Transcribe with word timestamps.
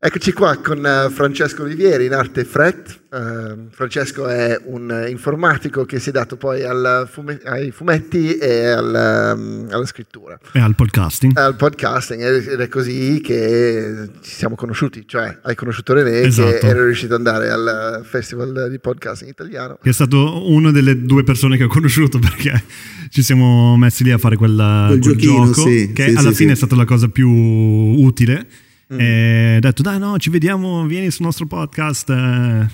Eccoci 0.00 0.30
qua 0.30 0.56
con 0.58 0.78
uh, 0.78 1.10
Francesco 1.10 1.64
Olivieri 1.64 2.06
in 2.06 2.12
arte 2.12 2.44
Fret. 2.44 3.06
Uh, 3.10 3.66
Francesco 3.68 4.28
è 4.28 4.56
un 4.66 5.06
informatico 5.08 5.84
che 5.86 5.98
si 5.98 6.10
è 6.10 6.12
dato 6.12 6.36
poi 6.36 6.62
fume- 7.10 7.40
ai 7.42 7.72
fumetti 7.72 8.36
e 8.36 8.66
al, 8.66 9.34
um, 9.36 9.66
alla 9.68 9.86
scrittura. 9.86 10.38
E 10.52 10.60
al 10.60 10.76
podcasting. 10.76 11.36
Al 11.36 11.56
podcasting 11.56 12.22
ed 12.22 12.60
è 12.60 12.68
così 12.68 13.20
che 13.20 14.10
ci 14.22 14.30
siamo 14.30 14.54
conosciuti, 14.54 15.02
cioè 15.04 15.36
hai 15.42 15.56
conosciuto 15.56 15.94
René 15.94 16.20
esatto. 16.20 16.58
che 16.58 16.66
era 16.68 16.84
riuscito 16.84 17.16
ad 17.16 17.26
andare 17.26 17.50
al 17.50 18.02
festival 18.08 18.68
di 18.70 18.78
podcasting 18.78 19.32
italiano. 19.32 19.80
Che 19.82 19.90
è 19.90 19.92
stato 19.92 20.48
una 20.48 20.70
delle 20.70 21.02
due 21.02 21.24
persone 21.24 21.56
che 21.56 21.64
ho 21.64 21.68
conosciuto 21.68 22.20
perché 22.22 22.62
ci 23.08 23.24
siamo 23.24 23.76
messi 23.76 24.04
lì 24.04 24.12
a 24.12 24.18
fare 24.18 24.36
quella, 24.36 24.84
quel, 24.86 25.00
quel 25.00 25.16
giochino, 25.16 25.46
gioco 25.46 25.68
sì, 25.68 25.90
che 25.92 26.10
sì, 26.10 26.14
alla 26.14 26.30
sì, 26.30 26.36
fine 26.36 26.52
è 26.52 26.56
stata 26.56 26.76
la 26.76 26.84
cosa 26.84 27.08
più 27.08 27.28
utile 27.28 28.46
Mm. 28.92 28.98
E 28.98 29.54
ho 29.56 29.60
detto, 29.60 29.82
dai, 29.82 29.98
no, 29.98 30.18
ci 30.18 30.30
vediamo, 30.30 30.86
vieni 30.86 31.10
sul 31.10 31.24
nostro 31.24 31.46
podcast. 31.46 32.10
Eh, 32.10 32.66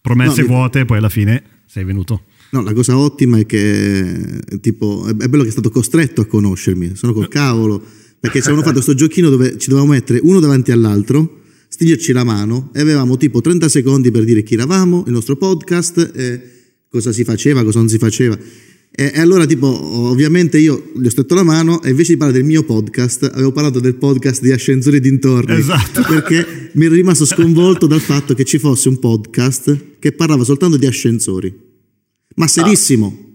promesse 0.00 0.42
no, 0.42 0.48
vuote, 0.48 0.84
poi 0.84 0.98
alla 0.98 1.08
fine 1.08 1.42
sei 1.66 1.84
venuto. 1.84 2.24
No, 2.50 2.60
la 2.62 2.74
cosa 2.74 2.98
ottima 2.98 3.38
è 3.38 3.46
che 3.46 4.40
tipo, 4.60 5.06
è 5.06 5.14
bello 5.14 5.42
che 5.42 5.48
è 5.48 5.52
stato 5.52 5.70
costretto 5.70 6.20
a 6.20 6.26
conoscermi, 6.26 6.96
sono 6.96 7.14
col 7.14 7.28
cavolo, 7.28 7.82
perché 8.20 8.40
ci 8.40 8.48
avevano 8.48 8.62
fatto 8.62 8.82
questo 8.82 8.94
giochino 8.94 9.30
dove 9.30 9.56
ci 9.56 9.68
dovevamo 9.70 9.92
mettere 9.92 10.20
uno 10.22 10.38
davanti 10.38 10.70
all'altro, 10.70 11.40
stringerci 11.68 12.12
la 12.12 12.24
mano 12.24 12.70
e 12.74 12.80
avevamo 12.80 13.16
tipo 13.16 13.40
30 13.40 13.70
secondi 13.70 14.10
per 14.10 14.24
dire 14.24 14.42
chi 14.42 14.52
eravamo, 14.52 15.04
il 15.06 15.12
nostro 15.12 15.36
podcast, 15.36 16.12
cosa 16.90 17.10
si 17.10 17.24
faceva, 17.24 17.64
cosa 17.64 17.78
non 17.78 17.88
si 17.88 17.96
faceva. 17.96 18.38
E, 18.94 19.10
e, 19.14 19.20
allora, 19.20 19.46
tipo, 19.46 19.66
ovviamente 19.66 20.58
io 20.58 20.92
gli 20.94 21.06
ho 21.06 21.10
stretto 21.10 21.34
la 21.34 21.42
mano 21.42 21.82
e 21.82 21.90
invece 21.90 22.12
di 22.12 22.18
parlare 22.18 22.38
del 22.38 22.46
mio 22.46 22.62
podcast, 22.62 23.30
avevo 23.32 23.50
parlato 23.50 23.80
del 23.80 23.94
podcast 23.94 24.42
di 24.42 24.52
Ascensori 24.52 25.00
dintorni. 25.00 25.54
Esatto. 25.56 26.02
Perché 26.06 26.70
mi 26.74 26.84
ero 26.84 26.94
rimasto 26.94 27.24
sconvolto 27.24 27.86
dal 27.86 28.00
fatto 28.00 28.34
che 28.34 28.44
ci 28.44 28.58
fosse 28.58 28.90
un 28.90 28.98
podcast 28.98 29.98
che 29.98 30.12
parlava 30.12 30.44
soltanto 30.44 30.76
di 30.76 30.84
ascensori. 30.84 31.54
Ma 32.36 32.46
serissimo. 32.46 33.16
Ah. 33.16 33.30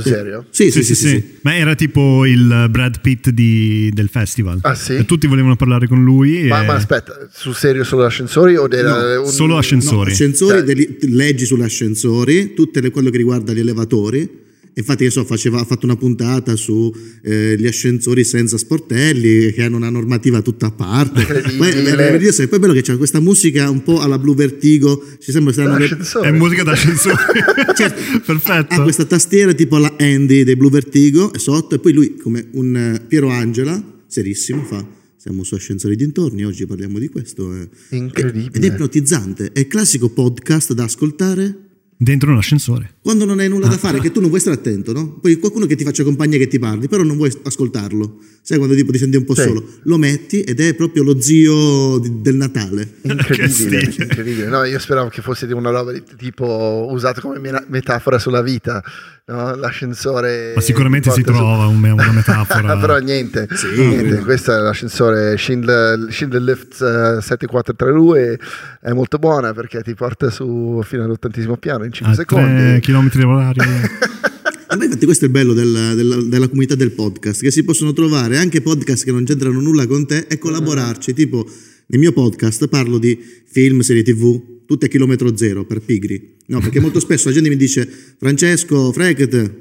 Sul 0.00 0.12
serio? 0.12 0.46
Sì 0.50 0.70
sì 0.70 0.84
sì, 0.84 0.94
sì, 0.94 1.08
sì, 1.08 1.24
Ma 1.40 1.56
era 1.56 1.74
tipo 1.74 2.24
il 2.24 2.68
Brad 2.70 3.00
Pitt 3.00 3.30
di, 3.30 3.90
del 3.92 4.08
festival. 4.10 4.58
Ah, 4.60 4.74
sì? 4.74 4.94
E 4.94 5.06
tutti 5.06 5.26
volevano 5.26 5.56
parlare 5.56 5.88
con 5.88 6.04
lui. 6.04 6.46
Ma, 6.46 6.62
e... 6.62 6.66
ma 6.66 6.74
aspetta, 6.74 7.28
sul 7.32 7.54
serio 7.54 7.82
solo 7.82 8.04
ascensori? 8.04 8.56
O 8.56 8.68
era 8.70 9.14
no, 9.14 9.22
un... 9.22 9.30
Solo 9.30 9.56
ascensori. 9.56 10.08
No, 10.08 10.12
ascensori, 10.12 10.66
cioè... 10.66 11.08
leggi 11.08 11.46
sulle 11.46 11.64
ascensori, 11.64 12.52
tutto 12.52 12.78
quello 12.90 13.08
che 13.08 13.16
riguarda 13.16 13.54
gli 13.54 13.60
elevatori 13.60 14.46
Infatti, 14.78 15.04
che 15.04 15.10
so, 15.10 15.24
faceva, 15.24 15.60
ha 15.60 15.64
fatto 15.64 15.86
una 15.86 15.96
puntata 15.96 16.54
sugli 16.54 16.94
eh, 17.22 17.66
ascensori 17.66 18.22
senza 18.22 18.56
sportelli, 18.56 19.52
che 19.52 19.64
hanno 19.64 19.76
una 19.76 19.90
normativa 19.90 20.40
tutta 20.40 20.66
a 20.66 20.70
parte. 20.70 21.24
Poi, 21.56 21.70
è 21.70 22.48
poi 22.48 22.58
bello 22.60 22.72
che 22.72 22.82
c'è 22.82 22.96
questa 22.96 23.18
musica 23.18 23.68
un 23.70 23.82
po' 23.82 24.00
alla 24.00 24.18
Blue 24.18 24.36
Vertigo, 24.36 25.04
ci 25.18 25.32
sembra 25.32 25.52
che 25.52 25.96
È 26.22 26.30
musica 26.30 26.62
d'ascensore. 26.62 27.16
certo, 27.76 28.20
Perfetto. 28.24 28.74
Ha 28.74 28.82
questa 28.82 29.04
tastiera 29.04 29.52
tipo 29.52 29.78
la 29.78 29.96
Andy 29.98 30.44
dei 30.44 30.54
Blue 30.54 30.70
Vertigo, 30.70 31.32
e 31.32 31.40
sotto, 31.40 31.74
e 31.74 31.78
poi 31.80 31.92
lui, 31.92 32.16
come 32.16 32.46
un 32.52 32.76
eh, 32.76 33.04
Piero 33.06 33.30
Angela, 33.30 33.82
serissimo, 34.06 34.62
fa 34.62 34.96
siamo 35.16 35.42
su 35.42 35.56
ascensori 35.56 35.96
dintorni, 35.96 36.44
oggi 36.44 36.64
parliamo 36.64 37.00
di 37.00 37.08
questo. 37.08 37.68
Incredibile. 37.88 38.50
Ed 38.54 38.62
è 38.62 38.66
ipnotizzante, 38.68 39.50
è 39.52 39.58
il 39.58 39.66
classico 39.66 40.10
podcast 40.10 40.72
da 40.72 40.84
ascoltare 40.84 41.67
Dentro 42.00 42.30
un 42.30 42.38
ascensore. 42.38 42.94
Quando 43.02 43.24
non 43.24 43.40
hai 43.40 43.48
nulla 43.48 43.66
ah. 43.66 43.70
da 43.70 43.76
fare, 43.76 43.98
che 43.98 44.12
tu 44.12 44.20
non 44.20 44.28
vuoi 44.28 44.38
stare 44.38 44.54
attento, 44.54 44.92
no? 44.92 45.18
Poi 45.18 45.36
qualcuno 45.38 45.66
che 45.66 45.74
ti 45.74 45.82
faccia 45.82 46.04
compagnia 46.04 46.38
che 46.38 46.46
ti 46.46 46.60
parli, 46.60 46.86
però 46.86 47.02
non 47.02 47.16
vuoi 47.16 47.32
ascoltarlo. 47.42 48.18
Sai 48.40 48.56
quando 48.58 48.76
tipo 48.76 48.92
ti 48.92 48.98
senti 48.98 49.16
un 49.16 49.24
po' 49.24 49.34
sì. 49.34 49.42
solo? 49.42 49.66
Lo 49.82 49.96
metti 49.96 50.42
ed 50.42 50.60
è 50.60 50.74
proprio 50.74 51.02
lo 51.02 51.20
zio 51.20 51.98
di, 51.98 52.20
del 52.20 52.36
Natale. 52.36 52.98
Incredibile, 53.02 53.80
incredibile. 53.98 54.46
No, 54.46 54.62
io 54.62 54.78
speravo 54.78 55.08
che 55.08 55.22
fosse 55.22 55.46
una 55.46 55.70
roba 55.70 55.90
di, 55.90 56.04
tipo 56.16 56.86
usata 56.88 57.20
come 57.20 57.40
metafora 57.66 58.20
sulla 58.20 58.42
vita. 58.42 58.80
No? 59.28 59.54
L'ascensore. 59.56 60.52
Ma 60.54 60.60
sicuramente 60.62 61.10
si 61.10 61.22
trova 61.22 61.66
su... 61.66 61.72
una 61.72 62.12
metafora. 62.12 62.76
però 62.80 62.96
niente, 62.98 63.46
sì, 63.52 63.66
niente. 63.76 64.20
questo 64.20 64.54
è 64.54 64.58
l'ascensore 64.58 65.36
Schindler, 65.36 66.06
Schindler 66.10 66.40
Lift 66.40 66.80
uh, 66.80 67.20
743 67.20 68.38
è 68.80 68.92
molto 68.92 69.18
buona 69.18 69.52
perché 69.52 69.82
ti 69.82 69.94
porta 69.94 70.30
su 70.30 70.80
fino 70.82 71.04
all'ottantesimo 71.04 71.58
piano 71.58 71.84
in 71.84 71.92
5 71.92 72.12
A 72.12 72.16
secondi. 72.16 72.80
chilometri 72.80 73.22
orari. 73.22 73.60
A 74.70 74.76
me 74.76 74.84
infatti 74.84 75.04
questo 75.06 75.24
è 75.24 75.28
il 75.28 75.32
bello 75.32 75.54
della, 75.54 75.94
della, 75.94 76.16
della, 76.22 76.46
comunità 76.46 76.74
del 76.74 76.92
podcast, 76.92 77.40
che 77.40 77.50
si 77.50 77.64
possono 77.64 77.94
trovare 77.94 78.36
anche 78.36 78.60
podcast 78.60 79.02
che 79.02 79.12
non 79.12 79.24
c'entrano 79.24 79.60
nulla 79.60 79.86
con 79.86 80.06
te 80.06 80.26
e 80.28 80.38
collaborarci. 80.38 81.14
Tipo, 81.14 81.46
nel 81.88 82.00
mio 82.00 82.12
podcast 82.12 82.68
parlo 82.68 82.98
di 82.98 83.18
film, 83.46 83.80
serie 83.80 84.02
tv, 84.02 84.64
tutte 84.66 84.86
a 84.86 84.88
chilometro 84.88 85.36
zero 85.36 85.64
per 85.64 85.80
pigri. 85.80 86.36
No, 86.46 86.60
perché 86.60 86.80
molto 86.80 87.00
spesso 87.00 87.28
la 87.28 87.34
gente 87.34 87.48
mi 87.48 87.56
dice, 87.56 87.88
Francesco, 88.18 88.92
Freket, 88.92 89.54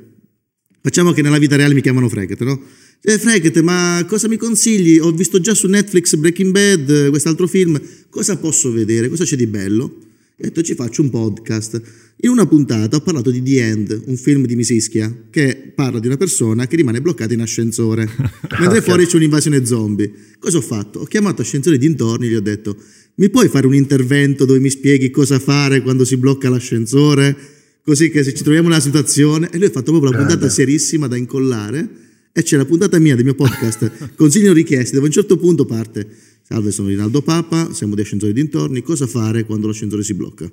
facciamo 0.81 1.13
che 1.13 1.21
nella 1.21 1.37
vita 1.37 1.55
reale 1.55 1.73
mi 1.73 1.81
chiamano 1.81 2.09
Freket, 2.09 2.41
no? 2.43 2.61
Eh, 3.01 3.17
Freket, 3.17 3.61
ma 3.61 4.03
cosa 4.07 4.27
mi 4.27 4.37
consigli? 4.37 4.97
Ho 4.99 5.11
visto 5.11 5.39
già 5.39 5.53
su 5.53 5.67
Netflix 5.67 6.15
Breaking 6.15 6.51
Bad, 6.51 7.09
quest'altro 7.09 7.47
film, 7.47 7.81
cosa 8.09 8.37
posso 8.37 8.71
vedere? 8.71 9.07
Cosa 9.07 9.23
c'è 9.23 9.35
di 9.35 9.47
bello? 9.47 10.05
ho 10.39 10.43
detto 10.43 10.61
ci 10.61 10.75
faccio 10.75 11.01
un 11.01 11.09
podcast. 11.09 11.81
In 12.21 12.29
una 12.29 12.47
puntata 12.47 12.97
ho 12.97 13.01
parlato 13.01 13.29
di 13.29 13.43
The 13.43 13.61
End, 13.61 14.03
un 14.05 14.17
film 14.17 14.47
di 14.47 14.55
Misischia, 14.55 15.25
che 15.29 15.71
parla 15.75 15.99
di 15.99 16.07
una 16.07 16.17
persona 16.17 16.65
che 16.65 16.75
rimane 16.75 16.99
bloccata 16.99 17.33
in 17.33 17.41
ascensore, 17.41 18.09
mentre 18.59 18.81
fuori 18.81 19.05
c'è 19.05 19.17
un'invasione 19.17 19.63
zombie. 19.65 20.11
Cosa 20.39 20.57
ho 20.57 20.61
fatto? 20.61 21.01
Ho 21.01 21.05
chiamato 21.05 21.43
ascensore 21.43 21.77
dintorni 21.77 22.25
e 22.25 22.29
gli 22.29 22.35
ho 22.35 22.41
detto 22.41 22.75
mi 23.15 23.29
puoi 23.29 23.49
fare 23.49 23.67
un 23.67 23.75
intervento 23.75 24.45
dove 24.45 24.57
mi 24.59 24.71
spieghi 24.71 25.11
cosa 25.11 25.37
fare 25.37 25.83
quando 25.83 26.05
si 26.05 26.17
blocca 26.17 26.49
l'ascensore? 26.49 27.35
Così 27.83 28.09
che 28.09 28.23
se 28.23 28.33
ci 28.33 28.41
troviamo 28.41 28.67
in 28.67 28.73
una 28.73 28.81
situazione... 28.81 29.49
E 29.51 29.57
lui 29.57 29.67
ha 29.67 29.71
fatto 29.71 29.91
proprio 29.91 30.09
una 30.09 30.17
puntata 30.17 30.49
serissima 30.49 31.07
da 31.07 31.17
incollare 31.17 31.87
e 32.31 32.41
c'è 32.41 32.57
la 32.57 32.65
puntata 32.65 32.97
mia 32.97 33.15
del 33.15 33.25
mio 33.25 33.35
podcast, 33.35 34.13
consigli 34.17 34.49
richiesti, 34.49 34.93
dove 34.93 35.05
a 35.05 35.07
un 35.07 35.13
certo 35.13 35.37
punto 35.37 35.65
parte 35.65 36.07
Salve, 36.49 36.71
sono 36.71 36.87
Rinaldo 36.87 37.21
Papa, 37.21 37.73
siamo 37.73 37.93
di 37.93 37.99
Ascensori 37.99 38.31
dintorni. 38.31 38.81
Cosa 38.81 39.05
fare 39.05 39.43
quando 39.43 39.67
l'ascensore 39.67 40.01
si 40.01 40.13
blocca? 40.13 40.49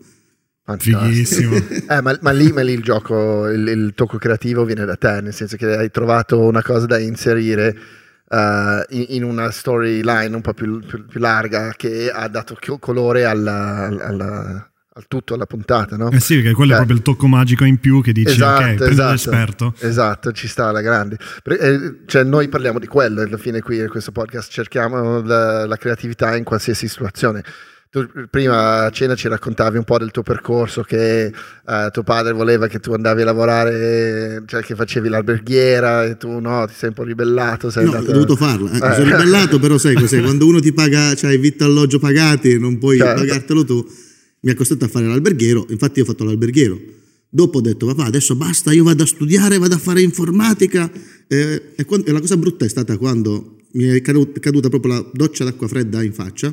Fighissimo. 0.66 1.56
eh, 1.88 2.00
ma, 2.00 2.16
ma, 2.20 2.30
lì, 2.30 2.50
ma, 2.52 2.62
lì, 2.62 2.72
il 2.72 2.82
gioco, 2.82 3.48
il, 3.48 3.68
il, 3.68 3.92
tocco 3.94 4.16
creativo 4.16 4.64
viene 4.64 4.84
da 4.84 4.96
te, 4.96 5.20
nel 5.20 5.34
senso 5.34 5.56
che 5.56 5.76
hai 5.76 5.90
trovato 5.90 6.40
una 6.40 6.62
cosa 6.62 6.86
da 6.86 6.98
inserire 6.98 7.76
uh, 8.28 8.82
in, 8.88 9.04
in, 9.08 9.24
una 9.24 9.50
storyline 9.50 10.34
un 10.34 10.40
po' 10.40 10.54
più, 10.54 10.80
più, 10.80 11.04
più, 11.04 11.20
larga 11.20 11.74
che 11.76 12.10
ha 12.10 12.28
dato 12.28 12.56
colore 12.80 13.24
alla, 13.24 13.86
alla 14.00 14.68
al 14.96 15.06
tutto 15.08 15.34
alla 15.34 15.46
puntata, 15.46 15.96
no? 15.96 16.10
Eh 16.10 16.20
sì, 16.20 16.36
perché 16.36 16.52
quello 16.52 16.70
eh. 16.70 16.74
è 16.74 16.76
proprio 16.76 16.96
il 16.96 17.02
tocco 17.02 17.26
magico 17.26 17.64
in 17.64 17.78
più 17.78 18.00
che 18.00 18.12
dici, 18.12 18.30
esatto, 18.30 18.62
ok, 18.62 18.74
prendi 18.74 18.92
esatto, 18.92 19.10
l'esperto. 19.10 19.74
Esatto, 19.80 20.32
ci 20.32 20.46
sta 20.46 20.68
alla 20.68 20.82
grande. 20.82 21.18
Eh, 21.42 22.02
cioè, 22.06 22.22
noi 22.22 22.48
parliamo 22.48 22.78
di 22.78 22.86
quello, 22.86 23.22
alla 23.22 23.36
fine 23.36 23.60
qui 23.60 23.78
in 23.78 23.88
questo 23.88 24.12
podcast 24.12 24.52
cerchiamo 24.52 25.20
la, 25.20 25.66
la 25.66 25.76
creatività 25.76 26.36
in 26.36 26.44
qualsiasi 26.44 26.86
situazione. 26.86 27.42
Tu 27.94 28.08
prima 28.28 28.86
a 28.86 28.90
cena 28.90 29.14
ci 29.14 29.28
raccontavi 29.28 29.76
un 29.76 29.84
po' 29.84 29.98
del 29.98 30.10
tuo 30.10 30.24
percorso 30.24 30.82
che 30.82 31.30
uh, 31.32 31.90
tuo 31.92 32.02
padre 32.02 32.32
voleva 32.32 32.66
che 32.66 32.80
tu 32.80 32.92
andavi 32.92 33.22
a 33.22 33.24
lavorare, 33.24 34.42
cioè 34.46 34.62
che 34.62 34.74
facevi 34.74 35.08
l'alberghiera 35.08 36.04
e 36.04 36.16
tu 36.16 36.40
no, 36.40 36.66
ti 36.66 36.74
sei 36.76 36.88
un 36.88 36.94
po' 36.96 37.04
ribellato. 37.04 37.70
Sei 37.70 37.84
no, 37.84 37.92
andato... 37.92 38.10
ho 38.10 38.12
dovuto 38.14 38.34
farla. 38.34 38.70
Eh. 38.70 38.88
Mi 38.88 38.94
sono 38.94 39.16
ribellato, 39.16 39.60
però 39.60 39.78
sai 39.78 39.94
cos'è? 39.94 40.18
Quando 40.22 40.44
uno 40.44 40.58
ti 40.58 40.72
paga, 40.72 41.14
cioè 41.14 41.38
vitto 41.38 41.66
alloggio 41.66 42.00
pagati, 42.00 42.58
non 42.58 42.78
puoi 42.78 42.98
certo. 42.98 43.20
pagartelo 43.20 43.64
tu 43.64 43.86
mi 44.40 44.50
ha 44.50 44.56
costretto 44.56 44.86
a 44.86 44.88
fare 44.88 45.06
l'alberghiero, 45.06 45.66
infatti 45.68 46.00
io 46.00 46.04
ho 46.04 46.08
fatto 46.08 46.24
l'alberghiero. 46.24 46.76
Dopo 47.28 47.58
ho 47.58 47.60
detto, 47.60 47.86
papà, 47.86 48.06
adesso 48.06 48.34
basta, 48.34 48.72
io 48.72 48.82
vado 48.82 49.04
a 49.04 49.06
studiare, 49.06 49.56
vado 49.56 49.76
a 49.76 49.78
fare 49.78 50.02
informatica. 50.02 50.90
Eh, 51.28 51.62
e, 51.76 51.84
quando, 51.84 52.06
e, 52.06 52.12
la 52.12 52.18
cosa 52.18 52.36
brutta 52.36 52.64
è 52.64 52.68
stata 52.68 52.96
quando 52.96 53.58
mi 53.74 53.84
è 53.84 54.00
caduta 54.00 54.68
proprio 54.68 54.94
la 54.94 55.10
doccia 55.12 55.44
d'acqua 55.44 55.68
fredda 55.68 56.02
in 56.02 56.12
faccia, 56.12 56.52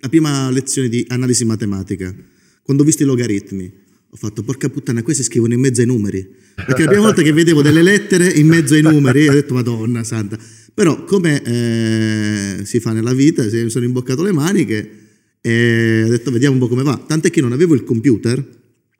la 0.00 0.08
prima 0.08 0.50
lezione 0.50 0.88
di 0.88 1.04
analisi 1.08 1.44
matematica, 1.44 2.14
quando 2.62 2.82
ho 2.82 2.86
visto 2.86 3.02
i 3.02 3.06
logaritmi. 3.06 3.84
Ho 4.10 4.16
fatto, 4.16 4.42
porca 4.42 4.68
puttana, 4.68 5.02
questi 5.02 5.22
scrivono 5.22 5.54
in 5.54 5.60
mezzo 5.60 5.80
ai 5.80 5.86
numeri. 5.86 6.26
Perché 6.54 6.82
la 6.82 6.88
prima 6.88 7.02
volta 7.02 7.22
che 7.22 7.32
vedevo 7.32 7.60
delle 7.60 7.82
lettere 7.82 8.28
in 8.28 8.46
mezzo 8.46 8.74
ai 8.74 8.82
numeri, 8.82 9.28
ho 9.28 9.32
detto, 9.32 9.54
madonna 9.54 10.04
santa. 10.04 10.38
Però, 10.72 11.04
come 11.04 11.42
eh, 11.42 12.64
si 12.64 12.80
fa 12.80 12.92
nella 12.92 13.12
vita, 13.12 13.42
mi 13.44 13.70
sono 13.70 13.84
imboccato 13.84 14.22
le 14.22 14.32
maniche 14.32 14.90
e 15.40 16.02
ho 16.04 16.08
detto 16.08 16.30
vediamo 16.30 16.54
un 16.54 16.60
po' 16.60 16.68
come 16.68 16.82
va. 16.82 16.96
Tant'è 16.96 17.30
che 17.30 17.40
non 17.40 17.52
avevo 17.52 17.74
il 17.74 17.84
computer, 17.84 18.44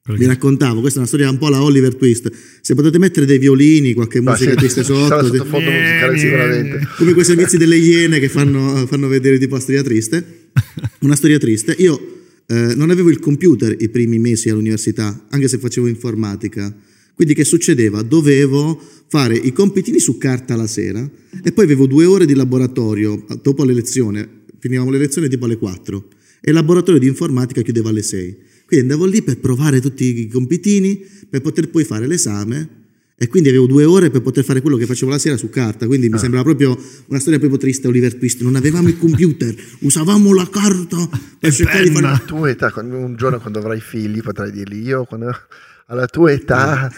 perché? 0.06 0.20
Vi 0.20 0.26
raccontavo, 0.26 0.80
questa 0.80 0.98
è 0.98 1.00
una 1.00 1.08
storia 1.08 1.28
un 1.28 1.38
po' 1.38 1.48
alla 1.48 1.62
Oliver 1.62 1.94
Twist. 1.94 2.30
Se 2.60 2.74
potete 2.74 2.98
mettere 2.98 3.26
dei 3.26 3.38
violini, 3.38 3.92
qualche 3.92 4.20
musica 4.20 4.50
sì, 4.50 4.56
triste 4.56 4.84
sotto, 4.84 5.24
se... 5.24 5.42
musicale 5.42 6.18
sicuramente. 6.18 6.88
Come 6.96 7.12
quei 7.12 7.24
servizi 7.24 7.56
delle 7.56 7.76
iene 7.76 8.18
che 8.20 8.28
fanno, 8.28 8.86
fanno, 8.86 9.08
vedere 9.08 9.38
tipo 9.38 9.56
la 9.56 9.60
storia 9.60 9.82
triste. 9.82 10.50
Una 11.00 11.16
storia 11.16 11.38
triste. 11.38 11.74
Io 11.78 12.22
eh, 12.46 12.74
non 12.76 12.90
avevo 12.90 13.10
il 13.10 13.18
computer 13.18 13.74
i 13.78 13.88
primi 13.88 14.18
mesi 14.18 14.48
all'università, 14.48 15.26
anche 15.30 15.48
se 15.48 15.58
facevo 15.58 15.88
informatica. 15.88 16.74
Quindi 17.12 17.34
che 17.34 17.44
succedeva? 17.44 18.02
Dovevo 18.02 18.80
fare 19.08 19.34
i 19.34 19.52
compitini 19.52 19.98
su 19.98 20.18
carta 20.18 20.54
la 20.54 20.66
sera 20.66 21.08
e 21.42 21.52
poi 21.52 21.64
avevo 21.64 21.86
due 21.86 22.04
ore 22.04 22.26
di 22.26 22.34
laboratorio 22.34 23.24
dopo 23.42 23.64
la 23.64 23.72
lezione 23.72 24.44
finivamo 24.58 24.90
le 24.90 24.98
lezioni 24.98 25.28
tipo 25.28 25.44
alle 25.44 25.56
4 25.56 26.08
e 26.40 26.50
il 26.50 26.54
laboratorio 26.54 27.00
di 27.00 27.06
informatica 27.06 27.62
chiudeva 27.62 27.90
alle 27.90 28.02
6. 28.02 28.36
Quindi 28.66 28.90
andavo 28.90 29.08
lì 29.08 29.22
per 29.22 29.38
provare 29.38 29.80
tutti 29.80 30.22
i 30.22 30.28
compitini, 30.28 31.04
per 31.30 31.40
poter 31.40 31.70
poi 31.70 31.84
fare 31.84 32.06
l'esame 32.06 32.84
e 33.18 33.28
quindi 33.28 33.48
avevo 33.48 33.66
due 33.66 33.84
ore 33.84 34.10
per 34.10 34.20
poter 34.20 34.44
fare 34.44 34.60
quello 34.60 34.76
che 34.76 34.84
facevo 34.84 35.10
la 35.10 35.18
sera 35.18 35.38
su 35.38 35.48
carta, 35.48 35.86
quindi 35.86 36.08
mi 36.08 36.16
ah. 36.16 36.18
sembrava 36.18 36.44
proprio 36.44 36.78
una 37.06 37.18
storia 37.18 37.38
proprio 37.38 37.58
triste 37.58 37.88
Oliver 37.88 38.14
Twist, 38.14 38.42
non 38.42 38.56
avevamo 38.56 38.88
il 38.88 38.98
computer, 38.98 39.54
usavamo 39.80 40.34
la 40.34 40.48
carta 40.50 41.08
per 41.38 41.52
cercare 41.52 41.84
di 41.84 41.94
fare... 41.94 42.06
Alla 42.06 42.22
tua 42.26 42.50
età, 42.50 42.70
un 42.76 43.14
giorno 43.16 43.40
quando 43.40 43.60
avrai 43.60 43.80
figli 43.80 44.20
potrai 44.20 44.50
dirgli 44.50 44.86
io, 44.86 45.04
quando, 45.04 45.34
alla 45.86 46.06
tua 46.06 46.32
età... 46.32 46.82
Ah. 46.82 46.92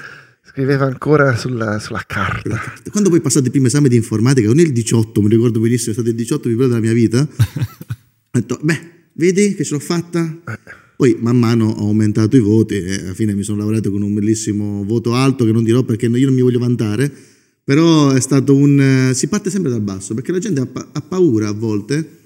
Scriveva 0.48 0.86
ancora 0.86 1.36
sulla, 1.36 1.78
sulla, 1.78 2.02
carta. 2.04 2.58
Quando 2.90 3.10
poi 3.10 3.20
passate 3.20 3.44
il 3.44 3.50
primo 3.52 3.66
esame 3.66 3.88
di 3.88 3.94
informatica, 3.94 4.48
con 4.48 4.58
il 4.58 4.72
18, 4.72 5.20
mi 5.20 5.28
ricordo 5.28 5.60
benissimo, 5.60 5.90
è 5.90 5.92
stato 5.92 6.08
il 6.08 6.16
18 6.16 6.48
più 6.48 6.56
bello 6.56 6.68
della 6.68 6.80
mia 6.80 6.94
vita, 6.94 7.20
ho 7.28 8.30
detto, 8.32 8.58
beh, 8.60 8.80
vedi 9.12 9.54
che 9.54 9.62
ce 9.62 9.74
l'ho 9.74 9.78
fatta? 9.78 10.20
Eh 10.48 10.86
poi 10.98 11.16
man 11.20 11.38
mano 11.38 11.68
ho 11.68 11.86
aumentato 11.86 12.36
i 12.36 12.40
voti 12.40 12.74
e 12.74 12.94
alla 12.94 13.14
fine 13.14 13.32
mi 13.32 13.44
sono 13.44 13.58
lavorato 13.58 13.88
con 13.92 14.02
un 14.02 14.12
bellissimo 14.14 14.82
voto 14.82 15.14
alto 15.14 15.44
che 15.44 15.52
non 15.52 15.62
dirò 15.62 15.84
perché 15.84 16.06
io 16.06 16.26
non 16.26 16.34
mi 16.34 16.40
voglio 16.40 16.58
vantare, 16.58 17.08
però 17.62 18.10
è 18.10 18.20
stato 18.20 18.56
un... 18.56 19.12
si 19.14 19.28
parte 19.28 19.48
sempre 19.48 19.70
dal 19.70 19.80
basso 19.80 20.14
perché 20.14 20.32
la 20.32 20.40
gente 20.40 20.58
ha, 20.58 20.66
pa- 20.66 20.88
ha 20.92 21.00
paura 21.00 21.46
a 21.46 21.52
volte 21.52 22.16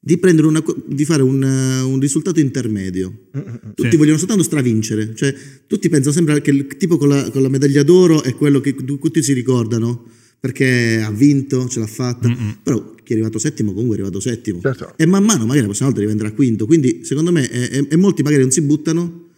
di, 0.00 0.18
una, 0.20 0.64
di 0.84 1.04
fare 1.04 1.22
un, 1.22 1.44
un, 1.44 2.00
risultato 2.00 2.40
intermedio. 2.40 3.28
Tutti 3.76 3.90
sì. 3.90 3.96
vogliono 3.96 4.18
soltanto 4.18 4.42
stravincere, 4.42 5.14
cioè 5.14 5.32
tutti 5.68 5.88
pensano 5.88 6.12
sempre 6.12 6.40
che 6.40 6.50
il 6.50 6.66
tipo 6.76 6.96
con 6.96 7.08
la, 7.08 7.30
con 7.30 7.40
la 7.40 7.48
medaglia 7.48 7.84
d'oro 7.84 8.24
è 8.24 8.34
quello 8.34 8.58
che 8.58 8.74
tutti 8.74 9.22
si 9.22 9.32
ricordano 9.32 10.08
perché 10.40 11.02
ha 11.04 11.10
vinto, 11.10 11.68
ce 11.68 11.80
l'ha 11.80 11.86
fatta, 11.86 12.26
Mm-mm. 12.26 12.60
però 12.62 12.94
chi 13.04 13.12
è 13.12 13.12
arrivato 13.12 13.38
settimo 13.38 13.72
comunque 13.72 13.96
è 13.96 14.00
arrivato 14.00 14.20
settimo 14.20 14.60
certo. 14.60 14.94
e 14.96 15.04
man 15.04 15.22
mano 15.22 15.42
magari 15.42 15.60
la 15.60 15.66
prossima 15.66 15.88
volta 15.88 16.02
diventerà 16.02 16.32
quinto, 16.32 16.64
quindi 16.64 17.04
secondo 17.04 17.30
me 17.30 17.48
e, 17.50 17.86
e 17.90 17.96
molti 17.96 18.22
magari 18.22 18.40
non 18.40 18.50
si 18.50 18.62
buttano 18.62 19.28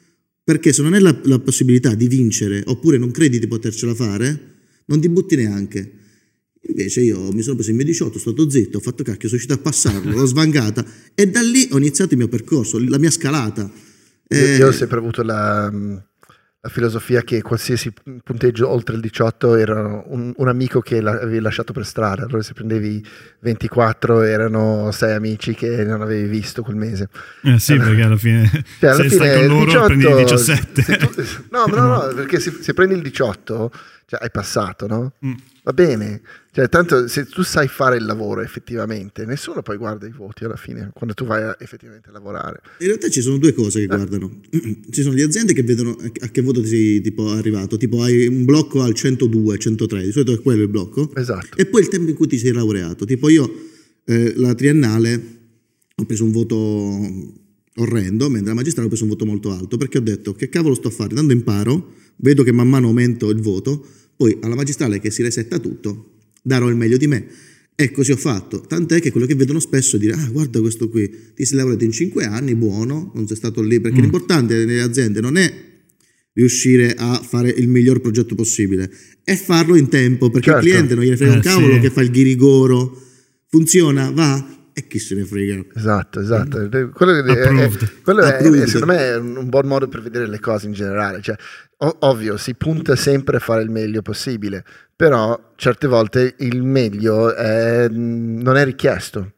perché 0.45 0.73
se 0.73 0.83
non 0.83 0.95
hai 0.95 1.01
la, 1.01 1.19
la, 1.25 1.39
possibilità 1.41 1.95
di 1.95 2.07
vincere 2.07 2.63
oppure 2.67 2.99
non 2.99 3.11
credi 3.11 3.39
di 3.39 3.47
potercela 3.47 3.95
fare, 3.95 4.41
non 4.87 5.01
ti 5.01 5.09
butti 5.09 5.37
neanche. 5.37 5.93
Invece 6.65 7.01
io 7.01 7.33
mi 7.33 7.43
sono 7.43 7.55
preso 7.55 7.71
il 7.71 7.77
mio 7.77 7.85
18, 7.85 8.19
sono 8.19 8.35
stato 8.35 8.51
zitto, 8.51 8.79
ho 8.79 8.81
fatto 8.81 9.03
cacchio, 9.03 9.29
sono 9.29 9.41
riuscito 9.41 9.55
a 9.55 9.59
passarlo, 9.59 10.17
l'ho 10.17 10.27
svangata 10.27 10.85
e 11.15 11.29
da 11.29 11.41
lì 11.41 11.69
ho 11.71 11.79
iniziato 11.79 12.13
il 12.13 12.19
mio 12.19 12.29
percorso, 12.29 12.79
la 12.79 12.99
mia 12.99 13.11
scalata. 13.11 13.71
Io, 14.29 14.39
io 14.39 14.67
ho 14.67 14.71
eh, 14.71 14.73
sempre 14.73 14.99
avuto 14.99 15.23
la 15.23 15.71
la 16.65 16.69
filosofia 16.69 17.23
che 17.23 17.43
qualsiasi 17.43 17.93
punteggio 18.23 18.69
oltre 18.69 18.95
il 18.95 19.01
18 19.01 19.57
era 19.57 20.01
un, 20.07 20.33
un 20.37 20.49
amico 20.49 20.81
che 20.81 21.01
l'avevi 21.01 21.41
lasciato 21.41 21.73
per 21.73 21.85
strada, 21.85 22.23
allora 22.23 22.41
se 22.41 22.53
prendevi 22.53 23.05
24 23.41 24.23
erano 24.23 24.93
sei 24.93 25.15
amici 25.15 25.55
che 25.55 25.83
non 25.83 26.03
avevi 26.03 26.29
visto 26.29 26.63
quel 26.63 26.77
mese. 26.77 27.09
Eh 27.43 27.59
sì, 27.59 27.73
allora, 27.73 27.89
perché 27.89 28.03
alla 28.03 28.17
fine 28.17 28.49
cioè, 28.79 28.91
alla 28.91 29.03
se 29.03 29.09
fine, 29.09 29.25
stai 29.25 29.39
con 29.39 29.57
loro 29.57 29.65
18, 29.65 29.87
prendi 29.87 30.07
il 30.07 30.15
17. 30.15 30.97
Tu, 30.99 31.25
no, 31.51 31.65
no, 31.67 31.87
no, 31.87 32.09
perché 32.15 32.39
se, 32.39 32.57
se 32.61 32.75
prendi 32.75 32.95
il 32.95 33.03
18 33.03 33.73
cioè, 34.13 34.21
hai 34.21 34.31
passato, 34.31 34.87
no? 34.87 35.15
Mm. 35.25 35.33
Va 35.63 35.73
bene, 35.73 36.21
cioè, 36.51 36.69
tanto 36.69 37.09
se 37.09 37.25
tu 37.25 37.43
sai 37.43 37.67
fare 37.67 37.97
il 37.97 38.05
lavoro 38.05 38.43
effettivamente, 38.43 39.25
nessuno 39.25 39.63
poi 39.63 39.79
guarda 39.79 40.07
i 40.07 40.11
voti 40.11 40.45
alla 40.45 40.57
fine, 40.57 40.91
quando 40.93 41.15
tu 41.15 41.25
vai 41.25 41.43
a 41.43 41.57
effettivamente 41.59 42.11
lavorare. 42.11 42.61
In 42.81 42.89
realtà 42.89 43.09
ci 43.09 43.23
sono 43.23 43.39
due 43.39 43.55
cose 43.55 43.79
che 43.79 43.85
eh. 43.85 43.97
guardano. 43.97 44.41
Ci 44.91 45.01
sono 45.01 45.15
le 45.15 45.23
aziende 45.23 45.55
che 45.55 45.63
vedono 45.63 45.97
a 46.21 46.29
che 46.29 46.43
voto 46.43 46.63
sei 46.65 47.01
tipo 47.01 47.31
arrivato, 47.31 47.79
tipo 47.79 48.03
hai 48.03 48.27
un 48.27 48.45
blocco 48.45 48.83
al 48.83 48.93
102, 48.93 49.57
103, 49.57 50.03
di 50.03 50.13
solito 50.13 50.33
è 50.35 50.41
quello 50.43 50.63
il 50.63 50.69
blocco. 50.69 51.11
Esatto. 51.15 51.57
E 51.57 51.65
poi 51.65 51.81
il 51.81 51.89
tempo 51.89 52.11
in 52.11 52.17
cui 52.17 52.27
ti 52.27 52.37
sei 52.37 52.53
laureato. 52.53 53.07
Tipo 53.07 53.31
io 53.31 53.51
eh, 54.05 54.35
la 54.37 54.55
triennale 54.55 55.39
ho 55.95 56.05
preso 56.05 56.25
un 56.25 56.33
voto 56.33 57.41
orrendo, 57.77 58.29
mentre 58.29 58.49
la 58.49 58.55
magistrale 58.55 58.87
ho 58.87 58.91
preso 58.91 59.05
un 59.05 59.11
voto 59.11 59.25
molto 59.25 59.51
alto, 59.51 59.77
perché 59.77 59.99
ho 59.99 60.03
detto 60.03 60.35
che 60.35 60.49
cavolo 60.49 60.75
sto 60.75 60.89
a 60.89 60.91
fare, 60.91 61.15
tanto 61.15 61.33
imparo, 61.33 61.93
vedo 62.17 62.43
che 62.43 62.53
man 62.53 62.69
mano 62.69 62.89
aumento 62.89 63.31
il 63.31 63.41
voto 63.41 63.87
poi 64.17 64.39
alla 64.43 64.55
magistrale 64.55 65.01
che 65.01 65.11
si 65.11 65.23
resetta 65.23 65.59
tutto, 65.59 66.21
darò 66.43 66.69
il 66.69 66.77
meglio 66.77 66.97
di 66.97 67.07
me. 67.07 67.27
E 67.75 67.91
così 67.91 68.13
ho 68.13 68.17
fatto, 68.17 68.61
tant'è 68.61 69.01
che 69.01 69.11
quello 69.11 69.27
che 69.27 69.35
vedono 69.35 69.59
spesso 69.59 69.97
è 69.97 69.99
dire, 69.99 70.13
ah 70.13 70.29
guarda 70.31 70.61
questo 70.61 70.89
qui, 70.89 71.11
ti 71.35 71.45
sei 71.45 71.57
lavorato 71.57 71.85
in 71.85 71.91
cinque 71.91 72.25
anni, 72.25 72.55
buono, 72.55 73.11
non 73.15 73.27
sei 73.27 73.37
stato 73.37 73.63
lì, 73.63 73.81
perché 73.81 73.99
mm. 73.99 74.03
l'importante 74.03 74.65
nelle 74.65 74.83
aziende 74.83 75.21
non 75.21 75.37
è 75.37 75.53
riuscire 76.35 76.95
a 76.95 77.21
fare 77.21 77.51
il 77.51 77.69
miglior 77.69 78.01
progetto 78.01 78.35
possibile, 78.35 78.91
è 79.25 79.35
farlo 79.35 79.75
in 79.75 79.89
tempo, 79.89 80.31
perché 80.31 80.51
certo. 80.51 80.67
il 80.67 80.71
cliente 80.71 80.95
non 80.95 81.05
gliene 81.05 81.17
frega 81.17 81.33
eh, 81.33 81.37
un 81.37 81.43
cavolo 81.43 81.75
sì. 81.75 81.81
che 81.81 81.91
fa 81.91 82.03
il 82.03 82.11
ghirigoro, 82.11 83.03
funziona, 83.49 84.11
va, 84.11 84.62
e 84.75 84.87
chi 84.87 84.99
se 84.99 85.15
ne 85.15 85.25
frega. 85.25 85.65
Esatto, 85.75 86.21
esatto. 86.21 86.59
Mm. 86.59 86.91
Quello, 86.93 87.13
è, 87.13 87.23
è, 87.23 87.71
quello 88.03 88.23
è, 88.23 88.67
secondo 88.67 88.87
me 88.87 88.99
è 88.99 89.17
un 89.17 89.49
buon 89.49 89.67
modo 89.67 89.89
per 89.89 90.03
vedere 90.03 90.27
le 90.27 90.41
cose 90.41 90.67
in 90.67 90.73
generale. 90.73 91.21
Cioè, 91.21 91.37
ovvio, 92.01 92.37
si 92.37 92.55
punta 92.55 92.97
sempre 92.97 93.37
a 93.37 93.41
fare 93.41 93.63
il 93.63 93.71
meglio 93.71 94.03
possibile, 94.03 94.65
però 94.95 95.53
certe 95.57 95.87
volte 95.87 96.35
il 96.39 96.63
meglio 96.63 97.35
è, 97.35 97.89
non 97.89 98.57
è 98.57 98.65
richiesto. 98.65 99.35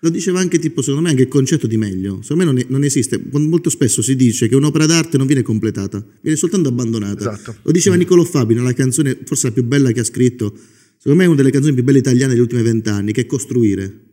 Lo 0.00 0.10
diceva 0.10 0.38
anche 0.38 0.60
tipo, 0.60 0.80
secondo 0.80 1.02
me, 1.02 1.10
anche 1.10 1.22
il 1.22 1.28
concetto 1.28 1.66
di 1.66 1.76
meglio. 1.76 2.20
Secondo 2.22 2.44
me 2.44 2.52
non, 2.52 2.64
non, 2.68 2.84
esiste. 2.84 3.20
Molto 3.32 3.68
spesso 3.68 4.00
si 4.00 4.14
dice 4.14 4.48
che 4.48 4.54
un'opera 4.54 4.86
d'arte 4.86 5.18
non 5.18 5.26
viene 5.26 5.42
completata, 5.42 6.02
viene 6.20 6.38
soltanto 6.38 6.68
abbandonata. 6.68 7.32
Esatto. 7.32 7.56
Lo 7.62 7.72
diceva 7.72 7.96
mm. 7.96 7.98
Niccolò 7.98 8.22
Fabi 8.22 8.54
nella 8.54 8.72
canzone, 8.72 9.18
forse 9.24 9.48
la 9.48 9.52
più 9.52 9.64
bella 9.64 9.90
che 9.90 10.00
ha 10.00 10.04
scritto, 10.04 10.54
secondo 10.96 11.18
me 11.18 11.24
è 11.24 11.26
una 11.26 11.36
delle 11.36 11.50
canzoni 11.50 11.74
più 11.74 11.82
belle 11.82 11.98
italiane 11.98 12.32
degli 12.32 12.42
ultimi 12.42 12.62
vent'anni, 12.62 13.10
che 13.10 13.22
è 13.22 13.26
Costruire 13.26 14.06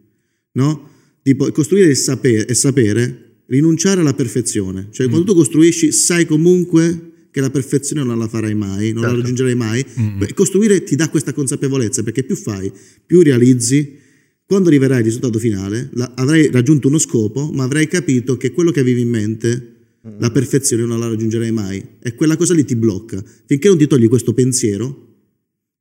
no? 0.56 0.90
Tipo, 1.22 1.52
costruire 1.52 1.88
il 1.88 1.96
sapere, 1.96 2.46
il 2.50 2.56
sapere, 2.56 3.26
rinunciare 3.48 4.02
alla 4.02 4.14
perfezione. 4.14 4.90
Cioè, 4.92 5.08
mm. 5.08 5.10
quando 5.10 5.32
tu 5.32 5.38
costruisci, 5.38 5.92
sai 5.92 6.26
comunque 6.26 7.14
che 7.32 7.42
la 7.42 7.50
perfezione 7.50 8.04
non 8.04 8.18
la 8.18 8.28
farai 8.28 8.56
mai, 8.56 8.92
non 8.92 9.04
certo. 9.04 9.18
la 9.18 9.22
raggiungerai 9.22 9.56
mai. 9.56 9.86
Mm. 10.00 10.20
Beh, 10.20 10.34
costruire 10.34 10.84
ti 10.84 10.96
dà 10.96 11.10
questa 11.10 11.34
consapevolezza, 11.34 12.04
perché 12.04 12.24
più 12.24 12.36
fai, 12.36 12.72
più 13.06 13.22
realizzi. 13.22 14.04
Quando 14.46 14.70
arriverai 14.70 15.00
al 15.00 15.04
risultato 15.04 15.40
finale, 15.40 15.90
la, 15.94 16.14
avrai 16.16 16.52
raggiunto 16.52 16.88
uno 16.88 17.00
scopo, 17.00 17.50
ma 17.52 17.64
avrai 17.64 17.88
capito 17.88 18.38
che 18.38 18.52
quello 18.52 18.70
che 18.70 18.80
avevi 18.80 19.02
in 19.02 19.10
mente, 19.10 19.76
mm. 20.08 20.20
la 20.20 20.30
perfezione 20.30 20.86
non 20.86 21.00
la 21.00 21.08
raggiungerai 21.08 21.52
mai. 21.52 21.84
E 22.02 22.14
quella 22.14 22.38
cosa 22.38 22.54
lì 22.54 22.64
ti 22.64 22.76
blocca. 22.76 23.22
Finché 23.46 23.68
non 23.68 23.78
ti 23.78 23.88
togli 23.88 24.08
questo 24.08 24.34
pensiero, 24.34 25.15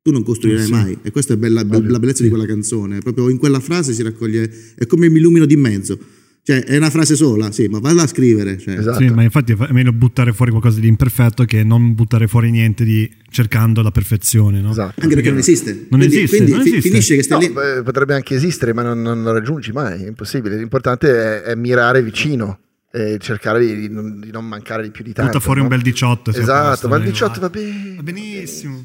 tu 0.05 0.13
non 0.13 0.23
costruirai 0.23 0.63
eh 0.63 0.67
sì. 0.67 0.71
mai. 0.71 0.99
E 1.01 1.11
questa 1.11 1.33
è 1.33 1.37
bella, 1.39 1.65
la 1.67 1.99
bellezza 1.99 2.23
di 2.23 2.29
quella 2.29 2.45
canzone. 2.45 2.99
Proprio 2.99 3.31
in 3.31 3.39
quella 3.39 3.59
frase 3.59 3.95
si 3.95 4.03
raccoglie, 4.03 4.51
è 4.77 4.85
come 4.85 5.09
mi 5.09 5.17
illumino 5.17 5.47
di 5.47 5.57
mezzo. 5.57 5.99
Cioè, 6.43 6.63
è 6.63 6.77
una 6.77 6.91
frase 6.91 7.17
sola, 7.17 7.51
sì, 7.51 7.69
ma 7.69 7.79
valla 7.79 8.03
a 8.03 8.07
scrivere. 8.07 8.59
Cioè. 8.59 8.77
Esatto. 8.77 8.99
Sì, 8.99 9.09
ma 9.09 9.23
infatti 9.23 9.53
è 9.53 9.73
meglio 9.73 9.95
buttare 9.95 10.35
fuori 10.35 10.51
qualcosa 10.51 10.79
di 10.79 10.89
imperfetto 10.89 11.47
che 11.47 11.65
non 11.65 11.95
buttare 11.95 12.29
fuori 12.29 12.51
niente 12.51 12.85
di 12.85 13.11
cercando 13.31 13.81
la 13.81 13.91
perfezione, 13.91 14.61
no? 14.61 14.73
Esatto. 14.73 15.01
Anche 15.01 15.15
perché 15.15 15.31
non 15.31 15.39
esiste. 15.39 15.73
Non 15.89 16.01
quindi, 16.01 16.17
esiste. 16.17 16.37
Quindi 16.37 16.53
non 16.53 16.63
fi- 16.63 16.69
esiste. 16.69 16.89
finisce 16.91 17.17
che 17.17 17.23
stai 17.23 17.51
no, 17.51 17.63
lì. 17.63 17.83
Potrebbe 17.83 18.15
anche 18.15 18.35
esistere, 18.35 18.75
ma 18.75 18.83
non, 18.83 19.01
non, 19.01 19.23
lo 19.23 19.33
raggiungi 19.33 19.73
mai, 19.73 20.03
è 20.03 20.07
impossibile. 20.07 20.59
L'importante 20.59 21.09
è, 21.09 21.41
è 21.45 21.55
mirare 21.55 22.03
vicino 22.03 22.59
e 22.93 23.17
cercare 23.19 23.65
di, 23.65 23.75
di, 23.75 23.89
non, 23.89 24.21
di, 24.21 24.31
non, 24.31 24.47
mancare 24.47 24.83
di 24.83 24.91
più 24.91 25.03
di 25.03 25.15
tanto. 25.15 25.31
Butta 25.31 25.43
fuori 25.43 25.61
no? 25.61 25.65
un 25.65 25.71
bel 25.71 25.81
18. 25.81 26.31
Esatto, 26.31 26.89
ma 26.89 26.97
il 26.97 27.05
18 27.05 27.41
va 27.41 27.49
bene. 27.49 27.95
Va 27.97 28.03
benissimo. 28.03 28.85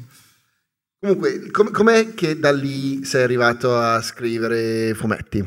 Comunque, 1.00 1.50
com- 1.50 1.70
com'è 1.70 2.12
che 2.12 2.38
da 2.38 2.52
lì 2.52 3.04
sei 3.04 3.22
arrivato 3.22 3.74
a 3.74 4.02
scrivere 4.02 4.92
fumetti? 4.94 5.42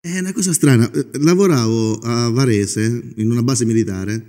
È 0.00 0.18
una 0.18 0.32
cosa 0.32 0.52
strana. 0.52 0.90
Eh, 0.90 1.06
lavoravo 1.20 2.00
a 2.02 2.28
Varese 2.28 3.12
in 3.14 3.30
una 3.30 3.44
base 3.44 3.64
militare, 3.64 4.20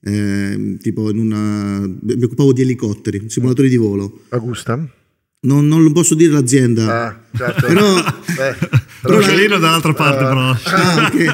eh, 0.00 0.76
tipo 0.80 1.08
in 1.10 1.18
una. 1.18 1.78
mi 1.78 2.24
occupavo 2.24 2.52
di 2.52 2.62
elicotteri, 2.62 3.30
simulatori 3.30 3.68
di 3.68 3.76
volo. 3.76 4.22
Augusta? 4.30 4.84
Non, 5.44 5.68
non 5.68 5.92
posso 5.92 6.16
dire 6.16 6.32
l'azienda. 6.32 7.06
Ah, 7.06 7.24
certo. 7.32 7.66
però. 7.68 7.94
Beh, 8.36 8.56
però 9.00 9.20
la... 9.20 9.58
dall'altra 9.58 9.94
parte, 9.94 10.24
uh, 10.24 10.26
però. 10.26 10.56
Ah, 10.64 11.06
okay. 11.06 11.32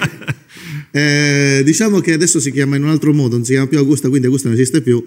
eh, 0.91 1.63
diciamo 1.65 2.01
che 2.01 2.13
adesso 2.13 2.41
si 2.41 2.53
chiama 2.53 2.77
in 2.77 2.83
un 2.83 2.91
altro 2.91 3.15
modo, 3.15 3.37
non 3.37 3.45
si 3.47 3.53
chiama 3.53 3.69
più 3.69 3.79
Augusta, 3.79 4.09
quindi 4.09 4.27
Augusta 4.27 4.49
non 4.49 4.59
esiste 4.59 4.83
più 4.83 5.03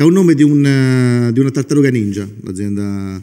c'è 0.00 0.06
un 0.06 0.14
nome 0.14 0.32
di, 0.32 0.42
un, 0.42 0.64
eh, 0.64 1.30
di 1.30 1.40
una 1.40 1.50
tartaruga 1.50 1.90
ninja, 1.90 2.26
l'azienda. 2.44 3.22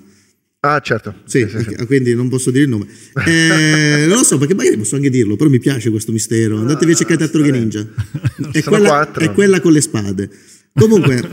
Ah, 0.59 0.79
certo. 0.79 1.21
Sì, 1.25 1.47
sì, 1.49 1.63
sì, 1.63 1.85
quindi 1.87 2.13
non 2.13 2.29
posso 2.29 2.51
dire 2.51 2.65
il 2.65 2.69
nome. 2.69 2.85
Eh, 3.25 4.05
non 4.07 4.17
lo 4.17 4.23
so, 4.23 4.37
perché 4.37 4.53
magari 4.53 4.77
posso 4.77 4.95
anche 4.95 5.09
dirlo, 5.09 5.35
però 5.37 5.49
mi 5.49 5.57
piace 5.57 5.89
questo 5.89 6.11
mistero. 6.11 6.59
Andatevi 6.59 6.91
a 6.91 6.93
ah, 6.93 6.97
cercare 6.97 7.17
tartarughe 7.17 7.49
ninja. 7.49 7.83
È 8.51 8.61
quella, 8.61 9.11
è 9.11 9.31
quella, 9.31 9.59
con 9.59 9.71
le 9.71 9.81
spade. 9.81 10.29
Comunque, 10.71 11.27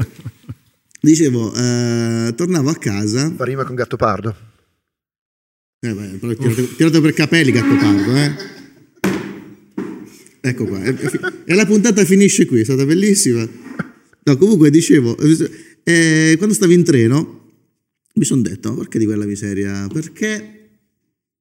dicevo, 1.02 1.52
eh, 1.54 2.32
tornavo 2.34 2.70
a 2.70 2.76
casa. 2.76 3.30
Fa 3.36 3.44
rima 3.44 3.64
con 3.64 3.74
gatto 3.74 3.96
pardo. 3.96 4.34
Eh, 5.80 5.92
beh, 5.92 6.06
però 6.20 6.32
tirato, 6.32 6.74
tirato 6.74 7.00
per 7.02 7.12
capelli 7.12 7.52
gatto 7.52 7.76
pardo, 7.76 8.16
eh. 8.16 8.34
Ecco 10.40 10.64
qua. 10.64 10.82
E 10.82 11.54
la 11.54 11.66
puntata 11.66 12.02
finisce 12.06 12.46
qui, 12.46 12.60
è 12.60 12.64
stata 12.64 12.86
bellissima. 12.86 13.46
No, 14.24 14.36
comunque 14.36 14.70
dicevo, 14.70 15.16
eh, 15.84 16.34
quando 16.36 16.54
stavo 16.54 16.72
in 16.72 16.82
treno 16.82 17.42
mi 18.14 18.24
sono 18.24 18.42
detto, 18.42 18.70
ma 18.70 18.76
perché 18.78 18.98
di 18.98 19.04
quella 19.04 19.26
miseria? 19.26 19.88
Perché 19.92 20.54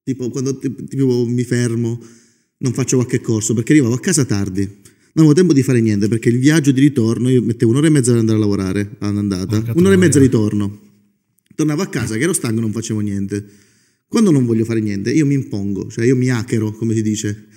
Tipo 0.03 0.29
quando 0.29 0.57
tipo, 0.57 1.25
mi 1.25 1.43
fermo, 1.43 1.97
non 2.57 2.73
faccio 2.73 2.97
qualche 2.97 3.21
corso 3.21 3.53
perché 3.53 3.71
arrivavo 3.71 3.93
a 3.93 3.99
casa 3.99 4.25
tardi. 4.25 4.63
Non 4.65 5.25
avevo 5.25 5.33
tempo 5.33 5.53
di 5.53 5.63
fare 5.63 5.79
niente 5.79 6.09
perché 6.09 6.27
il 6.27 6.39
viaggio 6.39 6.71
di 6.71 6.81
ritorno, 6.81 7.29
io 7.29 7.41
mettevo 7.41 7.71
un'ora 7.71 7.87
e 7.87 7.89
mezza 7.89 8.11
per 8.11 8.19
andare 8.19 8.37
a 8.37 8.41
lavorare 8.41 8.95
all'andata, 8.99 9.63
un'ora 9.75 9.93
e 9.93 9.97
mezza 9.97 10.19
di 10.19 10.25
ritorno. 10.25 10.79
Tornavo 11.55 11.83
a 11.83 11.87
casa 11.87 12.17
che 12.17 12.23
ero 12.23 12.33
stanco 12.33 12.59
non 12.59 12.73
facevo 12.73 12.99
niente. 12.99 13.45
Quando 14.07 14.29
non 14.29 14.45
voglio 14.45 14.65
fare 14.65 14.81
niente, 14.81 15.11
io 15.13 15.25
mi 15.25 15.35
impongo, 15.35 15.89
cioè 15.89 16.05
io 16.05 16.17
mi 16.17 16.29
hackero, 16.29 16.73
come 16.73 16.93
si 16.93 17.01
dice 17.01 17.47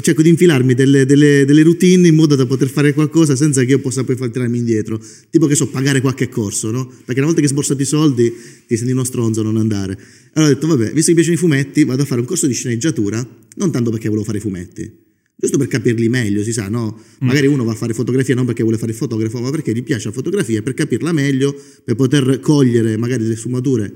cerco 0.00 0.22
di 0.22 0.28
infilarmi 0.28 0.74
delle, 0.74 1.04
delle, 1.04 1.44
delle, 1.44 1.62
routine 1.62 2.06
in 2.06 2.14
modo 2.14 2.36
da 2.36 2.46
poter 2.46 2.68
fare 2.68 2.92
qualcosa 2.92 3.34
senza 3.34 3.64
che 3.64 3.70
io 3.70 3.80
possa 3.80 4.04
poi 4.04 4.16
tirarmi 4.16 4.58
indietro. 4.58 5.00
Tipo 5.28 5.46
che 5.46 5.56
so, 5.56 5.68
pagare 5.68 6.00
qualche 6.00 6.28
corso, 6.28 6.70
no? 6.70 6.86
Perché 6.86 7.20
una 7.20 7.26
volta 7.26 7.40
che 7.40 7.46
hai 7.46 7.52
sborsato 7.52 7.82
i 7.82 7.84
soldi 7.84 8.32
ti 8.66 8.76
senti 8.76 8.92
uno 8.92 9.04
stronzo 9.04 9.40
a 9.40 9.42
non 9.42 9.56
andare. 9.56 9.98
Allora 10.34 10.50
ho 10.50 10.54
detto, 10.54 10.66
vabbè, 10.68 10.92
visto 10.92 11.12
che 11.12 11.18
mi 11.18 11.24
piacciono 11.24 11.34
i 11.34 11.38
fumetti, 11.38 11.84
vado 11.84 12.02
a 12.02 12.04
fare 12.04 12.20
un 12.20 12.26
corso 12.26 12.46
di 12.46 12.54
sceneggiatura, 12.54 13.26
non 13.56 13.72
tanto 13.72 13.90
perché 13.90 14.08
volevo 14.08 14.24
fare 14.24 14.38
i 14.38 14.40
fumetti, 14.40 14.90
giusto 15.34 15.58
per 15.58 15.66
capirli 15.66 16.08
meglio, 16.08 16.44
si 16.44 16.52
sa, 16.52 16.68
no? 16.68 16.96
Mm. 16.96 17.26
Magari 17.26 17.48
uno 17.48 17.64
va 17.64 17.72
a 17.72 17.74
fare 17.74 17.92
fotografia 17.92 18.36
non 18.36 18.46
perché 18.46 18.62
vuole 18.62 18.78
fare 18.78 18.92
il 18.92 18.96
fotografo, 18.96 19.40
ma 19.40 19.50
perché 19.50 19.72
gli 19.72 19.82
piace 19.82 20.08
la 20.08 20.14
fotografia, 20.14 20.62
per 20.62 20.74
capirla 20.74 21.12
meglio, 21.12 21.54
per 21.84 21.96
poter 21.96 22.38
cogliere 22.38 22.96
magari 22.96 23.24
delle 23.24 23.36
sfumature. 23.36 23.92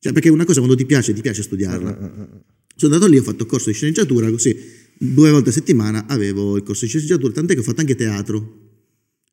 Cioè, 0.00 0.12
perché 0.12 0.30
una 0.30 0.44
cosa 0.44 0.58
quando 0.58 0.76
ti 0.76 0.84
piace, 0.84 1.12
ti 1.12 1.20
piace 1.20 1.42
studiarla. 1.42 1.96
Mm, 2.00 2.20
mm, 2.20 2.24
Sono 2.74 2.92
andato 2.92 3.10
lì, 3.10 3.18
ho 3.18 3.22
fatto 3.22 3.44
il 3.44 3.48
corso 3.48 3.70
di 3.70 3.76
sceneggiatura, 3.76 4.28
così 4.30 4.80
due 5.02 5.30
volte 5.30 5.50
a 5.50 5.52
settimana 5.52 6.06
avevo 6.06 6.56
il 6.56 6.62
corso 6.62 6.84
di 6.84 6.90
sceneggiatura, 6.90 7.32
tant'è 7.32 7.54
che 7.54 7.60
ho 7.60 7.64
fatto 7.64 7.80
anche 7.80 7.96
teatro. 7.96 8.60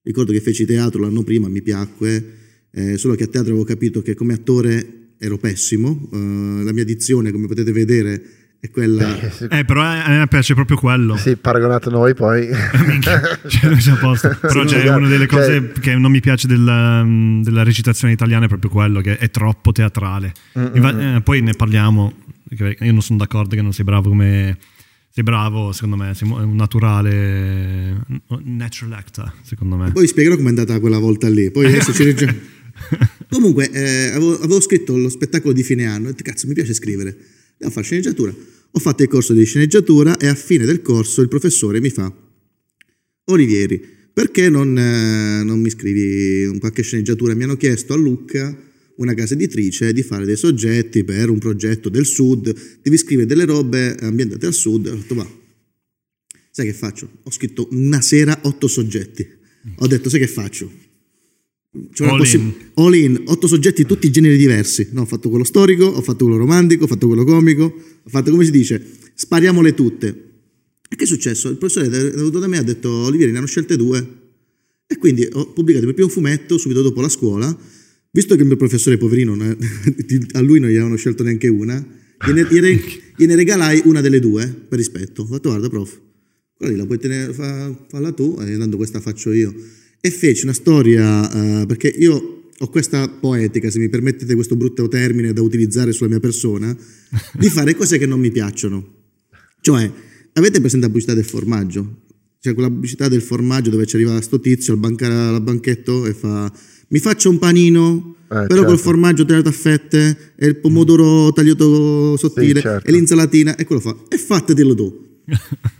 Ricordo 0.02 0.32
che 0.32 0.42
feci 0.42 0.66
teatro 0.66 1.02
l'anno 1.02 1.24
prima, 1.24 1.48
mi 1.48 1.62
piacque, 1.62 2.38
eh, 2.72 2.98
solo 2.98 3.14
che 3.16 3.26
a 3.26 3.28
teatro 3.28 3.52
avevo 3.52 3.66
capito 3.66 4.02
che 4.02 4.16
come 4.16 4.34
attore 4.34 5.14
ero 5.20 5.38
pessimo, 5.38 6.08
uh, 6.12 6.64
la 6.64 6.72
mia 6.72 6.86
dizione, 6.86 7.32
come 7.32 7.46
potete 7.46 7.72
vedere, 7.72 8.22
è 8.60 8.70
quella... 8.72 9.20
Eh, 9.50 9.64
però 9.66 9.82
a 9.82 10.10
me 10.10 10.28
piace 10.28 10.54
proprio 10.54 10.78
quello. 10.78 11.18
Sì, 11.18 11.36
paragonato 11.36 11.90
a 11.90 11.92
noi 11.92 12.16
poi... 12.16 12.48
cioè, 13.02 13.92
a 13.92 13.96
posto. 13.98 14.36
Però 14.40 14.64
c'è 14.64 14.88
una 14.90 15.08
delle 15.08 15.28
cose 15.28 15.72
cioè... 15.74 15.80
che 15.80 15.96
non 15.96 16.10
mi 16.10 16.22
piace 16.22 16.48
della, 16.48 17.06
della, 17.06 17.64
recitazione 17.64 18.14
italiana 18.14 18.46
è 18.46 18.48
proprio 18.48 18.72
quello, 18.72 19.02
che 19.02 19.18
è 19.18 19.30
troppo 19.30 19.72
teatrale. 19.72 20.34
Mm-hmm. 20.58 21.16
Eh, 21.18 21.22
poi 21.22 21.42
ne 21.42 21.54
parliamo, 21.54 22.14
io 22.50 22.92
non 22.92 23.02
sono 23.02 23.20
d'accordo 23.20 23.56
che 23.56 23.62
non 23.62 23.74
sei 23.74 23.86
bravo 23.86 24.10
come 24.10 24.58
sei 25.12 25.24
bravo, 25.24 25.72
secondo 25.72 25.96
me, 25.96 26.14
sei 26.14 26.30
un 26.30 26.56
naturale, 26.56 28.06
natural 28.44 28.94
actor, 28.94 29.34
secondo 29.42 29.76
me. 29.76 29.92
Poi 29.92 30.08
spiegherò 30.08 30.36
com'è 30.36 30.50
andata 30.50 30.80
quella 30.80 31.00
volta 31.00 31.28
lì, 31.28 31.50
poi 31.50 31.66
adesso 31.66 31.92
ci 31.94 32.04
reggiamo. 32.04 32.38
Comunque, 33.30 33.70
eh, 33.72 34.10
avevo, 34.10 34.36
avevo, 34.36 34.62
scritto 34.62 34.96
lo 34.96 35.10
spettacolo 35.10 35.54
di 35.54 35.64
fine 35.64 35.86
anno, 35.86 36.10
e 36.10 36.16
cazzo, 36.16 36.48
mi 36.48 36.54
piace 36.54 36.74
scrivere, 36.74 37.18
devo 37.58 37.72
fare 37.72 37.86
sceneggiatura. 37.86 38.34
Ho 38.72 38.80
fatto 38.80 39.02
il 39.02 39.10
corso 39.10 39.34
di 39.34 39.44
sceneggiatura 39.46 40.16
e 40.18 40.28
a 40.28 40.36
fine 40.36 40.66
del 40.66 40.82
corso 40.82 41.22
il 41.22 41.28
professore 41.28 41.80
mi 41.80 41.90
fa, 41.90 42.14
Olivieri, 43.26 43.82
perché 44.14 44.50
non, 44.50 44.78
eh, 44.78 45.44
non 45.44 45.60
mi 45.60 45.70
scrivi 45.70 46.46
un 46.46 46.60
qualche 46.60 46.84
sceneggiatura? 46.84 47.34
Mi 47.34 47.44
hanno 47.44 47.58
chiesto 47.58 47.94
a 47.94 47.98
Lucca 47.98 48.56
una 49.00 49.14
casa 49.14 49.34
editrice 49.34 49.92
di 49.94 50.04
fare 50.04 50.26
dei 50.26 50.36
soggetti 50.36 51.04
per 51.04 51.30
un 51.30 51.40
progetto 51.40 51.90
del 51.90 52.06
sud, 52.06 52.54
devi 52.82 52.98
scrivere 52.98 53.28
delle 53.28 53.46
robe 53.46 53.96
ambientate 53.96 54.46
al 54.46 54.54
sud. 54.54 54.88
Ho 54.88 54.96
detto, 54.96 55.16
va, 55.16 55.28
sai 56.52 56.66
che 56.66 56.74
faccio? 56.74 57.10
Ho 57.24 57.32
scritto 57.32 57.68
una 57.72 58.02
sera 58.02 58.40
otto 58.44 58.68
soggetti. 58.68 59.28
Ho 59.78 59.88
detto, 59.88 60.10
sai 60.10 60.20
che 60.20 60.28
faccio? 60.28 60.88
Cioè, 61.94 62.08
all, 62.08 62.18
possi- 62.18 62.38
in. 62.38 62.54
all 62.76 62.96
in, 62.96 63.24
otto 63.26 63.48
soggetti, 63.48 63.86
tutti 63.86 64.08
i 64.08 64.12
generi 64.12 64.38
diversi. 64.38 64.90
No, 64.92 65.02
ho 65.02 65.06
fatto 65.06 65.30
quello 65.30 65.44
storico, 65.44 65.86
ho 65.86 66.02
fatto 66.02 66.26
quello 66.26 66.40
romantico, 66.40 66.84
ho 66.84 66.88
fatto 66.88 67.08
quello 67.08 67.24
comico, 67.24 67.64
ho 68.04 68.10
fatto 68.10 68.32
come 68.32 68.44
si 68.44 68.52
dice, 68.52 68.84
spariamole 69.14 69.74
tutte. 69.74 70.08
E 70.90 70.96
che 70.96 71.04
è 71.04 71.08
successo? 71.08 71.50
Il 71.50 71.58
professore 71.58 71.86
è 71.86 71.90
venuto 72.12 72.40
da 72.40 72.48
me 72.48 72.58
e 72.58 72.60
ha 72.60 72.64
detto, 72.64 72.90
Olivieri, 72.90 73.32
ne 73.32 73.38
hanno 73.38 73.48
scelte 73.48 73.78
due. 73.78 74.18
E 74.88 74.98
quindi 74.98 75.26
ho 75.32 75.54
pubblicato 75.54 75.86
il 75.86 75.94
mio 75.94 75.94
primo 75.94 76.10
fumetto 76.10 76.58
subito 76.58 76.82
dopo 76.82 77.00
la 77.00 77.10
scuola 77.10 77.58
Visto 78.12 78.36
che 78.36 78.42
il 78.42 78.48
mio 78.48 78.58
professore 78.58 78.98
poverino, 78.98 79.34
a 80.34 80.40
lui 80.42 80.60
non 80.60 80.70
gli 80.70 80.74
avevano 80.74 80.96
scelto 80.96 81.24
neanche 81.24 81.48
una, 81.48 81.86
gliene, 82.26 82.48
gliene, 82.50 82.82
gliene 83.16 83.36
regalai 83.36 83.82
una 83.86 84.02
delle 84.02 84.20
due, 84.20 84.48
per 84.48 84.80
rispetto. 84.80 85.22
Ho 85.22 85.26
fatto, 85.26 85.50
guarda 85.50 85.70
prof, 85.70 86.00
quella 86.56 86.74
lì 86.74 86.78
la 86.78 86.86
puoi 86.86 86.98
tenere, 86.98 87.34
fa, 87.34 87.86
falla 87.88 88.12
tu, 88.12 88.36
e 88.42 88.58
tanto 88.58 88.78
questa 88.78 89.00
faccio 89.00 89.32
io. 89.32 89.54
E 90.02 90.10
feci 90.10 90.44
una 90.44 90.54
storia, 90.54 91.62
uh, 91.62 91.66
perché 91.68 91.88
io 91.88 92.46
ho 92.58 92.70
questa 92.70 93.08
poetica, 93.08 93.70
se 93.70 93.80
mi 93.80 93.90
permettete 93.90 94.34
questo 94.34 94.56
brutto 94.56 94.88
termine 94.88 95.32
da 95.32 95.42
utilizzare 95.42 95.92
sulla 95.92 96.10
mia 96.10 96.20
persona, 96.20 96.76
di 97.34 97.48
fare 97.50 97.76
cose 97.76 97.98
che 97.98 98.08
non 98.08 98.20
mi 98.20 98.32
piacciono. 98.32 98.96
Cioè, 99.62 99.92
avete 100.34 100.60
presente 100.60 100.86
la 100.86 100.92
pubblicità 100.92 101.14
del 101.14 101.26
formaggio? 101.26 102.02
Cioè 102.42 102.54
quella 102.54 102.70
pubblicità 102.70 103.10
del 103.10 103.22
formaggio 103.22 103.70
dove 103.70 103.86
ci 103.86 103.96
arriva 103.96 104.20
sto 104.22 104.40
tizio 104.40 104.72
al, 104.72 104.80
banca, 104.80 105.28
al 105.28 105.42
banchetto 105.42 106.06
e 106.06 106.14
fa 106.14 106.52
mi 106.90 107.00
faccio 107.00 107.30
un 107.30 107.40
panino, 107.40 108.16
eh, 108.24 108.26
però 108.28 108.48
certo. 108.48 108.66
col 108.66 108.80
formaggio 108.80 109.26
tagliato 109.26 109.50
a 109.50 109.54
fette 109.54 110.34
e 110.36 110.46
il 110.48 110.58
pomodoro 110.58 111.32
tagliato 111.34 112.16
sottile 112.18 112.56
sì, 112.56 112.62
certo. 112.62 112.88
e 112.88 112.92
l'insalatina 112.92 113.56
e 113.56 113.66
quello 113.66 113.82
fa. 113.82 113.96
E 114.08 114.18
fattetelo 114.18 114.76
tu. 114.76 115.08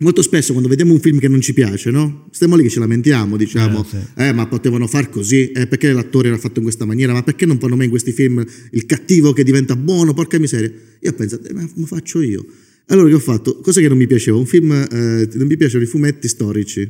Molto 0.00 0.22
spesso 0.22 0.52
quando 0.52 0.68
vediamo 0.68 0.92
un 0.92 1.00
film 1.00 1.18
che 1.18 1.26
non 1.26 1.40
ci 1.40 1.52
piace, 1.52 1.90
no? 1.90 2.28
Stiamo 2.30 2.54
lì 2.54 2.62
che 2.62 2.68
ci 2.68 2.78
lamentiamo, 2.78 3.36
diciamo, 3.36 3.82
eh, 3.82 3.86
sì. 3.88 3.96
eh 4.16 4.32
ma 4.32 4.46
potevano 4.46 4.86
far 4.86 5.08
così, 5.08 5.50
eh, 5.50 5.66
perché 5.66 5.90
l'attore 5.92 6.28
era 6.28 6.38
fatto 6.38 6.58
in 6.58 6.64
questa 6.64 6.84
maniera, 6.84 7.12
ma 7.12 7.24
perché 7.24 7.46
non 7.46 7.58
fanno 7.58 7.74
mai 7.74 7.86
in 7.86 7.90
questi 7.90 8.12
film 8.12 8.44
il 8.70 8.86
cattivo 8.86 9.32
che 9.32 9.42
diventa 9.42 9.74
buono, 9.74 10.14
porca 10.14 10.38
miseria. 10.38 10.70
Io 11.00 11.10
ho 11.10 11.14
pensato, 11.14 11.48
eh, 11.48 11.52
ma 11.52 11.68
lo 11.74 11.86
faccio 11.86 12.20
io. 12.20 12.46
Allora 12.86 13.08
che 13.08 13.14
ho 13.14 13.18
fatto? 13.18 13.58
Cosa 13.58 13.80
che 13.80 13.88
non 13.88 13.98
mi 13.98 14.06
piaceva? 14.06 14.36
Un 14.36 14.46
film, 14.46 14.70
eh, 14.70 15.28
non 15.32 15.46
mi 15.48 15.56
piacevano 15.56 15.84
i 15.84 15.88
fumetti 15.88 16.28
storici, 16.28 16.88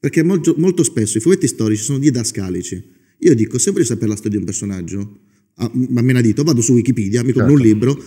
perché 0.00 0.22
molto, 0.22 0.54
molto 0.56 0.82
spesso 0.82 1.18
i 1.18 1.20
fumetti 1.20 1.46
storici 1.46 1.82
sono 1.82 1.98
didascalici. 1.98 2.82
Io 3.18 3.34
dico, 3.34 3.58
se 3.58 3.70
voglio 3.70 3.84
sapere 3.84 4.08
la 4.08 4.16
storia 4.16 4.32
di 4.32 4.38
un 4.38 4.44
personaggio, 4.44 5.18
a, 5.54 5.64
a 5.64 6.02
menadito, 6.02 6.42
vado 6.42 6.60
su 6.60 6.72
Wikipedia, 6.72 7.22
mi 7.22 7.32
compro 7.32 7.56
certo. 7.56 7.62
un 7.62 7.68
libro, 7.68 8.04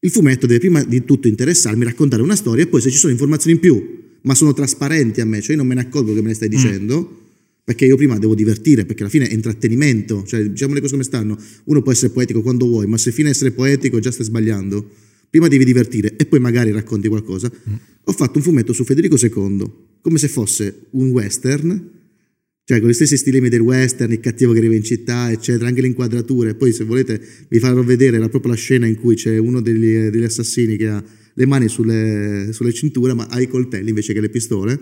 il 0.00 0.10
fumetto 0.10 0.46
deve 0.46 0.60
prima 0.60 0.82
di 0.82 1.04
tutto 1.04 1.28
interessarmi, 1.28 1.84
raccontare 1.84 2.22
una 2.22 2.36
storia 2.36 2.64
e 2.64 2.66
poi 2.66 2.80
se 2.80 2.90
ci 2.90 2.98
sono 2.98 3.12
informazioni 3.12 3.56
in 3.56 3.60
più, 3.60 4.02
ma 4.22 4.34
sono 4.34 4.52
trasparenti 4.52 5.20
a 5.20 5.24
me, 5.24 5.40
cioè 5.40 5.52
io 5.52 5.56
non 5.56 5.66
me 5.66 5.74
ne 5.74 5.80
accorgo 5.80 6.14
che 6.14 6.20
me 6.20 6.28
ne 6.28 6.34
stai 6.34 6.48
mm. 6.48 6.50
dicendo, 6.50 7.00
mm. 7.00 7.24
perché 7.64 7.86
io 7.86 7.96
prima 7.96 8.18
devo 8.18 8.34
divertire, 8.34 8.84
perché 8.84 9.02
alla 9.02 9.10
fine 9.10 9.28
è 9.28 9.32
intrattenimento, 9.32 10.24
cioè 10.26 10.44
diciamo 10.44 10.74
le 10.74 10.80
cose 10.80 10.92
come 10.92 11.04
stanno, 11.04 11.38
uno 11.64 11.82
può 11.82 11.90
essere 11.90 12.12
poetico 12.12 12.42
quando 12.42 12.66
vuoi, 12.66 12.86
ma 12.86 12.98
se 12.98 13.12
fine 13.12 13.30
essere 13.30 13.50
poetico 13.50 13.98
già 13.98 14.10
stai 14.10 14.26
sbagliando, 14.26 14.88
prima 15.30 15.48
devi 15.48 15.64
divertire 15.64 16.16
e 16.16 16.26
poi 16.26 16.38
magari 16.38 16.70
racconti 16.70 17.08
qualcosa. 17.08 17.50
Mm. 17.50 17.74
Ho 18.04 18.12
fatto 18.12 18.38
un 18.38 18.44
fumetto 18.44 18.72
su 18.74 18.84
Federico 18.84 19.16
II, 19.16 19.70
come 20.02 20.18
se 20.18 20.28
fosse 20.28 20.86
un 20.90 21.08
western, 21.10 21.90
cioè 22.66 22.80
con 22.80 22.88
gli 22.88 22.94
stessi 22.94 23.18
stilemi 23.18 23.50
del 23.50 23.60
western, 23.60 24.10
il 24.10 24.20
cattivo 24.20 24.52
che 24.52 24.58
arriva 24.58 24.74
in 24.74 24.82
città, 24.82 25.30
eccetera, 25.30 25.68
anche 25.68 25.82
le 25.82 25.88
inquadrature. 25.88 26.54
Poi 26.54 26.72
se 26.72 26.84
volete 26.84 27.20
vi 27.48 27.58
farò 27.58 27.82
vedere 27.82 28.18
la, 28.18 28.30
proprio 28.30 28.52
la 28.52 28.56
scena 28.56 28.86
in 28.86 28.96
cui 28.96 29.16
c'è 29.16 29.36
uno 29.36 29.60
degli, 29.60 30.08
degli 30.08 30.24
assassini 30.24 30.76
che 30.76 30.88
ha 30.88 31.04
le 31.34 31.46
mani 31.46 31.68
sulle, 31.68 32.48
sulle 32.52 32.72
cinture, 32.72 33.12
ma 33.12 33.26
ha 33.26 33.38
i 33.38 33.48
coltelli 33.48 33.90
invece 33.90 34.14
che 34.14 34.20
le 34.20 34.30
pistole. 34.30 34.80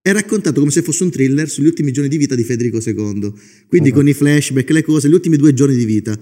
È 0.00 0.12
raccontato 0.12 0.60
come 0.60 0.70
se 0.70 0.82
fosse 0.82 1.02
un 1.02 1.10
thriller 1.10 1.50
sugli 1.50 1.66
ultimi 1.66 1.90
giorni 1.90 2.08
di 2.08 2.16
vita 2.16 2.36
di 2.36 2.44
Federico 2.44 2.78
II, 2.78 3.32
quindi 3.66 3.88
uh-huh. 3.88 3.94
con 3.96 4.08
i 4.08 4.14
flashback, 4.14 4.70
le 4.70 4.82
cose, 4.82 5.08
gli 5.08 5.12
ultimi 5.12 5.36
due 5.36 5.52
giorni 5.52 5.74
di 5.74 5.84
vita. 5.84 6.16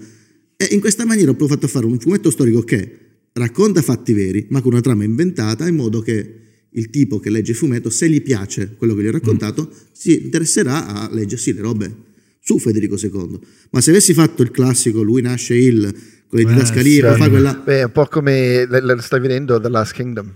E 0.57 0.67
in 0.71 0.79
questa 0.79 1.05
maniera 1.05 1.29
ho 1.29 1.35
provato 1.35 1.67
a 1.67 1.69
fare 1.69 1.85
un 1.85 1.99
fumetto 1.99 2.31
storico 2.31 2.63
che 2.63 2.91
racconta 3.33 3.83
fatti 3.83 4.13
veri, 4.13 4.47
ma 4.49 4.61
con 4.61 4.71
una 4.71 4.81
trama 4.81 5.03
inventata, 5.03 5.67
in 5.67 5.75
modo 5.75 6.01
che 6.01 6.47
il 6.79 6.89
tipo 6.89 7.19
che 7.19 7.29
legge 7.29 7.51
il 7.51 7.57
fumetto, 7.57 7.89
se 7.89 8.09
gli 8.09 8.21
piace 8.21 8.75
quello 8.75 8.95
che 8.95 9.03
gli 9.03 9.07
ho 9.07 9.11
raccontato, 9.11 9.69
mm. 9.69 9.77
si 9.91 10.23
interesserà 10.23 10.87
a 10.87 11.09
leggersi 11.11 11.53
le 11.53 11.61
robe 11.61 11.95
su 12.39 12.57
Federico 12.57 12.95
II. 12.97 13.39
Ma 13.71 13.81
se 13.81 13.91
avessi 13.91 14.13
fatto 14.13 14.41
il 14.41 14.51
classico, 14.51 15.01
lui 15.01 15.21
nasce 15.21 15.55
il 15.55 15.93
con 16.29 16.39
le 16.39 16.45
didascalie, 16.45 17.07
eh, 17.07 17.13
sì, 17.13 17.19
fa 17.19 17.29
quella... 17.29 17.53
Beh, 17.53 17.83
un 17.83 17.91
po' 17.91 18.05
come 18.05 18.65
lo 18.65 19.01
stai 19.01 19.19
vedendo 19.19 19.59
The 19.59 19.69
Last 19.69 19.93
Kingdom. 19.93 20.31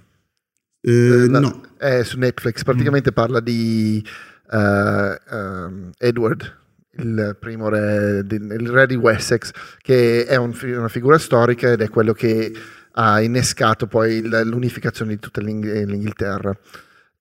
Eh, 0.81 0.91
eh, 0.91 1.27
la, 1.29 1.39
no. 1.39 1.61
È 1.77 2.03
su 2.03 2.17
Netflix, 2.17 2.63
praticamente 2.63 3.11
mm. 3.11 3.13
parla 3.13 3.39
di 3.39 4.03
uh, 4.51 5.35
um, 5.35 5.91
Edward, 5.99 6.61
il 6.97 7.37
primo 7.39 7.69
re, 7.69 8.25
il 8.27 8.69
re 8.69 8.87
di 8.87 8.95
Wessex, 8.95 9.51
che 9.81 10.25
è 10.25 10.35
un, 10.35 10.53
una 10.63 10.89
figura 10.89 11.19
storica 11.19 11.71
ed 11.71 11.81
è 11.81 11.89
quello 11.89 12.13
che 12.13 12.51
ha 12.93 13.21
innescato 13.21 13.87
poi 13.87 14.21
l'unificazione 14.21 15.13
di 15.13 15.19
tutta 15.19 15.41
l'Inghilterra. 15.41 16.55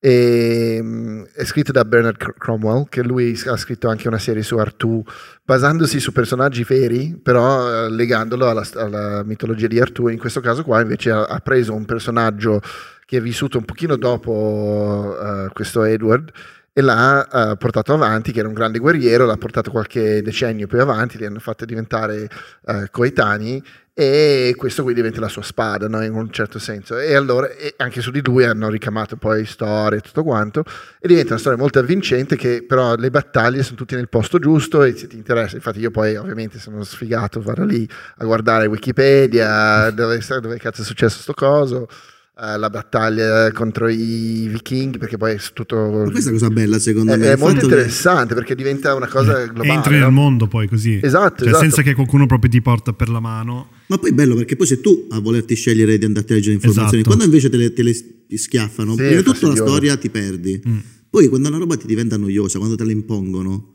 E, 0.04 0.80
mm, 0.82 1.22
è 1.32 1.44
scritto 1.44 1.70
da 1.70 1.84
Bernard 1.84 2.16
Cromwell, 2.36 2.88
che 2.88 3.04
lui 3.04 3.40
ha 3.46 3.56
scritto 3.56 3.88
anche 3.88 4.08
una 4.08 4.18
serie 4.18 4.42
su 4.42 4.56
Artù, 4.56 5.00
basandosi 5.44 6.00
su 6.00 6.10
personaggi 6.10 6.64
veri, 6.64 7.16
però 7.22 7.84
eh, 7.84 7.88
legandolo 7.88 8.48
alla, 8.48 8.66
alla, 8.74 9.22
mitologia 9.22 9.68
di 9.68 9.78
Artù. 9.80 10.08
In 10.08 10.18
questo 10.18 10.40
caso 10.40 10.64
qua 10.64 10.80
invece 10.80 11.12
ha, 11.12 11.22
ha, 11.22 11.38
preso 11.38 11.72
un 11.72 11.84
personaggio 11.84 12.60
che 13.06 13.18
è 13.18 13.20
vissuto 13.20 13.58
un 13.58 13.64
pochino 13.64 13.94
dopo 13.94 15.16
uh, 15.16 15.52
questo 15.52 15.84
Edward 15.84 16.32
e 16.72 16.80
l'ha 16.80 17.28
uh, 17.30 17.56
portato 17.56 17.92
avanti, 17.92 18.32
che 18.32 18.40
era 18.40 18.48
un 18.48 18.54
grande 18.54 18.80
guerriero, 18.80 19.24
l'ha 19.24 19.36
portato 19.36 19.70
qualche 19.70 20.20
decennio 20.22 20.66
più 20.66 20.80
avanti, 20.80 21.16
li 21.16 21.26
hanno 21.26 21.38
fatto 21.38 21.64
diventare 21.64 22.28
uh, 22.62 22.86
coetanei 22.90 23.62
e 23.94 24.54
questo 24.56 24.82
qui 24.82 24.94
diventa 24.94 25.20
la 25.20 25.28
sua 25.28 25.42
spada 25.42 25.86
no? 25.86 26.02
in 26.02 26.14
un 26.14 26.30
certo 26.30 26.58
senso 26.58 26.98
e 26.98 27.14
allora 27.14 27.50
e 27.50 27.74
anche 27.76 28.00
su 28.00 28.10
di 28.10 28.22
lui 28.24 28.44
hanno 28.44 28.70
ricamato 28.70 29.16
poi 29.16 29.44
storie 29.44 29.98
e 29.98 30.00
tutto 30.00 30.22
quanto 30.22 30.64
e 30.98 31.06
diventa 31.06 31.32
una 31.32 31.38
storia 31.38 31.58
molto 31.58 31.78
avvincente 31.78 32.34
che 32.36 32.64
però 32.66 32.94
le 32.96 33.10
battaglie 33.10 33.62
sono 33.62 33.76
tutte 33.76 33.96
nel 33.96 34.08
posto 34.08 34.38
giusto 34.38 34.82
e 34.82 34.96
se 34.96 35.08
ti 35.08 35.16
interessa 35.16 35.56
infatti 35.56 35.80
io 35.80 35.90
poi 35.90 36.16
ovviamente 36.16 36.58
sono 36.58 36.82
sfigato 36.84 37.42
vado 37.42 37.64
lì 37.64 37.86
a 38.16 38.24
guardare 38.24 38.64
Wikipedia 38.66 39.90
dove, 39.90 40.18
dove 40.40 40.56
cazzo 40.56 40.80
è 40.80 40.84
successo 40.84 41.20
sto 41.20 41.34
coso 41.34 41.86
eh, 42.34 42.56
la 42.56 42.70
battaglia 42.70 43.52
contro 43.52 43.88
i 43.88 44.48
vichinghi 44.50 44.96
perché 44.96 45.18
poi 45.18 45.34
è 45.34 45.38
tutto 45.52 45.76
Ma 45.76 46.10
questa 46.10 46.30
è 46.30 46.32
cosa 46.32 46.48
bella 46.48 46.78
secondo 46.78 47.12
è, 47.12 47.16
me 47.18 47.32
è 47.32 47.36
molto 47.36 47.64
interessante 47.64 48.28
che... 48.28 48.34
perché 48.34 48.54
diventa 48.54 48.94
una 48.94 49.06
cosa 49.06 49.44
globale 49.44 49.70
entri 49.70 49.98
no? 49.98 50.04
nel 50.04 50.12
mondo 50.12 50.46
poi 50.46 50.66
così 50.66 50.98
esatto, 51.02 51.40
cioè, 51.40 51.48
esatto, 51.48 51.62
senza 51.62 51.82
che 51.82 51.92
qualcuno 51.94 52.24
proprio 52.24 52.50
ti 52.50 52.62
porta 52.62 52.94
per 52.94 53.10
la 53.10 53.20
mano 53.20 53.68
ma 53.86 53.98
poi 53.98 54.10
è 54.10 54.12
bello 54.14 54.34
perché 54.34 54.56
poi 54.56 54.66
sei 54.66 54.80
tu 54.80 55.08
a 55.10 55.20
volerti 55.20 55.54
scegliere 55.54 55.98
di 55.98 56.06
andarti 56.06 56.32
a 56.32 56.36
leggere 56.36 56.54
informazioni 56.54 57.02
esatto. 57.02 57.16
quando 57.16 57.24
invece 57.24 57.50
te 57.50 57.56
le, 57.58 57.72
te 57.74 57.82
le 57.82 58.36
schiaffano 58.38 58.92
sì, 58.92 58.96
prima 58.96 59.16
di 59.16 59.22
tutto 59.22 59.48
la 59.48 59.54
storia 59.54 59.96
ti 59.98 60.08
perdi 60.08 60.62
mm. 60.66 60.78
poi 61.10 61.28
quando 61.28 61.48
una 61.48 61.58
roba 61.58 61.76
ti 61.76 61.86
diventa 61.86 62.16
noiosa 62.16 62.56
quando 62.56 62.76
te 62.76 62.84
la 62.84 62.92
impongono 62.92 63.74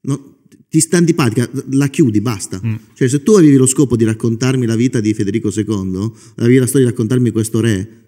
no, 0.00 0.37
ti 0.68 0.80
sta 0.80 0.98
antipatica, 0.98 1.48
la 1.70 1.88
chiudi, 1.88 2.20
basta. 2.20 2.60
Mm. 2.64 2.74
Cioè, 2.94 3.08
se 3.08 3.22
tu 3.22 3.32
avevi 3.32 3.56
lo 3.56 3.66
scopo 3.66 3.96
di 3.96 4.04
raccontarmi 4.04 4.66
la 4.66 4.76
vita 4.76 5.00
di 5.00 5.14
Federico 5.14 5.50
II, 5.54 6.12
avevi 6.36 6.58
la 6.58 6.66
storia 6.66 6.86
di 6.86 6.92
raccontarmi 6.92 7.30
questo 7.30 7.60
re, 7.60 7.98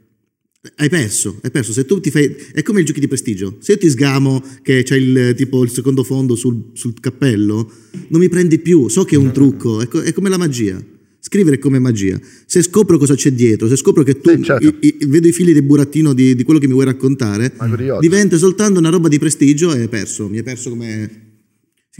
hai 0.77 0.91
perso, 0.91 1.39
hai 1.41 1.51
perso. 1.51 1.73
Se 1.73 1.87
tu 1.87 2.01
ti 2.01 2.11
fai. 2.11 2.37
È 2.53 2.63
come 2.63 2.83
i 2.83 2.85
giochi 2.85 3.01
di 3.01 3.09
prestigio. 3.09 3.57
Se 3.61 3.73
io 3.73 3.79
ti 3.79 3.89
sgamo 3.89 4.45
che 4.63 4.83
c'è 4.83 4.97
il, 4.97 5.35
tipo, 5.35 5.65
il 5.65 5.71
secondo 5.71 6.05
fondo 6.05 6.35
sul, 6.35 6.73
sul, 6.75 6.93
cappello, 7.01 7.71
non 8.09 8.21
mi 8.21 8.29
prendi 8.29 8.59
più. 8.59 8.89
So 8.89 9.05
che 9.05 9.15
è 9.15 9.19
un 9.19 9.33
trucco, 9.33 9.81
è, 9.81 9.89
co- 9.89 10.03
è, 10.03 10.13
come 10.13 10.29
la 10.29 10.37
magia. 10.37 10.83
Scrivere 11.19 11.57
è 11.57 11.59
come 11.59 11.79
magia. 11.79 12.21
Se 12.45 12.61
scopro 12.61 12.99
cosa 12.99 13.15
c'è 13.15 13.33
dietro, 13.33 13.69
se 13.69 13.77
scopro 13.77 14.03
che 14.03 14.21
tu 14.21 14.31
sì, 14.31 14.43
certo. 14.43 14.67
i, 14.67 14.97
i, 15.01 15.07
vedo 15.07 15.29
i 15.29 15.33
fili 15.33 15.55
del 15.55 15.63
burattino 15.63 16.13
di, 16.13 16.35
di, 16.35 16.43
quello 16.43 16.61
che 16.61 16.67
mi 16.67 16.75
vuoi 16.75 16.85
raccontare, 16.85 17.55
diventa 18.01 18.37
soltanto 18.37 18.81
una 18.81 18.91
roba 18.91 19.09
di 19.09 19.19
prestigio 19.19 19.75
e 19.75 19.81
hai 19.81 19.89
perso. 19.89 20.29
Mi 20.29 20.39
hai 20.39 20.43
perso 20.43 20.69
come 20.69 21.30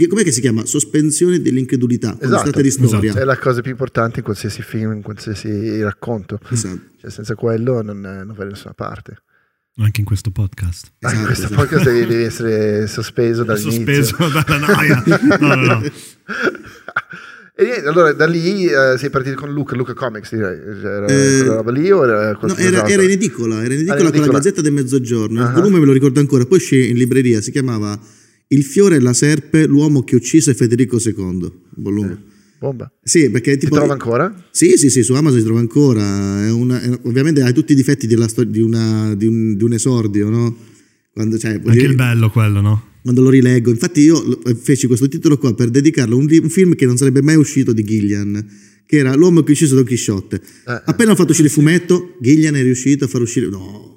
Com'è 0.09 0.23
che 0.23 0.33
si 0.33 0.41
chiama? 0.41 0.65
Sospensione 0.65 1.43
dell'incredulità, 1.43 2.17
esatto, 2.21 2.61
di 2.61 2.71
storia. 2.71 3.11
Esatto. 3.11 3.19
È 3.19 3.25
la 3.25 3.37
cosa 3.37 3.61
più 3.61 3.73
importante 3.73 4.19
in 4.19 4.25
qualsiasi 4.25 4.63
film, 4.63 4.93
in 4.93 5.03
qualsiasi 5.03 5.83
racconto. 5.83 6.39
Esatto. 6.49 6.81
Cioè, 7.01 7.11
senza 7.11 7.35
quello 7.35 7.83
non, 7.83 8.01
non 8.01 8.29
vai 8.29 8.47
da 8.47 8.53
nessuna 8.53 8.75
parte. 8.75 9.23
Anche 9.77 10.01
in 10.01 10.07
questo 10.07 10.31
podcast. 10.31 10.93
Esatto, 10.99 11.19
in 11.19 11.25
questo 11.27 11.47
esatto. 11.47 11.61
podcast 11.61 11.85
devi, 11.85 12.07
devi, 12.07 12.23
essere 12.23 12.87
sospeso 12.87 13.45
dall'inizio. 13.45 14.05
Sospeso 14.05 14.29
dalla 14.29 14.59
noia. 14.59 15.03
No, 15.39 15.55
no, 15.55 15.65
no. 15.65 15.83
E 17.61 17.65
niente, 17.65 17.89
allora 17.89 18.15
da 18.15 18.27
lì 18.27 18.65
uh, 18.65 18.97
sei 18.97 19.11
partito 19.11 19.37
con 19.37 19.53
Luca, 19.53 19.77
Luca 19.77 19.93
Comics, 19.93 20.35
direi. 20.35 20.59
Era 20.59 21.07
eh, 21.07 21.43
roba 21.43 21.71
lì 21.71 21.91
o 21.91 22.03
era 22.05 22.33
no, 22.41 22.57
era, 22.57 22.87
era, 22.87 23.03
in 23.03 23.11
edicola, 23.11 23.63
era 23.63 23.75
in 23.75 23.81
edicola, 23.81 24.09
ah, 24.09 24.13
con 24.13 24.21
la 24.23 24.27
Gazzetta 24.29 24.63
del 24.63 24.73
Mezzogiorno. 24.73 25.43
Uh-huh. 25.43 25.49
Il 25.49 25.53
volume 25.53 25.79
me 25.79 25.85
lo 25.85 25.93
ricordo 25.93 26.21
ancora, 26.21 26.47
poi 26.47 26.57
uscì 26.57 26.89
in 26.89 26.97
libreria, 26.97 27.43
si 27.43 27.51
chiamava 27.51 28.01
il 28.53 28.65
fiore 28.65 28.97
e 28.97 29.01
la 29.01 29.13
serpe, 29.13 29.67
l'uomo 29.67 30.03
che 30.03 30.17
uccise 30.17 30.55
Federico 30.55 30.99
II. 30.99 31.53
Volume. 31.77 32.13
Eh, 32.13 32.19
bomba. 32.59 32.93
Sì, 33.03 33.31
perché 33.31 33.57
tipo, 33.57 33.75
si 33.75 33.79
trova 33.79 33.93
ancora? 33.93 34.49
Sì, 34.51 34.77
sì, 34.77 34.91
sì, 34.91 35.03
su 35.03 35.15
Amazon 35.15 35.39
si 35.39 35.45
trova 35.45 35.61
ancora. 35.61 36.45
È 36.45 36.51
una, 36.51 36.81
è, 36.81 36.99
ovviamente 37.05 37.43
ha 37.43 37.53
tutti 37.53 37.73
i 37.73 37.77
difetti 37.77 38.09
storia, 38.29 38.51
di, 38.51 38.61
una, 38.61 39.15
di, 39.15 39.27
un, 39.27 39.57
di, 39.57 39.65
un, 39.65 39.73
esordio, 39.73 40.29
no? 40.29 40.57
Quando, 41.13 41.39
cioè, 41.39 41.53
Anche 41.53 41.71
dire, 41.71 41.87
il 41.87 41.95
bello 41.95 42.31
quello, 42.31 42.61
no? 42.61 42.85
Quando 43.03 43.23
lo 43.23 43.31
rileggo. 43.31 43.71
Infatti 43.71 44.01
io 44.01 44.41
feci 44.61 44.87
questo 44.87 45.09
titolo 45.09 45.39
qua 45.39 45.55
per 45.55 45.71
dedicarlo 45.71 46.17
a 46.17 46.19
un, 46.19 46.29
un 46.31 46.51
film 46.51 46.75
che 46.75 46.87
non 46.87 46.97
sarebbe 46.97 47.23
mai 47.23 47.37
uscito 47.37 47.73
di 47.73 47.85
Gillian 47.85 48.69
che 48.85 48.97
era 48.97 49.15
L'uomo 49.15 49.45
che 49.45 49.53
uccise 49.53 49.77
Don 49.77 49.85
Chisciotte. 49.85 50.41
Eh, 50.67 50.73
eh. 50.73 50.83
Appena 50.87 51.13
ho 51.13 51.15
fatto 51.15 51.31
uscire 51.31 51.47
il 51.47 51.55
fumetto, 51.55 52.17
Gillian 52.21 52.57
è 52.57 52.63
riuscito 52.63 53.05
a 53.05 53.07
far 53.07 53.21
uscire... 53.21 53.49
No, 53.49 53.90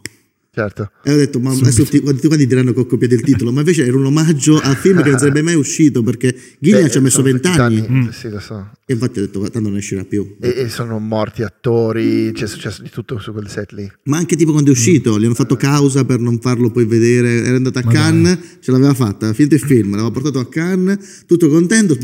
Certo. 0.55 0.91
E 1.03 1.11
ho 1.11 1.17
detto, 1.17 1.39
ma 1.39 1.51
adesso 1.51 1.81
tutti 1.81 1.99
quanti 1.99 2.45
diranno 2.45 2.73
che 2.73 2.81
ho 2.81 2.85
copiato 2.85 3.15
il 3.15 3.21
titolo, 3.21 3.51
ma 3.51 3.61
invece 3.61 3.87
era 3.87 3.97
un 3.97 4.05
omaggio 4.05 4.59
al 4.59 4.75
film 4.75 5.01
che 5.01 5.09
non 5.09 5.17
sarebbe 5.19 5.41
mai 5.41 5.55
uscito 5.55 6.03
perché 6.03 6.35
Gillian 6.59 6.91
ci 6.91 6.99
ha 6.99 7.01
messo 7.01 7.23
vent'anni. 7.23 7.83
Mm. 7.89 8.09
Sì, 8.09 8.29
lo 8.29 8.39
so. 8.39 8.69
E 8.85 8.93
infatti 8.93 9.17
ho 9.17 9.23
detto, 9.23 9.39
tanto 9.39 9.69
non 9.69 9.77
escerà 9.77 10.05
più. 10.05 10.35
E, 10.39 10.53
e, 10.55 10.69
sono 10.69 10.99
morti 10.99 11.41
attori, 11.41 12.31
c'è 12.33 12.45
successo 12.45 12.83
di 12.83 12.91
tutto 12.91 13.17
su 13.17 13.31
quel 13.31 13.49
set 13.49 13.71
lì. 13.71 13.91
Ma 14.03 14.17
anche 14.17 14.35
tipo 14.35 14.51
quando 14.51 14.69
è 14.69 14.73
uscito, 14.73 15.15
mm. 15.15 15.21
gli 15.21 15.25
hanno 15.25 15.33
fatto 15.33 15.55
causa 15.55 16.05
per 16.05 16.19
non 16.19 16.39
farlo 16.39 16.69
poi 16.69 16.85
vedere. 16.85 17.43
Era 17.43 17.55
andato 17.55 17.79
a 17.79 17.81
Madonna. 17.83 18.03
Cannes, 18.03 18.57
ce 18.59 18.71
l'aveva 18.71 18.93
fatta, 18.93 19.33
finito 19.33 19.55
il 19.55 19.61
film, 19.61 19.89
l'aveva 19.89 20.11
portato 20.11 20.37
a 20.37 20.47
Cannes, 20.47 21.23
tutto 21.25 21.49
contento, 21.49 21.97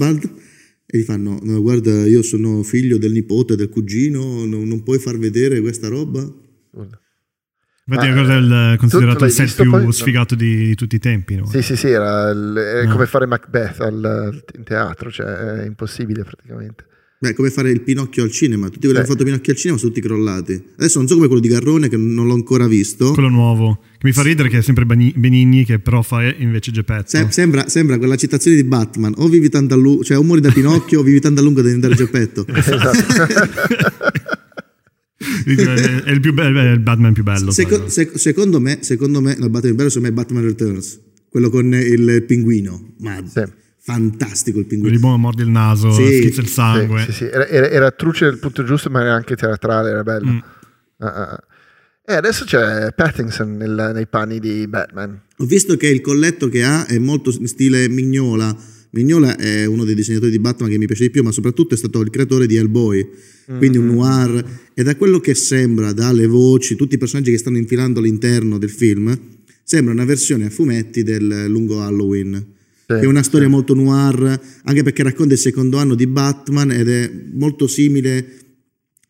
e 0.91 0.97
gli 0.97 1.03
fanno, 1.03 1.37
no, 1.43 1.61
guarda, 1.61 2.07
io 2.07 2.23
sono 2.23 2.63
figlio 2.63 2.97
del 2.97 3.11
nipote, 3.11 3.55
del 3.55 3.69
cugino, 3.69 4.43
non, 4.43 4.67
non 4.67 4.81
puoi 4.81 4.97
far 4.97 5.19
vedere 5.19 5.61
questa 5.61 5.87
roba? 5.87 6.27
Guarda. 6.71 6.99
Infatti 7.89 8.07
è 8.07 8.35
il, 8.35 8.75
considerato 8.77 9.25
il 9.25 9.31
set 9.31 9.61
più 9.61 9.71
poi? 9.71 9.91
sfigato 9.91 10.35
di, 10.35 10.67
di, 10.67 10.75
tutti 10.75 10.95
i 10.95 10.99
tempi. 10.99 11.35
No? 11.35 11.47
Sì, 11.47 11.61
sì, 11.61 11.75
sì, 11.75 11.89
era 11.89 12.29
il, 12.29 12.53
è 12.53 12.85
no. 12.85 12.91
come 12.91 13.05
fare 13.07 13.25
Macbeth 13.25 13.79
al, 13.81 14.43
in 14.55 14.63
teatro, 14.63 15.09
cioè 15.09 15.25
è 15.25 15.65
impossibile 15.65 16.23
praticamente. 16.23 16.85
Beh, 17.21 17.33
come 17.33 17.49
fare 17.49 17.69
il 17.69 17.81
Pinocchio 17.81 18.23
al 18.23 18.31
cinema. 18.31 18.67
Tutti 18.67 18.79
quelli 18.79 18.93
che 18.93 18.99
hanno 18.99 19.09
fatto 19.09 19.25
Pinocchio 19.25 19.51
al 19.51 19.57
cinema 19.57 19.77
sono 19.77 19.91
tutti 19.91 20.05
crollati. 20.05 20.63
Adesso 20.77 20.99
non 20.99 21.07
so 21.09 21.15
come 21.15 21.27
quello 21.27 21.41
di 21.41 21.49
Garrone, 21.49 21.89
che 21.89 21.97
non 21.97 22.25
l'ho 22.25 22.33
ancora 22.33 22.65
visto. 22.65 23.11
Quello 23.11 23.27
nuovo. 23.27 23.79
Che 23.97 24.07
mi 24.07 24.13
fa 24.13 24.21
ridere 24.21 24.47
che 24.47 24.59
è 24.59 24.61
sempre 24.61 24.85
Benigni, 24.85 25.65
che 25.65 25.79
però 25.79 26.01
fa 26.01 26.23
invece 26.23 26.71
Geppetto. 26.71 27.09
Sem- 27.09 27.27
sembra, 27.27 27.67
sembra 27.67 27.97
quella 27.97 28.15
citazione 28.15 28.55
di 28.55 28.63
Batman. 28.63 29.15
O 29.17 29.27
vivi 29.27 29.49
tanto 29.49 29.73
a 29.73 29.77
lungo, 29.77 30.01
cioè 30.05 30.17
o 30.17 30.23
muori 30.23 30.39
da 30.39 30.49
Pinocchio 30.49 31.01
o 31.01 31.03
vivi 31.03 31.19
tanto 31.19 31.41
a 31.41 31.43
lungo 31.43 31.61
da 31.61 31.67
diventare 31.67 31.95
Geppetto. 31.95 32.45
esatto. 32.55 32.87
è, 35.19 36.11
il 36.11 36.19
più 36.21 36.33
bello, 36.33 36.59
è 36.59 36.71
il 36.71 36.79
Batman 36.79 37.11
più 37.11 37.23
bello. 37.23 37.51
Seco, 37.51 37.89
sec, 37.89 38.17
secondo 38.17 38.59
me, 38.59 38.79
secondo 38.81 39.19
me, 39.19 39.35
no, 39.37 39.49
Batman 39.49 39.61
più 39.61 39.75
bello 39.75 39.89
secondo 39.89 40.07
me 40.07 40.13
è 40.13 40.23
Batman 40.23 40.43
Returns, 40.43 40.99
quello 41.29 41.49
con 41.49 41.73
il 41.73 42.23
pinguino. 42.25 42.93
Ma 42.99 43.21
sì. 43.27 43.43
fantastico 43.79 44.59
il 44.59 44.65
pinguino. 44.65 44.93
Il 44.93 45.01
buono 45.01 45.17
morde 45.17 45.43
il 45.43 45.49
naso, 45.49 45.91
sì. 45.91 46.05
schizza 46.05 46.41
il 46.41 46.47
sangue. 46.47 47.03
Sì, 47.03 47.11
sì, 47.11 47.23
era, 47.25 47.47
era, 47.47 47.69
era, 47.69 47.91
truce 47.91 48.25
nel 48.25 48.39
punto 48.39 48.63
giusto, 48.63 48.89
ma 48.89 49.01
era 49.01 49.13
anche 49.13 49.35
teatrale, 49.35 49.89
era 49.89 50.03
bello. 50.03 50.31
Mm. 50.31 50.37
Uh, 50.97 51.05
uh. 51.05 51.37
E 52.05 52.13
adesso 52.13 52.45
c'è 52.45 52.91
Pattinson 52.93 53.55
nel, 53.57 53.91
nei 53.93 54.07
panni 54.07 54.39
di 54.39 54.67
Batman. 54.67 55.21
Ho 55.37 55.45
visto 55.45 55.75
che 55.75 55.87
il 55.89 56.01
colletto 56.01 56.47
che 56.47 56.63
ha 56.63 56.85
è 56.87 56.97
molto 56.97 57.31
in 57.37 57.47
stile 57.47 57.87
Mignola 57.87 58.55
Mignola 58.91 59.37
è 59.37 59.65
uno 59.65 59.83
dei 59.83 59.93
disegnatori 59.93 60.31
di 60.31 60.39
Batman 60.39 60.69
che 60.69 60.77
mi 60.77 60.87
piace 60.87 61.03
di 61.03 61.09
più, 61.11 61.21
ma 61.21 61.31
soprattutto 61.31 61.75
è 61.75 61.77
stato 61.77 62.01
il 62.01 62.09
creatore 62.09 62.47
di 62.47 62.55
Hellboy, 62.55 63.07
quindi 63.57 63.77
mm-hmm. 63.77 63.89
un 63.89 63.95
noir. 63.95 64.45
E 64.73 64.81
da 64.81 64.95
quello 64.95 65.19
che 65.19 65.35
sembra, 65.35 65.93
dalle 65.93 66.25
voci, 66.25 66.75
tutti 66.75 66.95
i 66.95 66.97
personaggi 66.97 67.29
che 67.29 67.37
stanno 67.37 67.57
infilando 67.57 67.99
all'interno 67.99 68.57
del 68.57 68.71
film, 68.71 69.17
sembra 69.63 69.93
una 69.93 70.05
versione 70.05 70.45
a 70.45 70.49
fumetti 70.49 71.03
del 71.03 71.45
lungo 71.47 71.81
Halloween. 71.81 72.53
Sì, 72.87 72.93
è 72.93 73.05
una 73.05 73.21
storia 73.21 73.45
sì. 73.45 73.53
molto 73.53 73.75
noir, 73.75 74.39
anche 74.63 74.81
perché 74.81 75.03
racconta 75.03 75.33
il 75.35 75.39
secondo 75.39 75.77
anno 75.77 75.93
di 75.93 76.07
Batman 76.07 76.71
ed 76.71 76.89
è 76.89 77.11
molto 77.33 77.67
simile 77.67 78.25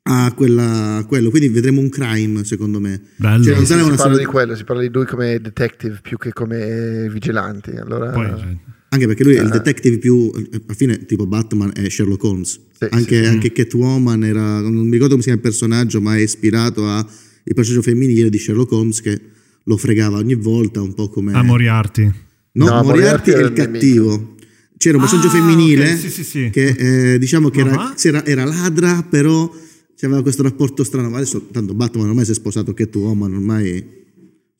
a, 0.02 0.34
quella, 0.36 0.98
a 0.98 1.06
quello. 1.06 1.30
Quindi 1.30 1.48
vedremo 1.48 1.80
un 1.80 1.88
crime, 1.88 2.44
secondo 2.44 2.82
me. 2.82 3.00
Bello. 3.16 3.44
Cioè, 3.46 3.56
non 3.56 3.66
sì, 3.66 3.74
si 3.92 3.96
parla 3.96 4.18
di 4.18 4.26
quello, 4.26 4.56
si 4.58 4.66
parla 4.66 4.82
di 4.82 4.90
lui 4.92 5.06
come 5.06 5.40
detective 5.40 6.00
più 6.02 6.18
che 6.18 6.34
come 6.34 7.08
vigilanti. 7.10 7.72
Allora... 7.72 8.12
Poi, 8.12 8.28
cioè 8.28 8.58
anche 8.90 9.06
perché 9.06 9.24
lui 9.24 9.36
è 9.36 9.42
il 9.42 9.48
eh. 9.48 9.52
detective 9.52 9.98
più, 10.00 10.32
alla 10.34 10.74
fine 10.76 11.06
tipo 11.06 11.28
Batman 11.28 11.72
è 11.74 11.88
Sherlock 11.90 12.24
Holmes. 12.24 12.60
Sì, 12.78 12.88
anche, 12.90 13.24
sì, 13.24 13.30
anche 13.30 13.52
Catwoman 13.52 14.24
era, 14.24 14.62
non 14.62 14.86
mi 14.86 14.92
ricordo 14.92 15.10
come 15.10 15.22
si 15.22 15.30
chiama 15.30 15.42
il 15.42 15.48
personaggio, 15.48 16.02
ma 16.02 16.16
è 16.16 16.22
ispirato 16.22 16.88
al 16.88 17.06
personaggio 17.54 17.84
femminile 17.84 18.30
di 18.30 18.38
Sherlock 18.40 18.72
Holmes 18.72 19.02
che 19.02 19.20
lo 19.64 19.78
fregava 19.78 20.18
ogni 20.18 20.36
volta, 20.36 20.82
un 20.82 20.94
po' 20.94 21.10
come... 21.10 21.34
A 21.34 21.44
Moriarty. 21.44 22.12
No, 22.54 22.66
no 22.66 22.84
Moriarty, 22.84 23.32
Moriarty 23.32 23.32
è 23.32 23.42
il 23.42 23.54
cattivo. 23.54 24.36
C'era 24.76 24.96
un 24.96 25.02
personaggio 25.04 25.28
ah, 25.28 25.32
femminile 25.32 25.94
okay, 25.94 26.10
sì, 26.10 26.50
che 26.50 27.14
eh, 27.14 27.20
diciamo 27.20 27.50
che 27.50 27.60
era, 27.60 27.94
era, 28.02 28.26
era, 28.26 28.46
ladra, 28.46 29.04
però 29.04 29.54
aveva 30.02 30.22
questo 30.22 30.42
rapporto 30.42 30.84
strano. 30.84 31.10
Ma 31.10 31.18
adesso 31.18 31.48
tanto 31.52 31.74
Batman 31.74 32.08
ormai 32.08 32.24
si 32.24 32.32
è 32.32 32.34
sposato 32.34 32.74
Catwoman, 32.74 33.34
ormai 33.34 33.86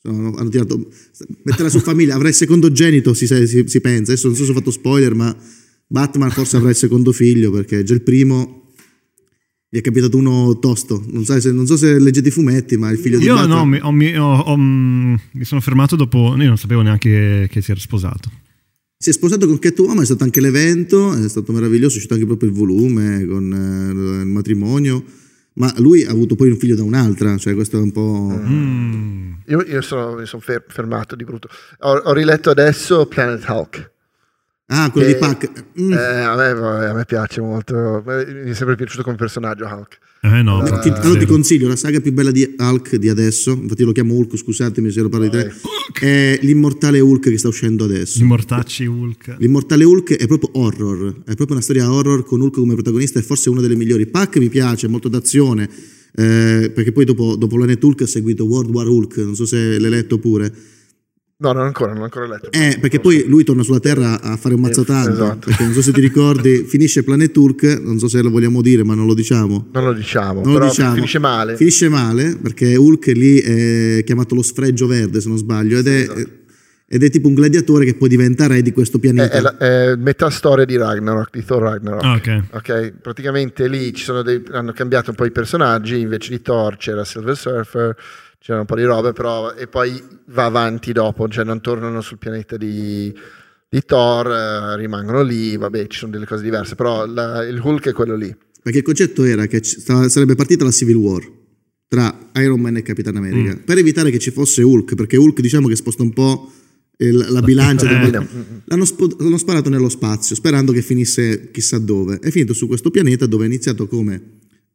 sono, 0.02 0.34
hanno 0.36 0.50
tirato, 0.50 0.90
metterla 1.44 1.70
su 1.70 1.80
famiglia, 1.80 2.16
avrà 2.16 2.30
il 2.30 2.34
secondogenito, 2.34 3.14
si, 3.14 3.28
si, 3.28 3.64
si 3.68 3.82
pensa. 3.82 4.12
Adesso 4.12 4.28
non 4.28 4.36
so 4.36 4.46
se 4.46 4.52
ho 4.52 4.54
fatto 4.54 4.72
spoiler, 4.72 5.14
ma 5.14 5.36
Batman 5.88 6.32
forse 6.32 6.58
avrà 6.58 6.70
il 6.70 6.76
secondo 6.76 7.12
figlio 7.12 7.52
perché 7.52 7.84
già 7.84 7.94
il 7.94 8.02
primo 8.02 8.72
gli 9.70 9.78
è 9.78 9.82
capitato 9.82 10.18
uno 10.18 10.58
tosto. 10.60 11.04
Non 11.10 11.26
so 11.26 11.40
se, 11.40 11.52
non 11.52 11.68
so 11.68 11.78
se 11.78 12.00
leggete 12.00 12.30
i 12.30 12.32
fumetti, 12.32 12.78
ma 12.78 12.90
il 12.90 12.98
figlio 12.98 13.20
io 13.20 13.22
di 13.22 13.28
Batman. 13.28 13.74
Io 13.74 13.82
no, 13.82 13.92
mi, 13.92 14.16
ho, 14.16 14.24
ho, 14.24 14.40
ho, 14.40 14.58
mm, 14.58 15.16
mi 15.34 15.44
sono 15.44 15.62
fermato 15.62 15.96
dopo. 15.96 16.36
Io 16.38 16.48
non 16.48 16.58
sapevo 16.58 16.82
neanche 16.82 17.48
che 17.52 17.62
si 17.62 17.72
era 17.72 17.80
sposato. 17.80 18.32
Si 18.98 19.10
è 19.10 19.14
sposato 19.14 19.48
con 19.48 19.60
Catwoman, 19.60 20.02
è 20.02 20.06
stato 20.06 20.24
anche 20.24 20.42
l'evento, 20.42 21.14
è 21.14 21.30
stato 21.30 21.52
meraviglioso, 21.54 21.94
è 21.94 21.96
uscito 21.98 22.16
anche 22.16 22.26
proprio 22.26 22.50
il 22.50 22.56
volume 22.56 23.26
con 23.26 23.54
eh, 23.54 24.22
il 24.22 24.28
matrimonio 24.28 25.04
ma 25.60 25.74
lui 25.78 26.06
ha 26.06 26.12
avuto 26.12 26.36
poi 26.36 26.50
un 26.50 26.58
figlio 26.58 26.76
da 26.76 26.84
un'altra, 26.84 27.38
cioè 27.38 27.54
questo 27.54 27.78
è 27.78 27.82
un 27.82 27.92
po'... 27.92 28.32
Mm. 28.34 29.34
Io, 29.48 29.62
io 29.62 29.82
sono, 29.82 30.16
mi 30.16 30.26
sono 30.26 30.42
fermato 30.42 31.16
di 31.16 31.26
brutto. 31.26 31.50
Ho, 31.80 31.98
ho 31.98 32.14
riletto 32.14 32.50
adesso 32.50 33.06
Planet 33.08 33.44
Hulk. 33.48 33.92
Ah, 34.72 34.92
quello 34.92 35.08
che, 35.08 35.14
di 35.14 35.20
Pac. 35.20 35.52
Mm. 35.82 35.94
Eh, 35.94 35.96
a, 35.98 36.36
me, 36.36 36.46
a, 36.50 36.94
me, 36.94 37.06
piace 37.06 37.42
molto. 37.42 38.04
Mi 38.06 38.52
è 38.52 38.54
sempre 38.54 38.76
piaciuto 38.76 39.02
come 39.02 39.16
personaggio 39.16 39.66
Hulk. 39.66 39.98
Eh 40.22 40.44
no, 40.44 40.60
allora, 40.60 40.78
ti, 40.78 40.90
allora 40.90 41.18
ti 41.18 41.26
consiglio 41.26 41.68
la 41.68 41.76
saga 41.76 42.00
più 42.02 42.14
bella 42.14 42.30
di 42.30 42.56
Hulk 42.56 42.98
di 42.98 43.10
adesso. 43.10 43.52
Infatti, 43.52 43.84
lo 43.84 43.92
chiamo 43.94 44.14
Hulk. 44.14 44.38
Scusatemi 44.38 44.92
se 44.92 45.02
lo 45.02 45.10
parlo 45.10 45.28
di 45.28 45.32
te. 45.32 45.52
È 46.00 46.40
l'immortale 46.44 47.00
Hulk 47.00 47.30
che 47.30 47.38
sta 47.40 47.48
uscendo 47.48 47.86
adesso. 47.86 48.20
L'immortacci 48.20 48.86
Hulk. 48.86 49.38
L'immortale 49.40 49.84
Hulk 49.84 50.18
è 50.18 50.28
proprio 50.28 50.52
horror. 50.54 51.16
È 51.26 51.34
proprio 51.34 51.54
una 51.54 51.62
storia 51.62 51.92
horror 51.92 52.24
con 52.24 52.40
Hulk 52.42 52.54
come 52.54 52.76
protagonista. 52.76 53.18
È 53.18 53.24
forse 53.24 53.50
una 53.50 53.62
delle 53.62 53.76
migliori. 53.76 54.06
Pac 54.06 54.38
mi 54.38 54.50
piace, 54.50 54.88
molto 54.88 55.08
d'azione. 55.08 55.68
Eh, 56.16 56.72
perché 56.74 56.92
poi 56.92 57.06
dopo, 57.06 57.36
dopo 57.36 57.56
Planet 57.56 57.84
Hulk 57.84 58.02
ha 58.02 58.08
seguito 58.08 58.46
World 58.46 58.70
War 58.70 58.88
Hulk. 58.88 59.18
Non 59.18 59.36
so 59.36 59.48
se 59.48 59.80
l'hai 59.80 59.90
letto 59.90 60.20
pure 60.20 60.54
No, 61.42 61.54
non 61.54 61.64
ancora, 61.64 61.94
non 61.94 62.02
ho 62.02 62.04
ancora 62.04 62.28
letto. 62.28 62.52
Eh, 62.52 62.80
perché 62.82 63.00
poi 63.00 63.24
lui 63.26 63.46
torna 63.46 63.64
sulla 63.64 63.80
Terra 63.80 64.22
a 64.22 64.36
fare 64.36 64.56
un 64.56 64.60
mazzatanto. 64.60 65.12
Esatto. 65.12 65.40
Perché 65.46 65.64
non 65.64 65.72
so 65.72 65.82
se 65.82 65.94
ti 65.94 66.02
ricordi, 66.02 66.64
finisce 66.68 67.02
Planet 67.02 67.36
Hulk, 67.36 67.80
non 67.82 67.98
so 67.98 68.10
se 68.10 68.22
lo 68.22 68.30
vogliamo 68.30 68.62
dire, 68.62 68.84
ma 68.84 68.94
non 68.94 69.06
lo 69.06 69.14
diciamo. 69.14 69.68
Non 69.72 69.86
lo 69.86 69.94
diciamo, 69.94 70.44
non 70.44 70.60
lo 70.60 70.66
diciamo. 70.66 70.96
finisce 70.96 71.18
male. 71.18 71.56
Finisce 71.56 71.88
male, 71.88 72.36
perché 72.36 72.76
Hulk 72.76 73.06
lì 73.08 73.40
è 73.40 74.04
chiamato 74.04 74.36
lo 74.36 74.42
sfregio 74.42 74.86
verde, 74.86 75.22
se 75.22 75.30
non 75.30 75.38
sbaglio, 75.38 75.78
ed 75.78 75.88
è... 75.88 76.02
Esatto. 76.02 76.38
Ed 76.92 77.04
è 77.04 77.10
tipo 77.12 77.28
un 77.28 77.36
gladiatore 77.36 77.86
che 77.86 77.94
poi 77.94 78.10
diventa 78.10 78.48
re 78.48 78.64
di 78.64 78.72
questo 78.72 78.98
pianeta. 78.98 79.32
È, 79.32 79.38
è, 79.38 79.42
la, 79.42 79.58
è 79.58 79.96
metà 79.96 80.32
storia 80.32 80.66
di 80.66 80.76
Ragnarok, 80.76 81.30
di 81.32 81.46
Thor 81.46 81.62
Ragnarok. 81.62 82.04
Ah, 82.04 82.16
okay. 82.16 82.44
ok. 82.50 82.94
Praticamente 83.00 83.68
lì 83.68 83.94
dei, 84.24 84.44
hanno 84.50 84.74
cambiato 84.74 85.12
un 85.12 85.16
po' 85.16 85.26
i 85.26 85.32
personaggi, 85.32 86.00
invece 86.00 86.32
di 86.32 86.42
Thor 86.42 86.78
c'era 86.78 87.06
Silver 87.06 87.38
Surfer, 87.38 87.96
c'era 88.40 88.62
un 88.62 88.66
po' 88.66 88.76
di 88.76 88.84
robe, 88.84 89.14
però 89.14 89.54
e 89.54 89.68
poi 89.68 90.02
va 90.28 90.46
avanti 90.46 90.92
dopo, 90.94 91.28
cioè 91.28 91.44
non 91.44 91.62
tornano 91.62 92.02
sul 92.02 92.18
pianeta 92.18 92.58
di, 92.58 93.14
di 93.70 93.82
Thor, 93.86 94.28
eh, 94.32 94.78
rimangono 94.78 95.22
lì, 95.22 95.58
vabbè, 95.58 95.88
ci 95.88 96.00
sono 96.00 96.12
delle 96.12 96.26
cose 96.26 96.44
diverse, 96.44 96.76
però 96.76 97.06
la, 97.06 97.44
il 97.44 97.60
Hulk 97.62 97.90
è 97.90 97.94
quello 97.94 98.16
lì. 98.16 98.34
Perché 98.62 98.80
il 98.80 98.84
concetto 98.84 99.24
era 99.24 99.46
che 99.46 99.64
stava, 99.64 100.08
sarebbe 100.10 100.36
partita 100.36 100.64
la 100.64 100.72
Civil 100.72 100.96
War 100.96 101.38
tra 101.88 102.30
Iron 102.36 102.62
Man 102.62 102.78
e 102.78 102.82
Capitan 102.82 103.18
America, 103.18 103.56
mm. 103.56 103.64
per 103.66 103.78
evitare 103.78 104.10
che 104.10 104.20
ci 104.20 104.32
fosse 104.32 104.62
Hulk, 104.62 104.96
perché 104.96 105.18
Hulk 105.18 105.42
diciamo 105.42 105.68
che 105.68 105.76
sposta 105.76 106.04
un 106.04 106.14
po' 106.14 106.52
la 106.98 107.42
bilancia, 107.42 107.90
eh, 107.90 108.10
del... 108.10 108.28
l'hanno, 108.66 108.86
sp- 108.86 109.20
l'hanno 109.20 109.38
sparato 109.38 109.70
nello 109.70 109.90
spazio, 109.90 110.36
sperando 110.36 110.72
che 110.72 110.82
finisse 110.82 111.50
chissà 111.52 111.78
dove. 111.78 112.20
È 112.20 112.30
finito 112.30 112.54
su 112.54 112.68
questo 112.68 112.90
pianeta 112.90 113.26
dove 113.26 113.46
è 113.46 113.48
iniziato 113.48 113.88
come, 113.88 114.22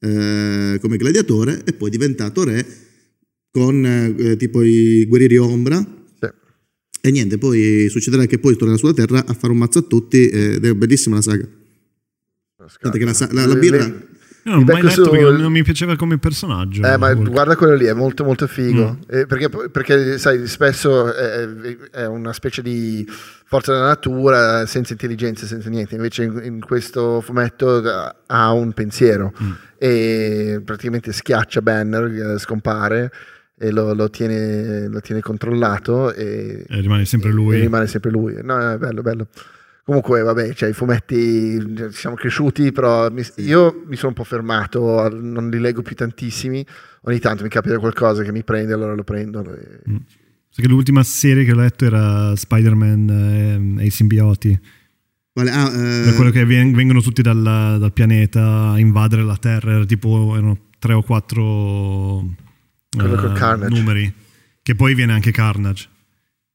eh, 0.00 0.78
come 0.80 0.96
gladiatore 0.96 1.62
e 1.64 1.72
poi 1.72 1.88
è 1.88 1.90
diventato 1.90 2.42
re 2.44 2.66
con 3.54 3.86
eh, 3.86 4.36
tipo 4.36 4.62
i 4.62 5.06
guerrieri 5.06 5.36
ombra. 5.36 5.76
Sì. 5.78 6.28
E 7.00 7.10
niente, 7.12 7.38
poi 7.38 7.86
succederà 7.88 8.26
che 8.26 8.40
poi 8.40 8.56
tornerà 8.56 8.76
sulla 8.76 8.92
Terra 8.92 9.24
a 9.24 9.32
fare 9.32 9.52
un 9.52 9.58
mazzo 9.58 9.78
a 9.78 9.82
tutti 9.82 10.28
ed 10.28 10.64
è 10.64 10.74
bellissima 10.74 11.14
la 11.14 11.22
saga. 11.22 11.48
Guarda 12.80 12.98
che 12.98 13.04
la, 13.04 13.28
la, 13.30 13.46
la 13.46 13.54
birra... 13.54 13.76
Le... 13.76 14.12
No, 14.44 14.56
non 14.56 14.64
mai 14.64 14.82
letto 14.82 15.08
perché 15.08 15.24
non 15.24 15.52
mi 15.52 15.62
piaceva 15.62 15.96
come 15.96 16.18
personaggio. 16.18 16.82
Eh, 16.84 16.98
ma 16.98 17.14
guarda 17.14 17.56
quello 17.56 17.76
lì, 17.76 17.86
è 17.86 17.94
molto 17.94 18.24
molto 18.24 18.46
figo. 18.46 18.98
Mm. 18.98 19.16
Eh, 19.18 19.26
perché, 19.26 19.48
perché, 19.48 20.18
sai, 20.18 20.46
spesso 20.46 21.14
è, 21.14 21.48
è, 21.90 22.04
una 22.04 22.32
specie 22.34 22.60
di 22.60 23.08
forza 23.46 23.72
della 23.72 23.86
natura, 23.86 24.66
senza 24.66 24.92
intelligenza, 24.92 25.46
senza 25.46 25.70
niente. 25.70 25.94
Invece 25.94 26.24
in, 26.24 26.40
in 26.44 26.60
questo 26.60 27.22
fumetto 27.22 27.82
ha 28.26 28.52
un 28.52 28.72
pensiero 28.72 29.32
mm. 29.42 29.52
e 29.78 30.60
praticamente 30.62 31.12
schiaccia 31.12 31.62
Banner, 31.62 32.38
scompare 32.38 33.10
e 33.56 33.70
lo, 33.70 33.94
lo, 33.94 34.10
tiene, 34.10 34.88
lo, 34.88 35.00
tiene, 35.00 35.20
controllato 35.20 36.12
e, 36.12 36.64
e 36.68 36.80
rimane 36.80 37.04
sempre 37.04 37.30
lui. 37.30 37.60
rimane 37.60 37.86
sempre 37.86 38.10
lui. 38.10 38.36
No, 38.42 38.72
è 38.72 38.78
bello, 38.78 39.02
bello. 39.02 39.28
Comunque, 39.84 40.22
vabbè, 40.22 40.54
cioè, 40.54 40.70
i 40.70 40.72
fumetti 40.72 41.58
ci 41.76 41.92
siamo 41.92 42.16
cresciuti, 42.16 42.72
però 42.72 43.10
mi, 43.10 43.22
io 43.36 43.84
mi 43.86 43.96
sono 43.96 44.08
un 44.08 44.14
po' 44.14 44.24
fermato, 44.24 45.08
non 45.10 45.50
li 45.50 45.58
leggo 45.58 45.82
più 45.82 45.94
tantissimi. 45.94 46.64
Ogni 47.02 47.18
tanto 47.18 47.42
mi 47.42 47.50
capita 47.50 47.78
qualcosa 47.78 48.22
che 48.22 48.32
mi 48.32 48.42
prende, 48.44 48.72
allora 48.72 48.94
lo 48.94 49.04
prendo. 49.04 49.40
E... 49.54 49.90
Mm. 49.90 49.96
Perché 50.54 50.70
l'ultima 50.70 51.02
serie 51.02 51.44
che 51.44 51.52
ho 51.52 51.56
letto 51.56 51.84
era 51.84 52.34
Spider-Man 52.34 53.76
e, 53.78 53.82
e 53.82 53.86
i 53.86 53.90
simbioti. 53.90 54.58
Vale, 55.34 55.50
ah, 55.50 55.70
eh... 55.70 56.12
quello 56.14 56.30
che 56.30 56.44
vengono 56.44 57.02
tutti 57.02 57.20
dal, 57.20 57.42
dal, 57.42 57.92
pianeta 57.92 58.70
a 58.70 58.78
invadere 58.78 59.22
la 59.22 59.36
Terra, 59.36 59.72
era 59.72 59.84
tipo 59.84 60.32
erano 60.34 60.70
tre 60.78 60.94
o 60.94 61.02
quattro 61.02 62.24
uh, 62.94 63.68
numeri. 63.68 64.12
Che 64.62 64.74
poi 64.74 64.94
viene 64.94 65.12
anche 65.12 65.30
Carnage. 65.30 65.88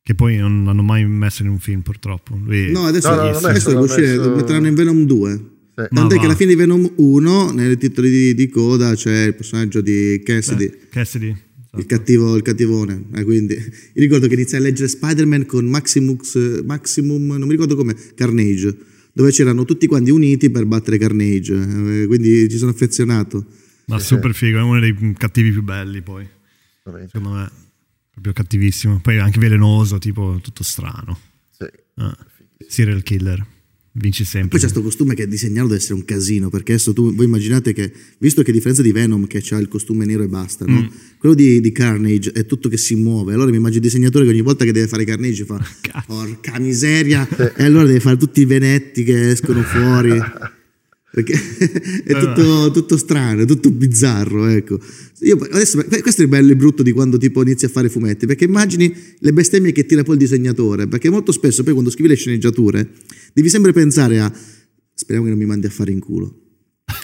Che 0.01 0.15
poi 0.15 0.37
non 0.37 0.63
l'hanno 0.65 0.81
mai 0.81 1.05
messo 1.05 1.43
in 1.43 1.49
un 1.49 1.59
film, 1.59 1.81
purtroppo. 1.81 2.35
Lui 2.43 2.71
no, 2.71 2.85
adesso, 2.85 3.13
no, 3.13 3.29
no, 3.29 3.37
adesso 3.37 3.69
deve 3.69 3.81
uscire, 3.81 4.17
messo... 4.17 4.35
metteranno 4.35 4.67
in 4.67 4.73
Venom 4.73 5.03
2. 5.03 5.43
Sì. 5.75 5.83
Tant'è 5.93 6.17
che 6.17 6.25
alla 6.25 6.35
fine 6.35 6.49
di 6.49 6.55
Venom 6.55 6.91
1, 6.95 7.51
nei 7.51 7.77
titoli 7.77 8.09
di, 8.09 8.33
di, 8.33 8.49
coda, 8.49 8.95
c'è 8.95 9.25
il 9.25 9.35
personaggio 9.35 9.81
di 9.81 10.19
Cassidy. 10.25 10.65
Eh, 10.65 10.79
Cassidy. 10.89 11.35
Il, 11.77 11.85
cattivo, 11.85 12.35
il 12.35 12.41
cattivone. 12.41 13.03
Eh, 13.13 13.23
quindi, 13.23 13.53
io 13.53 14.01
ricordo 14.01 14.27
che 14.27 14.33
iniziai 14.33 14.61
a 14.61 14.63
leggere 14.63 14.87
Spider-Man 14.87 15.45
con 15.45 15.65
Maximux, 15.65 16.63
Maximum, 16.63 17.27
non 17.27 17.43
mi 17.43 17.51
ricordo 17.51 17.75
come, 17.75 17.95
Carnage, 18.15 18.75
dove 19.13 19.29
c'erano 19.29 19.63
tutti 19.65 19.85
quanti 19.85 20.09
uniti 20.09 20.49
per 20.49 20.65
battere 20.65 20.97
Carnage. 20.97 21.53
Eh, 21.53 22.07
quindi 22.07 22.49
ci 22.49 22.57
sono 22.57 22.71
affezionato. 22.71 23.45
Ma 23.89 23.99
sì, 23.99 24.05
super 24.05 24.33
figo, 24.33 24.59
è 24.59 24.61
uno 24.61 24.79
dei 24.79 24.95
cattivi 25.17 25.51
più 25.51 25.63
belli 25.63 26.01
poi. 26.01 26.27
Secondo 26.83 27.29
me, 27.29 27.51
proprio 28.11 28.33
cattivissimo. 28.33 28.99
Poi 28.99 29.17
anche 29.17 29.39
velenoso, 29.39 29.97
tipo 29.97 30.39
tutto 30.41 30.63
strano. 30.63 31.19
Sì. 31.51 31.65
Ah. 31.95 32.17
Serial 32.67 33.01
killer. 33.03 33.45
Vinci 33.91 34.23
sempre. 34.23 34.49
poi 34.49 34.59
c'è 34.59 34.65
questo 34.65 34.83
costume 34.83 35.15
che 35.15 35.23
è 35.23 35.27
disegnato 35.27 35.67
deve 35.67 35.79
essere 35.79 35.95
un 35.95 36.05
casino, 36.05 36.49
perché 36.49 36.73
adesso 36.73 36.93
tu, 36.93 37.13
voi 37.13 37.25
immaginate 37.25 37.73
che, 37.73 37.91
visto 38.19 38.43
che 38.43 38.51
a 38.51 38.53
differenza 38.53 38.83
di 38.83 38.91
Venom 38.91 39.25
che 39.25 39.43
ha 39.49 39.57
il 39.57 39.67
costume 39.67 40.05
nero 40.05 40.21
e 40.23 40.27
basta, 40.27 40.63
no? 40.65 40.83
mm. 40.83 40.87
quello 41.17 41.33
di, 41.33 41.59
di, 41.59 41.71
Carnage 41.71 42.31
è 42.31 42.45
tutto 42.45 42.69
che 42.69 42.77
si 42.77 42.95
muove, 42.95 43.33
allora 43.33 43.49
mi 43.49 43.57
immagino 43.57 43.81
il 43.81 43.89
disegnatore 43.89 44.25
che 44.25 44.31
ogni 44.31 44.41
volta 44.41 44.63
che 44.63 44.71
deve 44.71 44.87
fare 44.87 45.03
Carnage 45.03 45.43
fa, 45.43 45.59
porca 46.05 46.59
miseria, 46.59 47.27
e 47.57 47.63
allora 47.63 47.87
deve 47.87 47.99
fare 47.99 48.15
tutti 48.15 48.41
i 48.41 48.45
venetti 48.45 49.03
che 49.03 49.31
escono 49.31 49.63
fuori. 49.63 50.17
Perché 51.11 51.33
è 52.05 52.19
tutto, 52.19 52.71
tutto, 52.71 52.97
strano, 52.97 53.45
tutto 53.45 53.71
bizzarro. 53.71 54.45
Ecco. 54.47 54.79
Io, 55.21 55.37
adesso, 55.51 55.83
questo 56.01 56.21
è 56.21 56.23
il 56.23 56.29
bello 56.29 56.51
e 56.51 56.55
brutto 56.55 56.83
di 56.83 56.91
quando 56.91 57.17
tipo 57.17 57.41
inizi 57.41 57.65
a 57.65 57.69
fare 57.69 57.89
fumetti, 57.89 58.25
perché 58.25 58.45
immagini 58.45 58.93
le 59.17 59.33
bestemmie 59.33 59.71
che 59.71 59.85
tira 59.85 60.03
poi 60.03 60.15
il 60.15 60.19
disegnatore, 60.19 60.87
perché 60.87 61.09
molto 61.09 61.31
spesso 61.31 61.63
poi 61.63 61.73
quando 61.73 61.89
scrivi 61.89 62.09
le 62.09 62.15
sceneggiature 62.15 62.89
devi 63.33 63.49
sempre 63.49 63.73
pensare 63.73 64.19
a 64.19 64.31
speriamo 64.99 65.25
che 65.25 65.31
non 65.31 65.39
mi 65.39 65.47
mandi 65.47 65.65
a 65.65 65.69
fare 65.69 65.91
in 65.91 65.99
culo. 65.99 66.43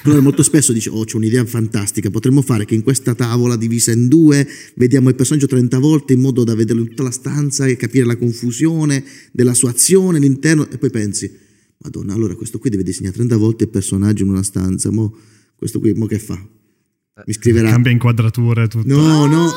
Allora 0.04 0.22
molto 0.22 0.44
spesso 0.44 0.74
dice, 0.74 0.90
oh 0.90 1.04
c'è 1.04 1.16
un'idea 1.16 1.46
fantastica, 1.46 2.10
potremmo 2.10 2.42
fare 2.42 2.66
che 2.66 2.76
in 2.76 2.84
questa 2.84 3.16
tavola 3.16 3.56
divisa 3.56 3.92
in 3.92 4.08
due 4.08 4.48
vediamo 4.76 5.10
il 5.10 5.16
personaggio 5.16 5.48
30 5.48 5.80
volte 5.80 6.14
in 6.14 6.20
modo 6.20 6.44
da 6.44 6.56
vederlo 6.56 6.82
in 6.82 6.90
tutta 6.90 7.04
la 7.04 7.12
stanza 7.12 7.66
e 7.66 7.76
capire 7.76 8.06
la 8.06 8.18
confusione 8.18 9.04
della 9.32 9.54
sua 9.54 9.70
azione 9.70 10.18
all'interno 10.18 10.70
e 10.70 10.78
poi 10.78 10.90
pensi, 10.90 11.32
Madonna, 11.86 12.14
allora 12.14 12.34
questo 12.34 12.58
qui 12.58 12.72
deve 12.72 12.82
disegnare 12.82 13.14
30 13.14 13.38
volte 13.38 13.66
il 13.66 13.70
personaggio 13.70 14.24
in 14.24 14.30
una 14.30 14.42
stanza, 14.42 14.92
mo 14.92 15.16
questo 15.56 15.80
qui, 15.80 15.94
mo 15.94 16.08
che 16.08 16.18
fa? 16.18 16.36
Mi 17.26 17.34
scriverà... 17.34 17.70
Cambia 17.70 17.92
inquadrature, 17.92 18.68
tutto. 18.68 18.88
No, 18.88 19.26
no. 19.28 19.52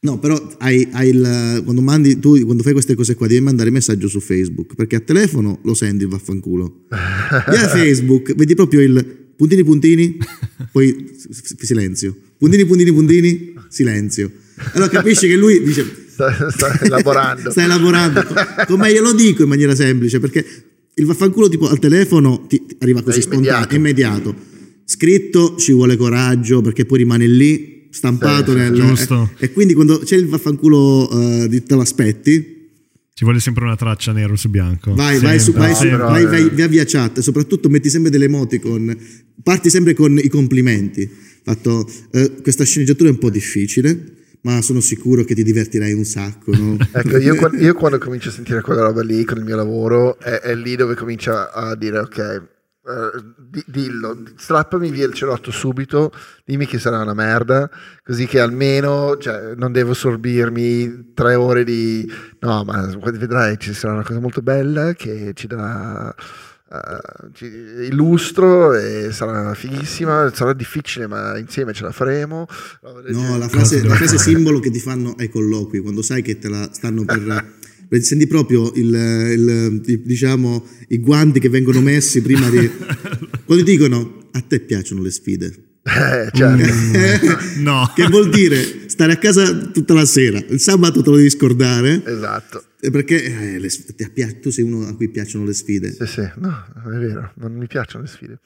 No, 0.00 0.18
però 0.18 0.40
hai, 0.58 0.88
hai 0.92 1.08
il, 1.10 1.62
quando, 1.64 1.82
mandi, 1.82 2.18
tu, 2.18 2.40
quando 2.44 2.62
fai 2.62 2.72
queste 2.72 2.94
cose 2.94 3.14
qua 3.14 3.26
devi 3.26 3.40
mandare 3.40 3.70
messaggio 3.70 4.08
su 4.08 4.20
Facebook, 4.20 4.74
perché 4.74 4.96
a 4.96 5.00
telefono 5.00 5.60
lo 5.64 5.74
senti 5.74 6.04
il 6.04 6.08
vaffanculo. 6.08 6.86
Via 6.88 7.68
Facebook, 7.68 8.34
vedi 8.34 8.54
proprio 8.54 8.80
il 8.80 9.04
puntini 9.36 9.64
puntini, 9.64 10.16
poi 10.70 11.10
silenzio. 11.58 12.16
Puntini 12.38 12.64
puntini 12.64 12.92
puntini, 12.92 13.54
silenzio. 13.68 14.30
Allora 14.74 14.88
capisci 14.88 15.26
che 15.26 15.36
lui 15.36 15.62
dice... 15.62 16.00
Sta, 16.12 16.50
sta 16.50 16.78
elaborando. 16.80 17.50
sta 17.52 17.62
elaborando. 17.62 18.24
Come 18.66 18.92
glielo 18.92 19.12
dico 19.12 19.42
in 19.42 19.48
maniera 19.48 19.74
semplice, 19.74 20.20
perché 20.20 20.44
il 20.94 21.06
vaffanculo 21.06 21.48
tipo 21.48 21.68
al 21.68 21.78
telefono 21.78 22.44
ti, 22.46 22.64
ti 22.66 22.76
arriva 22.80 23.02
così 23.02 23.20
spontaneo, 23.20 23.76
immediato. 23.76 24.34
Scritto 24.84 25.56
ci 25.56 25.72
vuole 25.72 25.96
coraggio 25.96 26.60
perché 26.60 26.84
poi 26.84 26.98
rimane 26.98 27.26
lì 27.26 27.88
stampato 27.90 28.52
sì, 28.52 28.58
nel, 28.58 28.74
giusto. 28.74 29.30
Eh, 29.38 29.46
e 29.46 29.52
quindi 29.52 29.74
quando 29.74 29.98
c'è 29.98 30.16
il 30.16 30.26
vaffanculo 30.26 31.08
uh, 31.10 31.48
te 31.48 31.74
lo 31.74 31.80
aspetti 31.80 32.60
ci 33.14 33.24
vuole 33.24 33.40
sempre 33.40 33.64
una 33.64 33.76
traccia 33.76 34.10
nero 34.12 34.36
su 34.36 34.48
bianco. 34.48 34.94
Vai, 34.94 35.18
vai, 35.20 35.38
su, 35.38 35.52
vai, 35.52 35.74
su, 35.74 35.86
vai, 35.86 36.24
vai, 36.24 36.48
via 36.48 36.66
via 36.66 36.84
chat, 36.84 37.20
soprattutto 37.20 37.68
metti 37.68 37.90
sempre 37.90 38.10
delle 38.10 38.24
emoticon, 38.24 38.96
parti 39.42 39.68
sempre 39.68 39.92
con 39.94 40.18
i 40.18 40.28
complimenti. 40.28 41.08
Fatto, 41.44 41.86
eh, 42.12 42.32
questa 42.40 42.64
sceneggiatura 42.64 43.10
è 43.10 43.12
un 43.12 43.18
po' 43.18 43.28
difficile, 43.28 44.21
ma 44.42 44.60
sono 44.62 44.80
sicuro 44.80 45.24
che 45.24 45.34
ti 45.34 45.42
divertirai 45.42 45.92
un 45.92 46.04
sacco. 46.04 46.52
No? 46.54 46.76
ecco, 46.92 47.16
io, 47.18 47.34
io, 47.54 47.74
quando 47.74 47.98
comincio 47.98 48.28
a 48.28 48.32
sentire 48.32 48.60
quella 48.60 48.82
roba 48.82 49.02
lì 49.02 49.24
con 49.24 49.38
il 49.38 49.44
mio 49.44 49.56
lavoro, 49.56 50.18
è, 50.18 50.40
è 50.40 50.54
lì 50.54 50.76
dove 50.76 50.94
comincio 50.94 51.32
a 51.32 51.74
dire 51.74 51.98
ok, 51.98 52.50
Uh, 52.84 53.62
dillo, 53.64 54.24
strappami 54.34 54.90
via 54.90 55.06
il 55.06 55.12
cerotto 55.12 55.52
subito, 55.52 56.10
dimmi 56.44 56.66
che 56.66 56.80
sarà 56.80 56.98
una 56.98 57.14
merda, 57.14 57.70
così 58.02 58.26
che 58.26 58.40
almeno 58.40 59.16
cioè, 59.18 59.54
non 59.54 59.70
devo 59.70 59.94
sorbirmi 59.94 61.12
tre 61.14 61.36
ore 61.36 61.62
di... 61.62 62.04
No, 62.40 62.64
ma 62.64 62.84
vedrai, 63.12 63.56
ci 63.60 63.72
sarà 63.72 63.92
una 63.92 64.02
cosa 64.02 64.18
molto 64.18 64.42
bella 64.42 64.94
che 64.94 65.30
ci 65.32 65.46
darà... 65.46 66.12
Uh, 66.72 67.82
illustro 67.82 68.72
e 68.72 69.12
sarà 69.12 69.52
fighissima, 69.52 70.32
sarà 70.34 70.54
difficile 70.54 71.06
ma 71.06 71.36
insieme 71.36 71.74
ce 71.74 71.82
la 71.82 71.92
faremo. 71.92 72.46
No, 73.08 73.36
la 73.36 73.48
frase, 73.48 73.82
la 73.84 73.94
frase 73.94 74.16
simbolo 74.18 74.58
che 74.58 74.70
ti 74.70 74.80
fanno 74.80 75.14
ai 75.18 75.28
colloqui, 75.28 75.80
quando 75.80 76.00
sai 76.00 76.22
che 76.22 76.38
te 76.38 76.48
la 76.48 76.70
stanno 76.72 77.04
per 77.04 78.02
senti 78.02 78.26
proprio 78.26 78.72
il, 78.74 79.82
il, 79.84 80.00
diciamo, 80.02 80.64
i 80.88 80.98
guanti 80.98 81.40
che 81.40 81.50
vengono 81.50 81.82
messi 81.82 82.22
prima 82.22 82.48
di... 82.48 82.70
quando 83.44 83.62
dicono 83.62 84.28
a 84.32 84.40
te 84.40 84.60
piacciono 84.60 85.02
le 85.02 85.10
sfide. 85.10 85.54
Eh, 85.82 86.30
cioè. 86.32 86.56
mm, 86.56 87.60
no. 87.62 87.92
che 87.94 88.06
vuol 88.06 88.30
dire 88.30 88.88
stare 88.88 89.12
a 89.12 89.16
casa 89.16 89.52
tutta 89.54 89.92
la 89.92 90.06
sera, 90.06 90.42
il 90.48 90.60
sabato 90.60 91.02
te 91.02 91.10
lo 91.10 91.16
devi 91.16 91.28
scordare. 91.28 92.02
Esatto. 92.02 92.64
Perché 92.90 93.54
eh, 93.54 93.58
le, 93.60 94.40
tu 94.40 94.50
sei 94.50 94.64
uno 94.64 94.88
a 94.88 94.96
cui 94.96 95.08
piacciono 95.08 95.44
le 95.44 95.52
sfide. 95.52 95.92
Sì, 95.92 96.06
sì, 96.06 96.28
no, 96.36 96.64
è 96.84 96.98
vero, 96.98 97.32
non 97.36 97.52
mi 97.52 97.68
piacciono 97.68 98.02
le 98.02 98.10
sfide. 98.10 98.40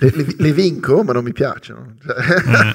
Le, 0.00 0.12
le, 0.14 0.26
le 0.38 0.52
vinco, 0.52 1.02
ma 1.02 1.12
non 1.12 1.22
mi 1.22 1.32
piacciono. 1.32 1.94
Cioè. 2.02 2.16
Eh, 2.16 2.72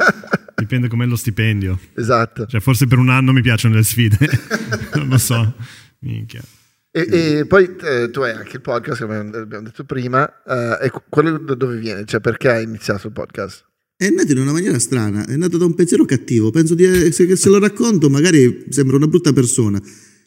dipende 0.55 0.87
com'è 0.87 1.05
lo 1.05 1.15
stipendio. 1.15 1.79
Esatto. 1.95 2.45
Cioè, 2.45 2.59
forse 2.59 2.85
per 2.85 2.99
un 2.99 3.09
anno 3.09 3.33
mi 3.33 3.41
piacciono 3.41 3.73
le 3.73 3.83
sfide, 3.83 4.17
non 4.95 5.07
lo 5.09 5.17
so. 5.17 5.55
Minchia. 5.99 6.43
E, 6.91 7.07
e, 7.09 7.45
poi 7.47 7.75
eh, 7.81 8.11
tu 8.11 8.21
hai 8.21 8.33
anche 8.33 8.57
il 8.57 8.61
podcast, 8.61 9.01
come 9.01 9.17
abbiamo 9.17 9.63
detto 9.63 9.83
prima, 9.83 10.31
eh, 10.43 10.85
e 10.85 10.91
quello 11.09 11.39
da 11.39 11.55
dove 11.55 11.77
viene? 11.77 12.05
Cioè 12.05 12.19
perché 12.19 12.49
hai 12.49 12.63
iniziato 12.65 13.07
il 13.07 13.13
podcast? 13.13 13.65
È 13.95 14.09
nato 14.09 14.31
in 14.31 14.37
una 14.37 14.51
maniera 14.51 14.77
strana, 14.77 15.25
è 15.25 15.35
nato 15.35 15.57
da 15.57 15.65
un 15.65 15.73
pensiero 15.73 16.05
cattivo, 16.05 16.51
penso 16.51 16.75
di, 16.75 17.11
se, 17.11 17.35
se 17.35 17.49
lo 17.49 17.57
racconto 17.57 18.11
magari 18.11 18.65
sembra 18.69 18.97
una 18.97 19.07
brutta 19.07 19.33
persona, 19.33 19.81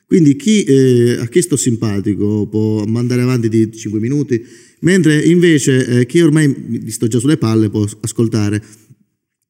quindi 0.06 0.36
chi, 0.36 0.62
eh, 0.62 1.16
a 1.18 1.26
chi 1.26 1.42
sto 1.42 1.56
simpatico 1.56 2.46
può 2.46 2.84
mandare 2.84 3.22
avanti 3.22 3.48
di 3.48 3.72
5 3.72 3.98
minuti, 3.98 4.40
mentre 4.80 5.20
invece 5.20 6.00
eh, 6.00 6.06
chi 6.06 6.20
ormai 6.20 6.46
mi 6.46 6.90
sto 6.90 7.08
già 7.08 7.18
sulle 7.18 7.36
palle 7.36 7.70
può 7.70 7.84
ascoltare. 8.00 8.62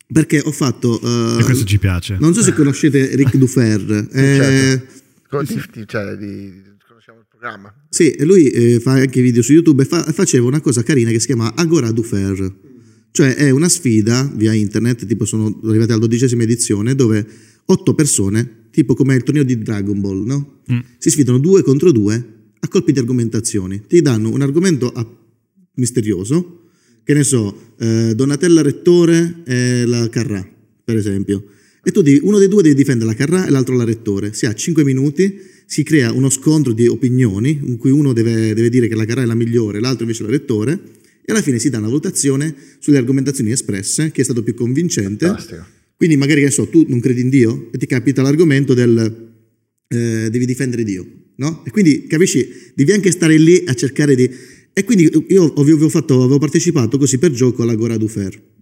Perché 0.09 0.41
ho 0.41 0.53
fatto... 0.53 1.01
Uh, 1.03 1.41
e 1.41 1.43
questo 1.43 1.65
ci 1.65 1.79
piace. 1.79 2.17
Non 2.21 2.33
so 2.33 2.41
se 2.41 2.55
conoscete 2.55 3.17
Rick 3.17 3.35
Dufer. 3.39 4.09
certo 4.09 5.79
di, 5.81 5.85
cioè, 5.87 6.17
di, 6.17 6.63
conosciamo 6.87 7.19
il 7.19 7.27
programma. 7.29 7.75
Sì, 7.91 8.15
lui 8.25 8.49
eh, 8.49 8.81
fa 8.81 8.93
anche 8.93 9.21
video 9.21 9.43
su 9.43 9.53
YouTube 9.53 9.83
e 9.83 9.87
fa, 9.87 10.05
faceva 10.05 10.47
una 10.47 10.61
cosa 10.61 10.83
carina 10.83 11.11
che 11.11 11.19
si 11.19 11.27
chiama 11.27 11.55
Agora 11.55 11.91
du 11.91 12.03
Fer. 12.03 12.55
Cioè 13.11 13.35
è 13.35 13.51
una 13.51 13.69
sfida 13.69 14.31
via 14.35 14.53
internet, 14.53 15.07
tipo 15.07 15.25
sono 15.25 15.61
arrivati 15.65 15.91
alla 15.91 16.01
dodicesima 16.01 16.45
edizione, 16.45 16.95
dove 16.95 17.27
otto 17.67 17.95
persone, 17.95 18.66
tipo 18.77 18.93
come 18.93 19.15
il 19.15 19.23
torneo 19.23 19.43
di 19.43 19.57
Dragon 19.57 19.99
Ball, 20.03 20.23
no? 20.27 20.61
Mm. 20.71 20.81
Si 20.99 21.09
sfidano 21.09 21.39
due 21.39 21.63
contro 21.63 21.93
due 21.93 22.13
a 22.61 22.69
colpi 22.69 22.93
di 22.93 22.99
argomentazioni. 22.99 23.81
Ti 23.87 24.03
danno 24.03 24.31
un 24.31 24.43
argomento 24.43 24.93
a... 24.93 25.07
misterioso, 25.77 26.69
che 27.03 27.15
ne 27.15 27.25
so, 27.25 27.73
eh, 27.79 28.13
Donatella 28.15 28.61
Rettore 28.61 29.43
e 29.47 29.87
la 29.87 30.07
Carrà, 30.11 30.47
per 30.85 30.97
esempio 30.97 31.45
e 31.87 31.93
tu 31.93 32.03
devi, 32.03 32.19
uno 32.21 32.39
dei 32.39 32.49
due 32.49 32.63
deve 32.63 32.75
difendere 32.75 33.09
la 33.09 33.17
Carrà 33.17 33.47
e 33.47 33.51
l'altro 33.51 33.77
la 33.77 33.85
Rettore. 33.85 34.33
Si 34.33 34.45
ha 34.45 34.53
5 34.53 34.83
minuti, 34.83 35.39
si 35.67 35.85
crea 35.85 36.11
uno 36.11 36.29
scontro 36.31 36.73
di 36.73 36.89
opinioni 36.89 37.61
in 37.63 37.77
cui 37.77 37.93
uno 37.93 38.13
deve, 38.13 38.55
deve 38.55 38.69
dire 38.69 38.89
che 38.89 38.97
la 38.97 39.05
Carrà 39.05 39.23
è 39.23 39.25
la 39.25 39.37
migliore, 39.37 39.79
l'altro 39.79 40.03
invece 40.03 40.25
la 40.25 40.31
Rettore 40.31 40.73
e 41.25 41.33
alla 41.33 41.43
fine 41.43 41.61
si 41.61 41.71
dà 41.71 41.79
una 41.79 41.87
valutazione 41.87 42.53
sulle 42.81 42.99
argomentazioni 42.99 43.53
espresse, 43.53 44.11
chi 44.11 44.21
è 44.21 44.25
stato 44.25 44.43
più 44.43 44.55
convincente. 44.55 45.27
Fantastico. 45.27 45.65
Quindi 45.97 46.17
magari 46.17 46.43
che 46.43 46.51
so, 46.51 46.69
tu 46.69 46.85
non 46.89 47.01
credi 47.01 47.23
in 47.23 47.31
Dio 47.31 47.71
e 47.73 47.79
ti 47.79 47.87
capita 47.87 48.23
l'argomento 48.23 48.75
del 48.75 49.25
eh, 49.89 50.29
devi 50.31 50.47
difendere 50.47 50.85
Dio, 50.85 51.07
no? 51.37 51.65
E 51.65 51.71
quindi 51.71 52.07
capisci, 52.07 52.47
devi 52.75 52.93
anche 52.93 53.11
stare 53.11 53.39
lì 53.39 53.63
a 53.67 53.75
cercare 53.75 54.15
di... 54.15 54.29
E 54.73 54.85
quindi 54.85 55.11
io 55.29 55.53
avevo, 55.55 55.89
fatto, 55.89 56.23
avevo 56.23 56.39
partecipato 56.39 56.99
così 56.99 57.19
per 57.19 57.31
gioco 57.31 57.63
alla 57.63 57.75
Gora 57.75 57.97
du 57.97 58.09
Fer 58.09 58.55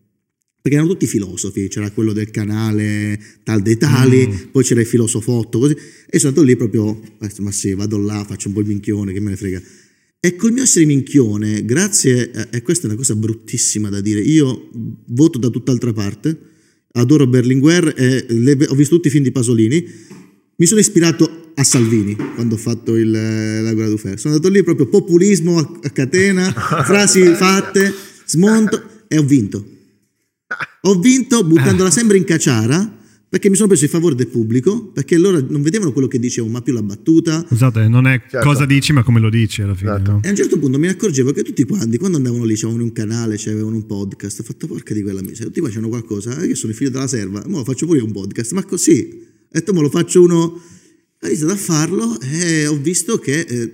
perché 0.64 0.78
erano 0.78 0.92
tutti 0.92 1.06
filosofi, 1.06 1.68
c'era 1.68 1.90
quello 1.90 2.14
del 2.14 2.30
canale 2.30 3.20
tal 3.42 3.60
dei 3.60 3.76
tali, 3.76 4.26
mm. 4.26 4.50
poi 4.50 4.64
c'era 4.64 4.80
il 4.80 4.86
filosofotto, 4.86 5.58
così, 5.58 5.76
e 6.08 6.18
sono 6.18 6.30
andato 6.30 6.46
lì 6.46 6.56
proprio, 6.56 6.98
ma 7.40 7.52
sì, 7.52 7.74
vado 7.74 7.98
là, 7.98 8.24
faccio 8.26 8.48
un 8.48 8.54
po' 8.54 8.60
il 8.60 8.68
minchione, 8.68 9.12
che 9.12 9.20
me 9.20 9.28
ne 9.28 9.36
frega. 9.36 9.60
E 10.20 10.36
col 10.36 10.52
mio 10.52 10.62
essere 10.62 10.86
minchione, 10.86 11.66
grazie, 11.66 12.30
e 12.50 12.62
questa 12.62 12.84
è 12.84 12.86
una 12.86 12.96
cosa 12.96 13.14
bruttissima 13.14 13.90
da 13.90 14.00
dire, 14.00 14.22
io 14.22 14.70
voto 15.08 15.38
da 15.38 15.50
tutt'altra 15.50 15.92
parte, 15.92 16.34
adoro 16.96 17.26
Berlinguer 17.26 17.94
e 17.96 18.26
le, 18.28 18.66
ho 18.68 18.74
visto 18.74 18.96
tutti 18.96 19.09
i 19.09 19.11
film 19.11 19.24
di 19.24 19.33
Pasolini, 19.33 19.85
mi 20.57 20.66
sono 20.66 20.80
ispirato 20.80 21.52
a 21.54 21.64
Salvini 21.64 22.16
quando 22.35 22.54
ho 22.54 22.59
fatto 22.59 22.96
il, 22.96 23.11
la 23.11 23.72
guerra 23.74 23.88
d'Ufer. 23.88 24.18
Sono 24.18 24.35
andato 24.35 24.52
lì 24.52 24.62
proprio 24.62 24.87
populismo 24.87 25.59
a, 25.59 25.70
a 25.83 25.90
catena, 25.90 26.50
frasi 26.85 27.22
fatte, 27.35 27.92
smonto 28.26 28.83
e 29.09 29.18
ho 29.18 29.24
vinto. 29.24 29.64
Ho 30.83 30.98
vinto 30.98 31.42
buttandola 31.44 31.90
sempre 31.90 32.16
in 32.16 32.24
cacciara 32.24 33.02
perché 33.34 33.50
mi 33.50 33.56
sono 33.56 33.66
preso 33.66 33.82
il 33.82 33.90
favore 33.90 34.14
del 34.14 34.28
pubblico, 34.28 34.92
perché 34.92 35.18
loro 35.18 35.44
non 35.48 35.60
vedevano 35.60 35.90
quello 35.90 36.06
che 36.06 36.20
dicevo, 36.20 36.46
ma 36.46 36.62
più 36.62 36.72
la 36.72 36.84
battuta. 36.84 37.44
Scusate, 37.48 37.88
non 37.88 38.06
è 38.06 38.20
certo. 38.20 38.46
cosa 38.46 38.64
dici, 38.64 38.92
ma 38.92 39.02
come 39.02 39.18
lo 39.18 39.28
dici 39.28 39.60
alla 39.60 39.74
fine. 39.74 39.90
Certo. 39.90 40.10
No? 40.12 40.20
E 40.22 40.28
a 40.28 40.30
un 40.30 40.36
certo 40.36 40.56
punto 40.56 40.78
mi 40.78 40.86
accorgevo 40.86 41.32
che 41.32 41.42
tutti 41.42 41.64
quanti, 41.64 41.98
quando 41.98 42.16
andavano 42.16 42.44
lì, 42.44 42.54
avevano 42.54 42.84
un 42.84 42.92
canale, 42.92 43.34
avevano 43.46 43.74
un 43.74 43.86
podcast, 43.86 44.38
ho 44.38 44.44
fatto 44.44 44.68
porca 44.68 44.94
di 44.94 45.02
quella 45.02 45.20
miseria, 45.20 45.46
tutti 45.46 45.60
facevano 45.60 45.88
qualcosa, 45.88 46.40
eh, 46.40 46.46
io 46.46 46.54
sono 46.54 46.70
il 46.70 46.78
figlio 46.78 46.90
della 46.90 47.08
serva, 47.08 47.42
ma 47.48 47.56
lo 47.56 47.64
faccio 47.64 47.86
pure 47.86 48.00
un 48.00 48.12
podcast, 48.12 48.52
ma 48.52 48.62
così, 48.62 49.08
ho 49.10 49.48
detto, 49.50 49.72
ma 49.72 49.80
lo 49.80 49.90
faccio 49.90 50.22
uno, 50.22 50.36
ho 51.20 51.26
iniziato 51.26 51.52
a 51.54 51.56
farlo 51.56 52.20
e 52.20 52.68
ho 52.68 52.76
visto 52.76 53.18
che 53.18 53.40
eh, 53.40 53.72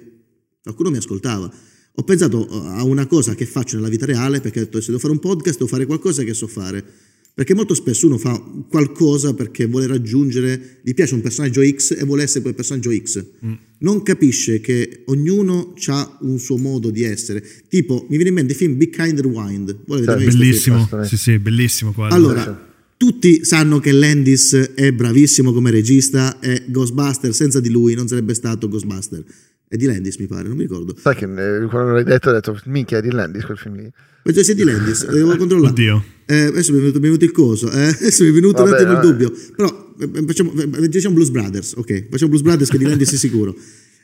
qualcuno 0.63 0.89
mi 0.89 0.97
ascoltava. 0.97 1.53
Ho 1.97 2.03
pensato 2.03 2.49
a 2.49 2.83
una 2.85 3.07
cosa 3.07 3.35
che 3.35 3.45
faccio 3.45 3.77
nella 3.77 3.91
vita 3.91 4.07
reale, 4.07 4.41
perché 4.41 4.61
ho 4.61 4.65
detto, 4.65 4.81
se 4.81 4.87
devo 4.87 5.01
fare 5.01 5.13
un 5.13 5.19
podcast, 5.19 5.59
devo 5.59 5.69
fare 5.69 5.85
qualcosa 5.85 6.23
che 6.23 6.33
so 6.33 6.47
fare 6.47 7.10
perché 7.41 7.55
molto 7.55 7.73
spesso 7.73 8.05
uno 8.05 8.19
fa 8.19 8.39
qualcosa 8.69 9.33
perché 9.33 9.65
vuole 9.65 9.87
raggiungere, 9.87 10.81
gli 10.83 10.93
piace 10.93 11.15
un 11.15 11.23
personaggio 11.23 11.63
X 11.67 11.97
e 11.99 12.05
vuole 12.05 12.23
essere 12.23 12.43
quel 12.43 12.55
personaggio 12.55 12.95
X. 12.95 13.25
Mm. 13.43 13.53
Non 13.79 14.03
capisce 14.03 14.61
che 14.61 15.05
ognuno 15.07 15.73
ha 15.87 16.19
un 16.21 16.39
suo 16.39 16.59
modo 16.59 16.91
di 16.91 17.03
essere. 17.03 17.43
Tipo, 17.67 18.05
mi 18.11 18.17
viene 18.17 18.29
in 18.29 18.35
mente 18.35 18.53
il 18.53 18.59
film 18.59 18.77
Be 18.77 18.91
Kind 18.91 19.21
and 19.21 19.25
Wind. 19.25 19.75
Volete 19.87 20.19
sì, 20.19 20.27
bellissimo, 20.27 20.89
sì, 21.05 21.17
sì, 21.17 21.39
bellissimo. 21.39 21.93
Quello. 21.93 22.13
Allora, 22.13 22.69
tutti 22.99 23.43
sanno 23.43 23.79
che 23.79 23.93
Landis 23.93 24.73
è 24.75 24.93
bravissimo 24.93 25.55
come 25.55 25.71
regista 25.71 26.41
e 26.41 26.65
Ghostbuster 26.67 27.33
senza 27.33 27.59
di 27.59 27.71
lui 27.71 27.95
non 27.95 28.07
sarebbe 28.07 28.35
stato 28.35 28.69
Ghostbuster. 28.69 29.25
È 29.73 29.77
di 29.77 29.85
Landis, 29.85 30.17
mi 30.17 30.27
pare, 30.27 30.49
non 30.49 30.57
mi 30.57 30.63
ricordo. 30.65 30.97
Sai 30.99 31.15
che 31.15 31.27
eh, 31.27 31.67
quando 31.67 31.93
l'hai 31.93 32.03
detto 32.03 32.31
ho 32.31 32.33
detto, 32.33 32.61
minchia, 32.65 32.99
è 32.99 33.03
di 33.03 33.13
Landis 33.13 33.45
quel 33.45 33.57
film 33.57 33.77
lì. 33.77 33.89
Penso 34.21 34.43
sia 34.43 34.55
di 34.55 34.65
Landis, 34.65 35.09
devo 35.09 35.37
controllare. 35.37 35.71
Oddio. 35.71 36.05
Eh, 36.27 36.41
adesso 36.47 36.73
mi 36.73 36.79
è, 36.79 36.81
venuto, 36.81 36.99
mi 36.99 37.05
è 37.05 37.07
venuto, 37.07 37.25
il 37.25 37.31
coso, 37.31 37.71
eh? 37.71 37.87
adesso 37.87 38.25
mi 38.25 38.31
è 38.31 38.33
venuto 38.33 38.65
Vabbè, 38.65 38.83
un 38.83 38.89
attimo 38.89 38.93
il 38.95 39.01
dubbio. 39.01 39.33
Però 39.55 39.95
eh, 40.01 40.11
eh, 40.13 40.25
facciamo, 40.27 40.53
diciamo 40.89 41.15
Blues 41.15 41.31
Brothers, 41.31 41.75
ok? 41.77 42.09
Facciamo 42.11 42.31
Blues 42.31 42.43
Brothers 42.43 42.69
che 42.69 42.79
di 42.79 42.85
Landis 42.85 43.13
è 43.13 43.17
sicuro. 43.17 43.57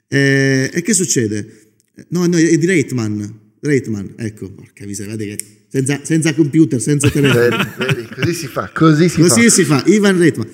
Eh, 0.07 0.71
e 0.73 0.83
che 0.83 0.95
succede? 0.95 1.73
No, 2.11 2.27
no, 2.27 2.37
è 2.37 2.57
di 2.57 2.67
Reitman. 2.67 3.41
Reitman, 3.59 4.13
ecco, 4.19 4.49
porca 4.53 4.87
miseria, 4.87 5.17
che 5.17 5.37
senza, 5.67 5.99
senza, 6.05 6.33
computer, 6.33 6.81
senza 6.81 7.11
telefono. 7.11 7.67
così 8.15 8.35
si 8.35 8.47
fa, 8.47 8.71
così 8.73 9.09
si 9.09 9.21
così 9.21 9.43
fa. 9.43 9.49
si 9.49 9.65
fa, 9.65 9.83
Ivan 9.87 10.17
Reitman. 10.17 10.49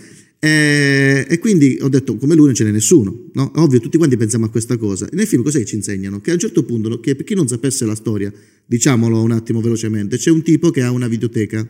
Eh, 0.45 1.25
e 1.29 1.39
quindi 1.39 1.79
ho 1.81 1.89
detto, 1.89 2.17
come 2.17 2.35
lui 2.35 2.47
non 2.47 2.55
ce 2.55 2.65
n'è 2.65 2.73
nessuno, 2.73 3.29
no? 3.35 3.53
Ovvio, 3.55 3.79
tutti 3.79 3.97
quanti 3.97 4.17
pensiamo 4.17 4.47
a 4.47 4.51
questa 4.51 4.77
cosa. 4.77 5.09
E 5.09 5.15
nel 5.15 5.29
film 5.29 5.45
cos'è 5.45 5.61
che 5.61 5.65
ci 5.65 5.77
insegnano? 5.77 6.21
Che 6.21 6.31
a 6.31 6.35
un 6.35 6.41
certo 6.41 6.65
punto, 6.65 6.99
che 6.99 7.15
per 7.15 7.25
chi 7.25 7.37
non 7.37 7.47
sapesse 7.47 7.85
la 7.85 7.95
storia, 7.95 8.33
diciamolo 8.67 9.23
un 9.23 9.31
attimo 9.31 9.61
velocemente, 9.61 10.17
c'è 10.17 10.31
un 10.33 10.43
tipo 10.43 10.71
che 10.71 10.83
ha 10.83 10.91
una 10.91 11.07
videoteca, 11.07 11.65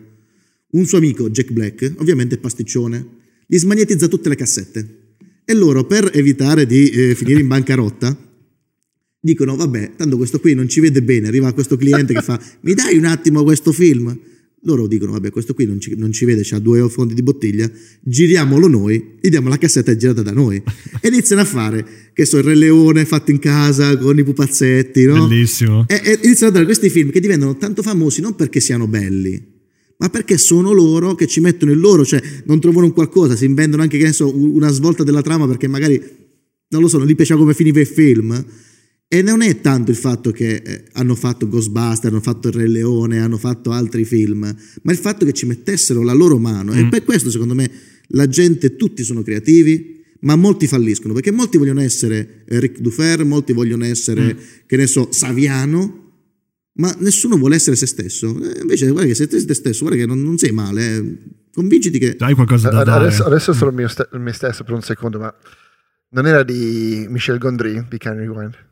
un 0.70 0.87
suo 0.87 0.96
amico, 0.96 1.28
Jack 1.28 1.52
Black, 1.52 1.96
ovviamente 1.98 2.38
pasticcione, 2.38 3.06
gli 3.46 3.58
smagnetizza 3.58 4.08
tutte 4.08 4.30
le 4.30 4.37
cassette. 4.37 5.00
E 5.44 5.52
loro, 5.52 5.85
per 5.85 6.11
evitare 6.14 6.64
di 6.64 6.88
eh, 6.88 7.14
finire 7.14 7.40
in 7.40 7.48
bancarotta, 7.48 8.16
dicono, 9.20 9.54
vabbè, 9.54 9.96
tanto 9.96 10.16
questo 10.16 10.40
qui 10.40 10.54
non 10.54 10.66
ci 10.70 10.80
vede 10.80 11.02
bene, 11.02 11.28
arriva 11.28 11.52
questo 11.52 11.76
cliente 11.76 12.14
che 12.14 12.22
fa, 12.22 12.42
mi 12.62 12.72
dai 12.72 12.96
un 12.96 13.04
attimo 13.04 13.42
questo 13.42 13.70
film? 13.70 14.18
Loro 14.64 14.87
dicono, 14.87 15.11
vabbè, 15.11 15.31
questo 15.31 15.55
qui 15.55 15.66
non 15.66 15.81
ci, 15.81 15.94
non 15.96 16.12
ci 16.12 16.25
vede, 16.25 16.46
ha 16.48 16.59
due 16.61 16.88
fondi 16.88 17.14
di 17.14 17.22
bottiglia, 17.22 17.68
giriamolo 18.01 18.68
noi, 18.68 19.16
gli 19.20 19.29
diamo 19.29 19.48
la 19.48 19.59
cassetta 19.59 19.96
girata 19.96 20.22
da 20.22 20.31
noi. 20.31 20.62
e 21.01 21.09
iniziano 21.09 21.42
a 21.42 21.44
fare, 21.44 21.85
che 22.12 22.25
so, 22.25 22.38
il 22.38 22.44
Re 22.44 22.55
Leone 22.55 23.05
fatto 23.05 23.33
in 23.33 23.40
casa 23.40 23.98
con 23.98 24.16
i 24.16 24.22
pupazzetti, 24.22 25.05
no? 25.05 25.27
Bellissimo. 25.27 25.85
E, 25.88 26.01
e 26.05 26.18
iniziano 26.22 26.51
a 26.51 26.53
dare 26.53 26.64
questi 26.64 26.90
film 26.90 27.11
che 27.11 27.18
diventano 27.18 27.57
tanto 27.57 27.83
famosi 27.83 28.20
non 28.20 28.37
perché 28.37 28.61
siano 28.61 28.87
belli, 28.87 29.42
ma 29.96 30.09
perché 30.11 30.38
sono 30.38 30.70
loro 30.70 31.16
che 31.16 31.27
ci 31.27 31.40
mettono 31.40 31.72
il 31.72 31.81
loro, 31.81 32.05
cioè 32.05 32.22
non 32.44 32.61
trovano 32.61 32.87
un 32.87 32.92
qualcosa, 32.92 33.35
si 33.35 33.46
inventono 33.46 33.83
anche, 33.83 33.98
che 33.98 34.05
ne 34.05 34.12
so, 34.12 34.33
una 34.33 34.70
svolta 34.70 35.03
della 35.03 35.22
trama 35.22 35.48
perché 35.48 35.66
magari, 35.66 36.01
non 36.68 36.83
lo 36.83 36.87
so, 36.87 36.98
non 36.98 37.09
gli 37.09 37.16
piaceva 37.16 37.40
come 37.40 37.53
finiva 37.53 37.81
il 37.81 37.87
film 37.88 38.44
E 39.14 39.20
non 39.20 39.42
è 39.42 39.61
tanto 39.61 39.90
il 39.90 39.98
fatto 39.98 40.31
che 40.31 40.55
eh, 40.64 40.85
hanno 40.92 41.14
fatto 41.14 41.46
Ghostbusters, 41.46 42.11
hanno 42.11 42.22
fatto 42.22 42.48
Il 42.48 42.55
Re 42.55 42.66
Leone, 42.66 43.20
hanno 43.20 43.37
fatto 43.37 43.70
altri 43.70 44.07
film, 44.07 44.57
ma 44.81 44.90
il 44.90 44.96
fatto 44.96 45.27
che 45.27 45.35
ci 45.35 45.44
mettessero 45.44 46.03
la 46.03 46.14
loro 46.14 46.38
mano. 46.38 46.72
Mm. 46.72 46.79
E 46.79 46.88
per 46.88 47.05
questo, 47.05 47.31
secondo 47.31 47.53
me, 47.53 47.70
la 48.07 48.27
gente, 48.27 48.75
tutti 48.75 49.05
sono 49.05 49.20
creativi, 49.20 50.03
ma 50.20 50.35
molti 50.35 50.66
falliscono, 50.66 51.12
perché 51.12 51.31
molti 51.31 51.59
vogliono 51.59 51.83
essere 51.83 52.44
Rick 52.46 52.81
Dufer, 52.81 53.27
molti 53.27 53.53
vogliono 53.53 53.85
essere, 53.85 54.33
mm. 54.33 54.38
che 54.64 54.77
ne 54.79 54.87
so, 54.87 55.09
Saviano, 55.12 56.12
ma 56.77 56.96
nessuno 57.01 57.37
vuole 57.37 57.57
essere 57.57 57.77
se 57.77 57.85
stesso. 57.85 58.29
Eh, 58.42 58.61
invece, 58.62 58.87
guarda 58.87 59.09
che 59.09 59.14
se 59.14 59.29
sei 59.29 59.44
te 59.44 59.53
stesso, 59.53 59.81
guarda 59.81 60.01
che 60.01 60.07
non, 60.07 60.22
non 60.22 60.38
sei 60.38 60.53
male. 60.53 60.96
Eh. 60.96 61.18
Convinciti 61.53 61.98
che... 61.98 62.16
Dai 62.16 62.33
qualcosa 62.33 62.70
da 62.70 62.81
adesso, 62.81 63.25
dare. 63.25 63.35
Adesso 63.35 63.53
sono 63.53 63.72
mio 63.72 63.88
st- 63.88 64.09
me 64.12 64.33
stesso 64.33 64.64
per 64.64 64.72
un 64.72 64.81
secondo, 64.81 65.18
ma 65.18 65.35
non 66.12 66.27
era 66.27 66.42
di 66.42 67.05
Michel 67.11 67.37
Gondry, 67.37 67.85
di 67.90 67.98
Can 67.98 68.16
Rewind? 68.16 68.70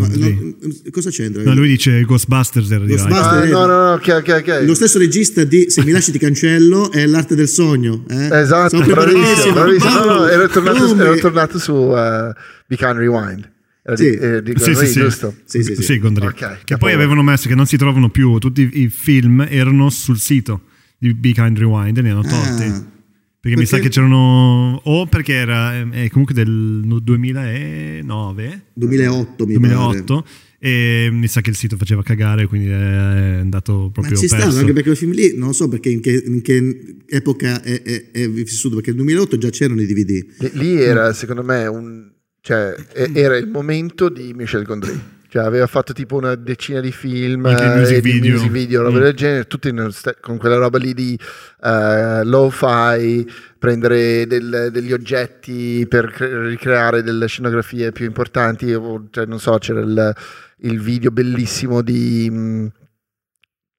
Ma 0.00 0.16
no, 0.16 0.54
cosa 0.90 1.10
c'entra? 1.10 1.42
No, 1.42 1.54
lui 1.54 1.68
dice 1.68 2.02
Ghostbusters 2.02 2.70
era 2.70 2.84
Ghostbusters 2.84 3.26
ah, 3.26 3.44
no, 3.44 3.66
no, 3.66 3.66
no, 3.66 3.92
ok, 3.92 4.08
ok, 4.20 4.36
ok. 4.40 4.62
Lo 4.66 4.74
stesso 4.74 4.98
regista 4.98 5.44
di 5.44 5.70
Se 5.70 5.84
mi 5.84 5.90
lasci 5.90 6.12
ti 6.12 6.18
cancello 6.18 6.90
è 6.90 7.06
L'arte 7.06 7.34
del 7.34 7.48
sogno. 7.48 8.04
Eh? 8.08 8.28
Esatto, 8.38 8.80
bravissimo, 8.80 9.52
bravissimo. 9.52 10.04
No, 10.04 10.04
no, 10.04 10.26
ero, 10.26 10.48
tornato, 10.48 10.96
ero 10.96 11.16
tornato 11.16 11.58
su 11.58 11.72
uh, 11.72 12.32
Be 12.66 12.76
Can 12.76 12.96
Rewind. 12.96 13.50
sì. 13.94 14.08
Eh, 14.08 14.42
di 14.42 14.52
Gondry, 14.52 14.74
sì, 14.74 14.86
sì, 14.86 15.00
giusto? 15.00 15.34
Sì, 15.44 15.62
sì, 15.62 15.74
sì. 15.74 15.82
sì 15.82 15.98
Gondry. 15.98 16.26
Okay, 16.26 16.58
che 16.64 16.76
poi 16.76 16.92
avevano 16.92 17.22
messo 17.22 17.48
che 17.48 17.54
non 17.54 17.66
si 17.66 17.76
trovano 17.76 18.10
più, 18.10 18.38
tutti 18.38 18.68
i 18.72 18.88
film 18.88 19.46
erano 19.48 19.90
sul 19.90 20.18
sito 20.18 20.62
di 20.98 21.14
Be 21.14 21.32
Kind 21.32 21.58
Rewind 21.58 21.96
e 21.96 22.02
li 22.02 22.08
hanno 22.08 22.22
tolti. 22.22 22.64
Ah. 22.64 22.98
Perché, 23.40 23.56
perché, 23.56 23.56
mi 23.56 23.66
sa 23.66 23.78
che 23.78 23.88
c'erano. 23.88 24.80
O 24.84 25.06
perché 25.06 25.32
era 25.32 25.72
è 25.90 26.10
comunque 26.10 26.34
del 26.34 26.82
2009 27.02 28.64
2008 28.74 29.46
mi 29.46 29.52
2008 29.54 30.14
pare. 30.14 30.26
e 30.58 31.08
mi 31.10 31.26
sa 31.26 31.40
che 31.40 31.48
il 31.48 31.56
sito 31.56 31.78
faceva 31.78 32.02
cagare 32.02 32.46
quindi 32.46 32.68
è 32.68 32.74
andato 32.74 33.88
proprio 33.90 34.12
Ma 34.12 34.20
ci 34.20 34.28
perso. 34.28 34.36
stava 34.36 34.60
anche 34.60 34.74
perché 34.74 34.82
quel 34.82 34.96
film 34.96 35.12
lì 35.12 35.34
non 35.38 35.54
so 35.54 35.68
perché 35.68 35.88
in 35.88 36.02
che, 36.02 36.22
in 36.26 36.42
che 36.42 36.98
epoca 37.06 37.62
è, 37.62 37.80
è, 37.80 38.10
è, 38.10 38.28
vissuto 38.28 38.74
perché 38.74 38.90
nel 38.90 38.98
2008 38.98 39.38
già 39.38 39.48
c'erano 39.48 39.80
i 39.80 39.86
DVD 39.86 40.22
lì 40.52 40.78
era 40.78 41.14
secondo 41.14 41.42
me 41.42 41.66
un, 41.66 42.10
cioè, 42.42 42.74
era 43.14 43.38
il 43.38 43.48
momento 43.48 44.10
di 44.10 44.34
Michel 44.34 44.64
Gondry 44.64 45.00
cioè, 45.30 45.44
aveva 45.44 45.68
fatto 45.68 45.92
tipo 45.92 46.16
una 46.16 46.34
decina 46.34 46.80
di 46.80 46.90
film, 46.90 47.42
music 47.42 47.98
eh, 47.98 48.00
video, 48.00 48.32
music 48.32 48.50
video 48.50 48.82
roba 48.82 48.98
mm. 48.98 49.02
del 49.02 49.14
genere, 49.14 49.46
tutti 49.46 49.72
con 50.20 50.38
quella 50.38 50.56
roba 50.56 50.76
lì 50.76 50.92
di 50.92 51.16
uh, 51.60 52.24
lo-fi, 52.24 53.30
prendere 53.56 54.26
del, 54.26 54.70
degli 54.72 54.92
oggetti 54.92 55.86
per 55.88 56.06
ricreare 56.06 57.04
delle 57.04 57.28
scenografie 57.28 57.92
più 57.92 58.06
importanti. 58.06 58.76
Cioè, 59.10 59.24
non 59.26 59.38
so, 59.38 59.56
c'era 59.58 59.78
il, 59.78 60.14
il 60.62 60.80
video 60.80 61.12
bellissimo 61.12 61.80
di 61.80 62.28
um, 62.28 62.68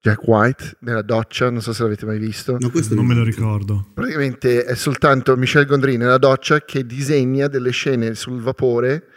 Jack 0.00 0.26
White 0.26 0.76
nella 0.80 1.02
doccia, 1.02 1.50
non 1.50 1.60
so 1.60 1.74
se 1.74 1.82
l'avete 1.82 2.06
mai 2.06 2.18
visto. 2.18 2.56
No, 2.58 2.70
questo 2.70 2.94
non 2.94 3.04
me 3.04 3.14
lo 3.14 3.24
ricordo. 3.24 3.88
Praticamente 3.92 4.64
è 4.64 4.74
soltanto 4.74 5.36
Michel 5.36 5.66
Gondry 5.66 5.98
nella 5.98 6.16
doccia 6.16 6.60
che 6.60 6.86
disegna 6.86 7.46
delle 7.46 7.72
scene 7.72 8.14
sul 8.14 8.40
vapore 8.40 9.08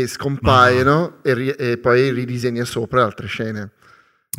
che 0.00 0.06
scompaiono 0.06 1.18
e, 1.22 1.34
ri- 1.34 1.50
e, 1.50 1.78
poi 1.78 2.10
ridisegna 2.10 2.64
sopra 2.64 3.04
altre 3.04 3.26
scene. 3.26 3.70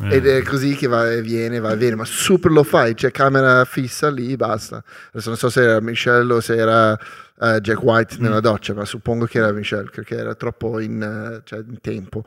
Eh. 0.04 0.18
Ed 0.18 0.28
è 0.28 0.44
così 0.44 0.76
che 0.76 0.86
va 0.86 1.12
e 1.12 1.22
viene, 1.22 1.60
va 1.60 1.72
e 1.72 1.78
viene, 1.78 1.96
ma 1.96 2.06
super 2.06 2.52
lo 2.52 2.62
fai, 2.62 2.94
c'è 2.94 3.10
camera 3.10 3.66
fissa 3.66 4.12
lì, 4.12 4.36
basta. 4.36 4.84
Adesso 5.10 5.30
non 5.30 5.38
so 5.38 5.50
se 5.50 5.64
era 5.64 5.82
Michelle 5.82 6.34
o 6.34 6.40
se 6.40 6.56
era 6.56 6.92
uh, 6.92 7.60
Jack 7.60 7.82
White 7.82 8.18
nella 8.20 8.38
mm. 8.38 8.42
doccia, 8.42 8.74
ma 8.76 8.86
suppongo 8.86 9.26
che 9.26 9.40
era 9.40 9.52
Michelle, 9.52 9.90
perché 9.92 10.16
era 10.16 10.36
troppo 10.36 10.80
in, 10.80 11.02
uh, 11.02 11.42
cioè, 11.44 11.64
in 11.68 11.82
tempo. 11.82 12.24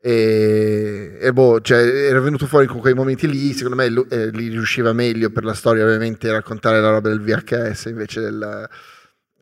E, 0.00 1.16
e, 1.20 1.32
boh, 1.32 1.60
cioè, 1.60 1.78
era 1.78 2.20
venuto 2.20 2.46
fuori 2.46 2.66
con 2.66 2.80
quei 2.80 2.94
momenti 2.94 3.28
lì, 3.28 3.52
secondo 3.52 3.76
me 3.76 3.86
eh, 4.10 4.30
li 4.30 4.48
riusciva 4.48 4.92
meglio 4.92 5.30
per 5.30 5.44
la 5.44 5.54
storia, 5.54 5.84
ovviamente, 5.84 6.30
raccontare 6.32 6.80
la 6.80 6.90
roba 6.90 7.08
del 7.08 7.20
VHS 7.20 7.84
invece 7.84 8.20
del 8.20 8.68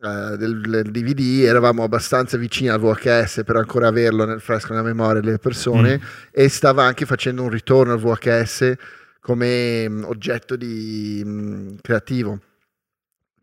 eh, 0.03 0.35
del, 0.35 0.59
del, 0.59 0.91
DVD 0.91 1.45
eravamo 1.45 1.81
abbastanza 1.83 2.35
vicini 2.35 2.67
al 2.67 2.81
VHS 2.81 3.43
per 3.45 3.55
ancora 3.55 3.87
averlo 3.87 4.25
nel 4.25 4.41
fresco 4.41 4.73
nella 4.73 4.83
memoria 4.83 5.21
delle 5.21 5.37
persone 5.37 5.97
mm. 5.97 6.29
e 6.29 6.49
stava 6.49 6.83
anche 6.83 7.05
facendo 7.05 7.41
un 7.41 7.49
ritorno 7.49 7.93
al 7.93 7.99
VHS 7.99 8.73
come 9.21 9.87
mh, 9.87 9.93
mm, 9.93 10.03
oggetto 10.03 10.57
di 10.57 11.21
mh, 11.23 11.29
mm, 11.29 11.67
creativo 11.81 12.39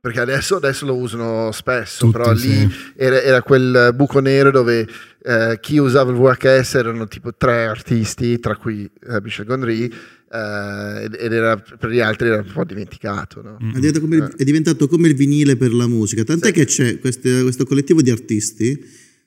perché 0.00 0.20
adesso, 0.20 0.56
adesso, 0.56 0.86
lo 0.86 0.96
usano 0.96 1.50
spesso, 1.52 2.06
Tutti, 2.06 2.18
però 2.18 2.32
lì 2.32 2.40
sì. 2.40 2.92
era, 2.96 3.20
era, 3.20 3.42
quel 3.42 3.92
buco 3.94 4.20
nero 4.20 4.50
dove 4.50 4.88
eh, 5.22 5.58
chi 5.60 5.76
usava 5.76 6.10
il 6.10 6.16
VHS 6.16 6.74
erano 6.76 7.06
tipo 7.06 7.34
tre 7.34 7.66
artisti, 7.66 8.38
tra 8.38 8.56
cui 8.56 8.90
eh, 9.08 9.20
Michel 9.20 9.44
Gondry, 9.44 9.92
Uh, 10.32 11.12
ed 11.18 11.32
era 11.32 11.56
per 11.56 11.90
gli 11.90 11.98
altri 11.98 12.28
era 12.28 12.36
un 12.36 12.52
po' 12.52 12.64
dimenticato. 12.64 13.42
No? 13.42 13.58
Mm. 13.60 13.82
È, 13.82 13.98
come, 13.98 14.30
è, 14.36 14.44
diventato 14.44 14.86
come 14.86 15.08
il 15.08 15.16
vinile 15.16 15.56
per 15.56 15.72
la 15.72 15.88
musica, 15.88 16.22
tant'è 16.22 16.46
sì. 16.46 16.52
che 16.52 16.64
c'è 16.66 16.98
questo, 17.00 17.28
questo, 17.42 17.64
collettivo 17.64 18.00
di 18.00 18.10
artisti, 18.10 18.78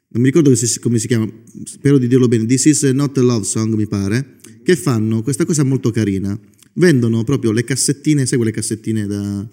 non 0.07 0.21
mi 0.21 0.29
ricordo 0.29 0.55
si, 0.55 0.79
come 0.79 0.99
si 0.99 1.07
chiama, 1.07 1.27
spero 1.65 1.97
di 1.97 2.07
dirlo 2.07 2.29
bene, 2.29 2.45
This 2.45 2.65
is 2.65 2.83
not 2.83 3.17
a 3.17 3.21
love 3.21 3.43
song 3.43 3.73
mi 3.73 3.85
pare, 3.85 4.37
che 4.63 4.77
fanno 4.77 5.21
questa 5.23 5.43
cosa 5.43 5.63
molto 5.63 5.91
carina, 5.91 6.39
vendono 6.75 7.25
proprio 7.25 7.51
le 7.51 7.65
cassettine, 7.65 8.25
sai 8.25 8.37
quelle 8.37 8.53
cassettine 8.53 9.05
da 9.05 9.45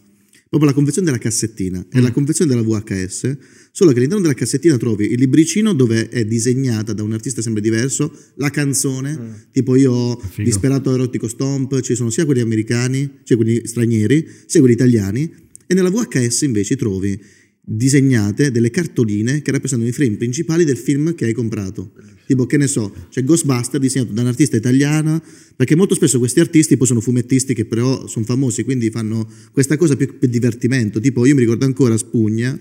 proprio 0.50 0.70
la 0.70 0.74
confezione 0.74 1.06
della 1.06 1.22
cassettina 1.22 1.78
mm. 1.78 1.96
e 1.96 2.00
la 2.00 2.10
confezione 2.10 2.52
della 2.52 2.66
VHS, 2.66 3.36
solo 3.70 3.92
che 3.92 3.98
all'interno 3.98 4.22
della 4.22 4.34
cassettina 4.34 4.76
trovi 4.76 5.12
il 5.12 5.18
libricino 5.18 5.72
dove 5.72 6.08
è 6.08 6.24
disegnata 6.24 6.92
da 6.92 7.04
un 7.04 7.12
artista 7.12 7.40
sempre 7.40 7.62
diverso 7.62 8.12
la 8.34 8.50
canzone, 8.50 9.16
mm. 9.16 9.32
tipo 9.52 9.76
io 9.76 9.92
ho 9.92 10.22
Disperato 10.36 10.92
Erotico 10.92 11.28
Stomp, 11.28 11.80
ci 11.80 11.94
sono 11.94 12.10
sia 12.10 12.24
quelli 12.24 12.40
americani, 12.40 13.20
cioè 13.22 13.36
quelli 13.36 13.64
stranieri, 13.64 14.26
sia 14.46 14.58
quelli 14.58 14.74
italiani, 14.74 15.32
e 15.68 15.74
nella 15.74 15.88
VHS 15.88 16.42
invece 16.42 16.74
trovi 16.74 17.18
disegnate 17.62 18.50
delle 18.50 18.70
cartoline 18.70 19.42
che 19.42 19.52
rappresentano 19.52 19.88
i 19.88 19.94
frame 19.94 20.16
principali 20.16 20.64
del 20.64 20.76
film 20.76 21.14
che 21.14 21.26
hai 21.26 21.32
comprato. 21.32 21.92
Tipo, 22.30 22.46
che 22.46 22.58
ne 22.58 22.68
so, 22.68 22.94
c'è 23.08 23.24
Ghostbuster 23.24 23.80
disegnato 23.80 24.12
da 24.12 24.20
un 24.20 24.28
artista 24.28 24.56
italiano, 24.56 25.20
perché 25.56 25.74
molto 25.74 25.96
spesso 25.96 26.20
questi 26.20 26.38
artisti 26.38 26.76
poi 26.76 26.86
sono 26.86 27.00
fumettisti 27.00 27.54
che 27.54 27.64
però 27.64 28.06
sono 28.06 28.24
famosi, 28.24 28.62
quindi 28.62 28.88
fanno 28.88 29.28
questa 29.50 29.76
cosa 29.76 29.96
più 29.96 30.16
per 30.16 30.28
divertimento. 30.28 31.00
Tipo, 31.00 31.26
io 31.26 31.34
mi 31.34 31.40
ricordo 31.40 31.64
ancora 31.64 31.96
Spugna, 31.96 32.56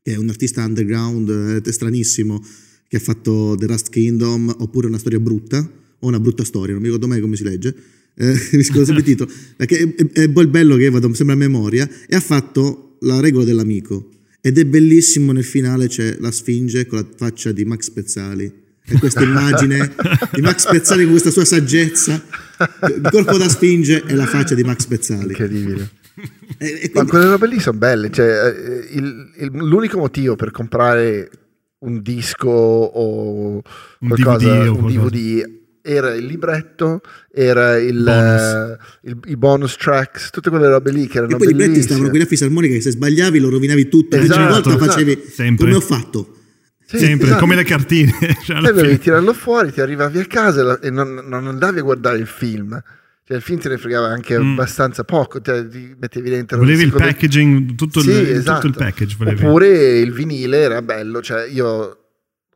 che 0.00 0.12
è 0.12 0.14
un 0.14 0.28
artista 0.28 0.64
underground, 0.64 1.62
eh, 1.66 1.72
stranissimo, 1.72 2.40
che 2.86 2.96
ha 2.96 3.00
fatto 3.00 3.56
The 3.58 3.66
Rust 3.66 3.88
Kingdom, 3.88 4.54
oppure 4.58 4.86
una 4.86 4.98
storia 4.98 5.18
brutta, 5.18 5.68
o 5.98 6.06
una 6.06 6.20
brutta 6.20 6.44
storia, 6.44 6.72
non 6.72 6.80
mi 6.80 6.86
ricordo 6.86 7.08
mai 7.08 7.20
come 7.20 7.34
si 7.34 7.42
legge, 7.42 7.74
eh, 8.14 8.34
mi 8.56 8.62
scuso 8.62 8.84
sempre 8.84 9.02
il 9.02 9.02
titolo, 9.02 9.32
perché 9.56 9.78
è, 9.96 10.06
è, 10.12 10.30
è 10.30 10.46
bello 10.46 10.76
che 10.76 10.88
vado 10.90 11.12
sempre 11.12 11.34
a 11.34 11.38
memoria, 11.38 11.90
e 12.06 12.14
ha 12.14 12.20
fatto 12.20 12.98
la 13.00 13.18
regola 13.18 13.42
dell'amico. 13.42 14.10
Ed 14.40 14.58
è 14.58 14.64
bellissimo 14.64 15.32
nel 15.32 15.44
finale 15.44 15.88
c'è 15.88 16.16
la 16.18 16.30
Sfinge 16.30 16.86
con 16.86 16.98
la 16.98 17.06
faccia 17.14 17.52
di 17.52 17.64
Max 17.64 17.90
Pezzali. 17.90 18.68
E 18.82 18.98
questa 18.98 19.22
immagine 19.22 19.94
di 20.32 20.40
Max 20.40 20.68
Pezzali 20.68 21.02
con 21.02 21.10
questa 21.12 21.30
sua 21.30 21.44
saggezza, 21.44 22.22
il 22.88 23.08
corpo 23.10 23.36
da 23.36 23.48
Sfinge 23.48 24.02
e 24.04 24.14
la 24.14 24.26
faccia 24.26 24.54
di 24.54 24.64
Max 24.64 24.86
Pezzali. 24.86 25.28
Incredibile. 25.28 25.90
E, 26.58 26.66
e 26.66 26.90
quindi... 26.90 26.92
Ma 26.94 27.04
quelle 27.04 27.24
robe 27.26 27.46
lì 27.46 27.60
sono 27.60 27.78
belle. 27.78 28.10
Cioè, 28.10 28.26
eh, 28.26 28.88
il, 28.92 29.32
il, 29.36 29.50
l'unico 29.52 29.98
motivo 29.98 30.36
per 30.36 30.50
comprare 30.50 31.30
un 31.80 32.00
disco 32.02 32.48
o 32.48 33.62
qualcosa, 33.98 34.52
un 34.52 34.64
DVD, 34.64 34.68
un 34.68 34.86
DVD 34.86 35.59
era 35.82 36.14
il 36.14 36.24
libretto, 36.24 37.00
era 37.32 37.76
il 37.78 38.02
bonus. 38.02 38.42
Uh, 38.42 39.08
il, 39.08 39.18
i 39.26 39.36
bonus 39.36 39.76
tracks, 39.76 40.30
tutte 40.30 40.50
quelle 40.50 40.68
robe 40.68 40.90
lì 40.90 41.06
che 41.06 41.18
erano 41.18 41.34
e 41.34 41.36
poi 41.36 41.46
bellissime. 41.46 41.64
i 41.64 41.66
libretti 41.66 41.86
stavano 41.86 42.10
qui 42.10 42.20
a 42.20 42.26
fisarmonica 42.26 42.74
che 42.74 42.80
se 42.80 42.90
sbagliavi 42.90 43.38
lo 43.38 43.48
rovinavi 43.50 43.88
tutto. 43.88 44.16
Esatto, 44.16 44.40
ogni 44.40 44.48
volta 44.48 44.68
esatto. 44.70 44.84
facevi 44.84 45.22
Sempre. 45.30 45.64
come 45.64 45.76
ho 45.76 45.80
fatto. 45.80 46.34
Sì, 46.86 46.98
Sempre, 46.98 47.26
esatto. 47.28 47.40
come 47.40 47.54
le 47.54 47.64
cartine. 47.64 48.12
Cioè 48.42 48.58
e 48.58 48.72
dovevi 48.72 48.98
tirarlo 48.98 49.32
fuori, 49.32 49.72
ti 49.72 49.80
arrivavi 49.80 50.18
a 50.18 50.24
casa 50.24 50.80
e 50.80 50.90
non, 50.90 51.22
non 51.24 51.46
andavi 51.46 51.78
a 51.78 51.82
guardare 51.82 52.18
il 52.18 52.26
film. 52.26 52.82
Cioè, 53.24 53.36
il 53.36 53.44
film 53.44 53.60
te 53.60 53.68
ne 53.68 53.78
fregava 53.78 54.08
anche 54.08 54.36
mm. 54.36 54.52
abbastanza 54.52 55.04
poco, 55.04 55.40
te, 55.40 55.68
ti 55.68 55.94
mettevi 55.96 56.30
dentro. 56.30 56.58
Volevi 56.58 56.82
il 56.82 56.92
packaging, 56.92 57.76
tutto, 57.76 58.00
sì, 58.00 58.10
il, 58.10 58.30
esatto. 58.30 58.66
tutto 58.66 58.66
il 58.66 58.84
package. 58.84 59.14
Volevi. 59.16 59.44
Oppure 59.44 59.98
il 60.00 60.12
vinile 60.12 60.58
era 60.58 60.82
bello, 60.82 61.22
cioè 61.22 61.46
io 61.46 61.99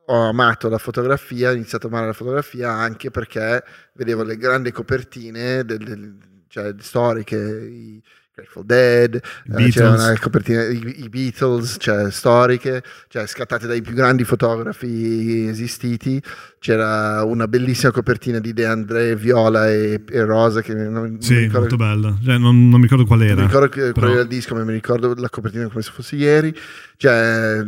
ho 0.06 0.28
amato 0.28 0.68
la 0.68 0.78
fotografia, 0.78 1.50
ho 1.50 1.54
iniziato 1.54 1.86
a 1.86 1.90
amare 1.90 2.06
la 2.06 2.12
fotografia 2.12 2.70
anche 2.70 3.10
perché 3.10 3.62
vedevo 3.94 4.22
le 4.22 4.36
grandi 4.36 4.70
copertine 4.72 5.64
del, 5.64 5.78
del, 5.78 6.16
cioè, 6.48 6.74
storiche, 6.78 7.36
i 7.36 8.02
Grateful 8.34 8.64
Dead, 8.64 9.14
eh, 9.14 9.70
c'era 9.70 9.90
una 9.90 10.18
copertina, 10.18 10.64
i, 10.64 11.04
i, 11.04 11.08
Beatles, 11.08 11.76
cioè 11.78 12.10
storiche, 12.10 12.82
cioè 13.06 13.28
scattate 13.28 13.68
dai 13.68 13.80
più 13.80 13.94
grandi 13.94 14.24
fotografi 14.24 15.46
esistiti. 15.46 16.20
C'era 16.58 17.22
una 17.22 17.46
bellissima 17.46 17.92
copertina 17.92 18.40
di 18.40 18.52
De 18.52 18.66
André, 18.66 19.14
viola 19.14 19.70
e, 19.70 20.02
e 20.10 20.24
rosa. 20.24 20.62
Che 20.62 20.74
non, 20.74 21.20
sì, 21.20 21.36
ricordo, 21.36 21.60
molto 21.60 21.76
bella. 21.76 22.18
Cioè, 22.24 22.36
non, 22.38 22.68
non, 22.68 22.80
mi 22.80 22.86
ricordo 22.86 23.04
qual 23.04 23.22
era. 23.22 23.34
Non 23.34 23.44
mi 23.44 23.50
ricordo 23.52 23.92
qual 23.92 24.10
era 24.10 24.22
il 24.22 24.26
disco, 24.26 24.56
ma 24.56 24.64
mi 24.64 24.72
ricordo 24.72 25.14
la 25.14 25.28
copertina 25.28 25.68
come 25.68 25.82
se 25.82 25.92
fosse 25.92 26.16
ieri. 26.16 26.52
Cioè, 26.96 27.62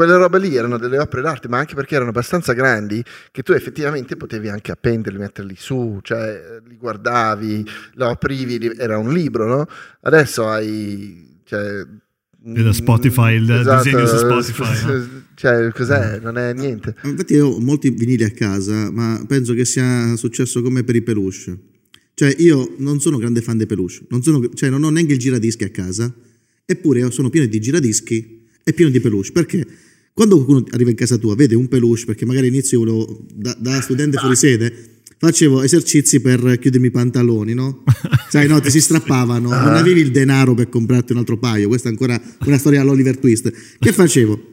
quelle 0.00 0.16
robe 0.16 0.38
lì 0.38 0.56
erano 0.56 0.78
delle 0.78 0.98
opere 0.98 1.20
d'arte, 1.20 1.46
ma 1.46 1.58
anche 1.58 1.74
perché 1.74 1.94
erano 1.94 2.08
abbastanza 2.08 2.54
grandi 2.54 3.04
che 3.30 3.42
tu 3.42 3.52
effettivamente 3.52 4.16
potevi 4.16 4.48
anche 4.48 4.72
appenderli, 4.72 5.18
metterli 5.18 5.54
su, 5.58 5.98
cioè 6.00 6.58
li 6.66 6.78
guardavi, 6.78 7.66
lo 7.96 8.08
aprivi, 8.08 8.72
era 8.78 8.96
un 8.96 9.12
libro, 9.12 9.46
no? 9.46 9.66
Adesso 10.00 10.48
hai... 10.48 11.42
Cioè, 11.44 11.84
da 12.42 12.72
Spotify, 12.72 13.34
il 13.34 13.50
esatto, 13.50 13.82
disegno 13.82 14.06
su 14.06 14.16
Spotify. 14.16 14.86
No? 14.86 15.08
Cioè, 15.40 15.70
cos'è? 15.70 16.18
Non 16.20 16.38
è 16.38 16.54
niente. 16.54 16.94
Infatti, 17.02 17.34
io 17.34 17.48
ho 17.48 17.60
molti 17.60 17.90
vinili 17.90 18.24
a 18.24 18.30
casa, 18.30 18.90
ma 18.90 19.22
penso 19.26 19.52
che 19.52 19.66
sia 19.66 20.16
successo 20.16 20.62
come 20.62 20.82
per 20.82 20.96
i 20.96 21.02
peluche. 21.02 21.58
Cioè, 22.14 22.34
io 22.38 22.74
non 22.78 23.00
sono 23.00 23.18
grande 23.18 23.42
fan 23.42 23.58
dei 23.58 23.66
peluche, 23.66 24.06
non, 24.08 24.22
sono, 24.22 24.48
cioè, 24.54 24.70
non 24.70 24.82
ho 24.82 24.88
neanche 24.88 25.12
il 25.12 25.18
giradischi 25.18 25.64
a 25.64 25.70
casa, 25.70 26.10
eppure 26.64 27.10
sono 27.10 27.28
pieno 27.28 27.46
di 27.46 27.60
giradischi 27.60 28.46
e 28.62 28.72
pieno 28.72 28.90
di 28.90 29.00
peluche. 29.00 29.32
Perché? 29.32 29.66
Quando 30.12 30.36
qualcuno 30.36 30.64
arriva 30.70 30.90
in 30.90 30.96
casa 30.96 31.16
tua, 31.16 31.34
vede 31.34 31.54
un 31.54 31.68
peluche, 31.68 32.04
perché 32.04 32.26
magari 32.26 32.48
all'inizio 32.48 32.78
io 32.78 32.84
volevo, 32.84 33.26
da, 33.34 33.56
da 33.58 33.80
studente 33.80 34.18
fuori 34.18 34.36
sede, 34.36 34.72
facevo 35.16 35.62
esercizi 35.62 36.20
per 36.20 36.58
chiudermi 36.58 36.88
i 36.88 36.90
pantaloni, 36.90 37.54
no? 37.54 37.84
Sai, 38.28 38.48
no, 38.48 38.60
ti 38.60 38.70
si 38.70 38.80
strappavano, 38.82 39.48
non 39.48 39.74
avevi 39.74 40.00
il 40.00 40.10
denaro 40.10 40.54
per 40.54 40.68
comprarti 40.68 41.12
un 41.12 41.18
altro 41.18 41.38
paio, 41.38 41.68
questa 41.68 41.88
è 41.88 41.90
ancora 41.92 42.20
una 42.46 42.58
storia 42.58 42.80
all'Oliver 42.80 43.18
Twist. 43.18 43.52
Che 43.78 43.92
facevo? 43.92 44.48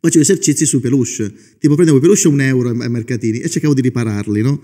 Facevo 0.00 0.22
esercizi 0.22 0.64
sui 0.66 0.80
peluche, 0.80 1.32
tipo 1.58 1.74
prendevo 1.74 1.98
i 1.98 2.00
peluche 2.00 2.26
a 2.26 2.30
un 2.30 2.40
euro 2.40 2.70
ai 2.70 2.90
mercatini 2.90 3.38
e 3.38 3.48
cercavo 3.48 3.74
di 3.74 3.82
ripararli, 3.82 4.40
no? 4.42 4.60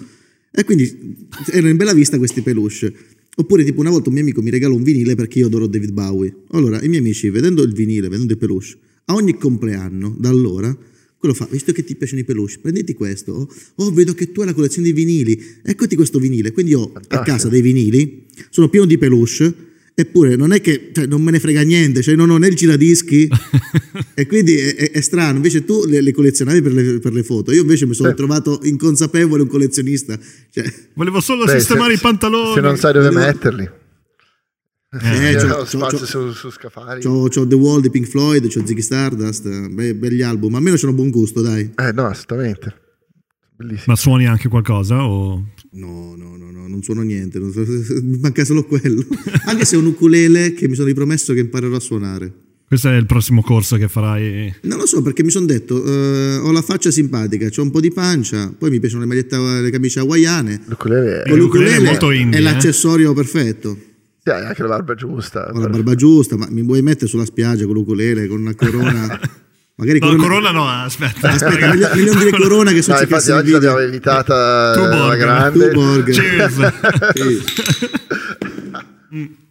E 0.51 0.65
quindi 0.65 1.27
erano 1.51 1.69
in 1.69 1.77
bella 1.77 1.93
vista 1.93 2.19
questi 2.19 2.41
peluche. 2.41 2.93
Oppure 3.39 3.63
tipo 3.65 3.81
una 3.81 3.91
volta 3.91 4.09
un 4.09 4.15
mio 4.15 4.23
amico 4.25 4.41
mi 4.41 4.49
regalò 4.49 4.75
un 4.75 4.83
vinile 4.83 5.15
perché 5.15 5.41
io 5.41 5.47
adoro 5.47 5.67
David 5.67 5.93
Bowie. 5.93 6.35
Allora 6.53 6.83
i 6.83 6.89
miei 6.89 7.01
amici, 7.01 7.29
vedendo 7.29 7.63
il 7.63 7.75
vinile, 7.75 8.09
vedendo 8.09 8.33
i 8.33 8.37
peluche, 8.37 8.79
a 9.07 9.15
ogni 9.15 9.37
compleanno, 9.37 10.15
da 10.19 10.29
allora, 10.29 10.77
quello 11.19 11.35
fa, 11.35 11.49
visto 11.51 11.73
che 11.73 11.85
ti 11.85 11.97
piacciono 11.97 12.21
i 12.21 12.25
peluche, 12.25 12.59
prenditi 12.61 12.95
questo. 12.95 13.33
Oh, 13.33 13.49
oh, 13.77 13.91
vedo 13.93 14.15
che 14.15 14.33
tu 14.33 14.41
hai 14.41 14.47
la 14.47 14.55
collezione 14.55 14.89
di 14.89 14.93
vinili, 14.93 15.41
eccoti 15.63 15.97
questo 15.97 16.19
vinile. 16.19 16.53
Quindi 16.53 16.75
ho 16.75 16.93
a 17.09 17.23
casa 17.23 17.49
dei 17.49 17.63
vinili, 17.63 18.27
sono 18.51 18.69
pieno 18.69 18.87
di 18.87 18.99
peluche, 18.99 19.55
eppure 19.95 20.37
non 20.37 20.53
è 20.53 20.61
che 20.61 20.91
cioè, 20.93 21.07
non 21.07 21.23
me 21.23 21.31
ne 21.31 21.41
frega 21.41 21.63
niente, 21.63 22.03
cioè 22.03 22.15
non 22.15 22.31
ho 22.31 22.37
né 22.37 22.49
il 22.49 22.55
giradischi 22.55 23.29
e 24.15 24.27
quindi 24.27 24.57
è, 24.57 24.75
è, 24.75 24.91
è, 24.91 25.01
strano. 25.01 25.37
Invece 25.37 25.65
tu 25.65 25.85
le, 25.87 26.01
le 26.01 26.13
collezionavi 26.13 26.61
per 26.61 26.73
le, 26.73 26.99
per 26.99 27.13
le, 27.13 27.23
foto, 27.23 27.53
io 27.53 27.63
invece 27.63 27.87
mi 27.87 27.95
sono 27.95 28.11
Beh. 28.11 28.15
trovato 28.17 28.61
inconsapevole 28.63 29.43
un 29.43 29.49
collezionista. 29.49 30.19
Cioè, 30.51 30.73
Volevo 30.95 31.21
solo 31.21 31.45
Beh, 31.45 31.59
sistemare 31.59 31.95
se, 31.95 31.99
i 31.99 32.03
pantaloni. 32.03 32.55
Se 32.55 32.61
non 32.61 32.77
sai 32.77 32.93
dove 32.93 33.09
Volevo... 33.09 33.27
metterli. 33.27 33.71
Eh, 35.01 35.31
eh, 35.31 35.37
c'ho, 35.37 35.65
c'ho, 35.65 36.05
su, 36.05 36.33
su 36.33 36.51
scaffali. 36.51 37.03
C'ho, 37.03 37.29
c'ho, 37.29 37.47
The 37.47 37.55
Wall 37.55 37.81
di 37.81 37.91
Pink 37.91 38.07
Floyd, 38.07 38.47
c'ho 38.47 38.65
Ziggy 38.65 38.83
Stardust, 38.83 39.69
be, 39.69 39.95
belli 39.95 40.23
album, 40.23 40.55
almeno 40.55 40.77
c'hanno 40.77 40.93
buon 40.95 41.11
gusto, 41.11 41.41
dai. 41.41 41.71
Eh 41.77 41.93
no, 41.93 42.07
assolutamente. 42.07 42.75
Bellissimo. 43.57 43.85
Ma 43.87 43.97
suoni 43.97 44.27
anche 44.27 44.49
qualcosa? 44.49 45.05
O... 45.05 45.43
No, 45.73 46.15
no, 46.17 46.37
no, 46.37 46.51
no, 46.51 46.69
non 46.69 46.83
suono 46.83 47.03
niente, 47.03 47.39
non 47.39 47.53
so, 47.53 47.65
mi 48.03 48.19
manca 48.19 48.45
solo 48.45 48.65
quello. 48.65 49.05
anche 49.47 49.65
se 49.65 49.77
è 49.77 49.79
un 49.79 49.87
ukulele 49.87 50.53
che 50.53 50.69
mi 50.69 50.75
sono 50.75 50.89
ripromesso 50.89 51.33
che 51.33 51.41
imparerò 51.41 51.77
a 51.77 51.81
suonare. 51.81 52.45
Questo 52.67 52.89
è 52.89 52.97
il 52.97 53.07
prossimo 53.07 53.43
corso 53.43 53.77
che 53.77 53.87
farai? 53.87 54.53
Non 54.63 54.79
lo 54.79 54.87
so, 54.87 55.01
perché 55.01 55.23
mi 55.23 55.31
sono 55.31 55.47
detto, 55.47 55.77
uh, 55.77 56.45
ho 56.45 56.51
la 56.51 56.63
faccia 56.63 56.91
simpatica, 56.91 57.49
ho 57.55 57.63
un 57.63 57.71
po' 57.71 57.79
di 57.79 57.93
pancia, 57.93 58.53
poi 58.59 58.71
mi 58.71 58.81
piacciono 58.81 59.03
le 59.03 59.07
magliette, 59.07 59.39
le 59.39 59.71
camicie 59.71 60.01
hawaiane. 60.01 60.63
L'ukulele, 60.67 61.23
è, 61.23 61.35
l'ukulele 61.35 61.77
è, 61.77 61.81
molto 61.81 62.11
indie, 62.11 62.39
è 62.39 62.43
l'accessorio 62.43 63.13
perfetto. 63.13 63.79
Sì, 64.27 64.33
hai 64.33 64.45
anche 64.45 64.63
la 64.63 64.69
barba 64.69 64.97
giusta. 64.97 65.53
Ho 65.53 65.61
la 65.61 65.69
barba 65.69 65.95
giusta, 65.95 66.37
ma 66.37 66.49
mi 66.51 66.63
vuoi 66.63 66.83
mettere 66.83 67.07
sulla 67.07 67.25
spiaggia 67.25 67.65
con 67.65 67.75
l'ukulele, 67.75 68.27
con 68.27 68.41
una 68.41 68.57
corona? 68.57 69.21
Magari 69.79 70.01
no, 70.01 70.07
corona... 70.07 70.23
corona 70.27 70.51
no, 70.51 70.69
aspetta. 70.69 71.31
Aspetta, 71.31 71.69
meglio, 71.69 71.89
meglio 71.95 72.15
dire 72.15 72.31
corona 72.31 72.73
che 72.73 72.83
sono 72.83 72.97
no, 72.97 73.03
infatti 73.03 73.31
oggi 73.31 73.51
l'abbiamo 73.53 73.79
evitata 73.79 74.75
la 74.75 75.15
grande. 75.15 75.69
Tuborg. 75.69 76.11
Cheers. 76.11 76.73
sì. 79.11 79.37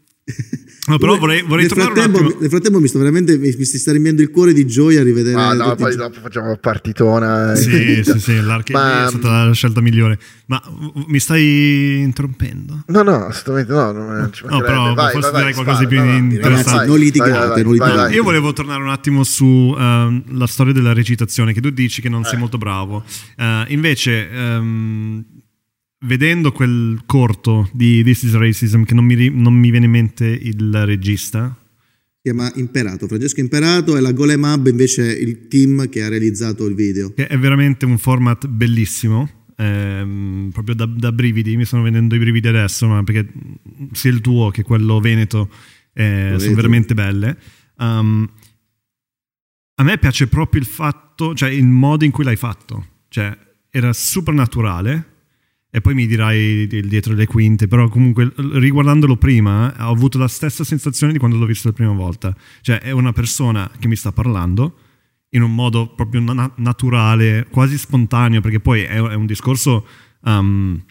No, 0.87 0.99
però 0.99 1.17
vorrei, 1.17 1.41
vorrei 1.41 1.65
nel, 1.65 1.75
frattempo, 1.75 2.37
nel 2.39 2.49
frattempo 2.49 2.79
mi 2.79 2.87
sto 2.87 2.99
veramente 2.99 3.37
mi, 3.37 3.51
sta 3.51 3.89
riempiendo 3.89 4.21
il 4.21 4.29
cuore 4.29 4.53
di 4.53 4.67
gioia 4.67 5.01
a 5.01 5.03
rivedere. 5.03 5.41
Ah, 5.41 5.53
no, 5.53 5.73
poi 5.75 5.95
dopo 5.95 6.19
facciamo 6.19 6.55
partitona. 6.57 7.53
Eh. 7.53 7.55
Sì, 7.55 8.03
sì, 8.03 8.19
sì, 8.19 8.39
l'arcade 8.39 8.85
Ma... 8.85 9.05
è 9.05 9.09
stata 9.09 9.45
la 9.45 9.53
scelta 9.53 9.81
migliore. 9.81 10.19
Ma 10.45 10.61
mi 11.07 11.19
stai 11.19 12.01
interrompendo? 12.01 12.83
No, 12.87 13.01
no, 13.01 13.25
assolutamente 13.25 13.73
no. 13.73 13.91
Non 13.91 14.29
ci 14.31 14.43
no, 14.45 14.61
però 14.61 14.93
vai, 14.93 15.11
forse 15.11 15.31
vai, 15.31 15.39
direi 15.39 15.53
qualcosa 15.55 15.79
di 15.79 15.87
più 15.87 16.03
no, 16.03 16.13
interessante. 16.13 16.69
Ragazzi, 16.69 16.87
non 16.87 16.99
litigate, 16.99 17.63
non 17.63 17.73
litigate. 17.73 18.13
Io 18.13 18.23
volevo 18.23 18.53
tornare 18.53 18.83
un 18.83 18.89
attimo 18.89 19.23
sulla 19.23 20.05
ehm, 20.05 20.23
uh, 20.27 20.45
storia 20.45 20.73
della 20.73 20.93
recitazione, 20.93 21.51
che 21.53 21.61
tu 21.61 21.71
dici 21.71 21.99
che 21.99 22.09
non 22.09 22.21
eh. 22.21 22.25
sei 22.25 22.37
molto 22.37 22.59
bravo. 22.59 23.03
Uh, 23.37 23.63
invece. 23.69 24.29
Um, 24.31 25.25
vedendo 26.05 26.51
quel 26.51 27.01
corto 27.05 27.69
di 27.73 28.03
This 28.03 28.23
is 28.23 28.33
Racism, 28.33 28.83
che 28.83 28.93
non 28.93 29.05
mi, 29.05 29.29
non 29.29 29.53
mi 29.53 29.69
viene 29.69 29.85
in 29.85 29.91
mente 29.91 30.25
il 30.25 30.85
regista. 30.85 31.57
Si 32.15 32.31
chiama 32.31 32.51
Imperato, 32.55 33.07
Francesco 33.07 33.39
Imperato 33.39 33.97
e 33.97 34.01
la 34.01 34.11
Golem 34.11 34.43
Hub 34.43 34.67
invece 34.67 35.03
il 35.11 35.47
team 35.47 35.89
che 35.89 36.03
ha 36.03 36.07
realizzato 36.07 36.65
il 36.65 36.75
video. 36.75 37.13
Che 37.13 37.27
è 37.27 37.37
veramente 37.37 37.85
un 37.85 37.97
format 37.97 38.47
bellissimo, 38.47 39.45
ehm, 39.55 40.49
proprio 40.53 40.75
da, 40.75 40.85
da, 40.85 41.11
brividi, 41.11 41.55
mi 41.55 41.65
stanno 41.65 41.83
venendo 41.83 42.15
i 42.15 42.19
brividi 42.19 42.47
adesso, 42.47 42.87
ma 42.87 43.03
perché 43.03 43.31
sia 43.91 44.11
il 44.11 44.21
tuo 44.21 44.49
che 44.49 44.63
quello 44.63 44.99
veneto 44.99 45.49
eh, 45.93 46.35
sono 46.37 46.55
veramente 46.55 46.93
belle. 46.93 47.37
Um, 47.77 48.27
a 49.77 49.83
me 49.83 49.97
piace 49.97 50.27
proprio 50.27 50.61
il 50.61 50.67
fatto, 50.67 51.33
cioè 51.33 51.49
il 51.49 51.65
modo 51.65 52.05
in 52.05 52.11
cui 52.11 52.23
l'hai 52.23 52.37
fatto, 52.37 52.87
cioè 53.09 53.37
era 53.69 53.91
super 53.91 54.33
naturale 54.33 55.13
e 55.75 55.81
poi 55.81 55.93
mi 55.93 56.07
dirai 56.07 56.67
dietro 56.67 57.13
le 57.13 57.25
quinte, 57.25 57.67
però 57.67 57.89
comunque 57.89 58.31
riguardandolo 58.37 59.17
prima 59.17 59.75
ho 59.85 59.91
avuto 59.91 60.17
la 60.17 60.29
stessa 60.29 60.63
sensazione 60.63 61.11
di 61.11 61.19
quando 61.19 61.35
l'ho 61.35 61.45
visto 61.45 61.67
la 61.67 61.73
prima 61.73 61.91
volta, 61.91 62.33
cioè 62.61 62.79
è 62.79 62.91
una 62.91 63.11
persona 63.11 63.69
che 63.77 63.89
mi 63.89 63.97
sta 63.97 64.13
parlando 64.13 64.77
in 65.31 65.41
un 65.41 65.53
modo 65.53 65.93
proprio 65.93 66.21
na- 66.21 66.49
naturale, 66.55 67.45
quasi 67.51 67.77
spontaneo, 67.77 68.39
perché 68.39 68.61
poi 68.61 68.83
è, 68.83 69.01
è 69.01 69.15
un 69.15 69.25
discorso 69.25 69.85
um, 70.21 70.81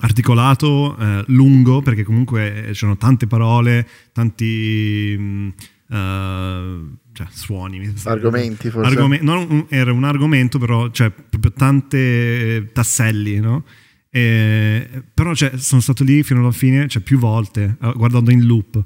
articolato, 0.00 0.98
eh, 0.98 1.24
lungo, 1.28 1.80
perché 1.80 2.02
comunque 2.02 2.64
ci 2.68 2.74
sono 2.74 2.98
tante 2.98 3.26
parole, 3.26 3.88
tanti... 4.12 5.14
Um, 5.16 5.54
uh, 5.88 6.98
cioè, 7.12 7.26
suoni 7.30 7.92
argomenti 8.04 8.70
forse. 8.70 8.90
Argom- 8.90 9.18
non 9.20 9.66
era 9.68 9.92
un 9.92 10.04
argomento 10.04 10.58
però 10.58 10.88
cioè 10.90 11.10
proprio 11.10 11.52
tante 11.52 12.70
tasselli 12.72 13.40
no? 13.40 13.64
Eh, 14.12 15.04
però 15.14 15.34
cioè, 15.34 15.56
sono 15.56 15.80
stato 15.80 16.02
lì 16.02 16.22
fino 16.22 16.40
alla 16.40 16.50
fine, 16.50 16.88
cioè, 16.88 17.02
più 17.02 17.18
volte, 17.18 17.76
eh, 17.80 17.92
guardando 17.94 18.30
in 18.30 18.44
loop. 18.44 18.82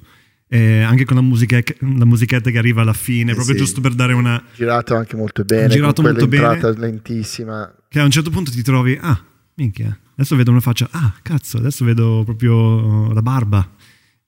Eh, 0.46 0.82
anche 0.82 1.04
con 1.04 1.16
la, 1.16 1.22
musiche, 1.22 1.64
la, 1.80 2.04
musichetta 2.04 2.50
che 2.50 2.58
arriva 2.58 2.82
alla 2.82 2.92
fine, 2.92 3.32
eh 3.32 3.34
proprio 3.34 3.56
sì. 3.56 3.62
giusto 3.62 3.80
per 3.80 3.94
dare 3.94 4.12
una. 4.12 4.42
Girato 4.54 4.94
anche 4.94 5.16
molto 5.16 5.42
bene. 5.44 5.68
Girato 5.68 6.02
molto 6.02 6.28
bene. 6.28 6.74
lentissima. 6.76 7.74
Che 7.88 7.98
a 7.98 8.04
un 8.04 8.10
certo 8.10 8.30
punto 8.30 8.50
ti 8.50 8.62
trovi, 8.62 8.96
ah, 9.00 9.24
minchia, 9.54 9.98
adesso 10.12 10.36
vedo 10.36 10.50
una 10.50 10.60
faccia, 10.60 10.88
ah, 10.90 11.14
cazzo, 11.22 11.56
adesso 11.56 11.84
vedo 11.84 12.22
proprio 12.24 13.12
la 13.12 13.22
barba. 13.22 13.68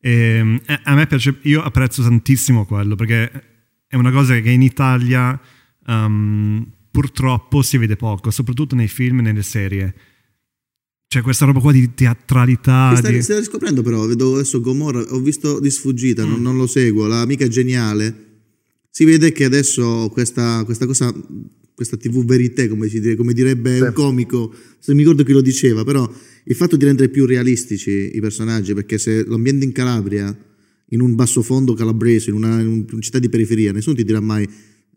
E, 0.00 0.60
eh, 0.64 0.80
a 0.82 0.94
me 0.94 1.06
piace, 1.06 1.36
io 1.42 1.62
apprezzo 1.62 2.02
tantissimo 2.02 2.64
quello 2.64 2.94
perché 2.96 3.30
è 3.86 3.96
una 3.96 4.10
cosa 4.10 4.38
che 4.40 4.50
in 4.50 4.62
Italia 4.62 5.38
um, 5.86 6.66
purtroppo 6.90 7.62
si 7.62 7.76
vede 7.76 7.96
poco, 7.96 8.30
soprattutto 8.30 8.74
nei 8.74 8.88
film 8.88 9.18
e 9.18 9.22
nelle 9.22 9.42
serie 9.42 9.94
c'è 11.16 11.22
questa 11.22 11.46
roba 11.46 11.60
qua 11.60 11.72
di 11.72 11.94
teatralità. 11.94 12.90
Si 12.92 12.98
sta, 12.98 13.10
di... 13.10 13.22
stai 13.22 13.38
riscoprendo 13.38 13.80
però, 13.80 14.04
vedo 14.06 14.34
adesso 14.34 14.60
Gomorra, 14.60 15.00
ho 15.00 15.18
visto 15.18 15.58
di 15.60 15.70
sfuggita, 15.70 16.26
mm. 16.26 16.28
non, 16.28 16.42
non, 16.42 16.56
lo 16.58 16.66
seguo, 16.66 17.06
l'amica 17.06 17.46
è 17.46 17.48
geniale. 17.48 18.24
Si 18.90 19.04
vede 19.04 19.32
che 19.32 19.44
adesso 19.44 20.10
questa, 20.12 20.62
questa 20.64 20.84
cosa, 20.84 21.14
questa 21.74 21.96
tv 21.96 22.22
verité, 22.24 22.68
come, 22.68 22.86
dire, 22.88 23.14
come 23.16 23.32
direbbe 23.32 23.76
sì. 23.76 23.82
un 23.82 23.92
comico, 23.94 24.54
se 24.78 24.92
mi 24.92 25.00
ricordo 25.00 25.22
chi 25.22 25.32
lo 25.32 25.40
diceva, 25.40 25.84
però 25.84 26.10
il 26.44 26.54
fatto 26.54 26.76
di 26.76 26.84
rendere 26.84 27.08
più 27.08 27.24
realistici 27.24 28.14
i 28.14 28.20
personaggi, 28.20 28.74
perché 28.74 28.98
se 28.98 29.24
lo 29.24 29.36
ambienti 29.36 29.64
in 29.64 29.72
Calabria, 29.72 30.36
in 30.90 31.00
un 31.00 31.14
basso 31.14 31.40
fondo 31.40 31.72
calabrese, 31.72 32.28
in 32.28 32.36
una, 32.36 32.60
in 32.60 32.84
una 32.90 33.00
città 33.00 33.18
di 33.18 33.30
periferia, 33.30 33.72
nessuno 33.72 33.96
ti 33.96 34.04
dirà 34.04 34.20
mai 34.20 34.46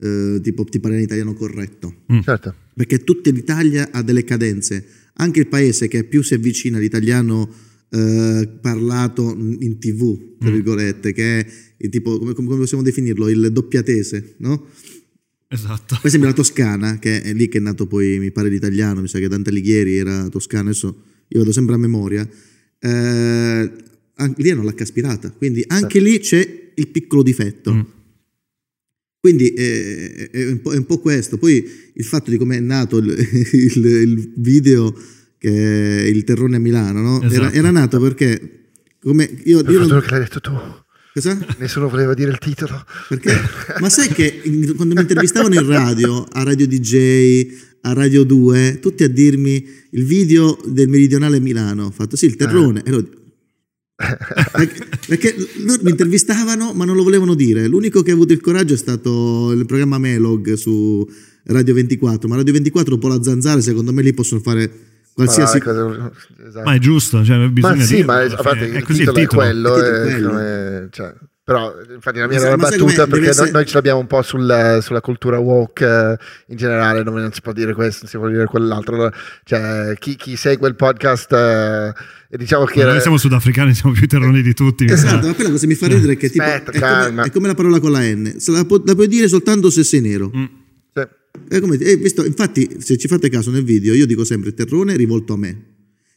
eh, 0.02 0.40
tipo 0.42 0.66
ti 0.66 0.82
parla 0.82 0.98
in 0.98 1.04
italiano 1.04 1.34
corretto. 1.34 2.02
Mm. 2.12 2.20
Certo. 2.20 2.56
Perché 2.74 3.06
tutta 3.06 3.30
l'Italia 3.30 3.90
ha 3.92 4.02
delle 4.02 4.26
cadenze 4.26 4.86
anche 5.20 5.40
il 5.40 5.48
paese 5.48 5.88
che 5.88 6.04
più 6.04 6.22
si 6.24 6.34
avvicina 6.34 6.78
all'italiano 6.78 7.50
eh, 7.92 8.50
parlato 8.62 9.36
in 9.36 9.80
tv, 9.80 10.38
tra 10.40 10.50
mm. 10.50 10.54
virgolette, 10.54 11.14
che 11.14 11.46
è 11.78 11.90
tipo, 11.90 12.18
come, 12.20 12.34
come, 12.34 12.58
possiamo 12.58 12.84
definirlo, 12.84 13.30
il 13.30 13.52
doppiatese, 13.52 14.36
no? 14.38 14.68
Esatto. 15.48 15.98
Poi 16.00 16.12
sembra 16.12 16.30
la 16.30 16.36
Toscana, 16.36 17.00
che 17.00 17.22
è 17.22 17.34
lì 17.34 17.48
che 17.48 17.58
è 17.58 17.62
nato 17.62 17.88
poi, 17.88 18.20
mi 18.20 18.32
pare, 18.32 18.50
l'italiano, 18.50 19.02
mi 19.02 19.08
sa 19.08 19.20
che 19.20 19.28
Dante 19.28 19.50
Alighieri 19.50 19.98
era 19.98 20.30
toscano, 20.30 20.70
adesso 20.70 21.04
io 21.28 21.40
vado 21.40 21.52
sempre 21.52 21.76
a 21.76 21.78
memoria. 21.78 22.28
Eh, 22.80 23.72
lì 24.36 24.50
hanno 24.50 24.64
l'H 24.64 24.82
aspirata, 24.82 25.32
quindi 25.32 25.64
anche 25.68 26.00
sì. 26.00 26.06
lì 26.06 26.20
c'è 26.20 26.72
il 26.76 26.88
piccolo 26.90 27.24
difetto. 27.24 27.74
Mm. 27.74 27.82
Quindi 29.20 29.50
è, 29.50 30.30
è, 30.32 30.46
un 30.48 30.62
è, 30.64 30.78
un 30.78 30.86
po', 30.86 31.00
questo. 31.00 31.38
Poi 31.38 31.66
il 31.94 32.06
fatto 32.06 32.30
di 32.30 32.38
come 32.38 32.58
è 32.58 32.62
nato 32.62 32.98
il, 32.98 33.10
il, 33.52 33.86
il 33.86 34.34
video 34.38 34.96
che 35.38 36.04
è 36.04 36.08
il 36.08 36.24
terrone 36.24 36.58
a 36.58 36.60
Milano, 36.60 37.02
no? 37.02 37.22
esatto. 37.22 37.34
era, 37.34 37.52
era, 37.52 37.72
nato 37.72 38.00
perché 38.00 38.60
come 39.02 39.30
io, 39.46 39.62
io 39.62 39.86
non... 39.86 40.02
che 40.02 40.10
l'hai 40.10 40.20
detto 40.20 40.40
tu. 40.40 40.52
Cosa? 41.14 41.38
Nessuno 41.58 41.90
voleva 41.90 42.14
dire 42.14 42.32
il 42.32 42.38
titolo. 42.38 42.86
Perché? 43.08 43.34
Ma 43.80 43.90
sai 43.90 44.10
che 44.10 44.42
quando 44.76 44.96
mi 44.96 45.02
intervistavano 45.02 45.54
in 45.54 45.66
radio, 45.66 46.24
a 46.24 46.44
Radio 46.44 46.68
DJ, 46.68 47.48
a 47.82 47.94
Radio 47.94 48.24
2, 48.24 48.80
tutti 48.80 49.04
a 49.04 49.10
dirmi 49.10 49.66
il 49.92 50.06
video 50.06 50.58
del 50.66 50.88
meridionale 50.88 51.40
Milano, 51.40 51.92
fatto 51.92 52.16
sì, 52.16 52.26
il 52.26 52.36
terrone. 52.36 52.84
Eh. 52.84 52.90
Ero, 52.90 53.10
perché, 55.08 55.36
loro 55.66 55.82
mi 55.84 55.90
intervistavano 55.90 56.72
ma 56.74 56.86
non 56.86 56.96
lo 56.96 57.04
volevano 57.04 57.34
dire. 57.34 57.68
L'unico 57.68 58.02
che 58.02 58.12
ha 58.12 58.14
avuto 58.14 58.32
il 58.32 58.40
coraggio 58.40 58.74
è 58.74 58.78
stato 58.78 59.52
il 59.52 59.66
programma 59.66 59.98
Melog 59.98 60.54
su 60.54 61.08
Radio 61.44 61.74
24, 61.74 62.28
ma 62.30 62.38
Radio 62.38 62.54
24 62.54 62.94
un 62.94 63.00
po' 63.00 63.08
la 63.10 63.22
zanzara, 63.22 63.60
secondo 63.60 63.92
me 63.92 64.02
lì 64.02 64.14
possono 64.14 64.40
fare 64.40 64.72
qualsiasi 65.14 65.60
cosa. 65.60 66.12
Esatto. 66.48 66.64
Ma 66.64 66.76
è 66.76 66.80
giusto, 66.80 67.24
cioè, 67.26 67.50
bisogna 67.50 67.76
ma 67.76 67.84
sì, 67.84 67.96
dirlo, 67.96 68.12
ma 68.12 68.22
è, 68.22 68.30
fate, 68.30 68.72
è 68.72 68.82
così 68.82 69.02
il 69.02 69.12
titolo, 69.12 69.20
il 69.20 69.28
titolo. 69.28 69.42
è 69.42 69.48
quello, 69.50 69.76
è 69.76 70.02
quello. 70.02 70.28
Come, 70.30 70.88
cioè, 70.92 71.14
però 71.50 71.74
infatti 71.96 72.20
la 72.20 72.28
mia 72.28 72.38
era 72.38 72.54
una 72.54 72.70
battuta 72.70 73.08
perché 73.08 73.34
noi, 73.36 73.50
noi, 73.50 73.66
ce 73.66 73.74
l'abbiamo 73.74 74.00
un 74.00 74.06
po' 74.06 74.22
sul, 74.22 74.78
sulla 74.84 75.02
cultura 75.02 75.40
woke 75.40 75.84
eh, 75.84 76.16
in 76.50 76.58
generale 76.58 77.02
dove 77.02 77.22
non 77.22 77.34
si 77.34 77.42
può 77.42 77.54
dire 77.54 77.74
questo, 77.74 78.02
non 78.02 78.12
si 78.12 78.18
può 78.18 78.28
dire 78.28 78.46
quell'altro. 78.46 79.12
Cioè 79.44 79.96
chi, 79.98 80.16
chi 80.16 80.36
segue 80.36 80.68
il 80.68 80.76
podcast 80.76 81.32
eh, 81.32 82.38
diciamo 82.38 82.66
che 82.66 82.82
era... 82.82 82.92
noi 82.92 83.02
siamo 83.02 83.18
sudafricani 83.18 83.74
siamo 83.74 83.96
più 83.96 84.06
terroni 84.06 84.44
di 84.44 84.54
tutti. 84.54 84.86
Esatto 84.86 85.26
ma 85.26 85.34
quella 85.34 85.50
cosa 85.50 85.66
mi 85.66 85.74
fa 85.74 85.88
ridere 85.88 86.14
è 86.14 86.18
che 86.18 86.30
tipo, 86.30 86.44
Aspetta, 86.44 86.72
è, 86.72 87.10
come, 87.10 87.24
è, 87.24 87.32
come, 87.32 87.48
la 87.48 87.56
parola 87.56 87.80
con 87.80 87.92
la 87.94 88.02
N. 88.02 88.32
La, 88.46 88.66
pu- 88.66 88.84
la 88.86 88.94
puoi 88.94 89.08
dire 89.08 89.28
soltanto 89.28 89.72
se 89.72 89.84
sei 89.84 90.02
nero. 90.02 90.32
Mm. 90.36 90.46
sì. 91.50 91.60
come, 91.60 91.78
visto, 91.78 92.26
infatti 92.26 92.76
se 92.78 92.96
ci 92.96 93.08
fate 93.08 93.28
caso 93.28 93.50
nel 93.50 93.64
video 93.64 93.96
io 93.96 94.06
dico 94.06 94.24
sempre 94.24 94.54
terrone 94.54 94.96
rivolto 94.96 95.34
a 95.34 95.38
me 95.38 95.64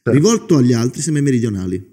sì. 0.05 0.13
rivolto 0.13 0.59
agli 0.59 0.75
altri 0.75 1.01
sembra 1.01 1.23
meridionali 1.23 1.92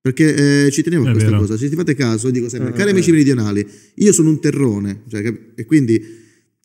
perché 0.00 0.66
eh, 0.66 0.70
ci 0.70 0.82
tenevo 0.82 1.06
a 1.06 1.10
questa 1.10 1.30
vero. 1.30 1.40
cosa, 1.42 1.56
se 1.56 1.68
ti 1.68 1.76
fate 1.76 1.94
caso, 1.94 2.30
dico 2.30 2.48
sempre, 2.48 2.70
mm, 2.70 2.74
cari 2.74 2.90
amici 2.90 3.10
meridionali, 3.10 3.66
io 3.94 4.12
sono 4.12 4.30
un 4.30 4.40
terrone, 4.40 5.02
cioè, 5.08 5.32
e 5.54 5.64
quindi 5.66 6.18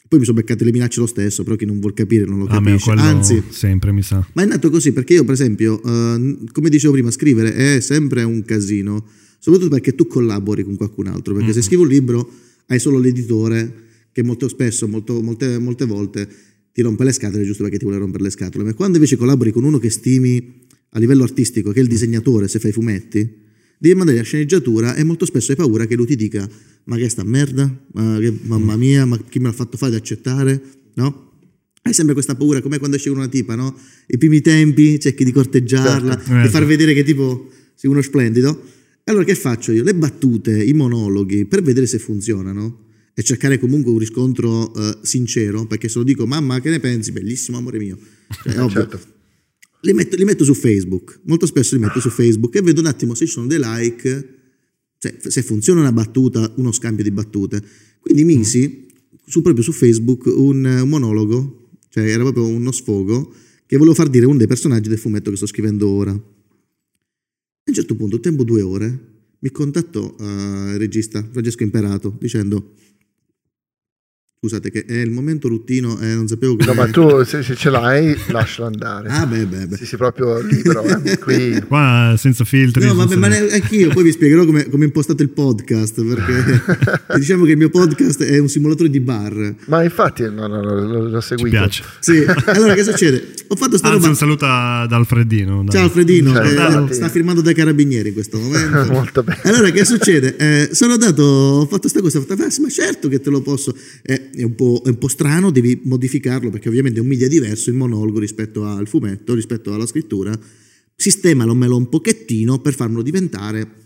poi 0.07 0.19
mi 0.19 0.25
sono 0.25 0.37
beccate 0.37 0.63
le 0.63 0.71
minacce 0.71 0.99
lo 0.99 1.07
stesso, 1.07 1.43
però 1.43 1.55
chi 1.55 1.65
non 1.65 1.79
vuol 1.79 1.93
capire 1.93 2.25
non 2.25 2.39
lo 2.39 2.45
capisce. 2.45 2.91
Anzi, 2.91 3.43
sempre 3.49 3.91
mi 3.91 4.03
sa. 4.03 4.25
Ma 4.33 4.43
è 4.43 4.45
nato 4.45 4.69
così 4.69 4.93
perché 4.93 5.13
io, 5.13 5.23
per 5.23 5.33
esempio, 5.33 5.81
uh, 5.83 6.45
come 6.51 6.69
dicevo 6.69 6.93
prima, 6.93 7.09
scrivere 7.11 7.53
è 7.55 7.79
sempre 7.79 8.23
un 8.23 8.43
casino, 8.43 9.03
soprattutto 9.39 9.71
perché 9.71 9.95
tu 9.95 10.05
collabori 10.05 10.63
con 10.63 10.75
qualcun 10.75 11.07
altro. 11.07 11.33
Perché 11.33 11.49
mm-hmm. 11.49 11.59
se 11.59 11.61
scrivi 11.63 11.81
un 11.81 11.89
libro 11.89 12.31
hai 12.67 12.79
solo 12.79 12.99
l'editore 12.99 13.83
che 14.11 14.23
molto 14.23 14.47
spesso, 14.47 14.87
molto, 14.87 15.21
molte, 15.21 15.57
molte 15.57 15.85
volte 15.85 16.27
ti 16.71 16.81
rompe 16.81 17.03
le 17.03 17.11
scatole 17.11 17.43
giusto 17.43 17.63
perché 17.63 17.77
ti 17.77 17.85
vuole 17.85 17.99
rompere 17.99 18.23
le 18.23 18.29
scatole. 18.29 18.63
Ma 18.63 18.73
quando 18.73 18.97
invece 18.97 19.15
collabori 19.15 19.51
con 19.51 19.63
uno 19.63 19.79
che 19.79 19.89
stimi 19.89 20.64
a 20.95 20.99
livello 20.99 21.23
artistico, 21.23 21.71
che 21.71 21.79
è 21.79 21.81
il 21.81 21.89
disegnatore, 21.89 22.47
se 22.47 22.59
fai 22.59 22.71
fumetti, 22.71 23.43
devi 23.77 23.95
mandare 23.95 24.17
la 24.17 24.23
sceneggiatura 24.23 24.95
e 24.95 25.03
molto 25.03 25.25
spesso 25.25 25.51
hai 25.51 25.57
paura 25.57 25.85
che 25.85 25.95
lui 25.95 26.05
ti 26.05 26.15
dica 26.15 26.49
ma 26.85 26.97
che 26.97 27.09
sta 27.09 27.23
merda, 27.23 27.63
ma 27.93 28.17
che, 28.19 28.33
mamma 28.43 28.75
mia, 28.75 29.05
ma 29.05 29.17
chi 29.17 29.39
me 29.39 29.47
l'ha 29.47 29.53
fatto 29.53 29.77
fare 29.77 29.93
ad 29.95 29.99
accettare, 29.99 30.61
no? 30.95 31.23
Hai 31.81 31.93
sempre 31.93 32.13
questa 32.13 32.35
paura, 32.35 32.61
come 32.61 32.77
quando 32.77 32.95
esci 32.95 33.09
con 33.09 33.17
una 33.17 33.27
tipa, 33.27 33.55
no? 33.55 33.75
I 34.07 34.17
primi 34.17 34.41
tempi 34.41 34.99
cerchi 34.99 35.23
di 35.23 35.31
corteggiarla, 35.31 36.15
certo. 36.17 36.41
di 36.41 36.47
far 36.47 36.65
vedere 36.65 36.93
che 36.93 37.03
tipo 37.03 37.49
sei 37.75 37.89
uno 37.89 38.01
splendido. 38.01 38.63
Allora 39.05 39.23
che 39.23 39.35
faccio 39.35 39.71
io? 39.71 39.83
Le 39.83 39.93
battute, 39.93 40.63
i 40.63 40.73
monologhi, 40.73 41.45
per 41.45 41.61
vedere 41.61 41.85
se 41.85 41.99
funzionano 41.99 42.83
e 43.13 43.23
cercare 43.23 43.59
comunque 43.59 43.91
un 43.91 43.99
riscontro 43.99 44.71
uh, 44.71 44.97
sincero, 45.01 45.65
perché 45.65 45.89
se 45.89 45.99
lo 45.99 46.03
dico 46.03 46.25
mamma 46.25 46.59
che 46.59 46.69
ne 46.69 46.79
pensi? 46.79 47.11
Bellissimo 47.11 47.57
amore 47.57 47.77
mio. 47.77 47.97
Cioè, 48.43 48.59
ovvio. 48.61 48.87
Certo 48.87 49.13
li 49.85 49.93
metto, 49.93 50.15
li 50.15 50.25
metto, 50.25 50.43
su 50.43 50.55
Facebook, 50.55 51.19
molto 51.25 51.45
spesso 51.45 51.75
li 51.75 51.81
metto 51.81 51.99
su 51.99 52.09
Facebook 52.09 52.55
e 52.55 52.61
vedo 52.61 52.79
un 52.81 52.87
attimo 52.87 53.13
se 53.13 53.25
ci 53.25 53.31
sono 53.31 53.45
dei 53.45 53.59
like, 53.61 54.29
cioè 54.97 55.15
se 55.19 55.43
funziona 55.43 55.81
una 55.81 55.91
battuta, 55.91 56.51
uno 56.57 56.71
scambio 56.71 57.03
di 57.03 57.11
battute. 57.11 57.63
Quindi 57.99 58.23
misi 58.23 58.87
su, 59.25 59.41
proprio 59.41 59.63
su 59.63 59.71
Facebook 59.71 60.25
un, 60.25 60.65
un 60.65 60.89
monologo, 60.89 61.69
cioè 61.89 62.09
era 62.09 62.23
proprio 62.23 62.47
uno 62.47 62.71
sfogo 62.71 63.33
che 63.67 63.77
volevo 63.77 63.95
far 63.95 64.09
dire 64.09 64.25
uno 64.25 64.37
dei 64.37 64.47
personaggi 64.47 64.89
del 64.89 64.97
fumetto 64.97 65.29
che 65.29 65.37
sto 65.37 65.45
scrivendo 65.45 65.87
ora. 65.87 66.11
A 66.11 66.21
un 67.67 67.73
certo 67.73 67.95
punto, 67.95 68.19
tempo 68.19 68.43
due 68.43 68.61
ore, 68.61 69.13
mi 69.39 69.51
contattò 69.51 70.15
uh, 70.17 70.23
il 70.71 70.77
regista 70.77 71.27
Francesco 71.31 71.63
Imperato 71.63 72.15
dicendo 72.19 72.73
Scusate, 74.45 74.69
che 74.69 74.85
è 74.85 74.97
il 74.97 75.09
momento 75.09 75.47
ruttino 75.47 75.97
e 75.99 76.11
eh, 76.11 76.13
non 76.13 76.27
sapevo 76.27 76.55
che. 76.55 76.65
No, 76.65 76.75
ma 76.75 76.87
tu 76.87 77.23
se, 77.23 77.41
se 77.41 77.55
ce 77.55 77.71
l'hai, 77.71 78.15
lascialo 78.27 78.67
andare. 78.67 79.09
Ah, 79.09 79.25
beh, 79.25 79.47
beh, 79.47 79.65
beh. 79.65 79.75
Sì, 79.75 79.87
sei 79.87 79.97
proprio 79.97 80.39
libero. 80.39 80.83
Eh. 80.83 81.17
Qui... 81.17 81.59
Qua 81.67 82.13
senza 82.15 82.43
filtri. 82.43 82.85
No, 82.85 82.93
vabbè, 82.93 83.15
ma 83.15 83.25
anch'io 83.25 83.89
poi 83.89 84.03
vi 84.03 84.11
spiegherò 84.11 84.45
come, 84.45 84.69
come 84.69 84.83
è 84.83 84.85
impostato 84.85 85.23
il 85.23 85.29
podcast. 85.29 86.03
Perché 86.05 86.61
diciamo 87.17 87.43
che 87.45 87.51
il 87.51 87.57
mio 87.57 87.69
podcast 87.69 88.23
è 88.23 88.37
un 88.37 88.47
simulatore 88.47 88.91
di 88.91 88.99
bar. 88.99 89.55
Ma 89.65 89.81
infatti, 89.81 90.21
no, 90.23 90.45
no, 90.45 90.61
no 90.61 91.07
l'ho 91.09 91.21
seguito. 91.21 91.67
Ci 91.69 91.81
piace. 91.81 91.83
Sì, 91.99 92.23
allora 92.51 92.75
che 92.75 92.83
succede? 92.83 93.33
Ho 93.47 93.55
fatto 93.55 93.77
sta 93.77 93.87
Anzi, 93.87 93.97
roba. 93.97 94.09
un 94.09 94.15
saluto 94.15 94.45
ad 94.45 94.91
Alfredino. 94.91 95.63
Dai. 95.63 95.71
Ciao 95.71 95.83
Alfredino, 95.85 96.33
cioè, 96.33 96.87
eh, 96.89 96.93
sta 96.93 97.09
firmando 97.09 97.41
dai 97.41 97.53
carabinieri 97.53 98.09
in 98.09 98.13
questo 98.13 98.37
momento. 98.37 98.85
Molto 98.91 99.23
bene. 99.23 99.41
Allora, 99.43 99.69
che 99.71 99.85
succede? 99.85 100.35
Eh, 100.37 100.69
sono 100.71 100.93
andato, 100.93 101.23
ho 101.23 101.65
fatto 101.65 101.81
questa 101.81 102.01
cosa, 102.01 102.19
ho 102.19 102.21
fatto, 102.21 102.41
ah, 102.41 102.47
ma 102.61 102.69
certo 102.69 103.07
che 103.07 103.19
te 103.19 103.29
lo 103.29 103.41
posso. 103.41 103.75
Eh, 104.01 104.29
è 104.35 104.43
un 104.43 104.55
po', 104.55 104.81
è 104.85 104.89
un 104.89 104.97
po' 104.97 105.07
strano, 105.07 105.51
devi 105.51 105.81
modificarlo 105.83 106.49
perché 106.49 106.69
ovviamente 106.69 106.99
è 106.99 107.01
un 107.01 107.07
media 107.07 107.27
diverso 107.27 107.69
il 107.69 107.75
monologo 107.75 108.19
rispetto 108.19 108.65
al 108.65 108.87
fumetto, 108.87 109.33
rispetto 109.33 109.73
alla 109.73 109.85
scrittura. 109.85 110.37
Sistemalo 110.95 111.53
un 111.53 111.89
pochettino 111.89 112.59
per 112.59 112.73
farlo 112.73 113.01
diventare 113.01 113.83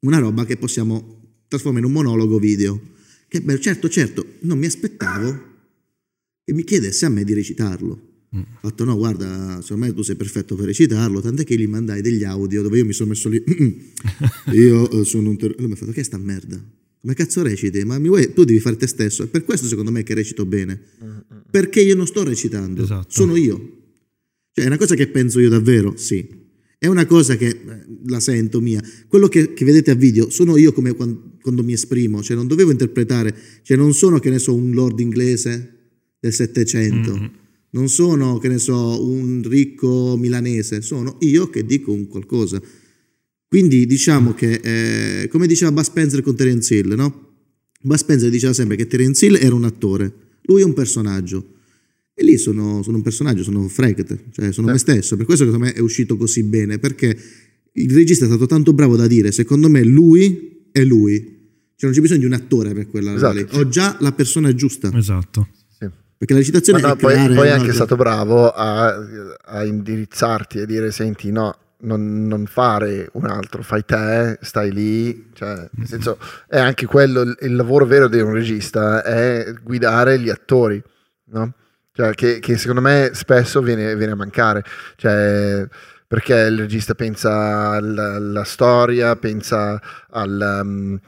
una 0.00 0.18
roba 0.18 0.44
che 0.44 0.56
possiamo 0.56 1.42
trasformare 1.48 1.84
in 1.84 1.90
un 1.90 1.96
monologo 1.96 2.38
video. 2.38 2.80
Che 3.28 3.40
bello, 3.40 3.58
certo, 3.58 3.88
certo, 3.88 4.24
non 4.40 4.58
mi 4.58 4.66
aspettavo 4.66 5.48
che 6.44 6.52
mi 6.52 6.64
chiedesse 6.64 7.06
a 7.06 7.08
me 7.08 7.24
di 7.24 7.32
recitarlo. 7.32 8.08
Mm. 8.34 8.40
Ho 8.40 8.68
fatto 8.68 8.84
no, 8.84 8.96
guarda, 8.96 9.60
secondo 9.62 9.86
me 9.86 9.94
tu 9.94 10.02
sei 10.02 10.16
perfetto 10.16 10.54
per 10.54 10.66
recitarlo, 10.66 11.20
tant'è 11.20 11.44
che 11.44 11.56
gli 11.56 11.66
mandai 11.66 12.00
degli 12.00 12.24
audio 12.24 12.62
dove 12.62 12.78
io 12.78 12.84
mi 12.84 12.92
sono 12.92 13.10
messo 13.10 13.28
lì. 13.28 13.42
io 14.52 14.90
eh, 14.90 15.04
sono 15.04 15.30
un 15.30 15.36
ter- 15.36 15.56
lui 15.58 15.66
mi 15.66 15.72
ha 15.72 15.76
fatto 15.76 15.92
che 15.92 16.00
è 16.00 16.04
sta 16.04 16.18
merda? 16.18 16.60
Come 17.00 17.14
cazzo 17.14 17.42
reciti? 17.42 17.82
Ma 17.84 17.98
vuoi, 17.98 18.32
tu 18.34 18.44
devi 18.44 18.60
fare 18.60 18.76
te 18.76 18.86
stesso. 18.86 19.22
È 19.22 19.26
per 19.26 19.44
questo 19.44 19.66
secondo 19.66 19.90
me 19.90 20.02
che 20.02 20.12
recito 20.12 20.44
bene. 20.44 20.78
Perché 21.50 21.80
io 21.80 21.96
non 21.96 22.06
sto 22.06 22.22
recitando, 22.22 22.82
esatto. 22.82 23.08
sono 23.08 23.36
io. 23.36 23.78
Cioè 24.52 24.64
è 24.64 24.66
una 24.66 24.76
cosa 24.76 24.94
che 24.94 25.08
penso 25.08 25.40
io 25.40 25.48
davvero, 25.48 25.96
sì. 25.96 26.38
È 26.76 26.86
una 26.86 27.06
cosa 27.06 27.36
che 27.36 27.46
eh, 27.46 27.58
la 28.06 28.20
sento 28.20 28.60
mia. 28.60 28.82
Quello 29.06 29.28
che, 29.28 29.52
che, 29.52 29.64
vedete 29.64 29.90
a 29.90 29.94
video 29.94 30.30
sono 30.30 30.56
io 30.56 30.72
come 30.72 30.94
quando, 30.94 31.36
quando, 31.40 31.62
mi 31.62 31.72
esprimo, 31.72 32.22
cioè 32.22 32.36
non 32.36 32.46
dovevo 32.46 32.70
interpretare, 32.70 33.34
cioè 33.62 33.76
non 33.76 33.92
sono 33.92 34.18
che 34.18 34.30
ne 34.30 34.38
so 34.38 34.54
un 34.54 34.72
lord 34.72 34.98
inglese 34.98 35.74
del 36.18 36.32
Settecento, 36.32 37.12
mm-hmm. 37.12 37.26
non 37.70 37.88
sono 37.88 38.38
che 38.38 38.48
ne 38.48 38.58
so 38.58 39.06
un 39.06 39.42
ricco 39.46 40.16
milanese, 40.16 40.80
sono 40.80 41.16
io 41.20 41.50
che 41.50 41.64
dico 41.64 41.92
un 41.92 42.06
qualcosa. 42.06 42.60
Quindi 43.50 43.84
diciamo 43.84 44.32
che, 44.32 44.60
eh, 44.62 45.26
come 45.26 45.48
diceva 45.48 45.72
Bud 45.72 45.82
Spencer 45.82 46.22
con 46.22 46.36
Terence 46.36 46.72
Hill, 46.72 46.94
no? 46.94 47.32
Bud 47.82 47.96
Spencer 47.96 48.30
diceva 48.30 48.52
sempre 48.52 48.76
che 48.76 48.86
Terence 48.86 49.26
Hill 49.26 49.34
era 49.40 49.56
un 49.56 49.64
attore, 49.64 50.12
lui 50.42 50.60
è 50.60 50.64
un 50.64 50.72
personaggio. 50.72 51.54
E 52.14 52.22
lì 52.22 52.38
sono, 52.38 52.80
sono 52.84 52.98
un 52.98 53.02
personaggio, 53.02 53.42
sono 53.42 53.66
Frecht, 53.66 54.30
cioè 54.30 54.52
sono 54.52 54.68
sì. 54.68 54.72
me 54.74 54.78
stesso. 54.78 55.16
Per 55.16 55.26
questo 55.26 55.44
secondo 55.46 55.64
me 55.64 55.72
è 55.72 55.80
uscito 55.80 56.16
così 56.16 56.44
bene, 56.44 56.78
perché 56.78 57.18
il 57.72 57.92
regista 57.92 58.24
è 58.24 58.28
stato 58.28 58.46
tanto 58.46 58.72
bravo 58.72 58.94
da 58.94 59.08
dire, 59.08 59.32
secondo 59.32 59.68
me 59.68 59.82
lui 59.82 60.68
è 60.70 60.84
lui. 60.84 61.18
Cioè 61.74 61.90
non 61.90 61.92
c'è 61.92 62.00
bisogno 62.00 62.20
di 62.20 62.26
un 62.26 62.34
attore 62.34 62.72
per 62.72 62.86
quella 62.86 63.14
esatto, 63.14 63.34
lì. 63.34 63.46
Ho 63.50 63.66
già 63.66 63.96
la 63.98 64.12
persona 64.12 64.54
giusta. 64.54 64.96
Esatto. 64.96 65.48
Perché 66.16 66.34
la 66.34 66.38
recitazione 66.38 66.80
no, 66.82 66.92
è 66.92 66.96
poi, 66.96 67.34
poi 67.34 67.48
è 67.48 67.50
anche 67.50 67.72
stato 67.72 67.96
bravo 67.96 68.50
a, 68.50 68.94
a 69.42 69.64
indirizzarti 69.64 70.58
e 70.58 70.66
dire 70.66 70.92
senti 70.92 71.32
no, 71.32 71.56
non, 71.80 72.26
non, 72.26 72.46
fare 72.46 73.08
un 73.12 73.26
altro, 73.26 73.62
fai 73.62 73.84
te, 73.84 74.38
stai 74.40 74.72
lì, 74.72 75.30
cioè, 75.34 75.54
nel 75.54 75.70
mm-hmm. 75.76 75.86
senso, 75.86 76.18
è 76.48 76.58
anche 76.58 76.86
quello 76.86 77.22
il, 77.22 77.36
il 77.40 77.56
lavoro 77.56 77.86
vero 77.86 78.08
di 78.08 78.20
un 78.20 78.32
regista, 78.32 79.02
è 79.02 79.52
guidare 79.62 80.18
gli 80.18 80.28
attori, 80.28 80.82
no? 81.26 81.54
Cioè, 81.92 82.14
che, 82.14 82.38
che, 82.38 82.56
secondo 82.56 82.80
me 82.80 83.10
spesso 83.14 83.60
viene, 83.60 83.96
viene 83.96 84.12
a 84.12 84.16
mancare, 84.16 84.64
cioè, 84.96 85.66
perché 86.06 86.34
il 86.34 86.58
regista 86.58 86.94
pensa 86.94 87.70
alla, 87.70 88.14
alla 88.14 88.44
storia, 88.44 89.16
pensa 89.16 89.80
al... 90.10 90.60
Um, 90.62 91.00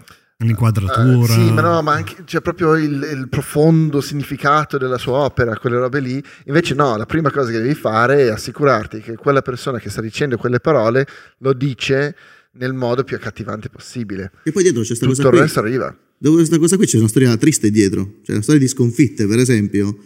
L'inquadratura. 0.43 1.35
Uh, 1.35 1.47
sì, 1.47 1.53
ma 1.53 1.61
no, 1.61 1.83
ma 1.83 1.95
anche 1.95 2.17
cioè, 2.25 2.41
proprio 2.41 2.77
il, 2.77 3.09
il, 3.13 3.29
profondo 3.29 4.01
significato 4.01 4.79
della 4.79 4.99
sua 4.99 5.19
opera, 5.19 5.57
quelle 5.57 5.79
robe 5.79 6.01
lì. 6.01 6.23
Invece 6.47 6.75
no, 6.75 6.97
la 6.97 7.07
prima 7.07 7.31
cosa 7.31 7.51
che 7.51 7.59
devi 7.59 7.75
fare 7.75 8.27
è 8.27 8.29
assicurarti 8.29 9.01
che 9.01 9.17
quella 9.17 9.43
persona 9.43 9.79
che 9.79 9.91
sta 9.91 10.01
dicendo 10.01 10.37
quelle 10.37 10.61
parole 10.61 11.07
lo 11.39 11.53
dice 11.53 12.15
nel 12.55 12.75
modo 12.75 13.05
più 13.05 13.17
accattivante 13.17 13.69
possibile. 13.69 14.33
E 14.45 14.53
poi 14.53 14.63
dietro 14.63 14.83
c'è 14.83 14.89
questa 14.89 15.07
Tutto 15.07 15.23
cosa 15.23 15.37
il 15.37 15.43
resto 15.43 15.59
arriva. 15.61 15.97
dopo 16.19 16.37
questa 16.37 16.59
cosa 16.59 16.77
qui 16.77 16.87
c'è 16.87 16.99
una 16.99 17.09
storia 17.09 17.37
triste 17.37 17.71
dietro, 17.71 18.21
c'è 18.23 18.33
una 18.33 18.43
storia 18.43 18.61
di 18.61 18.69
sconfitte, 18.69 19.27
per 19.27 19.39
esempio. 19.39 19.97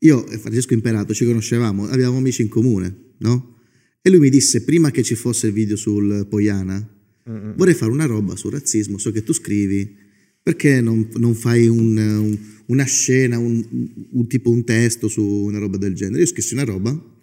Io 0.00 0.26
e 0.28 0.38
Francesco 0.38 0.74
Imperato 0.74 1.12
ci 1.12 1.24
conoscevamo, 1.24 1.88
avevamo 1.88 2.18
amici 2.18 2.42
in 2.42 2.48
comune, 2.48 3.14
no? 3.18 3.56
E 4.00 4.10
lui 4.10 4.20
mi 4.20 4.30
disse, 4.30 4.62
prima 4.62 4.90
che 4.90 5.02
ci 5.02 5.16
fosse 5.16 5.48
il 5.48 5.52
video 5.52 5.76
sul 5.76 6.26
Poiana, 6.28 6.86
mm-hmm. 7.28 7.52
vorrei 7.56 7.74
fare 7.74 7.90
una 7.90 8.06
roba 8.06 8.36
sul 8.36 8.52
razzismo, 8.52 8.98
so 8.98 9.10
che 9.10 9.22
tu 9.22 9.32
scrivi, 9.32 10.06
perché 10.42 10.80
non, 10.80 11.08
non 11.16 11.34
fai 11.34 11.66
un, 11.66 11.96
un, 11.96 12.38
una 12.66 12.84
scena, 12.84 13.38
un, 13.38 13.62
un, 14.10 14.26
tipo 14.26 14.50
un 14.50 14.64
testo 14.64 15.08
su 15.08 15.22
una 15.22 15.58
roba 15.58 15.76
del 15.76 15.94
genere? 15.94 16.20
Io 16.20 16.26
scrissi 16.26 16.54
una 16.54 16.64
roba 16.64 17.16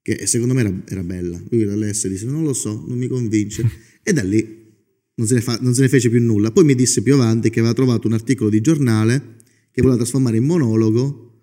che 0.00 0.26
secondo 0.26 0.54
me 0.54 0.60
era, 0.60 0.82
era 0.88 1.02
bella. 1.02 1.42
Lui 1.50 1.64
la 1.64 1.74
lesse 1.74 2.06
e 2.06 2.10
disse 2.10 2.26
non 2.26 2.44
lo 2.44 2.52
so, 2.52 2.84
non 2.86 2.98
mi 2.98 3.08
convince. 3.08 3.68
e 4.02 4.12
da 4.12 4.22
lì 4.22 4.60
non 5.14 5.26
se, 5.26 5.40
fa, 5.40 5.58
non 5.60 5.74
se, 5.74 5.82
ne 5.82 5.88
fece 5.88 6.08
più 6.08 6.20
nulla. 6.20 6.50
Poi 6.50 6.64
mi 6.64 6.74
disse 6.74 7.02
più 7.02 7.14
avanti 7.14 7.50
che 7.50 7.58
aveva 7.58 7.74
trovato 7.74 8.06
un 8.06 8.12
articolo 8.12 8.48
di 8.50 8.60
giornale 8.60 9.36
che 9.70 9.80
voleva 9.80 9.96
trasformare 9.96 10.36
in 10.36 10.44
monologo, 10.44 11.40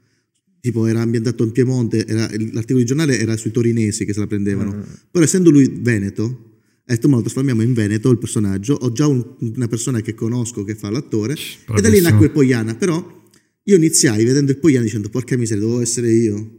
tipo 0.61 0.85
era 0.85 1.01
ambientato 1.01 1.43
in 1.43 1.51
Piemonte, 1.51 2.05
era, 2.05 2.29
l'articolo 2.29 2.79
di 2.79 2.85
giornale 2.85 3.19
era 3.19 3.35
sui 3.37 3.51
torinesi 3.51 4.05
che 4.05 4.13
se 4.13 4.19
la 4.19 4.27
prendevano. 4.27 4.73
Mm. 4.73 4.81
Però 5.11 5.23
essendo 5.23 5.49
lui 5.49 5.67
veneto, 5.81 6.48
detto 6.93 7.07
ma 7.07 7.15
lo 7.17 7.21
trasformiamo 7.21 7.61
in 7.61 7.73
Veneto 7.73 8.09
il 8.09 8.17
personaggio, 8.17 8.73
ho 8.73 8.91
già 8.91 9.05
un, 9.07 9.35
una 9.39 9.67
persona 9.67 10.01
che 10.01 10.13
conosco 10.13 10.63
che 10.63 10.75
fa 10.75 10.89
l'attore, 10.89 11.33
Bravissimo. 11.33 11.77
e 11.77 11.81
da 11.81 11.89
lì 11.89 12.01
nacque 12.01 12.25
il 12.25 12.31
Poiana, 12.31 12.75
però 12.75 13.27
io 13.63 13.75
iniziai 13.75 14.23
vedendo 14.25 14.51
il 14.51 14.57
Poiana 14.57 14.85
dicendo 14.85 15.09
porca 15.09 15.37
miseria, 15.37 15.65
devo 15.65 15.81
essere 15.81 16.11
io. 16.11 16.57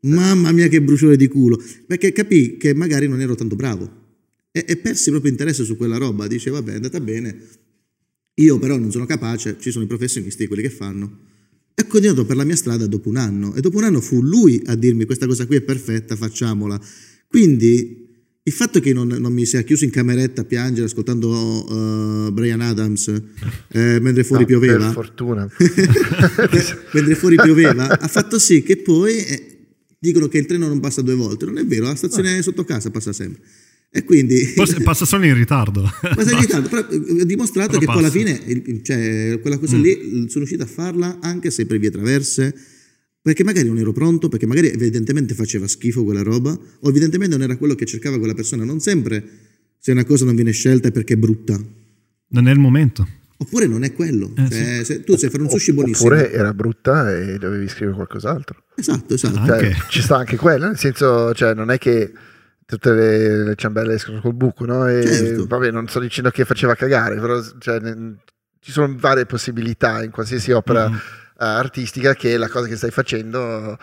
Mamma 0.00 0.52
mia 0.52 0.68
che 0.68 0.80
bruciore 0.80 1.16
di 1.16 1.28
culo, 1.28 1.62
perché 1.86 2.12
capì 2.12 2.56
che 2.56 2.74
magari 2.74 3.08
non 3.08 3.20
ero 3.20 3.34
tanto 3.34 3.56
bravo. 3.56 4.04
E, 4.50 4.64
e 4.66 4.76
persi 4.76 5.10
proprio 5.10 5.30
interesse 5.30 5.64
su 5.64 5.76
quella 5.76 5.98
roba, 5.98 6.26
dice 6.26 6.50
vabbè 6.50 6.72
è 6.72 6.76
andata 6.76 7.00
bene, 7.00 7.36
io 8.34 8.58
però 8.58 8.76
non 8.78 8.90
sono 8.90 9.06
capace, 9.06 9.56
ci 9.58 9.70
sono 9.70 9.84
i 9.84 9.86
professionisti, 9.88 10.46
quelli 10.46 10.62
che 10.62 10.70
fanno. 10.70 11.18
E 11.74 11.82
ho 11.82 11.86
continuato 11.86 12.24
per 12.24 12.36
la 12.36 12.44
mia 12.44 12.56
strada 12.56 12.86
dopo 12.86 13.08
un 13.08 13.16
anno. 13.16 13.54
E 13.54 13.60
dopo 13.60 13.76
un 13.78 13.84
anno 13.84 14.00
fu 14.00 14.22
lui 14.22 14.62
a 14.66 14.74
dirmi 14.74 15.04
questa 15.04 15.26
cosa 15.26 15.46
qui 15.46 15.56
è 15.56 15.60
perfetta, 15.60 16.16
facciamola. 16.16 16.80
Quindi 17.28 18.05
il 18.46 18.52
fatto 18.52 18.78
che 18.78 18.92
non, 18.92 19.08
non, 19.08 19.32
mi 19.32 19.44
sia 19.44 19.62
chiuso 19.62 19.82
in 19.82 19.90
cameretta 19.90 20.42
a 20.42 20.44
piangere 20.44 20.86
ascoltando 20.86 21.28
uh, 21.28 22.32
Brian 22.32 22.60
Adams 22.60 23.08
eh, 23.08 23.98
mentre 24.00 24.22
fuori 24.22 24.42
no, 24.42 24.48
pioveva, 24.48 24.84
per 24.84 24.92
fortuna. 24.92 25.50
mentre 26.92 27.14
fuori 27.16 27.34
pioveva, 27.34 27.98
ha 27.98 28.06
fatto 28.06 28.38
sì 28.38 28.62
che 28.62 28.76
poi 28.76 29.16
eh, 29.16 29.56
dicono 29.98 30.28
che 30.28 30.38
il 30.38 30.46
treno 30.46 30.68
non 30.68 30.78
passa 30.78 31.02
due 31.02 31.14
volte. 31.14 31.44
Non 31.44 31.58
è 31.58 31.66
vero, 31.66 31.86
la 31.86 31.96
stazione 31.96 32.38
ah. 32.38 32.42
sotto 32.42 32.64
casa 32.64 32.88
passa 32.92 33.12
sempre. 33.12 33.42
E 33.90 34.04
quindi... 34.04 34.52
Passa 34.84 35.04
solo 35.04 35.24
in 35.24 35.34
ritardo. 35.34 35.82
Passa 36.00 36.30
in 36.30 36.40
ritardo, 36.40 36.68
però 36.68 36.86
ho 36.86 37.24
dimostrato 37.24 37.78
però 37.78 37.80
che 37.80 37.86
passa. 37.86 37.98
poi 37.98 38.22
alla 38.24 38.42
fine, 38.44 38.82
cioè, 38.82 39.40
quella 39.40 39.58
cosa 39.58 39.76
mm. 39.76 39.82
lì, 39.82 39.98
sono 40.28 40.44
riuscito 40.44 40.62
a 40.62 40.66
farla 40.66 41.18
anche 41.20 41.50
se 41.50 41.66
per 41.66 41.80
vie 41.80 41.90
traverse, 41.90 42.54
perché 43.26 43.42
magari 43.42 43.66
non 43.66 43.76
ero 43.76 43.90
pronto, 43.90 44.28
perché 44.28 44.46
magari 44.46 44.68
evidentemente 44.68 45.34
faceva 45.34 45.66
schifo 45.66 46.04
quella 46.04 46.22
roba, 46.22 46.52
o 46.52 46.88
evidentemente 46.88 47.36
non 47.36 47.42
era 47.42 47.56
quello 47.56 47.74
che 47.74 47.84
cercava 47.84 48.18
quella 48.18 48.34
persona. 48.34 48.64
Non 48.64 48.78
sempre 48.78 49.20
se 49.80 49.90
una 49.90 50.04
cosa 50.04 50.24
non 50.24 50.36
viene 50.36 50.52
scelta 50.52 50.86
è 50.86 50.92
perché 50.92 51.14
è 51.14 51.16
brutta. 51.16 51.60
Non 52.28 52.46
è 52.46 52.52
il 52.52 52.60
momento. 52.60 53.04
Oppure 53.38 53.66
non 53.66 53.82
è 53.82 53.92
quello. 53.92 54.32
Eh, 54.36 54.48
cioè, 54.48 54.84
sì. 54.84 55.02
tu 55.02 55.16
sai 55.16 55.28
fare 55.28 55.42
un 55.42 55.50
sushi 55.50 55.72
buonissimo. 55.72 56.06
Oppure 56.06 56.30
era 56.30 56.54
brutta 56.54 57.12
e 57.18 57.36
dovevi 57.38 57.66
scrivere 57.66 57.96
qualcos'altro. 57.96 58.62
Esatto, 58.76 59.14
esatto. 59.14 59.44
Cioè, 59.44 59.74
ci 59.88 60.02
sta 60.02 60.18
anche 60.18 60.36
quello, 60.36 60.66
nel 60.66 60.78
senso, 60.78 61.34
cioè, 61.34 61.52
non 61.52 61.72
è 61.72 61.78
che 61.78 62.12
tutte 62.64 62.92
le, 62.92 63.42
le 63.42 63.54
ciambelle 63.56 63.94
escono 63.94 64.20
col 64.20 64.34
buco, 64.34 64.64
no? 64.66 64.86
E, 64.86 65.04
certo. 65.04 65.46
Vabbè, 65.46 65.72
non 65.72 65.88
sto 65.88 65.98
dicendo 65.98 66.30
che 66.30 66.44
faceva 66.44 66.76
cagare, 66.76 67.16
però 67.16 67.42
cioè, 67.58 67.80
ne, 67.80 68.18
ci 68.60 68.70
sono 68.70 68.94
varie 68.96 69.26
possibilità 69.26 70.04
in 70.04 70.12
qualsiasi 70.12 70.52
opera 70.52 70.88
mm. 70.88 70.94
Uh, 71.38 71.44
artistica 71.44 72.14
che 72.14 72.36
la 72.36 72.48
cosa 72.48 72.66
che 72.66 72.76
stai 72.76 72.90
facendo 72.90 73.78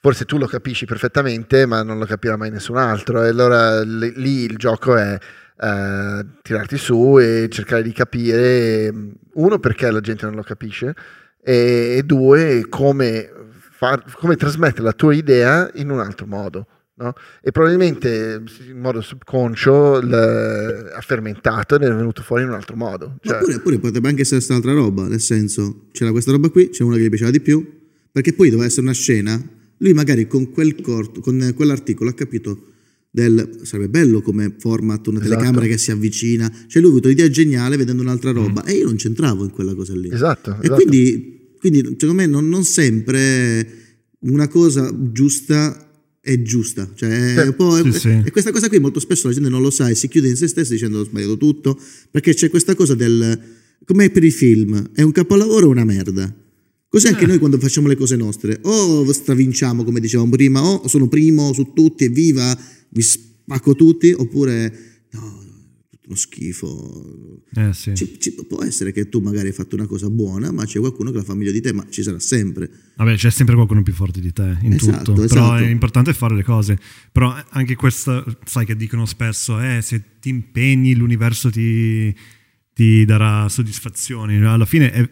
forse 0.00 0.24
tu 0.24 0.38
lo 0.38 0.46
capisci 0.46 0.86
perfettamente, 0.86 1.66
ma 1.66 1.82
non 1.82 1.98
lo 1.98 2.06
capirà 2.06 2.36
mai 2.36 2.50
nessun 2.50 2.76
altro. 2.76 3.24
E 3.24 3.28
allora 3.28 3.82
lì, 3.82 4.44
il 4.44 4.56
gioco 4.56 4.96
è 4.96 5.18
eh, 5.60 6.26
tirarti 6.42 6.78
su 6.78 7.18
e 7.18 7.48
cercare 7.50 7.82
di 7.82 7.92
capire, 7.92 8.92
uno, 9.34 9.58
perché 9.58 9.90
la 9.90 10.00
gente 10.00 10.26
non 10.26 10.34
lo 10.34 10.42
capisce, 10.42 10.94
e, 11.42 11.96
e 11.98 12.02
due, 12.04 12.66
come, 12.68 13.30
far, 13.72 14.04
come 14.14 14.36
trasmettere 14.36 14.84
la 14.84 14.92
tua 14.92 15.14
idea 15.14 15.68
in 15.74 15.90
un 15.90 16.00
altro 16.00 16.26
modo. 16.26 16.66
No? 16.98 17.12
E 17.40 17.52
probabilmente 17.52 18.42
in 18.68 18.80
modo 18.80 19.00
subconscio 19.00 19.98
ha 19.98 21.00
fermentato 21.00 21.76
ed 21.76 21.82
è 21.82 21.94
venuto 21.94 22.22
fuori 22.22 22.42
in 22.42 22.48
un 22.48 22.54
altro 22.54 22.74
modo. 22.74 23.18
Cioè... 23.22 23.38
Pure, 23.38 23.60
pure, 23.60 23.78
potrebbe 23.78 24.08
anche 24.08 24.22
essere 24.22 24.44
un'altra 24.48 24.72
roba, 24.72 25.06
nel 25.06 25.20
senso 25.20 25.86
c'era 25.92 26.10
questa 26.10 26.32
roba 26.32 26.48
qui, 26.48 26.70
c'era 26.70 26.86
una 26.86 26.96
che 26.96 27.04
gli 27.04 27.08
piaceva 27.08 27.30
di 27.30 27.40
più, 27.40 27.64
perché 28.10 28.32
poi 28.32 28.48
doveva 28.48 28.66
essere 28.66 28.82
una 28.82 28.92
scena, 28.92 29.40
lui 29.78 29.92
magari 29.92 30.26
con, 30.26 30.50
quel 30.50 30.80
corto, 30.80 31.20
con 31.20 31.52
quell'articolo 31.54 32.10
ha 32.10 32.14
capito 32.14 32.62
del 33.10 33.60
sarebbe 33.62 33.88
bello 33.88 34.20
come 34.20 34.54
format 34.58 35.06
una 35.06 35.18
esatto. 35.18 35.34
telecamera 35.34 35.66
che 35.66 35.78
si 35.78 35.90
avvicina 35.90 36.46
cioè 36.66 36.82
lui 36.82 36.90
ha 36.90 36.92
avuto 36.92 37.08
l'idea 37.08 37.30
geniale 37.30 37.78
vedendo 37.78 38.02
un'altra 38.02 38.32
roba 38.32 38.62
mm. 38.62 38.68
e 38.68 38.72
io 38.72 38.84
non 38.84 38.96
c'entravo 38.96 39.44
in 39.44 39.50
quella 39.50 39.74
cosa 39.74 39.94
lì 39.96 40.12
esatto, 40.12 40.50
e 40.50 40.66
esatto. 40.66 40.74
Quindi, 40.74 41.54
quindi 41.58 41.96
secondo 41.98 42.14
me 42.14 42.26
non, 42.26 42.48
non, 42.50 42.64
sempre 42.64 43.66
una 44.20 44.46
cosa 44.46 44.92
giusta 45.10 45.87
è 46.20 46.42
giusta 46.42 46.90
cioè, 46.94 47.54
sì, 47.54 47.88
è 47.88 47.92
sì, 47.92 48.22
e 48.24 48.30
questa 48.30 48.50
cosa 48.50 48.68
qui 48.68 48.78
molto 48.78 49.00
spesso 49.00 49.28
la 49.28 49.32
gente 49.34 49.48
non 49.48 49.62
lo 49.62 49.70
sa 49.70 49.88
e 49.88 49.94
si 49.94 50.08
chiude 50.08 50.28
in 50.28 50.36
se 50.36 50.48
stessa 50.48 50.72
dicendo 50.72 51.00
ho 51.00 51.04
sbagliato 51.04 51.36
tutto 51.36 51.80
perché 52.10 52.34
c'è 52.34 52.50
questa 52.50 52.74
cosa 52.74 52.94
del 52.94 53.56
come 53.84 54.10
per 54.10 54.24
i 54.24 54.30
film 54.30 54.90
è 54.92 55.02
un 55.02 55.12
capolavoro 55.12 55.66
o 55.66 55.70
una 55.70 55.84
merda? 55.84 56.34
Così 56.88 57.06
anche 57.06 57.24
eh. 57.24 57.26
noi 57.26 57.38
quando 57.38 57.58
facciamo 57.58 57.86
le 57.86 57.96
cose 57.96 58.16
nostre, 58.16 58.58
o 58.62 59.10
stravinciamo 59.10 59.84
come 59.84 60.00
dicevamo 60.00 60.30
prima, 60.30 60.62
o 60.62 60.86
sono 60.88 61.08
primo 61.08 61.52
su 61.52 61.72
tutti 61.74 62.04
e 62.04 62.08
viva, 62.08 62.58
vi 62.90 63.02
spacco 63.02 63.74
tutti, 63.74 64.12
oppure 64.16 65.06
no, 65.12 65.44
uno 66.08 66.16
schifo. 66.16 67.42
Eh, 67.54 67.72
sì. 67.74 67.94
ci, 67.94 68.18
ci, 68.18 68.32
può 68.32 68.62
essere 68.64 68.92
che 68.92 69.08
tu 69.08 69.20
magari 69.20 69.48
hai 69.48 69.52
fatto 69.52 69.76
una 69.76 69.86
cosa 69.86 70.08
buona, 70.08 70.50
ma 70.50 70.64
c'è 70.64 70.78
qualcuno 70.80 71.10
che 71.10 71.18
la 71.18 71.22
fa 71.22 71.34
meglio 71.34 71.52
di 71.52 71.60
te, 71.60 71.72
ma 71.72 71.86
ci 71.90 72.02
sarà 72.02 72.18
sempre. 72.18 72.68
Vabbè, 72.96 73.14
c'è 73.14 73.30
sempre 73.30 73.54
qualcuno 73.54 73.82
più 73.82 73.92
forte 73.92 74.20
di 74.20 74.32
te 74.32 74.56
in 74.62 74.72
esatto, 74.72 75.12
tutto, 75.12 75.24
esatto. 75.24 75.40
però 75.40 75.54
è 75.56 75.68
importante 75.68 76.12
fare 76.14 76.34
le 76.34 76.42
cose. 76.42 76.78
Però 77.12 77.34
anche 77.50 77.76
questo, 77.76 78.24
sai 78.44 78.64
che 78.64 78.74
dicono 78.74 79.04
spesso, 79.04 79.60
eh, 79.60 79.80
se 79.82 80.18
ti 80.18 80.30
impegni 80.30 80.94
l'universo 80.94 81.50
ti, 81.50 82.14
ti 82.72 83.04
darà 83.04 83.48
soddisfazioni. 83.48 84.42
Alla 84.42 84.66
fine 84.66 84.90
è, 84.90 85.08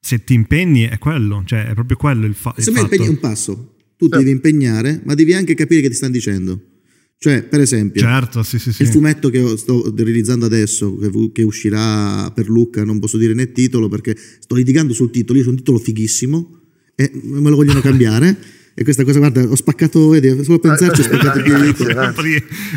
se 0.00 0.24
ti 0.24 0.32
impegni 0.32 0.84
è 0.84 0.98
quello, 0.98 1.42
cioè 1.44 1.66
è 1.66 1.74
proprio 1.74 1.98
quello 1.98 2.24
il, 2.24 2.34
fa- 2.34 2.54
se 2.56 2.70
il 2.70 2.76
fatto. 2.76 2.88
Se 2.88 2.94
impegni 2.94 3.10
un 3.10 3.20
passo, 3.20 3.74
tu 3.98 4.08
ti 4.08 4.16
devi 4.16 4.30
impegnare, 4.30 5.02
ma 5.04 5.14
devi 5.14 5.34
anche 5.34 5.54
capire 5.54 5.82
che 5.82 5.90
ti 5.90 5.94
stanno 5.94 6.12
dicendo. 6.12 6.72
Cioè, 7.18 7.42
per 7.44 7.60
esempio, 7.60 8.02
certo, 8.02 8.42
sì, 8.42 8.58
sì, 8.58 8.72
sì. 8.72 8.82
il 8.82 8.88
fumetto 8.88 9.30
che 9.30 9.56
sto 9.56 9.92
realizzando 9.96 10.44
adesso, 10.44 10.96
che, 10.98 11.30
che, 11.32 11.42
uscirà 11.42 12.30
per 12.32 12.48
Lucca, 12.48 12.84
non 12.84 12.98
posso 12.98 13.16
dire 13.16 13.32
né 13.32 13.50
titolo 13.50 13.88
perché 13.88 14.14
sto 14.38 14.54
litigando 14.54 14.92
sul 14.92 15.10
titolo. 15.10 15.38
Io 15.38 15.44
sono 15.44 15.56
un 15.56 15.62
titolo 15.62 15.78
fighissimo 15.78 16.60
e 16.94 17.10
me 17.14 17.48
lo 17.48 17.56
vogliono 17.56 17.80
cambiare. 17.80 18.36
E 18.76 18.82
questa 18.82 19.04
cosa, 19.04 19.20
guarda, 19.20 19.40
ho 19.40 19.54
spaccato, 19.54 20.08
vedi, 20.08 20.42
solo 20.42 20.56
a 20.56 20.58
pensarci 20.58 21.00
ho 21.00 21.04
spaccato 21.04 21.38
il 21.38 21.62
dito. 21.62 21.86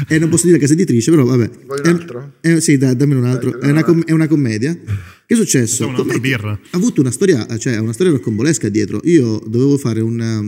E 0.08 0.20
non 0.20 0.30
posso 0.30 0.46
dire 0.46 0.60
casa 0.60 0.74
editrice, 0.74 1.10
però 1.10 1.26
vabbè. 1.26 1.50
Vuoi 1.66 1.80
un 1.84 1.88
altro? 1.88 2.34
È, 2.40 2.54
è, 2.54 2.62
sì, 2.62 2.78
dai, 2.78 2.96
dammi 2.96 3.16
un 3.16 3.26
altro. 3.26 3.50
Dai, 3.50 3.70
è, 3.70 3.72
una 3.72 3.84
com- 3.84 4.04
è, 4.06 4.12
una 4.12 4.28
commedia. 4.28 4.76
Che 4.76 5.34
è 5.34 5.36
successo? 5.36 5.88
Un'altra 5.88 6.20
birra. 6.20 6.52
Ha 6.52 6.78
avuto 6.78 7.02
una 7.02 7.10
storia, 7.10 7.46
cioè 7.58 7.78
una 7.80 7.94
storia 7.94 8.12
rocambolesca 8.14 8.70
dietro. 8.70 9.02
Io 9.06 9.42
dovevo 9.48 9.78
fare 9.80 10.00
una, 10.00 10.40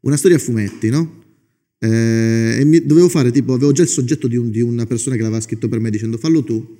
una 0.00 0.16
storia 0.16 0.36
a 0.36 0.40
fumetti, 0.40 0.90
no? 0.90 1.19
Eh, 1.82 2.58
e 2.60 2.64
mi, 2.64 2.84
dovevo 2.84 3.08
fare 3.08 3.30
tipo, 3.30 3.54
avevo 3.54 3.72
già 3.72 3.82
il 3.82 3.88
soggetto 3.88 4.28
di, 4.28 4.36
un, 4.36 4.50
di, 4.50 4.60
una 4.60 4.84
persona 4.84 5.16
che 5.16 5.22
l'aveva 5.22 5.40
scritto 5.40 5.66
per 5.66 5.80
me 5.80 5.88
dicendo 5.88 6.18
fallo 6.18 6.44
tu 6.44 6.76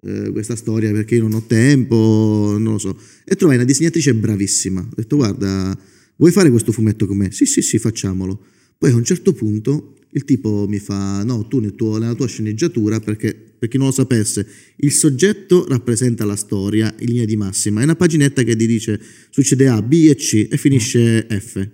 eh, 0.00 0.30
questa 0.30 0.56
storia 0.56 0.90
perché 0.92 1.16
io 1.16 1.22
non 1.22 1.34
ho 1.34 1.44
tempo, 1.46 2.56
non 2.58 2.72
lo 2.72 2.78
so. 2.78 2.98
E 3.24 3.36
trovai 3.36 3.56
una 3.56 3.64
disegnatrice 3.64 4.14
bravissima. 4.14 4.80
Ho 4.80 4.94
detto 4.94 5.16
guarda, 5.16 5.78
vuoi 6.16 6.32
fare 6.32 6.50
questo 6.50 6.72
fumetto 6.72 7.06
con 7.06 7.18
me? 7.18 7.30
Sì, 7.32 7.44
sì, 7.44 7.62
sì, 7.62 7.78
facciamolo. 7.78 8.40
Poi 8.78 8.90
a 8.90 8.96
un 8.96 9.04
certo 9.04 9.32
punto 9.32 9.94
il 10.10 10.24
tipo 10.24 10.66
mi 10.68 10.78
fa 10.78 11.22
no, 11.24 11.46
tu 11.48 11.58
nel 11.58 11.74
tuo, 11.74 11.98
nella 11.98 12.14
tua 12.14 12.26
sceneggiatura, 12.26 13.00
perché 13.00 13.34
per 13.58 13.68
chi 13.68 13.78
non 13.78 13.86
lo 13.86 13.92
sapesse, 13.92 14.46
il 14.76 14.92
soggetto 14.92 15.66
rappresenta 15.68 16.24
la 16.24 16.36
storia 16.36 16.94
in 17.00 17.08
linea 17.08 17.24
di 17.24 17.36
massima. 17.36 17.80
È 17.80 17.84
una 17.84 17.96
paginetta 17.96 18.42
che 18.42 18.56
ti 18.56 18.66
dice 18.66 19.00
succede 19.30 19.68
A, 19.68 19.82
B 19.82 20.06
e 20.08 20.14
C 20.16 20.48
e 20.50 20.56
finisce 20.56 21.26
F. 21.28 21.68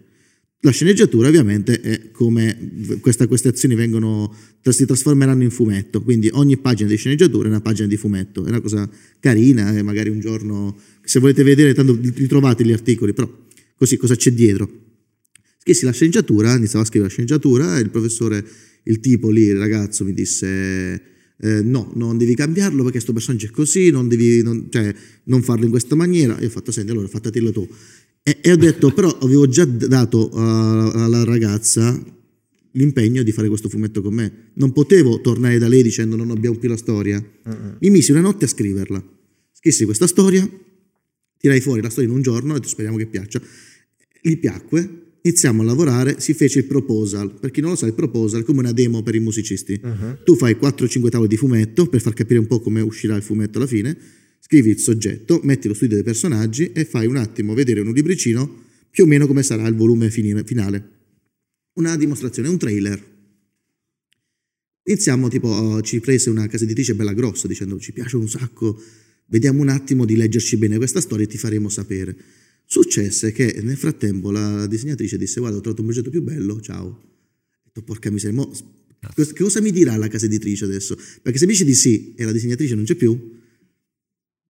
La 0.62 0.72
sceneggiatura 0.72 1.28
ovviamente 1.28 1.80
è 1.80 2.10
come 2.10 2.98
questa, 3.00 3.26
queste 3.26 3.48
azioni 3.48 3.74
vengono, 3.74 4.34
si 4.62 4.84
trasformeranno 4.84 5.42
in 5.42 5.50
fumetto, 5.50 6.02
quindi 6.02 6.28
ogni 6.32 6.58
pagina 6.58 6.88
di 6.88 6.96
sceneggiatura 6.96 7.48
è 7.48 7.50
una 7.50 7.62
pagina 7.62 7.88
di 7.88 7.96
fumetto, 7.96 8.44
è 8.44 8.48
una 8.50 8.60
cosa 8.60 8.88
carina 9.20 9.74
e 9.74 9.82
magari 9.82 10.10
un 10.10 10.20
giorno, 10.20 10.78
se 11.02 11.18
volete 11.18 11.42
vedere, 11.42 11.72
tanto 11.72 11.98
ritrovate 12.14 12.62
gli 12.62 12.72
articoli, 12.72 13.14
però 13.14 13.30
così 13.74 13.96
cosa 13.96 14.14
c'è 14.14 14.32
dietro? 14.32 14.70
Scrissi 15.56 15.86
la 15.86 15.92
sceneggiatura, 15.92 16.54
iniziavo 16.54 16.84
a 16.84 16.86
scrivere 16.86 17.08
la 17.08 17.14
sceneggiatura 17.14 17.78
e 17.78 17.80
il 17.80 17.90
professore, 17.90 18.44
il 18.82 19.00
tipo 19.00 19.30
lì, 19.30 19.44
il 19.44 19.58
ragazzo 19.58 20.04
mi 20.04 20.12
disse 20.12 21.10
eh, 21.42 21.62
no, 21.62 21.90
non 21.94 22.18
devi 22.18 22.34
cambiarlo 22.34 22.82
perché 22.82 22.92
questo 22.92 23.14
personaggio 23.14 23.46
è 23.46 23.50
così, 23.50 23.90
non 23.90 24.08
devi 24.08 24.42
non, 24.42 24.66
cioè, 24.68 24.94
non 25.24 25.42
farlo 25.42 25.64
in 25.64 25.70
questa 25.70 25.94
maniera. 25.94 26.38
Io 26.38 26.48
ho 26.48 26.50
fatto, 26.50 26.70
senti, 26.70 26.90
allora 26.90 27.08
fattatelo 27.08 27.50
tu. 27.50 27.66
E, 28.22 28.38
e 28.40 28.52
ho 28.52 28.56
detto, 28.56 28.92
però 28.92 29.08
avevo 29.18 29.48
già 29.48 29.64
dato 29.64 30.30
uh, 30.32 30.36
alla 30.36 31.24
ragazza 31.24 32.18
l'impegno 32.72 33.22
di 33.22 33.32
fare 33.32 33.48
questo 33.48 33.68
fumetto 33.68 34.02
con 34.02 34.14
me. 34.14 34.50
Non 34.54 34.72
potevo 34.72 35.20
tornare 35.20 35.58
da 35.58 35.68
lei 35.68 35.82
dicendo 35.82 36.16
non 36.16 36.30
abbiamo 36.30 36.56
più 36.56 36.68
la 36.68 36.76
storia. 36.76 37.22
Mi 37.80 37.90
misi 37.90 38.10
una 38.12 38.20
notte 38.20 38.44
a 38.44 38.48
scriverla. 38.48 39.02
Scrissi 39.52 39.84
questa 39.84 40.06
storia, 40.06 40.48
tirai 41.36 41.60
fuori 41.60 41.82
la 41.82 41.90
storia 41.90 42.08
in 42.08 42.14
un 42.14 42.22
giorno 42.22 42.56
e 42.56 42.60
speriamo 42.62 42.96
che 42.96 43.06
piaccia. 43.06 43.40
Gli 44.22 44.38
piacque, 44.38 45.18
iniziamo 45.22 45.62
a 45.62 45.64
lavorare, 45.64 46.20
si 46.20 46.34
fece 46.34 46.60
il 46.60 46.66
proposal. 46.66 47.38
Per 47.38 47.50
chi 47.50 47.60
non 47.60 47.70
lo 47.70 47.76
sa, 47.76 47.86
il 47.86 47.94
proposal 47.94 48.42
è 48.42 48.44
come 48.44 48.60
una 48.60 48.72
demo 48.72 49.02
per 49.02 49.14
i 49.14 49.20
musicisti. 49.20 49.80
Uh-huh. 49.82 50.18
Tu 50.24 50.36
fai 50.36 50.54
4-5 50.54 51.08
tavole 51.08 51.28
di 51.28 51.36
fumetto 51.36 51.86
per 51.86 52.00
far 52.00 52.14
capire 52.14 52.38
un 52.38 52.46
po' 52.46 52.60
come 52.60 52.80
uscirà 52.80 53.16
il 53.16 53.22
fumetto 53.22 53.58
alla 53.58 53.66
fine, 53.66 53.96
scrivi 54.40 54.70
il 54.70 54.78
soggetto, 54.78 55.40
metti 55.44 55.68
lo 55.68 55.74
studio 55.74 55.94
dei 55.94 56.04
personaggi 56.04 56.72
e 56.72 56.84
fai 56.84 57.06
un 57.06 57.16
attimo 57.16 57.54
vedere 57.54 57.80
in 57.80 57.86
un 57.86 57.94
libricino 57.94 58.68
più 58.90 59.04
o 59.04 59.06
meno 59.06 59.26
come 59.26 59.42
sarà 59.42 59.66
il 59.66 59.74
volume 59.74 60.10
finale. 60.10 60.98
Una 61.74 61.96
dimostrazione, 61.96 62.48
un 62.48 62.58
trailer. 62.58 63.08
Iniziamo 64.82 65.28
tipo, 65.28 65.48
oh, 65.48 65.80
ci 65.82 66.00
prese 66.00 66.30
una 66.30 66.48
casa 66.48 66.64
editrice 66.64 66.94
bella 66.94 67.12
grossa 67.12 67.46
dicendo 67.46 67.78
ci 67.78 67.92
piace 67.92 68.16
un 68.16 68.28
sacco, 68.28 68.82
vediamo 69.26 69.60
un 69.60 69.68
attimo 69.68 70.04
di 70.04 70.16
leggerci 70.16 70.56
bene 70.56 70.78
questa 70.78 71.00
storia 71.00 71.26
e 71.26 71.28
ti 71.28 71.38
faremo 71.38 71.68
sapere. 71.68 72.16
Successe 72.64 73.30
che 73.32 73.60
nel 73.62 73.76
frattempo 73.76 74.30
la 74.30 74.66
disegnatrice 74.66 75.16
disse 75.16 75.38
guarda 75.38 75.58
ho 75.58 75.60
trovato 75.60 75.82
un 75.82 75.88
progetto 75.88 76.10
più 76.10 76.22
bello, 76.22 76.60
ciao. 76.60 76.86
Ho 76.86 77.62
detto 77.64 77.82
porca 77.82 78.10
miseria, 78.10 78.36
mo, 78.36 78.50
che 79.14 79.32
cosa 79.34 79.60
mi 79.60 79.70
dirà 79.70 79.96
la 79.96 80.08
casa 80.08 80.26
editrice 80.26 80.64
adesso? 80.64 80.96
Perché 81.22 81.38
se 81.38 81.46
mi 81.46 81.52
dice 81.52 81.64
di 81.64 81.74
sì 81.74 82.14
e 82.16 82.24
la 82.24 82.32
disegnatrice 82.32 82.74
non 82.74 82.84
c'è 82.84 82.96
più, 82.96 83.38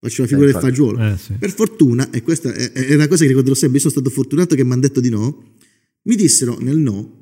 faccio 0.01 0.23
la 0.23 0.29
figura 0.29 0.49
eh, 0.49 0.53
del 0.53 0.61
fagiolo. 0.61 0.99
Eh, 0.99 1.17
sì. 1.17 1.33
Per 1.35 1.53
fortuna, 1.53 2.11
e 2.11 2.23
questa 2.23 2.53
è, 2.53 2.73
è, 2.73 2.95
una 2.95 3.09
cosa 3.09 3.23
che 3.23 3.29
ricorderò 3.29 3.55
sempre, 3.55 3.79
io 3.79 3.89
sono 3.89 4.01
stato 4.01 4.11
fortunato 4.11 4.55
che 4.55 4.65
mi 4.65 4.73
hanno 4.73 4.83
detto 4.83 5.01
di 5.01 5.09
no, 5.09 5.55
mi 6.03 6.17
dissero 6.17 6.59
nel 6.61 6.79
no, 6.79 7.19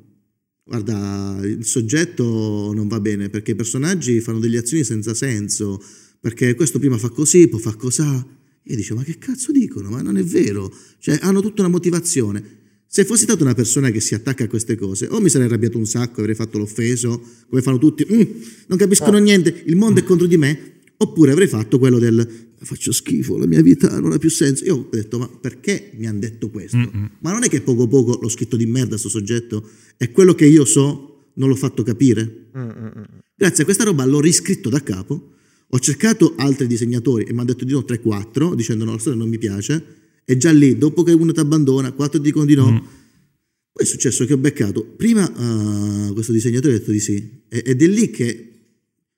guarda, 0.63 1.39
il 1.43 1.65
soggetto 1.65 2.71
non 2.73 2.87
va 2.87 2.99
bene 2.99 3.29
perché 3.29 3.51
i 3.51 3.55
personaggi 3.55 4.19
fanno 4.19 4.39
delle 4.39 4.57
azioni 4.57 4.83
senza 4.83 5.13
senso, 5.13 5.81
perché 6.19 6.55
questo 6.55 6.79
prima 6.79 6.97
fa 6.97 7.09
così, 7.09 7.47
poi 7.47 7.59
fa 7.59 7.73
cos'ha. 7.75 8.35
Io 8.69 8.75
dicevo, 8.75 8.99
ma 8.99 9.05
che 9.05 9.17
cazzo 9.17 9.53
dicono? 9.53 9.89
Ma 9.89 10.01
non 10.01 10.17
è 10.17 10.23
vero. 10.23 10.71
Cioè, 10.99 11.19
hanno 11.21 11.41
tutta 11.41 11.61
una 11.61 11.69
motivazione. 11.71 12.55
Se 12.85 13.05
fossi 13.05 13.23
stata 13.23 13.43
una 13.43 13.53
persona 13.53 13.91
che 13.91 14.01
si 14.01 14.13
attacca 14.13 14.43
a 14.43 14.47
queste 14.47 14.75
cose, 14.75 15.07
o 15.09 15.19
mi 15.21 15.29
sarei 15.29 15.47
arrabbiato 15.47 15.77
un 15.77 15.85
sacco, 15.85 16.19
avrei 16.19 16.35
fatto 16.35 16.57
l'offeso, 16.57 17.21
come 17.47 17.61
fanno 17.61 17.77
tutti, 17.77 18.05
mm, 18.11 18.21
non 18.67 18.77
capiscono 18.77 19.17
ah. 19.17 19.21
niente, 19.21 19.63
il 19.65 19.75
mondo 19.75 19.99
è 19.99 20.03
contro 20.03 20.25
di 20.25 20.37
me, 20.37 20.76
oppure 20.97 21.31
avrei 21.31 21.47
fatto 21.47 21.79
quello 21.79 21.99
del 21.99 22.45
faccio 22.59 22.91
schifo, 22.91 23.37
la 23.37 23.45
mia 23.45 23.61
vita 23.61 23.99
non 23.99 24.11
ha 24.11 24.17
più 24.17 24.29
senso. 24.29 24.65
Io 24.65 24.75
ho 24.75 24.87
detto, 24.91 25.19
ma 25.19 25.27
perché 25.27 25.91
mi 25.95 26.07
hanno 26.07 26.19
detto 26.19 26.49
questo? 26.49 26.77
Mm-mm. 26.77 27.11
Ma 27.19 27.31
non 27.31 27.43
è 27.43 27.49
che 27.49 27.61
poco 27.61 27.87
poco 27.87 28.17
l'ho 28.19 28.29
scritto 28.29 28.57
di 28.57 28.65
merda 28.65 28.89
questo 28.89 29.09
soggetto, 29.09 29.67
è 29.95 30.11
quello 30.11 30.33
che 30.33 30.45
io 30.45 30.65
so, 30.65 31.31
non 31.35 31.49
l'ho 31.49 31.55
fatto 31.55 31.83
capire. 31.83 32.49
Mm-mm. 32.57 33.05
Grazie 33.35 33.61
a 33.61 33.65
questa 33.65 33.83
roba 33.83 34.05
l'ho 34.05 34.19
riscritto 34.19 34.69
da 34.69 34.81
capo 34.81 35.35
ho 35.69 35.79
cercato 35.79 36.33
altri 36.37 36.65
disegnatori 36.65 37.25
e 37.25 37.33
mi 37.33 37.39
hanno 37.39 37.47
detto 37.47 37.65
di 37.65 37.73
no 37.73 37.79
3-4, 37.79 38.53
dicendo 38.53 38.85
no, 38.85 38.93
la 38.93 38.99
storia 38.99 39.19
non 39.19 39.27
mi 39.27 39.37
piace. 39.37 39.95
E 40.23 40.37
già 40.37 40.51
lì, 40.51 40.77
dopo 40.77 41.03
che 41.03 41.11
uno 41.11 41.31
ti 41.33 41.39
abbandona, 41.39 41.91
quattro 41.91 42.19
dicono 42.19 42.45
di 42.45 42.55
no. 42.55 42.71
Mm. 42.71 42.77
Poi 42.77 43.83
è 43.83 43.85
successo 43.85 44.25
che 44.25 44.33
ho 44.33 44.37
beccato 44.37 44.83
prima 44.83 45.29
uh, 45.29 46.13
questo 46.13 46.31
disegnatore 46.31 46.75
ha 46.75 46.77
detto 46.77 46.91
di 46.91 46.99
sì. 46.99 47.43
Ed 47.49 47.81
è 47.81 47.87
lì 47.87 48.09
che 48.09 48.56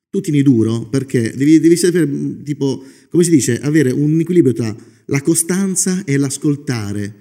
tu 0.09 0.21
tieni 0.21 0.41
duro 0.41 0.87
perché 0.87 1.33
devi, 1.35 1.59
devi 1.59 1.75
sapere, 1.75 2.41
tipo, 2.43 2.83
come 3.09 3.23
si 3.23 3.29
dice, 3.29 3.59
avere 3.59 3.91
un 3.91 4.19
equilibrio 4.19 4.53
tra 4.53 4.75
la 5.05 5.21
costanza 5.21 6.03
e 6.03 6.17
l'ascoltare. 6.17 7.15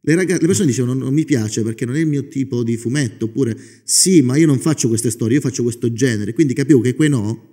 Le, 0.00 0.14
ragazze, 0.14 0.40
le 0.40 0.46
persone 0.46 0.66
dicevano 0.68 0.92
non, 0.92 1.04
non 1.04 1.14
mi 1.14 1.24
piace 1.24 1.62
perché 1.62 1.86
non 1.86 1.96
è 1.96 2.00
il 2.00 2.06
mio 2.06 2.28
tipo 2.28 2.62
di 2.62 2.76
fumetto, 2.76 3.26
oppure 3.26 3.56
sì, 3.84 4.20
ma 4.20 4.36
io 4.36 4.46
non 4.46 4.58
faccio 4.58 4.88
queste 4.88 5.10
storie, 5.10 5.36
io 5.36 5.42
faccio 5.42 5.62
questo 5.62 5.92
genere. 5.92 6.34
Quindi 6.34 6.52
capivo 6.52 6.80
che 6.80 6.94
quei 6.94 7.08
no 7.08 7.52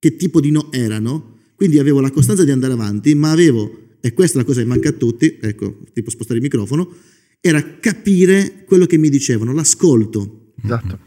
che 0.00 0.16
tipo 0.16 0.40
di 0.40 0.50
no 0.50 0.72
erano, 0.72 1.36
quindi 1.54 1.78
avevo 1.78 2.00
la 2.00 2.10
costanza 2.10 2.42
di 2.42 2.50
andare 2.50 2.72
avanti, 2.72 3.14
ma 3.14 3.30
avevo, 3.30 3.96
e 4.00 4.14
questa 4.14 4.38
è 4.38 4.40
la 4.40 4.46
cosa 4.46 4.62
che 4.62 4.66
manca 4.66 4.88
a 4.88 4.92
tutti, 4.92 5.36
ecco, 5.38 5.82
tipo 5.92 6.08
spostare 6.08 6.38
il 6.38 6.42
microfono, 6.42 6.90
era 7.38 7.78
capire 7.78 8.64
quello 8.66 8.86
che 8.86 8.96
mi 8.96 9.10
dicevano, 9.10 9.52
l'ascolto. 9.52 10.54
Esatto. 10.64 10.98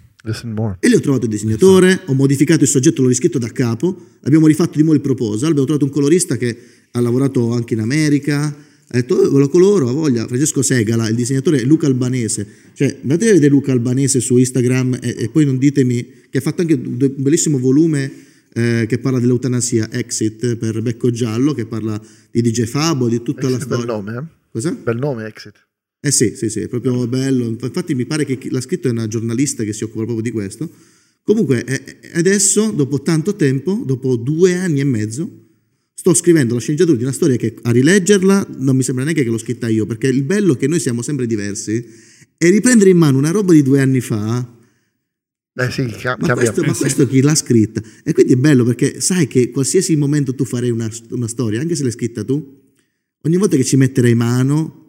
E 0.80 0.88
lì 0.88 0.96
ho 0.96 1.00
trovato 1.02 1.26
il 1.26 1.32
disegnatore, 1.32 2.02
ho 2.06 2.14
modificato 2.14 2.64
il 2.64 2.70
soggetto, 2.70 3.02
l'ho 3.02 3.10
riscritto 3.10 3.40
da 3.40 3.50
capo, 3.50 3.96
abbiamo 4.22 4.48
rifatto 4.48 4.78
di 4.78 4.80
nuovo 4.80 4.96
il 4.96 5.02
proposal, 5.02 5.50
abbiamo 5.50 5.66
trovato 5.66 5.86
un 5.86 5.92
colorista 5.92 6.38
che 6.38 6.58
ha 6.92 7.00
lavorato 7.02 7.52
anche 7.52 7.74
in 7.74 7.82
America, 7.82 8.46
ha 8.46 8.98
detto, 8.98 9.16
oh, 9.16 9.38
lo 9.38 9.50
coloro, 9.50 9.90
ha 9.90 9.92
voglia, 9.92 10.26
Francesco 10.26 10.62
Segala, 10.62 11.10
il 11.10 11.16
disegnatore 11.16 11.64
Luca 11.64 11.88
Albanese, 11.88 12.48
cioè 12.74 13.00
andate 13.02 13.30
a 13.30 13.34
vedere 13.34 13.52
Luca 13.52 13.74
Albanese 13.74 14.22
su 14.22 14.38
Instagram 14.38 15.00
e, 15.02 15.16
e 15.18 15.30
poi 15.30 15.46
non 15.46 15.58
ditemi, 15.58 16.08
che 16.30 16.38
ha 16.38 16.42
fatto 16.42 16.62
anche 16.62 16.76
un 16.76 17.14
bellissimo 17.18 17.58
volume 17.58 18.12
eh, 18.54 18.86
che 18.88 19.00
parla 19.00 19.20
dell'eutanasia, 19.20 19.92
Exit 19.92 20.56
per 20.56 20.82
Becco 20.82 21.12
Giallo, 21.12 21.54
che 21.54 21.66
parla 21.66 22.00
di 22.32 22.42
DJ 22.42 22.64
Fabo, 22.64 23.10
di 23.10 23.22
tutta 23.22 23.48
Exit 23.48 23.60
la 23.60 23.66
storia. 23.66 23.86
Bel 23.86 23.96
nome, 23.96 24.18
eh? 24.18 24.24
Cosa? 24.52 24.72
Bel 24.72 24.98
nome, 24.98 25.26
Exit. 25.26 25.63
Eh 26.06 26.12
sì, 26.12 26.36
sì, 26.36 26.50
sì, 26.50 26.60
è 26.60 26.68
proprio 26.68 27.08
bello. 27.08 27.46
Infatti 27.46 27.96
mi 27.96 28.06
pare 28.06 28.26
che 28.26 28.38
l'ha 28.50 28.60
scritto 28.60 28.90
è 28.90 28.92
una 28.92 29.08
giornalista 29.08 29.64
che 29.64 29.72
si 29.72 29.86
occupa 29.86 30.04
proprio 30.04 30.22
di 30.22 30.32
questo. 30.32 30.70
Comunque 31.24 31.64
adesso, 32.12 32.72
dopo 32.72 33.02
tanto 33.02 33.38
tempo, 33.38 33.82
dopo 33.86 34.18
due 34.18 34.56
anni 34.56 34.82
e 34.82 34.84
mezzo, 34.84 35.32
sto 35.94 36.14
scrivendo 36.14 36.56
la 36.56 36.60
sceneggiatura 36.60 36.98
di 36.98 37.04
una 37.04 37.14
storia 37.14 37.38
che 37.38 37.56
a 37.62 37.72
rileggerla 37.72 38.48
non 38.58 38.76
mi 38.76 38.84
sembra 38.84 39.06
neanche 39.06 39.24
che 39.24 39.30
l'ho 39.30 39.38
scritta 39.38 39.70
io, 39.70 39.86
perché 39.86 40.08
il 40.08 40.24
bello 40.24 40.56
è 40.56 40.58
che 40.58 40.68
noi 40.68 40.82
siamo 40.82 41.02
sempre 41.02 41.26
diversi 41.26 41.88
e 42.38 42.50
riprendere 42.50 42.90
in 42.90 42.98
mano 42.98 43.18
una 43.18 43.32
roba 43.32 43.54
di 43.54 43.64
due 43.64 43.80
anni 43.80 44.02
fa 44.02 44.58
eh 45.56 45.72
sì, 45.72 45.86
cam- 45.86 46.20
ma, 46.20 46.34
questo, 46.34 46.64
ma, 46.64 46.74
questo, 46.74 47.08
chi 47.08 47.22
l'ha 47.22 47.36
scritta? 47.36 47.82
E 48.04 48.12
quindi 48.12 48.34
è 48.34 48.36
bello 48.36 48.66
perché 48.66 49.00
sai 49.00 49.28
che 49.28 49.52
qualsiasi 49.52 49.96
momento 49.96 50.36
tu 50.36 50.44
farei 50.44 50.72
una, 50.72 50.90
una, 51.12 51.28
storia, 51.30 51.62
anche 51.62 51.76
se 51.76 51.84
l'hai 51.84 51.94
scritta 51.94 52.26
tu, 52.26 52.62
ogni 53.22 53.38
volta 53.38 53.56
che 53.56 53.64
ci 53.64 53.78
metterai 53.78 54.16
mano 54.16 54.83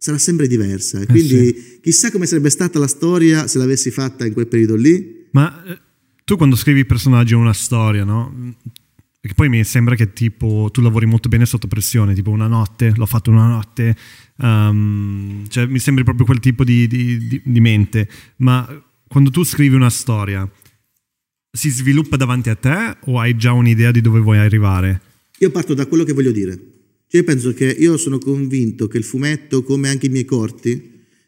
sarà 0.00 0.16
sempre 0.16 0.48
diversa. 0.48 0.98
E 1.00 1.06
quindi 1.06 1.34
eh 1.34 1.54
sì. 1.54 1.80
chissà 1.82 2.10
come 2.10 2.24
sarebbe 2.24 2.48
stata 2.48 2.78
la 2.78 2.86
storia 2.86 3.46
se 3.46 3.58
l'avessi 3.58 3.90
fatta 3.90 4.24
in 4.24 4.32
quel 4.32 4.46
periodo 4.46 4.74
lì. 4.74 5.26
Ma 5.32 5.62
eh, 5.64 5.78
tu 6.24 6.36
quando 6.36 6.56
scrivi 6.56 6.86
personaggi 6.86 7.34
in 7.34 7.40
una 7.40 7.52
storia, 7.52 8.02
no? 8.02 8.54
Perché 9.20 9.36
poi 9.36 9.50
mi 9.50 9.62
sembra 9.64 9.94
che 9.96 10.14
tipo 10.14 10.70
tu 10.72 10.80
lavori 10.80 11.04
molto 11.04 11.28
bene 11.28 11.44
sotto 11.44 11.66
pressione, 11.66 12.14
tipo 12.14 12.30
una 12.30 12.46
notte, 12.46 12.94
l'ho 12.96 13.04
fatto 13.04 13.30
una 13.30 13.46
notte, 13.46 13.94
um, 14.36 15.46
cioè 15.48 15.66
mi 15.66 15.78
sembri 15.78 16.02
proprio 16.02 16.24
quel 16.24 16.40
tipo 16.40 16.64
di, 16.64 16.86
di, 16.86 17.28
di, 17.28 17.42
di 17.44 17.60
mente. 17.60 18.08
Ma 18.36 18.66
quando 19.06 19.28
tu 19.28 19.42
scrivi 19.42 19.74
una 19.74 19.90
storia, 19.90 20.50
si 21.52 21.68
sviluppa 21.68 22.16
davanti 22.16 22.48
a 22.48 22.54
te 22.54 22.96
o 23.04 23.20
hai 23.20 23.36
già 23.36 23.52
un'idea 23.52 23.90
di 23.90 24.00
dove 24.00 24.20
vuoi 24.20 24.38
arrivare? 24.38 25.02
Io 25.40 25.50
parto 25.50 25.74
da 25.74 25.86
quello 25.86 26.04
che 26.04 26.14
voglio 26.14 26.32
dire. 26.32 26.58
Cioè, 27.10 27.22
io 27.22 27.24
penso 27.24 27.52
che 27.52 27.66
io 27.66 27.96
sono 27.96 28.18
convinto 28.18 28.86
che 28.86 28.96
il 28.96 29.02
fumetto, 29.02 29.64
come 29.64 29.88
anche 29.88 30.06
i 30.06 30.10
miei 30.10 30.24
corti, 30.24 30.80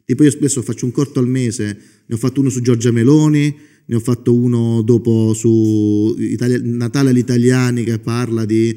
tipo 0.05 0.23
io 0.23 0.31
spesso 0.31 0.63
faccio 0.63 0.85
un 0.85 0.93
corto 0.93 1.19
al 1.19 1.27
mese, 1.27 1.77
ne 2.07 2.15
ho 2.15 2.19
fatto 2.19 2.39
uno 2.39 2.51
su 2.51 2.61
Giorgia 2.61 2.93
Meloni, 2.93 3.53
ne 3.85 3.95
ho 3.97 3.99
fatto 3.99 4.33
uno 4.33 4.81
dopo 4.83 5.35
su 5.35 6.15
Italia, 6.19 6.61
Natale 6.63 7.11
agli 7.11 7.19
italiani 7.19 7.83
che 7.83 7.99
parla 7.99 8.45
di, 8.45 8.69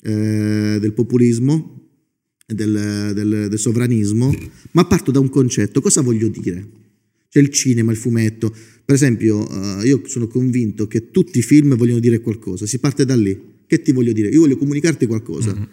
eh, 0.00 0.78
del 0.80 0.92
populismo, 0.92 1.88
del, 2.46 3.10
del, 3.12 3.46
del 3.48 3.58
sovranismo, 3.58 4.32
ma 4.72 4.84
parto 4.84 5.10
da 5.10 5.18
un 5.18 5.30
concetto. 5.30 5.80
Cosa 5.80 6.02
voglio 6.02 6.28
dire? 6.28 6.68
C'è 7.30 7.40
il 7.40 7.48
cinema, 7.48 7.90
il 7.90 7.96
fumetto. 7.96 8.54
Per 8.84 8.94
esempio, 8.94 9.38
uh, 9.38 9.84
io 9.84 10.02
sono 10.04 10.28
convinto 10.28 10.86
che 10.86 11.10
tutti 11.10 11.40
i 11.40 11.42
film 11.42 11.74
vogliono 11.74 11.98
dire 11.98 12.20
qualcosa, 12.20 12.64
si 12.64 12.78
parte 12.78 13.04
da 13.04 13.16
lì. 13.16 13.36
Che 13.66 13.82
ti 13.82 13.90
voglio 13.90 14.12
dire? 14.12 14.28
Io 14.28 14.38
voglio 14.38 14.56
comunicarti 14.56 15.06
qualcosa. 15.06 15.52
Mm-hmm. 15.52 15.64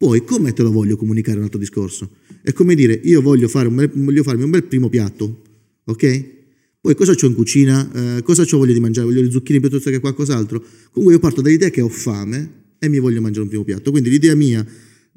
Poi, 0.00 0.24
come 0.24 0.54
te 0.54 0.62
lo 0.62 0.72
voglio 0.72 0.96
comunicare 0.96 1.36
un 1.36 1.44
altro 1.44 1.58
discorso? 1.58 2.12
È 2.40 2.54
come 2.54 2.74
dire, 2.74 2.98
io 3.04 3.20
voglio, 3.20 3.48
fare 3.48 3.68
un 3.68 3.74
bel, 3.74 3.90
voglio 3.92 4.22
farmi 4.22 4.44
un 4.44 4.48
bel 4.48 4.64
primo 4.64 4.88
piatto, 4.88 5.42
ok? 5.84 6.24
Poi 6.80 6.94
cosa 6.94 7.12
ho 7.12 7.26
in 7.26 7.34
cucina? 7.34 8.16
Eh, 8.16 8.22
cosa 8.22 8.40
ho 8.40 8.56
voglia 8.56 8.72
di 8.72 8.80
mangiare? 8.80 9.06
Voglio 9.06 9.20
le 9.20 9.30
zucchine 9.30 9.60
piuttosto 9.60 9.90
che 9.90 10.00
qualcos'altro? 10.00 10.64
Comunque 10.90 11.16
io 11.16 11.20
parto 11.20 11.42
dall'idea 11.42 11.68
che 11.68 11.82
ho 11.82 11.90
fame 11.90 12.76
e 12.78 12.88
mi 12.88 12.98
voglio 12.98 13.20
mangiare 13.20 13.42
un 13.42 13.48
primo 13.50 13.62
piatto. 13.62 13.90
Quindi 13.90 14.08
l'idea 14.08 14.34
mia, 14.34 14.66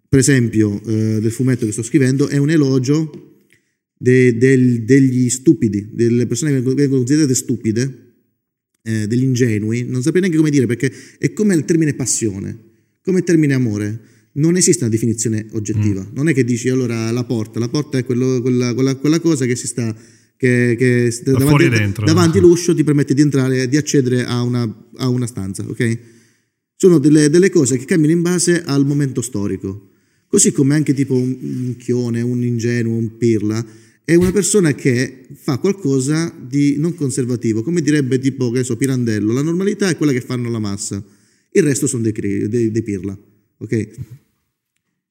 per 0.10 0.20
esempio, 0.20 0.82
eh, 0.84 1.20
del 1.22 1.32
fumetto 1.32 1.66
che 1.66 1.72
sto 1.72 1.82
scrivendo 1.82 2.28
è 2.28 2.36
un 2.36 2.50
elogio 2.50 3.46
de, 3.98 4.36
del, 4.36 4.84
degli 4.84 5.30
stupidi, 5.30 5.92
delle 5.94 6.28
persone 6.28 6.52
che 6.52 6.74
vengono 6.74 6.98
considerate 6.98 7.36
stupide, 7.36 8.16
eh, 8.82 9.08
degli 9.08 9.24
ingenui, 9.24 9.86
non 9.88 10.02
saprei 10.02 10.20
neanche 10.20 10.38
come 10.38 10.50
dire 10.50 10.66
perché 10.66 10.92
è 11.18 11.32
come 11.32 11.56
il 11.56 11.64
termine 11.64 11.94
passione, 11.94 12.58
come 13.02 13.20
il 13.20 13.24
termine 13.24 13.54
amore. 13.54 14.12
Non 14.34 14.56
esiste 14.56 14.84
una 14.84 14.92
definizione 14.92 15.46
oggettiva. 15.52 16.02
Mm. 16.02 16.16
Non 16.16 16.28
è 16.28 16.34
che 16.34 16.44
dici 16.44 16.70
allora 16.70 17.12
la 17.12 17.24
porta, 17.24 17.60
la 17.60 17.70
porta 17.70 17.98
è 17.98 18.06
quello, 18.06 18.42
quella, 18.42 18.74
quella, 18.74 18.96
quella, 18.96 19.20
cosa 19.20 19.46
che 19.46 19.56
si 19.56 19.68
sta 19.68 19.96
che, 20.36 20.76
che 20.78 21.22
davanti, 21.24 21.70
dentro, 21.70 22.06
davanti 22.06 22.40
no? 22.40 22.46
all'uscio 22.46 22.76
ti 22.76 22.84
permette 22.84 23.14
di 23.14 23.22
entrare, 23.22 23.70
di 23.70 23.78
accedere 23.78 24.26
a 24.26 24.42
una, 24.42 24.88
a 24.98 25.08
una 25.08 25.28
stanza, 25.28 25.64
ok? 25.68 26.00
Sono 26.76 26.98
delle, 26.98 27.30
delle, 27.30 27.50
cose 27.50 27.78
che 27.78 27.86
cambiano 27.86 28.14
in 28.14 28.22
base 28.22 28.62
al 28.64 28.86
momento 28.86 29.22
storico. 29.22 29.90
Così 30.28 30.52
come 30.52 30.76
anche 30.76 30.94
tipo 30.94 31.14
un, 31.14 31.38
un 31.40 31.76
chione, 31.78 32.22
un 32.22 32.44
ingenuo, 32.44 32.98
un 32.98 33.18
pirla, 33.18 33.64
è 34.04 34.16
una 34.16 34.32
persona 34.32 34.74
che 34.74 35.28
fa 35.34 35.60
qualcosa 35.60 36.36
di 36.46 36.76
non 36.78 36.94
conservativo, 36.96 37.64
come 37.64 37.82
direbbe 37.82 38.20
tipo, 38.20 38.52
che 38.52 38.64
so, 38.64 38.76
Pirandello, 38.76 39.32
la 39.32 39.42
normalità 39.42 39.88
è 39.88 39.96
quella 39.96 40.12
che 40.12 40.22
fanno 40.22 40.50
la 40.50 40.60
massa, 40.60 41.02
il 41.52 41.64
resto 41.64 41.88
sono 41.88 42.04
dei, 42.04 42.12
dei, 42.50 42.72
dei 42.72 42.84
pirla, 42.84 43.18
ok? 43.60 43.90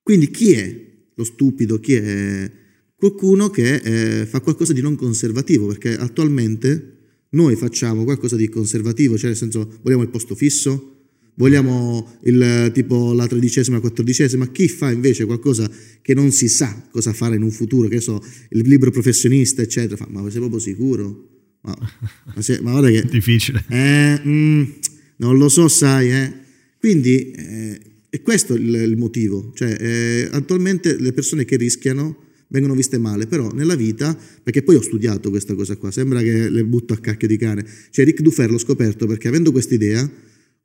Quindi 0.02 0.30
chi 0.30 0.52
è 0.52 0.90
lo 1.14 1.24
stupido, 1.24 1.78
chi 1.78 1.94
è 1.94 2.50
qualcuno 2.96 3.50
che 3.50 3.74
eh, 3.76 4.26
fa 4.26 4.40
qualcosa 4.40 4.72
di 4.72 4.80
non 4.80 4.96
conservativo, 4.96 5.66
perché 5.66 5.96
attualmente 5.96 6.92
noi 7.30 7.56
facciamo 7.56 8.04
qualcosa 8.04 8.36
di 8.36 8.48
conservativo, 8.48 9.16
cioè 9.16 9.28
nel 9.28 9.36
senso 9.36 9.78
vogliamo 9.82 10.02
il 10.02 10.08
posto 10.08 10.34
fisso, 10.34 10.92
vogliamo 11.34 12.18
il, 12.24 12.70
tipo 12.74 13.12
la 13.12 13.26
tredicesima, 13.26 13.80
quattordicesima, 13.80 14.48
chi 14.48 14.68
fa 14.68 14.90
invece 14.90 15.24
qualcosa 15.24 15.70
che 16.00 16.14
non 16.14 16.30
si 16.30 16.48
sa 16.48 16.88
cosa 16.90 17.12
fare 17.12 17.36
in 17.36 17.42
un 17.42 17.50
futuro, 17.50 17.88
che 17.88 18.00
so, 18.00 18.22
il 18.50 18.68
libro 18.68 18.90
professionista, 18.90 19.62
eccetera, 19.62 19.96
fa, 19.96 20.06
ma 20.10 20.28
sei 20.30 20.40
proprio 20.40 20.60
sicuro? 20.60 21.28
Ma, 21.62 21.76
ma, 22.34 22.42
sei, 22.42 22.60
ma 22.60 22.72
guarda 22.72 22.90
che... 22.90 23.06
Difficile. 23.10 23.64
Eh, 23.68 24.20
mm, 24.24 24.62
non 25.16 25.38
lo 25.38 25.48
so, 25.48 25.68
sai, 25.68 26.10
eh. 26.12 26.32
Quindi 26.78 27.30
eh, 27.30 27.80
è 28.12 28.20
questo 28.20 28.52
il, 28.52 28.74
il 28.74 28.98
motivo, 28.98 29.52
cioè 29.54 29.74
eh, 29.80 30.28
attualmente 30.32 31.00
le 31.00 31.14
persone 31.14 31.46
che 31.46 31.56
rischiano 31.56 32.14
vengono 32.48 32.74
viste 32.74 32.98
male, 32.98 33.26
però 33.26 33.50
nella 33.52 33.74
vita, 33.74 34.14
perché 34.42 34.62
poi 34.62 34.76
ho 34.76 34.82
studiato 34.82 35.30
questa 35.30 35.54
cosa 35.54 35.76
qua, 35.76 35.90
sembra 35.90 36.20
che 36.20 36.50
le 36.50 36.62
butto 36.62 36.92
a 36.92 36.98
cacchio 36.98 37.26
di 37.26 37.38
cane, 37.38 37.64
cioè 37.88 38.04
Rick 38.04 38.20
Dufer 38.20 38.50
l'ho 38.50 38.58
scoperto 38.58 39.06
perché 39.06 39.28
avendo 39.28 39.50
questa 39.50 39.72
idea 39.72 40.06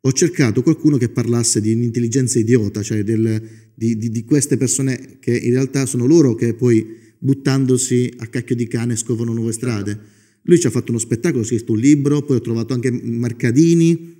ho 0.01 0.11
cercato 0.11 0.61
qualcuno 0.61 0.97
che 0.97 1.07
parlasse 1.07 1.61
di 1.61 1.71
un'intelligenza 1.71 2.37
idiota, 2.37 2.83
cioè 2.83 3.01
del, 3.05 3.41
di, 3.73 3.95
di, 3.95 4.09
di, 4.09 4.25
queste 4.25 4.57
persone 4.57 5.15
che 5.21 5.33
in 5.33 5.51
realtà 5.51 5.85
sono 5.85 6.05
loro 6.05 6.35
che 6.35 6.53
poi 6.53 6.85
buttandosi 7.17 8.11
a 8.17 8.27
cacchio 8.27 8.57
di 8.57 8.67
cane 8.67 8.97
scovano 8.97 9.31
nuove 9.31 9.53
strade. 9.53 9.97
Lui 10.41 10.59
ci 10.59 10.67
ha 10.67 10.69
fatto 10.69 10.91
uno 10.91 10.99
spettacolo, 10.99 11.43
ha 11.43 11.45
scritto 11.45 11.71
un 11.71 11.79
libro, 11.79 12.23
poi 12.23 12.35
ho 12.35 12.41
trovato 12.41 12.73
anche 12.73 12.91
Marcadini, 12.91 14.16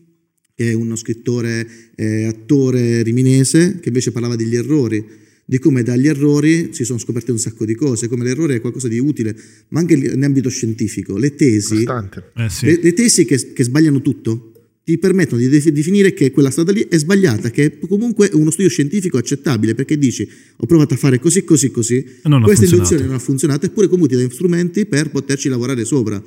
che 0.57 0.71
è 0.71 0.73
uno 0.73 0.95
scrittore, 0.95 1.67
eh, 1.93 2.23
attore 2.23 3.03
riminese, 3.03 3.77
che 3.79 3.89
invece 3.89 4.11
parlava 4.11 4.35
degli 4.35 4.55
errori 4.55 5.05
di 5.49 5.59
come 5.59 5.81
dagli 5.81 6.07
errori 6.07 6.73
si 6.73 6.83
sono 6.83 6.99
scoperte 6.99 7.31
un 7.31 7.39
sacco 7.39 7.63
di 7.63 7.73
cose, 7.73 8.09
come 8.09 8.25
l'errore 8.25 8.55
è 8.55 8.59
qualcosa 8.59 8.89
di 8.89 8.99
utile, 8.99 9.33
ma 9.69 9.79
anche 9.79 9.93
in 9.93 10.21
ambito 10.21 10.49
scientifico. 10.49 11.17
Le 11.17 11.35
tesi, 11.35 11.83
eh 11.83 12.49
sì. 12.49 12.65
le, 12.65 12.79
le, 12.81 12.91
tesi 12.91 13.23
che, 13.23 13.53
che, 13.53 13.63
sbagliano 13.63 14.01
tutto 14.01 14.51
ti 14.83 14.97
permettono 14.97 15.39
di 15.39 15.47
definire 15.47 16.11
che 16.11 16.31
quella 16.31 16.49
strada 16.49 16.73
lì 16.73 16.85
è 16.89 16.97
sbagliata, 16.97 17.49
che 17.49 17.63
è 17.63 17.79
comunque 17.79 18.29
uno 18.33 18.51
studio 18.51 18.69
scientifico 18.69 19.17
accettabile, 19.17 19.73
perché 19.73 19.97
dici 19.97 20.27
ho 20.57 20.65
provato 20.65 20.95
a 20.95 20.97
fare 20.97 21.17
così, 21.17 21.45
così, 21.45 21.71
così, 21.71 22.05
questa 22.43 22.65
induzione 22.65 23.03
non 23.03 23.13
ha 23.13 23.19
funzionato, 23.19 23.67
eppure 23.67 23.87
comunque 23.87 24.17
ti 24.17 24.21
dai 24.21 24.29
strumenti 24.29 24.85
per 24.85 25.11
poterci 25.11 25.47
lavorare 25.47 25.85
sopra. 25.85 26.21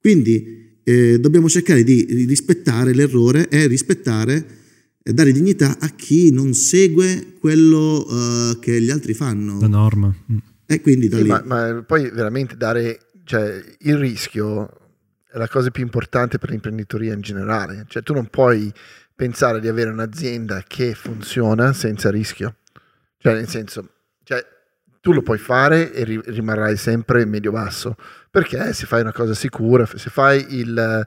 Quindi 0.00 0.65
eh, 0.88 1.18
dobbiamo 1.18 1.48
cercare 1.48 1.82
di 1.82 2.24
rispettare 2.28 2.94
l'errore 2.94 3.48
e 3.48 3.66
rispettare 3.66 4.44
dare 5.02 5.32
dignità 5.32 5.78
a 5.80 5.88
chi 5.88 6.32
non 6.32 6.52
segue 6.54 7.34
quello 7.40 8.06
uh, 8.06 8.58
che 8.60 8.80
gli 8.80 8.90
altri 8.90 9.12
fanno. 9.12 9.60
La 9.60 9.66
norma. 9.66 10.14
Mm. 10.32 10.38
E 10.64 10.80
quindi 10.80 11.08
da 11.08 11.16
sì, 11.16 11.22
lì... 11.24 11.28
ma, 11.28 11.42
ma, 11.44 11.82
poi 11.84 12.08
veramente 12.10 12.56
dare, 12.56 13.00
cioè, 13.24 13.62
il 13.80 13.96
rischio 13.96 14.68
è 15.28 15.38
la 15.38 15.48
cosa 15.48 15.70
più 15.70 15.82
importante 15.82 16.38
per 16.38 16.50
l'imprenditoria 16.50 17.14
in 17.14 17.20
generale. 17.20 17.84
Cioè 17.88 18.02
tu 18.02 18.14
non 18.14 18.26
puoi 18.26 18.72
pensare 19.14 19.60
di 19.60 19.66
avere 19.66 19.90
un'azienda 19.90 20.62
che 20.66 20.94
funziona 20.94 21.72
senza 21.72 22.10
rischio. 22.10 22.56
Cioè 23.18 23.34
nel 23.34 23.48
senso, 23.48 23.88
cioè, 24.22 24.44
tu 25.06 25.12
lo 25.12 25.22
puoi 25.22 25.38
fare 25.38 25.92
e 25.92 26.02
ri- 26.02 26.20
rimarrai 26.24 26.76
sempre 26.76 27.24
medio-basso. 27.24 27.94
Perché 28.28 28.72
se 28.72 28.86
fai 28.86 29.02
una 29.02 29.12
cosa 29.12 29.34
sicura, 29.34 29.86
se 29.86 30.10
fai 30.10 30.58
il, 30.58 31.06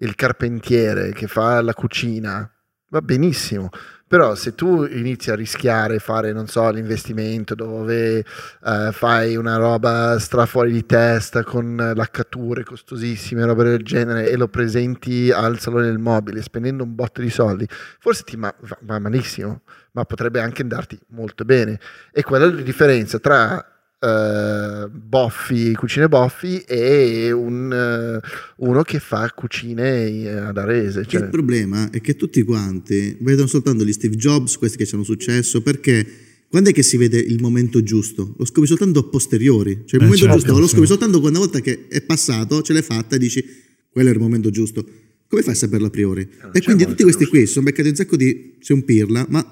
il 0.00 0.14
carpentiere 0.14 1.14
che 1.14 1.28
fa 1.28 1.62
la 1.62 1.72
cucina, 1.72 2.46
va 2.90 3.00
benissimo, 3.00 3.70
però 4.08 4.34
se 4.34 4.54
tu 4.54 4.84
inizi 4.84 5.30
a 5.30 5.34
rischiare, 5.34 5.98
fare, 5.98 6.32
non 6.32 6.46
so, 6.46 6.70
l'investimento 6.70 7.54
dove 7.54 8.24
eh, 8.64 8.88
fai 8.90 9.36
una 9.36 9.56
roba 9.56 10.18
stra 10.18 10.46
fuori 10.46 10.72
di 10.72 10.86
testa 10.86 11.44
con 11.44 11.92
laccature 11.94 12.64
costosissime, 12.64 13.44
roba 13.44 13.64
del 13.64 13.82
genere, 13.82 14.30
e 14.30 14.36
lo 14.36 14.48
presenti 14.48 15.30
al 15.30 15.58
salone 15.60 15.84
del 15.84 15.98
mobile 15.98 16.40
spendendo 16.40 16.84
un 16.84 16.94
botto 16.94 17.20
di 17.20 17.28
soldi, 17.30 17.68
forse 18.00 18.22
ti 18.24 18.36
ma- 18.36 18.54
va 18.80 18.98
malissimo, 18.98 19.60
ma 19.92 20.04
potrebbe 20.04 20.40
anche 20.40 20.62
andarti 20.62 20.98
molto 21.08 21.44
bene. 21.44 21.78
E 22.10 22.22
quella 22.22 22.46
è 22.46 22.50
la 22.50 22.62
differenza 22.62 23.18
tra 23.18 23.77
uh, 24.00 24.88
boffi, 24.90 25.74
cucine 25.74 26.08
boffi 26.08 26.60
e 26.60 27.32
un, 27.32 28.20
uh, 28.56 28.66
uno 28.66 28.82
che 28.82 29.00
fa 29.00 29.30
cucine 29.34 30.28
ad 30.28 30.56
Arese. 30.56 31.04
Cioè. 31.06 31.22
Il 31.22 31.28
problema 31.28 31.90
è 31.90 32.00
che 32.00 32.16
tutti 32.16 32.42
quanti 32.42 33.16
vedono 33.20 33.46
soltanto 33.46 33.84
gli 33.84 33.92
Steve 33.92 34.16
Jobs, 34.16 34.56
questi 34.56 34.76
che 34.76 34.86
ci 34.86 34.94
hanno 34.94 35.04
successo, 35.04 35.62
perché 35.62 36.06
quando 36.48 36.70
è 36.70 36.72
che 36.72 36.82
si 36.82 36.96
vede 36.96 37.18
il 37.18 37.40
momento 37.40 37.82
giusto? 37.82 38.34
Lo 38.38 38.44
scopri 38.44 38.66
soltanto 38.66 39.00
a 39.00 39.04
posteriori. 39.04 39.82
Cioè 39.84 40.00
il 40.00 40.02
eh, 40.02 40.04
momento 40.04 40.24
certo, 40.24 40.38
giusto 40.38 40.58
lo 40.58 40.66
scopri 40.66 40.86
soltanto 40.86 41.20
quando 41.20 41.38
una 41.38 41.48
volta 41.48 41.62
che 41.62 41.88
è 41.88 42.00
passato, 42.02 42.62
ce 42.62 42.72
l'hai 42.72 42.82
fatta 42.82 43.16
e 43.16 43.18
dici 43.18 43.44
quello 43.90 44.08
è 44.08 44.12
il 44.12 44.18
momento 44.18 44.50
giusto. 44.50 44.86
Come 45.28 45.42
fai 45.42 45.52
a 45.52 45.56
saperlo 45.56 45.88
a 45.88 45.90
priori? 45.90 46.26
Non 46.40 46.52
e 46.54 46.62
quindi 46.62 46.86
tutti 46.86 47.02
questi 47.02 47.26
qui 47.26 47.44
sono 47.46 47.66
beccati 47.66 47.88
un 47.90 47.94
sacco 47.94 48.16
di... 48.16 48.56
sei 48.60 48.76
un 48.76 48.84
pirla, 48.84 49.26
ma 49.28 49.44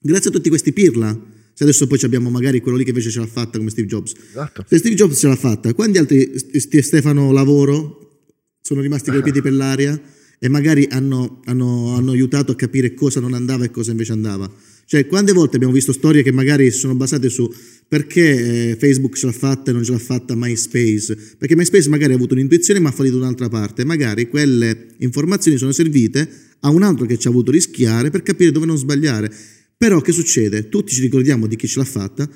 grazie 0.00 0.30
a 0.30 0.32
tutti 0.32 0.48
questi 0.48 0.72
pirla 0.72 1.36
se 1.58 1.64
adesso 1.64 1.88
poi 1.88 1.98
abbiamo 2.02 2.30
magari 2.30 2.60
quello 2.60 2.76
lì 2.76 2.84
che 2.84 2.90
invece 2.90 3.10
ce 3.10 3.18
l'ha 3.18 3.26
fatta 3.26 3.58
come 3.58 3.70
Steve 3.70 3.88
Jobs. 3.88 4.12
Esatto. 4.28 4.64
Se 4.68 4.78
Steve 4.78 4.94
Jobs 4.94 5.18
ce 5.18 5.26
l'ha 5.26 5.34
fatta, 5.34 5.74
quanti 5.74 5.98
altri 5.98 6.30
Stefano 6.60 7.32
Lavoro 7.32 8.20
sono 8.62 8.80
rimasti 8.80 9.10
coi 9.10 9.22
piedi 9.22 9.42
per 9.42 9.52
l'aria 9.52 10.00
e 10.38 10.48
magari 10.48 10.86
hanno, 10.88 11.40
hanno, 11.46 11.96
hanno 11.96 12.12
aiutato 12.12 12.52
a 12.52 12.54
capire 12.54 12.94
cosa 12.94 13.18
non 13.18 13.34
andava 13.34 13.64
e 13.64 13.72
cosa 13.72 13.90
invece 13.90 14.12
andava? 14.12 14.48
Cioè, 14.84 15.08
quante 15.08 15.32
volte 15.32 15.56
abbiamo 15.56 15.74
visto 15.74 15.90
storie 15.90 16.22
che 16.22 16.30
magari 16.30 16.70
sono 16.70 16.94
basate 16.94 17.28
su 17.28 17.52
perché 17.88 18.70
eh, 18.70 18.76
Facebook 18.76 19.16
ce 19.16 19.26
l'ha 19.26 19.32
fatta 19.32 19.72
e 19.72 19.74
non 19.74 19.82
ce 19.82 19.90
l'ha 19.90 19.98
fatta 19.98 20.36
MySpace? 20.36 21.18
Perché 21.36 21.56
MySpace 21.56 21.88
magari 21.88 22.12
ha 22.12 22.14
avuto 22.14 22.34
un'intuizione 22.34 22.78
ma 22.78 22.90
ha 22.90 22.92
fallito 22.92 23.16
un'altra 23.16 23.48
parte. 23.48 23.84
Magari 23.84 24.28
quelle 24.28 24.90
informazioni 24.98 25.58
sono 25.58 25.72
servite 25.72 26.46
a 26.60 26.70
un 26.70 26.84
altro 26.84 27.04
che 27.04 27.18
ci 27.18 27.26
ha 27.26 27.30
avuto 27.30 27.50
rischiare 27.50 28.10
per 28.10 28.22
capire 28.22 28.52
dove 28.52 28.66
non 28.66 28.78
sbagliare. 28.78 29.56
Però 29.78 30.00
che 30.00 30.10
succede? 30.10 30.68
Tutti 30.68 30.92
ci 30.92 31.00
ricordiamo 31.00 31.46
di 31.46 31.54
chi 31.54 31.68
ce 31.68 31.78
l'ha 31.78 31.84
fatta 31.84 32.28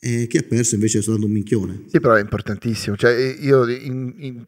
e 0.00 0.26
chi 0.26 0.38
ha 0.38 0.44
perso 0.48 0.76
invece 0.76 1.00
è 1.00 1.02
stato 1.02 1.22
un 1.22 1.30
minchione. 1.30 1.82
Sì, 1.88 2.00
però 2.00 2.14
è 2.14 2.20
importantissimo. 2.20 2.96
Cioè, 2.96 3.36
io 3.38 3.68
in, 3.68 4.14
in 4.16 4.44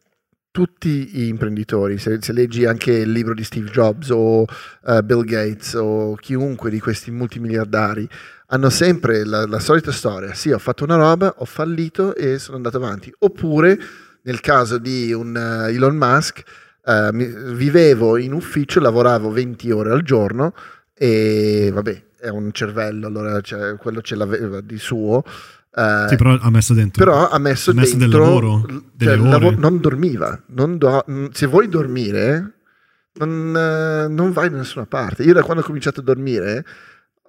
tutti 0.49 1.05
gli 1.05 1.27
imprenditori, 1.27 1.99
se, 1.99 2.17
se, 2.19 2.33
leggi 2.33 2.65
anche 2.65 2.91
il 2.91 3.11
libro 3.11 3.35
di 3.35 3.43
Steve 3.43 3.69
Jobs 3.69 4.09
o 4.09 4.41
uh, 4.41 5.03
Bill 5.03 5.25
Gates 5.25 5.75
o 5.75 6.15
chiunque 6.15 6.71
di 6.71 6.79
questi 6.79 7.11
multimiliardari, 7.11 8.09
hanno 8.47 8.71
sempre 8.71 9.23
la, 9.25 9.45
la, 9.45 9.59
solita 9.59 9.91
storia. 9.91 10.33
Sì, 10.33 10.49
ho 10.49 10.57
fatto 10.57 10.83
una 10.85 10.95
roba, 10.95 11.35
ho 11.37 11.45
fallito 11.45 12.15
e 12.15 12.39
sono 12.39 12.57
andato 12.57 12.77
avanti. 12.77 13.13
Oppure, 13.19 13.77
nel 14.23 14.39
caso 14.39 14.79
di 14.79 15.13
un 15.13 15.35
uh, 15.35 15.69
Elon 15.69 15.95
Musk, 15.95 16.41
uh, 16.83 17.11
vivevo 17.53 18.17
in 18.17 18.33
ufficio, 18.33 18.79
lavoravo 18.79 19.29
20 19.29 19.69
ore 19.69 19.91
al 19.91 20.01
giorno 20.01 20.55
e 20.95 21.69
vabbè, 21.71 22.07
è 22.19 22.29
un 22.29 22.51
cervello, 22.51 23.07
allora 23.07 23.41
cioè, 23.41 23.75
quello 23.75 24.01
ce 24.01 24.15
l'aveva 24.15 24.61
di 24.61 24.77
suo. 24.77 25.23
Eh, 25.73 26.05
sì, 26.09 26.15
però 26.15 26.37
ha 26.39 26.49
messo 26.49 26.73
dentro. 26.73 27.03
Però 27.03 27.29
ha 27.29 27.37
messo, 27.37 27.71
ha 27.71 27.73
messo 27.73 27.95
dentro, 27.95 28.19
del 28.19 28.27
lavoro, 28.27 28.65
cioè, 28.97 29.15
lavoro, 29.15 29.55
non 29.57 29.79
dormiva. 29.79 30.41
Non 30.47 30.77
do, 30.77 31.05
se 31.31 31.45
vuoi 31.45 31.69
dormire, 31.69 32.53
non, 33.13 33.55
eh, 33.55 34.07
non, 34.07 34.31
vai 34.31 34.49
da 34.49 34.57
nessuna 34.57 34.85
parte. 34.85 35.23
Io 35.23 35.33
da 35.33 35.43
quando 35.43 35.61
ho 35.61 35.65
cominciato 35.65 36.01
a 36.01 36.03
dormire 36.03 36.65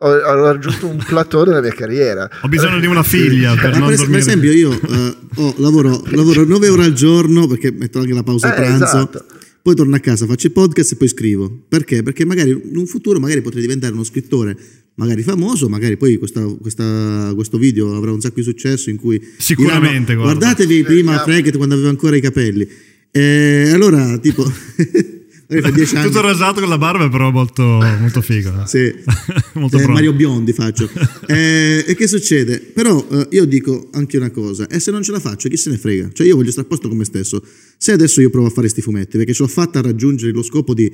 ho, 0.03 0.09
ho 0.09 0.45
raggiunto 0.45 0.88
un 0.88 0.97
plateau 1.07 1.45
nella 1.45 1.61
mia 1.61 1.72
carriera. 1.72 2.28
Ho 2.43 2.49
bisogno 2.49 2.80
di 2.80 2.86
una 2.86 3.03
figlia 3.03 3.55
per, 3.61 3.76
non 3.76 3.88
per, 3.88 4.07
per 4.07 4.16
esempio 4.16 4.53
io 4.53 4.70
uh, 4.72 5.16
oh, 5.36 5.55
lavoro, 5.59 6.03
lavoro 6.07 6.45
9 6.45 6.68
ore 6.68 6.84
al 6.84 6.93
giorno 6.93 7.47
perché 7.47 7.70
metto 7.70 7.99
anche 7.99 8.14
la 8.14 8.22
pausa 8.22 8.53
eh, 8.53 8.57
pranzo. 8.57 8.84
Esatto 8.84 9.24
poi 9.62 9.74
torno 9.74 9.95
a 9.95 9.99
casa, 9.99 10.26
faccio 10.26 10.47
il 10.47 10.53
podcast 10.53 10.93
e 10.93 10.97
poi 10.97 11.09
scrivo. 11.09 11.64
Perché? 11.68 12.03
Perché 12.03 12.24
magari 12.24 12.51
in 12.51 12.76
un 12.76 12.86
futuro 12.86 13.20
magari 13.20 13.43
potrei 13.43 13.61
diventare 13.61 13.93
uno 13.93 14.05
scrittore 14.05 14.57
magari 15.01 15.23
famoso, 15.23 15.67
magari 15.69 15.97
poi 15.97 16.19
questa, 16.19 16.45
questa, 16.61 17.33
questo 17.35 17.57
video 17.57 17.97
avrà 17.97 18.13
un 18.13 18.21
sacco 18.21 18.35
di 18.37 18.43
successo 18.43 18.91
in 18.91 18.97
cui 18.97 19.19
sicuramente 19.39 20.13
diranno, 20.13 20.23
guardatevi 20.23 20.83
prima 20.83 21.19
Fraggett 21.21 21.57
quando 21.57 21.75
aveva 21.75 21.89
ancora 21.89 22.17
i 22.17 22.21
capelli. 22.21 22.69
E 23.11 23.71
allora 23.73 24.19
tipo 24.19 24.45
Tutto 25.51 26.21
rasato 26.21 26.61
con 26.61 26.69
la 26.69 26.79
barba, 26.79 27.09
però 27.09 27.33
molto, 27.33 27.65
molto 27.65 28.21
figo. 28.21 28.67
sì, 28.67 28.95
molto 29.55 29.79
eh, 29.79 29.87
Mario 29.89 30.13
Biondi 30.13 30.53
faccio. 30.53 30.89
eh, 31.27 31.85
e 31.85 31.95
che 31.97 32.07
succede? 32.07 32.61
Però 32.61 33.05
eh, 33.11 33.27
io 33.31 33.47
dico 33.47 33.89
anche 33.95 34.17
una 34.17 34.31
cosa, 34.31 34.69
e 34.69 34.79
se 34.79 34.93
non 34.93 35.03
ce 35.03 35.11
la 35.11 35.19
faccio, 35.19 35.49
chi 35.49 35.57
se 35.57 35.71
ne 35.71 35.77
frega? 35.77 36.11
Cioè 36.13 36.25
io 36.25 36.37
voglio 36.37 36.53
stare 36.53 36.69
a 36.69 36.71
posto 36.71 36.87
con 36.87 36.97
me 36.97 37.05
stesso. 37.05 37.43
Se 37.77 37.91
adesso 37.91 38.21
io 38.21 38.31
provo 38.31 38.47
a 38.47 38.51
fare 38.51 38.63
questi 38.69 38.81
fumetti, 38.81 39.17
perché 39.17 39.33
ce 39.33 39.43
l'ho 39.43 39.49
fatta 39.49 39.81
a 39.81 39.83
raggiungere 39.83 40.31
lo 40.31 40.43
scopo 40.43 40.73
di 40.73 40.89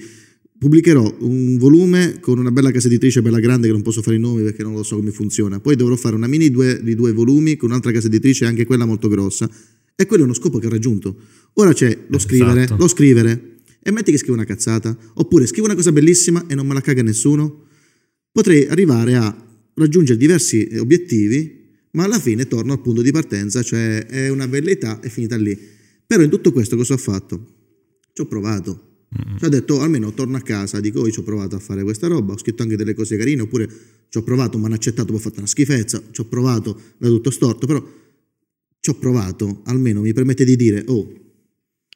pubblicherò 0.59 1.17
un 1.21 1.59
volume 1.59 2.19
con 2.21 2.39
una 2.39 2.51
bella 2.51 2.71
casa 2.71 2.87
editrice 2.87 3.23
bella 3.23 3.41
grande 3.41 3.67
che 3.67 3.73
non 3.73 3.83
posso 3.83 4.03
fare 4.03 4.17
i 4.17 4.19
nomi 4.19 4.43
perché 4.43 4.63
non 4.63 4.75
lo 4.75 4.83
so 4.83 4.97
come 4.97 5.11
funziona. 5.11 5.61
Poi 5.61 5.77
dovrò 5.77 5.97
fare 5.97 6.15
una 6.15 6.27
mini 6.27 6.51
due, 6.51 6.81
di 6.83 6.95
due 6.95 7.13
volumi 7.13 7.57
con 7.57 7.71
un'altra 7.71 7.93
casa 7.93 8.07
editrice, 8.07 8.47
anche 8.47 8.65
quella 8.65 8.85
molto 8.85 9.09
grossa. 9.09 9.51
E 9.95 10.07
quello 10.07 10.23
è 10.23 10.27
uno 10.27 10.35
scopo 10.35 10.59
che 10.59 10.67
ho 10.67 10.71
raggiunto. 10.71 11.17
Ora 11.55 11.73
c'è 11.73 11.97
lo 12.09 12.19
scrivere, 12.19 12.65
esatto. 12.65 12.83
lo 12.83 12.89
scrivere 12.89 13.55
e 13.83 13.93
metti 13.93 14.11
che 14.11 14.19
scrivo 14.19 14.35
una 14.35 14.45
cazzata, 14.45 14.97
oppure 15.15 15.47
scrivo 15.47 15.67
una 15.67 15.77
cosa 15.77 15.93
bellissima 15.93 16.45
e 16.49 16.57
non 16.57 16.67
me 16.67 16.75
la 16.75 16.81
caga 16.81 17.03
nessuno, 17.03 17.67
potrei 18.33 18.67
arrivare 18.67 19.15
a 19.15 19.47
raggiungere 19.75 20.19
diversi 20.19 20.69
obiettivi, 20.77 21.65
ma 21.93 22.03
alla 22.03 22.19
fine 22.19 22.49
torno 22.49 22.73
al 22.73 22.81
punto 22.81 23.01
di 23.01 23.13
partenza, 23.13 23.63
cioè 23.63 24.05
è 24.07 24.29
una 24.29 24.47
velleità 24.47 25.01
e 25.01 25.09
finita 25.09 25.37
lì. 25.37 25.57
Però 26.05 26.23
in 26.23 26.31
tutto 26.31 26.51
questo 26.51 26.77
cosa 26.77 26.95
ho 26.95 26.99
fatto? 26.99 27.47
Ci 28.13 28.23
ho 28.23 28.27
provato. 28.27 28.96
Mm-hmm. 29.15 29.37
Cioè 29.37 29.49
ho 29.49 29.51
detto, 29.51 29.81
almeno 29.81 30.13
torno 30.13 30.37
a 30.37 30.41
casa, 30.41 30.81
dico, 30.81 31.01
oh, 31.01 31.11
ci 31.11 31.21
ho 31.21 31.23
provato 31.23 31.57
a 31.57 31.59
fare 31.59 31.83
questa 31.83 32.07
roba, 32.07 32.33
ho 32.33 32.39
scritto 32.39 32.63
anche 32.63 32.77
delle 32.77 32.95
cose 32.95 33.17
carine, 33.17 33.43
oppure 33.43 33.69
ci 34.09 34.19
ho 34.19 34.23
provato, 34.23 34.59
mi 34.59 34.65
hanno 34.65 34.75
accettato, 34.75 35.07
poi 35.07 35.17
ho 35.17 35.21
fatto 35.21 35.39
una 35.39 35.47
schifezza, 35.47 36.03
ci 36.11 36.21
ho 36.21 36.25
provato 36.25 36.81
da 36.99 37.09
tutto 37.09 37.31
storto, 37.31 37.67
però 37.67 37.85
ci 38.81 38.91
ho 38.91 38.95
provato, 38.95 39.63
almeno 39.65 40.01
mi 40.01 40.13
permette 40.13 40.45
di 40.45 40.57
dire, 40.57 40.85
oh, 40.87 41.25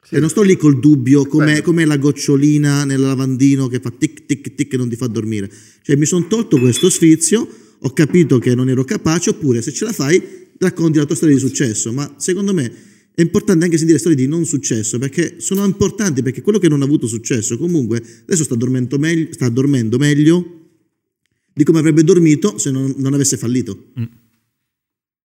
sì. 0.03 0.15
E 0.15 0.19
non 0.19 0.29
sto 0.29 0.41
lì 0.41 0.57
col 0.57 0.79
dubbio 0.79 1.27
come, 1.27 1.61
come 1.61 1.85
la 1.85 1.97
gocciolina 1.97 2.85
nel 2.85 2.99
lavandino 2.99 3.67
che 3.67 3.79
fa 3.79 3.91
tic 3.91 4.25
tic 4.25 4.55
tic 4.55 4.73
e 4.73 4.77
non 4.77 4.89
ti 4.89 4.95
fa 4.95 5.05
dormire. 5.05 5.49
Cioè 5.83 5.95
mi 5.95 6.05
sono 6.05 6.25
tolto 6.27 6.59
questo 6.59 6.89
sfizio, 6.89 7.47
ho 7.77 7.93
capito 7.93 8.39
che 8.39 8.55
non 8.55 8.67
ero 8.67 8.83
capace, 8.83 9.29
oppure 9.29 9.61
se 9.61 9.71
ce 9.71 9.85
la 9.85 9.93
fai 9.93 10.21
racconti 10.57 10.97
la 10.97 11.05
tua 11.05 11.15
storia 11.15 11.35
di 11.35 11.41
successo. 11.41 11.93
Ma 11.93 12.15
secondo 12.17 12.51
me 12.51 12.71
è 13.13 13.21
importante 13.21 13.65
anche 13.65 13.77
sentire 13.77 13.99
storie 13.99 14.17
di 14.17 14.27
non 14.27 14.45
successo, 14.45 14.97
perché 14.97 15.39
sono 15.39 15.65
importanti, 15.65 16.21
perché 16.21 16.41
quello 16.41 16.59
che 16.59 16.69
non 16.69 16.81
ha 16.81 16.85
avuto 16.85 17.07
successo 17.07 17.57
comunque 17.57 18.01
adesso 18.23 18.43
sta 18.43 18.55
dormendo 18.55 18.97
meglio, 18.97 19.33
sta 19.33 19.49
dormendo 19.49 19.97
meglio 19.97 20.59
di 21.53 21.63
come 21.63 21.79
avrebbe 21.79 22.03
dormito 22.03 22.57
se 22.57 22.71
non, 22.71 22.93
non 22.97 23.13
avesse 23.13 23.37
fallito. 23.37 23.91
Mm 23.99 24.19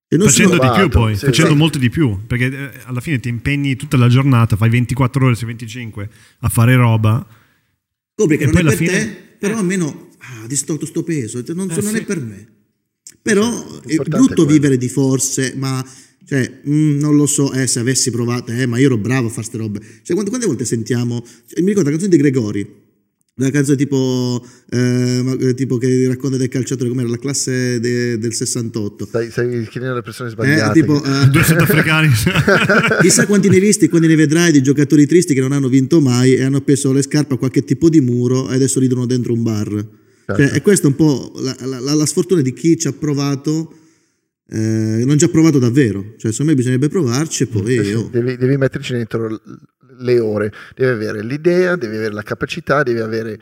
facendo 0.09 0.59
di 0.59 0.71
più 0.75 0.89
poi, 0.89 1.17
sì, 1.17 1.25
facendo 1.25 1.53
sì. 1.53 1.57
molto 1.57 1.79
di 1.79 1.91
più, 1.91 2.27
perché 2.27 2.47
eh, 2.47 2.71
alla 2.85 3.01
fine 3.01 3.19
ti 3.19 3.29
impegni 3.29 3.77
tutta 3.77 3.97
la 3.97 4.09
giornata, 4.09 4.57
fai 4.57 4.71
24 4.71 5.25
ore 5.25 5.35
su 5.35 5.47
25 5.47 6.09
a 6.41 6.49
fare 6.49 6.77
roba. 6.77 7.27
Scopri 8.15 8.39
che 8.39 8.47
non 8.47 8.57
è 8.57 8.63
per 8.63 8.77
fine... 8.77 8.91
te, 8.93 9.37
però 9.39 9.59
almeno 9.59 10.11
ah, 10.19 10.47
distolto 10.47 10.87
sto 10.87 11.03
peso, 11.03 11.43
non, 11.49 11.71
eh, 11.71 11.81
non 11.81 11.93
sì. 11.93 11.97
è 11.97 12.05
per 12.05 12.21
me. 12.21 12.49
Però 13.21 13.81
è 13.81 13.97
brutto 13.97 14.45
è 14.45 14.47
vivere 14.47 14.77
di 14.77 14.89
forze, 14.89 15.55
ma 15.57 15.85
cioè, 16.27 16.61
mm, 16.69 16.99
non 16.99 17.15
lo 17.17 17.27
so, 17.27 17.53
eh, 17.53 17.67
se 17.67 17.79
avessi 17.79 18.11
provato, 18.11 18.51
eh, 18.51 18.67
ma 18.67 18.79
io 18.79 18.87
ero 18.87 18.99
bravo 18.99 19.29
a 19.29 19.31
fare 19.31 19.47
queste 19.47 19.57
robe. 19.59 19.81
Cioè, 20.03 20.15
quante, 20.15 20.31
quante 20.31 20.47
volte 20.47 20.65
sentiamo, 20.65 21.25
cioè, 21.47 21.61
mi 21.61 21.69
ricordo 21.69 21.91
la 21.91 21.97
canzone 21.97 22.17
di 22.17 22.23
Gregori, 22.23 22.85
una 23.39 23.51
canzone 23.51 23.77
tipo, 23.77 24.43
eh, 24.71 25.37
eh, 25.41 25.55
tipo, 25.55 25.77
che 25.77 26.09
racconta 26.09 26.39
del 26.39 26.49
calciatore 26.49 26.89
come 26.89 27.03
era 27.03 27.11
la 27.11 27.19
classe 27.19 27.79
de, 27.81 28.19
del 28.19 28.33
68. 28.33 29.05
Stai, 29.05 29.31
stai 29.31 29.69
chiedendo 29.69 29.93
alle 29.93 30.03
persone 30.03 30.31
sbagliate. 30.31 30.79
Eh, 30.79 30.83
tipo, 30.83 30.95
uh, 30.95 31.29
Due 31.29 31.45
sudafricani. 31.45 32.09
chissà 33.03 33.27
quanti 33.27 33.51
ne 33.51 33.57
hai 33.57 33.61
visti, 33.61 33.89
quando 33.89 34.09
ne 34.09 34.17
vedrai 34.17 34.53
di 34.53 34.63
giocatori 34.63 35.07
tristi 35.07 35.35
che 35.35 35.41
non 35.41 35.53
hanno 35.53 35.69
vinto 35.69 36.01
mai 36.01 36.35
e 36.35 36.45
hanno 36.45 36.57
appeso 36.57 36.93
le 36.93 37.03
scarpe 37.03 37.35
a 37.35 37.37
qualche 37.37 37.63
tipo 37.63 37.91
di 37.91 38.01
muro 38.01 38.51
e 38.51 38.55
adesso 38.55 38.81
ridono 38.81 39.05
dentro 39.05 39.35
un 39.35 39.43
bar. 39.43 39.69
Certo. 39.69 40.43
Cioè, 40.43 40.57
e 40.57 40.63
questa 40.63 40.87
è 40.87 40.91
un 40.91 40.97
po' 40.97 41.33
la, 41.37 41.55
la, 41.61 41.95
la, 41.95 42.07
sfortuna 42.07 42.41
di 42.41 42.55
chi 42.55 42.79
ci 42.79 42.89
ha 42.89 42.93
provato. 42.93 43.71
Eh, 44.49 45.03
non 45.05 45.19
ci 45.19 45.25
ha 45.25 45.29
provato 45.29 45.59
davvero, 45.59 46.15
cioè 46.19 46.31
secondo 46.31 46.53
me 46.53 46.57
bisognerebbe 46.57 46.89
provarci 46.89 47.45
e 47.45 47.47
poi... 47.47 47.77
Eh 47.77 47.95
oh. 47.95 48.09
devi, 48.11 48.37
devi 48.37 48.57
metterci 48.57 48.93
dentro 48.93 49.41
le 49.99 50.21
ore, 50.21 50.53
devi 50.75 50.91
avere 50.91 51.23
l'idea, 51.23 51.77
devi 51.77 51.97
avere 51.97 52.15
la 52.15 52.23
capacità, 52.23 52.83
devi 52.83 53.01
avere 53.01 53.39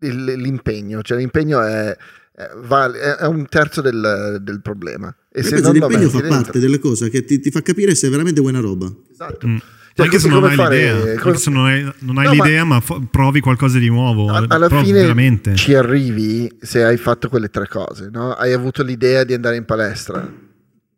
il, 0.00 0.24
l'impegno, 0.24 1.02
cioè 1.02 1.18
l'impegno 1.18 1.62
è, 1.62 1.96
è, 2.34 3.26
un 3.26 3.46
terzo 3.48 3.80
del, 3.80 4.38
del 4.42 4.60
problema. 4.60 5.14
E 5.30 5.42
se 5.42 5.60
non 5.60 5.72
l'impegno 5.72 6.08
fa 6.08 6.20
dentro... 6.20 6.36
parte 6.36 6.58
delle 6.58 6.78
cose 6.78 7.08
che 7.08 7.24
ti, 7.24 7.40
ti, 7.40 7.50
fa 7.50 7.62
capire 7.62 7.94
se 7.94 8.08
è 8.08 8.10
veramente 8.10 8.40
buona 8.40 8.60
roba. 8.60 8.92
Esatto. 9.10 9.46
Mm. 9.46 9.56
Cioè, 9.98 10.06
anche 10.06 10.20
se 10.20 10.28
non 10.28 10.44
hai 10.44 10.54
fare, 10.54 10.94
l'idea, 10.94 11.18
come... 11.18 11.36
se 11.36 11.50
non 11.50 11.66
hai, 11.66 11.92
non 11.98 12.18
hai 12.18 12.26
no, 12.26 12.32
l'idea, 12.44 12.62
ma, 12.62 12.80
ma 12.86 13.06
provi 13.10 13.40
qualcosa 13.40 13.80
di 13.80 13.88
nuovo. 13.88 14.28
A, 14.28 14.44
alla 14.46 14.68
fine 14.68 15.00
veramente. 15.00 15.56
ci 15.56 15.74
arrivi 15.74 16.48
se 16.60 16.84
hai 16.84 16.96
fatto 16.96 17.28
quelle 17.28 17.48
tre 17.48 17.66
cose, 17.66 18.08
no? 18.08 18.30
Hai 18.30 18.52
avuto 18.52 18.84
l'idea 18.84 19.24
di 19.24 19.34
andare 19.34 19.56
in 19.56 19.64
palestra, 19.64 20.32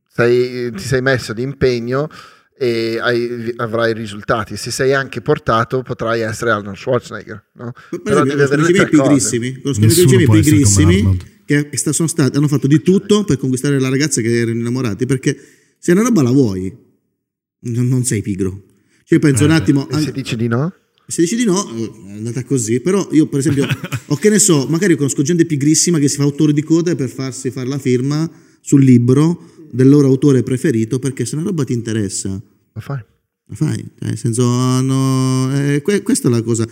sei, 0.07 0.71
ti 0.73 0.83
sei 0.83 1.01
messo 1.01 1.33
di 1.33 1.41
impegno 1.41 2.11
e 2.59 2.99
hai, 3.01 3.55
avrai 3.57 3.95
risultati. 3.95 4.59
Se 4.59 4.71
sei 4.71 4.93
anche 4.93 5.23
portato, 5.23 5.81
potrai 5.81 6.21
essere 6.21 6.51
Arnold 6.51 6.77
Schwarzenegger. 6.77 7.43
No? 7.55 7.73
Però 8.05 8.23
devi 8.23 8.43
avere 8.43 8.71
i 8.71 8.87
pigrissimi, 8.87 9.63
conosco 9.63 9.83
i 9.83 10.29
pigrissimi 10.29 11.19
che 11.47 11.71
sono 11.75 12.07
stati, 12.07 12.37
hanno 12.37 12.49
fatto 12.49 12.67
di 12.67 12.83
tutto 12.83 13.25
per 13.25 13.39
conquistare 13.39 13.81
la 13.81 13.89
ragazza 13.89 14.21
che 14.21 14.41
erano 14.41 14.59
innamorati. 14.59 15.07
Perché 15.07 15.35
se 15.79 15.93
una 15.93 16.03
roba 16.03 16.21
la 16.21 16.33
vuoi, 16.33 16.71
non, 17.61 17.89
non 17.89 18.05
sei 18.05 18.21
pigro. 18.21 18.65
Cioè, 19.11 19.19
penso 19.19 19.43
eh, 19.43 19.47
un 19.47 19.53
attimo. 19.53 19.89
E 19.89 19.99
se 19.99 20.13
dici 20.13 20.37
di 20.37 20.47
no? 20.47 20.73
Se 21.09 21.23
dici 21.23 21.35
di 21.35 21.45
no, 21.45 21.69
è 22.07 22.13
andata 22.13 22.45
così. 22.45 22.79
Però 22.79 23.09
io, 23.11 23.27
per 23.27 23.41
esempio, 23.41 23.67
o 24.07 24.15
che 24.15 24.29
ne 24.31 24.39
so, 24.39 24.69
magari 24.69 24.95
conosco 24.95 25.23
gente 25.23 25.45
pigrissima 25.47 25.99
che 25.99 26.07
si 26.07 26.15
fa 26.15 26.23
autore 26.23 26.53
di 26.53 26.63
coda 26.63 26.95
per 26.95 27.09
farsi 27.09 27.51
fare 27.51 27.67
la 27.67 27.79
firma 27.79 28.31
sul 28.61 28.85
libro 28.85 29.51
del 29.69 29.89
loro 29.89 30.07
autore 30.07 30.45
preferito 30.45 31.01
perché 31.01 31.25
se 31.25 31.35
una 31.35 31.45
roba 31.45 31.65
ti 31.65 31.73
interessa 31.73 32.29
la 32.29 32.81
fai 32.81 33.03
la 33.47 33.55
fai 33.55 33.77
cioè, 33.77 34.09
nel 34.09 34.19
senso 34.19 34.45
no, 34.81 35.49
eh, 35.55 35.81
que- 35.81 36.03
questa 36.03 36.29
è 36.29 36.31
la 36.31 36.43
cosa 36.43 36.67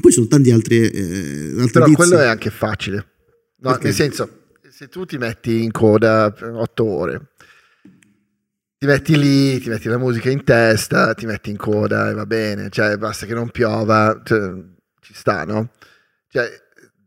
poi 0.00 0.12
sono 0.12 0.26
tanti 0.26 0.50
altri 0.50 0.80
eh, 0.80 1.68
però 1.72 1.84
vizi. 1.84 1.96
quello 1.96 2.18
è 2.18 2.26
anche 2.26 2.50
facile 2.50 3.06
no, 3.58 3.78
nel 3.80 3.94
senso 3.94 4.38
se 4.68 4.88
tu 4.88 5.04
ti 5.04 5.18
metti 5.18 5.62
in 5.62 5.70
coda 5.70 6.32
per 6.32 6.50
otto 6.50 6.84
ore 6.84 7.30
ti 8.80 8.86
metti 8.86 9.18
lì, 9.18 9.60
ti 9.60 9.68
metti 9.68 9.88
la 9.88 9.98
musica 9.98 10.30
in 10.30 10.42
testa, 10.42 11.12
ti 11.12 11.26
metti 11.26 11.50
in 11.50 11.58
coda 11.58 12.08
e 12.08 12.14
va 12.14 12.24
bene, 12.24 12.70
cioè 12.70 12.96
basta 12.96 13.26
che 13.26 13.34
non 13.34 13.50
piova, 13.50 14.22
cioè, 14.24 14.54
ci 15.02 15.12
sta, 15.12 15.44
no? 15.44 15.68
Cioè, 16.30 16.48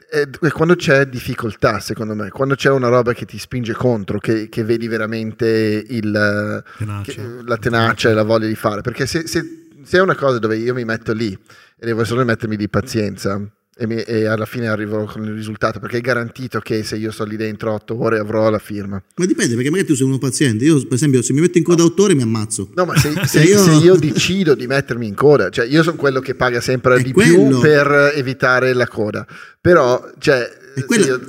è 0.07 0.29
quando 0.51 0.75
c'è 0.75 1.07
difficoltà, 1.07 1.79
secondo 1.79 2.13
me, 2.13 2.29
quando 2.29 2.53
c'è 2.53 2.69
una 2.69 2.89
roba 2.89 3.13
che 3.13 3.25
ti 3.25 3.39
spinge 3.39 3.73
contro, 3.73 4.19
che, 4.19 4.49
che 4.49 4.63
vedi 4.63 4.87
veramente 4.87 5.47
il, 5.87 6.63
tenacia. 6.77 7.11
Che, 7.11 7.27
la 7.43 7.57
tenacia 7.57 8.09
e 8.11 8.13
la 8.13 8.21
voglia 8.21 8.45
di 8.45 8.55
fare. 8.55 8.81
Perché 8.81 9.07
se, 9.07 9.25
se, 9.25 9.69
se, 9.83 9.97
è 9.97 10.01
una 10.01 10.13
cosa 10.13 10.37
dove 10.37 10.57
io 10.57 10.75
mi 10.75 10.85
metto 10.85 11.11
lì 11.11 11.31
e 11.31 11.85
devo 11.87 12.03
solo 12.03 12.23
mettermi 12.23 12.55
di 12.55 12.69
pazienza, 12.69 13.41
e, 13.75 13.87
mi, 13.87 13.95
e, 13.95 14.25
alla 14.25 14.45
fine 14.45 14.67
arrivo 14.67 15.05
con 15.05 15.23
il 15.23 15.33
risultato 15.33 15.79
perché 15.79 15.97
è 15.97 16.01
garantito 16.01 16.59
che 16.59 16.83
se 16.83 16.95
io 16.95 17.11
sto 17.11 17.23
lì 17.23 17.35
dentro 17.35 17.73
otto 17.73 17.99
ore 17.99 18.19
avrò 18.19 18.49
la 18.49 18.59
firma. 18.59 19.01
Ma 19.15 19.25
dipende 19.25 19.55
perché 19.55 19.69
magari 19.69 19.87
tu 19.87 19.95
sei 19.95 20.05
uno 20.05 20.19
paziente. 20.19 20.63
Io, 20.63 20.81
per 20.83 20.93
esempio, 20.93 21.21
se 21.21 21.33
mi 21.33 21.41
metto 21.41 21.57
in 21.57 21.63
coda 21.63 21.83
otto 21.83 22.03
ore 22.03 22.13
mi 22.13 22.21
ammazzo. 22.21 22.69
No, 22.75 22.85
ma 22.85 22.95
se, 22.97 23.13
se, 23.25 23.41
io... 23.41 23.59
se, 23.59 23.71
io... 23.71 23.95
decido 23.95 24.53
di 24.53 24.67
mettermi 24.67 25.07
in 25.07 25.15
coda, 25.15 25.49
cioè 25.49 25.65
io 25.65 25.81
sono 25.81 25.95
quello 25.95 26.19
che 26.19 26.35
paga 26.35 26.61
sempre 26.61 26.95
è 26.95 27.01
di 27.01 27.11
quello... 27.11 27.47
più 27.47 27.59
per 27.59 28.13
evitare 28.15 28.73
la 28.73 28.87
coda, 28.87 29.25
però, 29.59 30.11
cioè. 30.19 30.61
Quella, 30.85 31.05
io... 31.05 31.19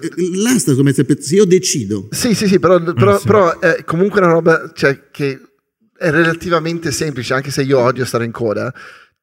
Là 0.42 0.58
sta 0.58 0.74
come 0.74 0.92
se 0.92 1.04
io 1.30 1.44
decido. 1.44 2.08
Sì, 2.10 2.34
sì, 2.34 2.46
sì, 2.46 2.58
però, 2.58 2.82
però, 2.82 3.16
eh, 3.16 3.18
sì. 3.18 3.26
però 3.26 3.58
è 3.58 3.84
comunque 3.84 4.20
una 4.20 4.30
roba 4.30 4.70
cioè, 4.74 5.08
che 5.10 5.40
è 5.96 6.10
relativamente 6.10 6.90
semplice, 6.92 7.34
anche 7.34 7.50
se 7.50 7.62
io 7.62 7.78
odio 7.78 8.04
stare 8.04 8.24
in 8.24 8.32
coda 8.32 8.72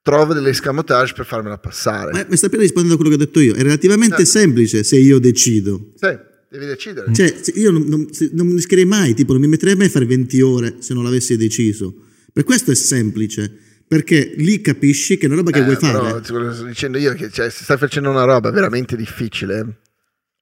trovo 0.02 0.34
delle 0.34 0.49
escamotage 0.49 1.14
per 1.14 1.26
farmela 1.26 1.58
passare. 1.58 2.12
Ma 2.12 2.26
mi 2.28 2.36
stai 2.36 2.47
appena 2.47 2.64
rispondendo 2.64 2.95
a 2.95 2.97
quello 2.97 3.16
che 3.16 3.22
ho 3.22 3.26
detto 3.26 3.39
io. 3.39 3.54
È 3.54 3.62
relativamente 3.62 4.24
eh. 4.24 4.26
semplice 4.26 4.84
se 4.84 4.97
io 4.97 5.20
decido. 5.20 5.91
Sì, 5.95 6.18
devi 6.49 6.66
decidere. 6.66 7.14
Cioè, 7.14 7.34
io 7.56 7.72
non, 7.72 7.84
non, 7.84 8.08
non 8.32 8.47
mi 8.47 8.56
rischerei 8.56 8.86
mai, 8.86 9.14
tipo, 9.14 9.34
non 9.34 9.41
mi 9.41 9.47
metterei 9.47 9.76
mai 9.76 9.88
a 9.88 9.89
fare 9.89 10.06
20 10.06 10.41
ore 10.41 10.76
se 10.80 10.93
non 10.93 11.04
l'avessi 11.04 11.38
deciso. 11.38 11.93
Per 12.34 12.43
questo 12.43 12.72
è 12.72 12.76
semplice. 12.76 13.70
Perché 13.91 14.36
lì 14.38 14.62
capisci 14.62 15.18
che 15.18 15.24
è 15.24 15.26
una 15.26 15.36
roba 15.36 15.52
che 15.52 15.60
eh, 15.60 15.64
vuoi 15.64 15.76
fare. 15.76 16.22
Però, 16.22 16.54
sto 16.54 16.64
dicendo 16.64 16.97
io 16.97 17.14
che 17.14 17.30
cioè, 17.30 17.49
se 17.49 17.64
stai 17.64 17.78
facendo 17.78 18.10
una 18.10 18.24
roba 18.24 18.49
veramente 18.49 18.95
difficile, 18.95 19.82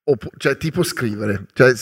oppu- 0.03 0.29
cioè 0.37 0.55
tipo 0.55 0.83
scrivere, 0.83 1.47
cioè, 1.53 1.73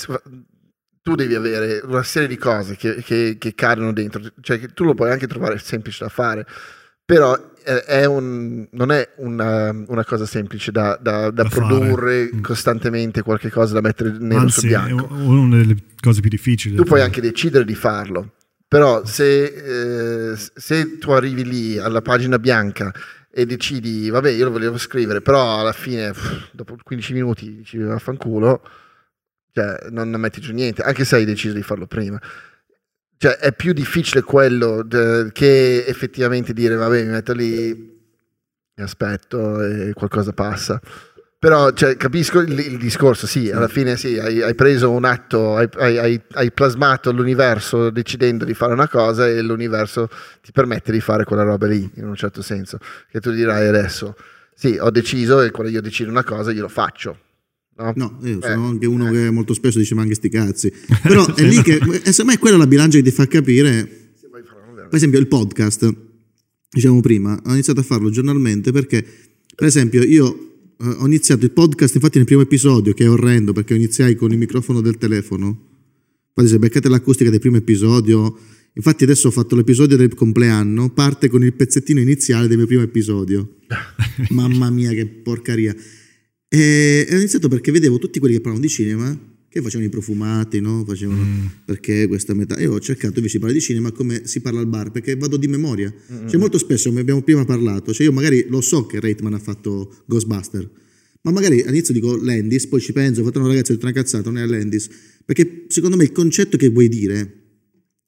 tu 1.01 1.15
devi 1.15 1.35
avere 1.35 1.81
una 1.83 2.03
serie 2.03 2.29
di 2.29 2.37
cose 2.37 2.77
che, 2.77 3.03
che, 3.03 3.35
che 3.37 3.53
cadono 3.53 3.91
dentro, 3.91 4.21
cioè 4.39 4.59
tu 4.73 4.85
lo 4.85 4.93
puoi 4.93 5.11
anche 5.11 5.27
trovare 5.27 5.57
semplice 5.57 6.05
da 6.05 6.09
fare, 6.09 6.47
però 7.07 7.39
è 7.63 8.03
un, 8.03 8.67
non 8.71 8.91
è 8.91 9.09
una, 9.17 9.73
una, 9.87 10.03
cosa 10.03 10.25
semplice 10.25 10.73
da, 10.73 10.99
da, 11.01 11.31
da, 11.31 11.43
da 11.43 11.49
produrre 11.49 12.25
fare. 12.25 12.35
Mm. 12.35 12.41
costantemente 12.41 13.21
qualche 13.21 13.49
cosa 13.49 13.75
da 13.75 13.79
mettere 13.79 14.17
nero 14.19 14.41
Anzi, 14.41 14.59
su 14.59 14.67
bianco. 14.67 15.07
È 15.07 15.13
una 15.13 15.55
delle 15.55 15.77
cose 16.01 16.19
più 16.19 16.29
difficili. 16.29 16.75
Tu 16.75 16.83
puoi 16.83 16.99
anche 16.99 17.21
decidere 17.21 17.63
di 17.63 17.75
farlo, 17.75 18.33
però 18.67 19.05
se, 19.05 20.31
eh, 20.31 20.37
se 20.53 20.97
tu 20.97 21.11
arrivi 21.11 21.45
lì 21.45 21.77
alla 21.77 22.01
pagina 22.01 22.39
bianca 22.39 22.93
e 23.31 23.45
decidi, 23.45 24.09
vabbè, 24.09 24.31
io 24.31 24.43
lo 24.43 24.51
volevo 24.51 24.77
scrivere, 24.77 25.21
però 25.21 25.61
alla 25.61 25.71
fine, 25.71 26.11
pff, 26.11 26.49
dopo 26.51 26.75
15 26.83 27.13
minuti, 27.13 27.55
dici 27.55 27.77
vaffanculo, 27.77 28.61
cioè 29.53 29.77
non, 29.91 30.09
non 30.09 30.19
metti 30.19 30.41
giù 30.41 30.51
niente, 30.51 30.81
anche 30.81 31.05
se 31.05 31.15
hai 31.15 31.23
deciso 31.23 31.53
di 31.53 31.63
farlo 31.63 31.87
prima. 31.87 32.19
Cioè 33.17 33.37
è 33.37 33.51
più 33.53 33.73
difficile 33.73 34.21
quello 34.21 34.83
de, 34.83 35.29
che 35.33 35.85
effettivamente 35.87 36.53
dire, 36.53 36.75
vabbè, 36.75 37.03
mi 37.03 37.09
metto 37.09 37.33
lì, 37.33 37.73
mi 37.73 38.83
aspetto 38.83 39.61
e 39.63 39.93
qualcosa 39.93 40.33
passa. 40.33 40.79
Però 41.39 41.71
cioè, 41.71 41.97
capisco 41.97 42.39
il, 42.39 42.57
il, 42.57 42.77
discorso, 42.77 43.27
sì, 43.27 43.51
alla 43.51 43.67
fine 43.67 43.95
sì, 43.95 44.17
hai, 44.17 44.41
hai 44.41 44.55
preso 44.55 44.89
un 44.89 45.05
atto, 45.05 45.55
hai, 45.55 45.69
hai, 45.77 46.21
hai, 46.31 46.51
plasmato 46.51 47.11
l'universo 47.11 47.91
decidendo 47.91 48.43
di 48.43 48.55
fare 48.55 48.73
una 48.73 48.87
cosa 48.87 49.27
e 49.27 49.43
l'universo 49.43 50.09
ti 50.41 50.51
permette 50.51 50.91
di 50.91 50.99
fare 50.99 51.25
quella 51.25 51.43
roba 51.43 51.67
lì, 51.67 51.87
in 51.95 52.07
un 52.07 52.15
certo 52.15 52.41
senso. 52.41 52.79
Che 53.11 53.19
tu 53.19 53.29
dirai 53.31 53.67
adesso, 53.67 54.15
sì, 54.55 54.77
ho 54.81 54.89
deciso 54.89 55.41
e 55.41 55.51
quando 55.51 55.71
io 55.71 55.81
decido 55.81 56.09
una 56.09 56.23
cosa 56.23 56.51
io 56.51 56.61
lo 56.61 56.69
faccio. 56.69 57.19
No, 57.77 57.93
no 57.95 58.17
io 58.23 58.39
sono 58.41 58.65
eh, 58.65 58.69
anche 58.69 58.85
uno 58.87 59.07
eh. 59.07 59.11
che 59.11 59.29
molto 59.29 59.53
spesso 59.53 59.77
dice 59.77 59.93
ma 59.93 60.01
anche 60.01 60.15
sti 60.15 60.29
cazzi. 60.29 60.71
Però 61.03 61.33
è 61.35 61.43
lì 61.43 61.61
che, 61.61 61.79
secondo 62.05 62.31
me 62.31 62.37
quella 62.39 62.55
è 62.55 62.59
la 62.59 62.67
bilancia 62.67 62.97
che 62.97 63.03
ti 63.03 63.11
fa 63.11 63.27
capire, 63.27 63.85
per 63.85 64.95
esempio 64.95 65.19
il 65.19 65.27
podcast, 65.27 65.93
diciamo 66.71 67.01
prima, 67.01 67.39
ho 67.45 67.51
iniziato 67.51 67.79
a 67.81 67.83
farlo 67.83 68.09
giornalmente 68.09 68.71
perché, 68.71 69.05
per 69.55 69.67
esempio, 69.67 70.03
io 70.03 70.55
uh, 70.77 70.87
ho 70.99 71.05
iniziato 71.05 71.45
il 71.45 71.51
podcast, 71.51 71.95
infatti 71.95 72.17
nel 72.17 72.25
primo 72.25 72.41
episodio, 72.41 72.93
che 72.93 73.03
è 73.03 73.09
orrendo 73.09 73.53
perché 73.53 73.75
iniziai 73.75 74.15
con 74.15 74.31
il 74.31 74.37
microfono 74.37 74.81
del 74.81 74.97
telefono. 74.97 75.65
Infatti 76.29 76.49
se 76.49 76.59
beccate 76.59 76.89
l'acustica 76.89 77.29
del 77.29 77.39
primo 77.39 77.57
episodio, 77.57 78.37
infatti 78.73 79.03
adesso 79.03 79.27
ho 79.27 79.31
fatto 79.31 79.55
l'episodio 79.55 79.97
del 79.97 80.13
compleanno, 80.13 80.89
parte 80.91 81.29
con 81.29 81.43
il 81.43 81.53
pezzettino 81.53 81.99
iniziale 81.99 82.47
del 82.47 82.57
mio 82.57 82.67
primo 82.67 82.83
episodio. 82.83 83.55
Mamma 84.29 84.69
mia 84.69 84.91
che 84.91 85.05
porcaria. 85.05 85.75
E 86.49 87.07
ho 87.09 87.15
iniziato 87.15 87.47
perché 87.47 87.71
vedevo 87.71 87.97
tutti 87.97 88.19
quelli 88.19 88.35
che 88.35 88.41
parlavano 88.41 88.67
di 88.67 88.73
cinema 88.73 89.35
che 89.49 89.61
facevano 89.61 89.87
i 89.87 89.89
profumati, 89.89 90.59
no? 90.59 90.83
Facevano 90.85 91.23
mm. 91.23 91.45
perché 91.65 92.07
questa 92.07 92.33
metà. 92.33 92.59
Io 92.59 92.73
ho 92.73 92.79
cercato 92.79 93.15
invece 93.17 93.35
di 93.35 93.39
parlare 93.39 93.59
di 93.59 93.65
cinema 93.65 93.91
come 93.91 94.21
si 94.25 94.41
parla 94.41 94.59
al 94.59 94.67
bar, 94.67 94.91
perché 94.91 95.15
vado 95.15 95.37
di 95.37 95.47
memoria. 95.47 95.91
Mm. 96.13 96.27
Cioè, 96.27 96.39
molto 96.39 96.57
spesso, 96.57 96.89
come 96.89 97.01
abbiamo 97.01 97.21
prima 97.21 97.45
parlato, 97.45 97.93
cioè 97.93 98.05
io 98.05 98.11
magari 98.11 98.45
lo 98.49 98.61
so 98.61 98.85
che 98.85 98.99
Reitman 98.99 99.33
ha 99.33 99.39
fatto 99.39 100.03
Ghostbuster, 100.05 100.69
ma 101.21 101.31
magari 101.31 101.61
all'inizio 101.61 101.93
dico 101.93 102.15
Landis, 102.15 102.67
poi 102.67 102.81
ci 102.81 102.93
penso, 102.93 103.21
ho 103.21 103.23
fatto 103.23 103.39
una 103.39 103.47
ragazza, 103.47 103.73
detto 103.73 103.85
una 103.85 103.93
cazzata, 103.93 104.29
non 104.29 104.41
è 104.41 104.45
Landis. 104.45 104.89
Perché 105.25 105.65
secondo 105.67 105.97
me 105.97 106.03
il 106.03 106.11
concetto 106.11 106.57
che 106.57 106.69
vuoi 106.69 106.87
dire 106.87 107.43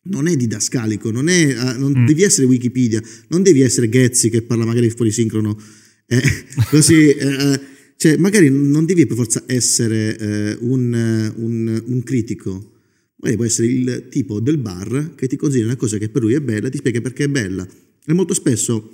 non 0.03 0.27
è 0.27 0.35
didascalico, 0.35 1.11
non, 1.11 1.29
è, 1.29 1.55
uh, 1.57 1.79
non 1.79 1.93
mm. 1.97 2.05
devi 2.05 2.23
essere 2.23 2.47
Wikipedia, 2.47 3.01
non 3.29 3.43
devi 3.43 3.61
essere 3.61 3.89
Ghezzi 3.89 4.29
che 4.29 4.41
parla 4.41 4.65
magari 4.65 4.89
fuori 4.89 5.11
sincrono. 5.11 5.57
Eh, 6.05 6.21
così. 6.69 7.09
Eh, 7.09 7.77
cioè, 7.99 8.15
magari 8.15 8.49
non 8.49 8.85
devi 8.85 9.05
per 9.05 9.17
forza 9.17 9.43
essere 9.45 10.17
eh, 10.17 10.57
un, 10.61 11.33
un, 11.35 11.83
un, 11.85 12.03
critico, 12.03 12.71
magari 13.17 13.35
può 13.35 13.43
essere 13.43 13.67
il 13.67 14.07
tipo 14.09 14.39
del 14.39 14.57
bar 14.57 15.15
che 15.15 15.27
ti 15.27 15.35
consiglia 15.35 15.65
una 15.65 15.75
cosa 15.75 15.97
che 15.97 16.07
per 16.07 16.21
lui 16.21 16.33
è 16.33 16.39
bella, 16.39 16.69
ti 16.69 16.77
spiega 16.77 17.01
perché 17.01 17.25
è 17.25 17.27
bella. 17.27 17.67
E 18.05 18.13
molto 18.13 18.33
spesso 18.33 18.89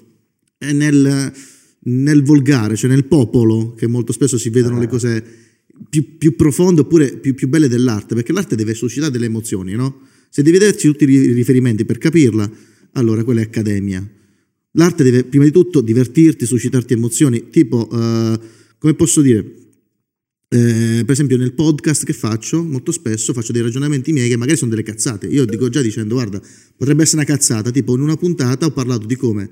è 0.57 0.71
nel, 0.71 1.31
nel 1.81 2.23
volgare, 2.23 2.75
cioè 2.75 2.89
nel 2.89 3.05
popolo, 3.05 3.75
che 3.75 3.85
molto 3.85 4.11
spesso 4.11 4.39
si 4.39 4.49
vedono 4.49 4.79
le 4.79 4.87
cose 4.87 5.23
più, 5.87 6.17
più 6.17 6.35
profonde 6.35 6.81
oppure 6.81 7.17
più, 7.17 7.35
più, 7.35 7.47
belle 7.47 7.67
dell'arte, 7.67 8.15
perché 8.15 8.33
l'arte 8.33 8.55
deve 8.55 8.73
suscitare 8.73 9.11
delle 9.11 9.27
emozioni, 9.27 9.73
no? 9.73 9.99
Se 10.31 10.41
devi 10.41 10.57
vederci 10.57 10.87
tutti 10.87 11.03
i 11.03 11.31
riferimenti 11.31 11.85
per 11.85 11.99
capirla, 11.99 12.51
allora 12.93 13.23
quella 13.23 13.41
è 13.41 13.43
accademia. 13.43 14.03
L'arte 14.71 15.03
deve 15.03 15.25
prima 15.25 15.43
di 15.43 15.51
tutto 15.51 15.81
divertirti, 15.81 16.47
suscitarti 16.47 16.93
emozioni, 16.93 17.51
tipo... 17.51 17.87
Uh, 17.91 18.63
come 18.85 18.97
posso 18.97 19.21
dire, 19.21 19.39
eh, 20.47 21.01
per 21.03 21.09
esempio 21.09 21.37
nel 21.37 21.53
podcast 21.53 22.05
che 22.05 22.13
faccio, 22.13 22.61
molto 22.61 22.91
spesso 22.91 23.33
faccio 23.33 23.51
dei 23.51 23.63
ragionamenti 23.63 24.11
miei 24.11 24.29
che 24.29 24.37
magari 24.37 24.57
sono 24.57 24.69
delle 24.69 24.83
cazzate. 24.83 25.25
Io 25.25 25.43
dico 25.45 25.69
già 25.69 25.81
dicendo, 25.81 26.13
guarda, 26.13 26.39
potrebbe 26.77 27.01
essere 27.01 27.23
una 27.23 27.35
cazzata, 27.35 27.71
tipo 27.71 27.95
in 27.95 28.01
una 28.01 28.15
puntata 28.15 28.67
ho 28.67 28.71
parlato 28.71 29.07
di 29.07 29.15
come 29.15 29.49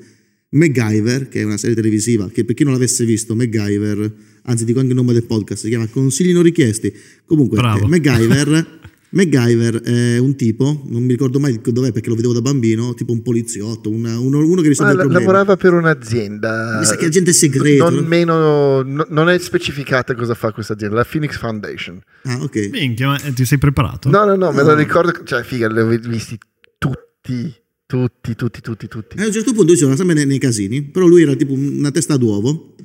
MacGyver, 0.50 1.30
che 1.30 1.42
è 1.42 1.44
una 1.46 1.58
serie 1.58 1.76
televisiva, 1.76 2.30
che 2.30 2.46
per 2.46 2.54
chi 2.54 2.64
non 2.64 2.74
l'avesse 2.74 3.06
visto, 3.06 3.34
MacGyver, 3.34 4.14
anzi 4.44 4.66
dico 4.66 4.78
anche 4.78 4.92
il 4.92 4.98
nome 4.98 5.14
del 5.14 5.24
podcast, 5.24 5.64
si 5.64 5.70
chiama 5.70 5.88
Consigli 5.88 6.32
non 6.32 6.44
richiesti. 6.44 6.94
Comunque, 7.26 7.58
eh, 7.58 7.88
MacGyver 7.88 8.82
MacGyver 9.14 9.82
è 9.82 10.18
un 10.18 10.36
tipo, 10.36 10.82
non 10.88 11.04
mi 11.04 11.10
ricordo 11.10 11.40
mai 11.40 11.62
dov'è 11.64 11.92
perché 11.92 12.10
lo 12.10 12.16
vedevo 12.16 12.34
da 12.34 12.42
bambino, 12.42 12.96
tipo 12.96 13.12
un 13.12 13.22
poliziotto, 13.22 13.92
una, 13.92 14.18
uno, 14.18 14.40
uno, 14.40 14.62
che 14.62 14.70
risolve 14.70 14.94
ah, 14.94 14.96
problemi. 14.96 15.20
Lavorava 15.20 15.56
per 15.56 15.74
un'azienda. 15.74 16.80
Mi 16.80 16.86
sa 16.86 16.96
che 16.96 17.06
agente 17.06 17.32
segreto. 17.32 17.90
Non, 17.90 18.06
meno, 18.06 18.82
no, 18.82 19.06
non 19.08 19.30
è 19.30 19.38
specificata 19.38 20.16
cosa 20.16 20.34
fa 20.34 20.52
questa 20.52 20.74
azienda, 20.74 20.96
la 20.96 21.06
Phoenix 21.10 21.38
Foundation. 21.38 22.02
Ah, 22.24 22.42
ok. 22.42 22.70
Minchia, 22.72 23.08
ma 23.08 23.18
ti 23.20 23.46
sei 23.46 23.60
preparato? 23.60 24.10
No, 24.10 24.26
no, 24.26 24.36
no, 24.36 24.52
me 24.52 24.64
lo 24.64 24.74
ricordo, 24.74 25.24
cioè 25.24 25.44
figa, 25.44 25.68
li 25.70 25.80
ho 25.80 25.88
visti 25.88 26.38
tutti, 26.80 27.54
tutti, 27.86 28.36
tutti, 28.36 28.62
tutti, 28.62 28.88
tutti. 28.88 29.18
E 29.18 29.22
a 29.22 29.26
un 29.28 29.32
certo 29.32 29.54
punto 29.54 29.74
lui 29.74 29.78
si 29.78 29.96
sempre 29.96 30.16
nei, 30.16 30.26
nei 30.26 30.40
casini, 30.40 30.82
però 30.82 31.06
lui 31.06 31.22
era 31.22 31.36
tipo 31.36 31.54
una 31.54 31.92
testa 31.92 32.18
d'uovo 32.18 32.76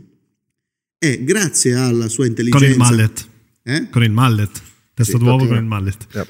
e 0.99 1.25
grazie 1.25 1.75
alla 1.75 2.09
sua 2.09 2.27
intelligenza... 2.27 2.67
Con 2.67 2.75
il 2.75 2.79
mallet. 2.79 3.29
Eh? 3.63 3.89
Con 3.89 4.03
il 4.03 4.11
mallet. 4.11 4.67
Testa 4.99 5.17
sì, 5.17 5.23
d'uovo 5.23 5.47
con 5.47 5.57
il 5.57 5.65
mallet. 5.65 6.07
Yep. 6.13 6.29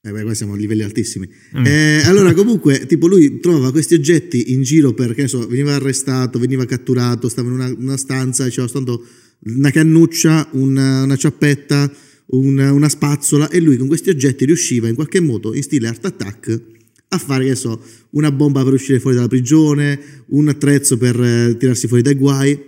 Eh 0.00 0.10
beh, 0.10 0.22
qua 0.22 0.34
siamo 0.34 0.54
a 0.54 0.56
livelli 0.56 0.82
altissimi. 0.82 1.28
Mm. 1.56 1.66
Eh, 1.66 2.02
allora, 2.04 2.32
comunque, 2.34 2.86
tipo, 2.86 3.06
lui 3.06 3.38
trovava 3.38 3.70
questi 3.70 3.94
oggetti 3.94 4.52
in 4.52 4.62
giro 4.62 4.92
perché 4.92 5.28
so, 5.28 5.46
veniva 5.46 5.74
arrestato, 5.74 6.40
veniva 6.40 6.64
catturato, 6.64 7.28
stava 7.28 7.48
in 7.48 7.54
una, 7.54 7.74
una 7.76 7.96
stanza 7.96 8.44
e 8.44 8.50
c'era 8.50 8.66
soltanto 8.66 9.06
una 9.44 9.70
cannuccia, 9.70 10.48
una, 10.52 11.04
una 11.04 11.16
ciappetta, 11.16 11.92
una, 12.26 12.72
una, 12.72 12.88
spazzola 12.88 13.48
e 13.50 13.60
lui 13.60 13.76
con 13.76 13.86
questi 13.86 14.10
oggetti 14.10 14.44
riusciva 14.44 14.88
in 14.88 14.96
qualche 14.96 15.20
modo, 15.20 15.54
in 15.54 15.62
stile 15.62 15.86
Art 15.86 16.04
Attack, 16.04 16.60
a 17.08 17.18
fare, 17.18 17.44
che 17.44 17.54
so, 17.54 17.80
una 18.10 18.32
bomba 18.32 18.64
per 18.64 18.72
uscire 18.72 18.98
fuori 18.98 19.14
dalla 19.14 19.28
prigione, 19.28 20.24
un 20.28 20.48
attrezzo 20.48 20.96
per 20.96 21.20
eh, 21.20 21.56
tirarsi 21.56 21.86
fuori 21.86 22.02
dai 22.02 22.14
guai. 22.14 22.58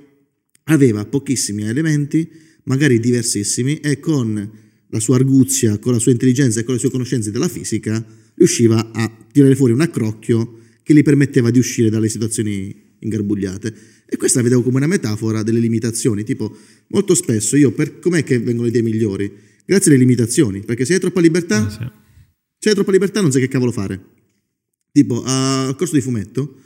Aveva 0.64 1.05
pochissimi 1.05 1.62
elementi 1.62 2.49
magari 2.65 3.01
diversissimi, 3.01 3.81
e 3.81 3.99
con 4.01 4.51
la 4.89 5.01
sua 5.01 5.17
arguzia, 5.17 5.79
con 5.79 5.93
la 5.93 5.99
sua 5.99 6.13
intelligenza 6.13 6.61
e 6.61 6.65
con 6.65 6.75
le 6.75 6.81
sue 6.81 6.91
conoscenze 6.91 7.31
della 7.31 7.49
fisica, 7.49 8.05
riusciva 8.35 8.91
a 8.93 9.27
tirare 9.33 9.55
fuori 9.55 9.73
un 9.73 9.81
accrocchio 9.81 10.59
che 10.83 10.95
gli 10.95 11.03
permetteva 11.03 11.51
di 11.51 11.59
uscire 11.59 11.91
dalle 11.91 12.09
situazioni 12.09 12.89
ingarbugliate. 12.99 13.75
E 14.07 14.17
questa 14.17 14.39
la 14.39 14.45
vedevo 14.45 14.63
come 14.63 14.79
una 14.79 14.87
metafora 14.87 15.43
delle 15.43 15.61
limitazioni, 15.61 16.25
tipo 16.25 16.57
molto 16.89 17.15
spesso 17.15 17.57
io, 17.57 17.73
per, 17.73 18.01
com'è 18.01 18.25
che 18.25 18.39
vengono 18.39 18.65
le 18.65 18.71
idee 18.71 18.83
migliori? 18.83 19.33
Grazie 19.65 19.93
alle 19.93 20.01
limitazioni, 20.01 20.61
perché 20.65 20.85
se 20.85 20.95
hai 20.95 21.01
troppa 21.01 21.21
libertà, 21.21 21.67
eh 21.67 21.71
sì. 21.71 21.91
se 22.59 22.69
hai 22.71 22.75
troppa 22.75 22.91
libertà 22.91 23.21
non 23.21 23.31
sai 23.31 23.43
che 23.43 23.49
cavolo 23.49 23.71
fare. 23.71 24.05
Tipo, 24.91 25.23
a 25.25 25.73
corso 25.79 25.95
di 25.95 26.01
fumetto, 26.01 26.57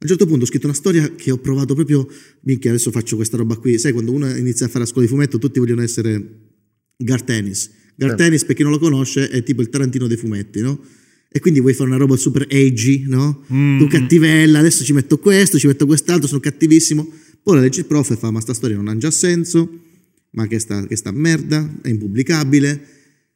a 0.00 0.04
un 0.04 0.08
certo 0.08 0.26
punto 0.26 0.44
ho 0.44 0.46
scritto 0.46 0.66
una 0.66 0.76
storia 0.76 1.12
che 1.16 1.32
ho 1.32 1.38
provato 1.38 1.74
proprio, 1.74 2.06
minchia, 2.42 2.70
adesso 2.70 2.92
faccio 2.92 3.16
questa 3.16 3.36
roba 3.36 3.56
qui. 3.56 3.78
Sai, 3.78 3.90
quando 3.90 4.12
uno 4.12 4.32
inizia 4.36 4.66
a 4.66 4.68
fare 4.68 4.84
la 4.84 4.86
scuola 4.86 5.06
di 5.06 5.12
fumetto, 5.12 5.38
tutti 5.38 5.58
vogliono 5.58 5.82
essere 5.82 6.50
Gartenis. 6.96 7.68
Gartenis, 7.96 8.44
per 8.44 8.54
chi 8.54 8.62
non 8.62 8.70
lo 8.70 8.78
conosce, 8.78 9.28
è 9.28 9.42
tipo 9.42 9.60
il 9.60 9.70
Tarantino 9.70 10.06
dei 10.06 10.16
fumetti, 10.16 10.60
no? 10.60 10.80
E 11.28 11.40
quindi 11.40 11.58
vuoi 11.58 11.74
fare 11.74 11.88
una 11.88 11.98
roba 11.98 12.14
super 12.16 12.46
edgy, 12.48 13.06
no? 13.08 13.42
Mm. 13.52 13.80
Tu 13.80 13.88
cattivella, 13.88 14.60
adesso 14.60 14.84
ci 14.84 14.92
metto 14.92 15.18
questo, 15.18 15.58
ci 15.58 15.66
metto 15.66 15.84
quest'altro, 15.84 16.28
sono 16.28 16.38
cattivissimo. 16.38 17.04
Poi 17.42 17.56
la 17.56 17.62
legge 17.62 17.80
il 17.80 17.86
prof 17.86 18.10
e 18.12 18.16
fa, 18.16 18.30
ma 18.30 18.40
sta 18.40 18.54
storia 18.54 18.76
non 18.76 18.86
ha 18.86 18.96
già 18.96 19.10
senso, 19.10 19.68
ma 20.30 20.46
che 20.46 20.60
sta, 20.60 20.86
che 20.86 20.94
sta 20.94 21.10
merda, 21.10 21.80
è 21.82 21.88
impubblicabile. 21.88 22.80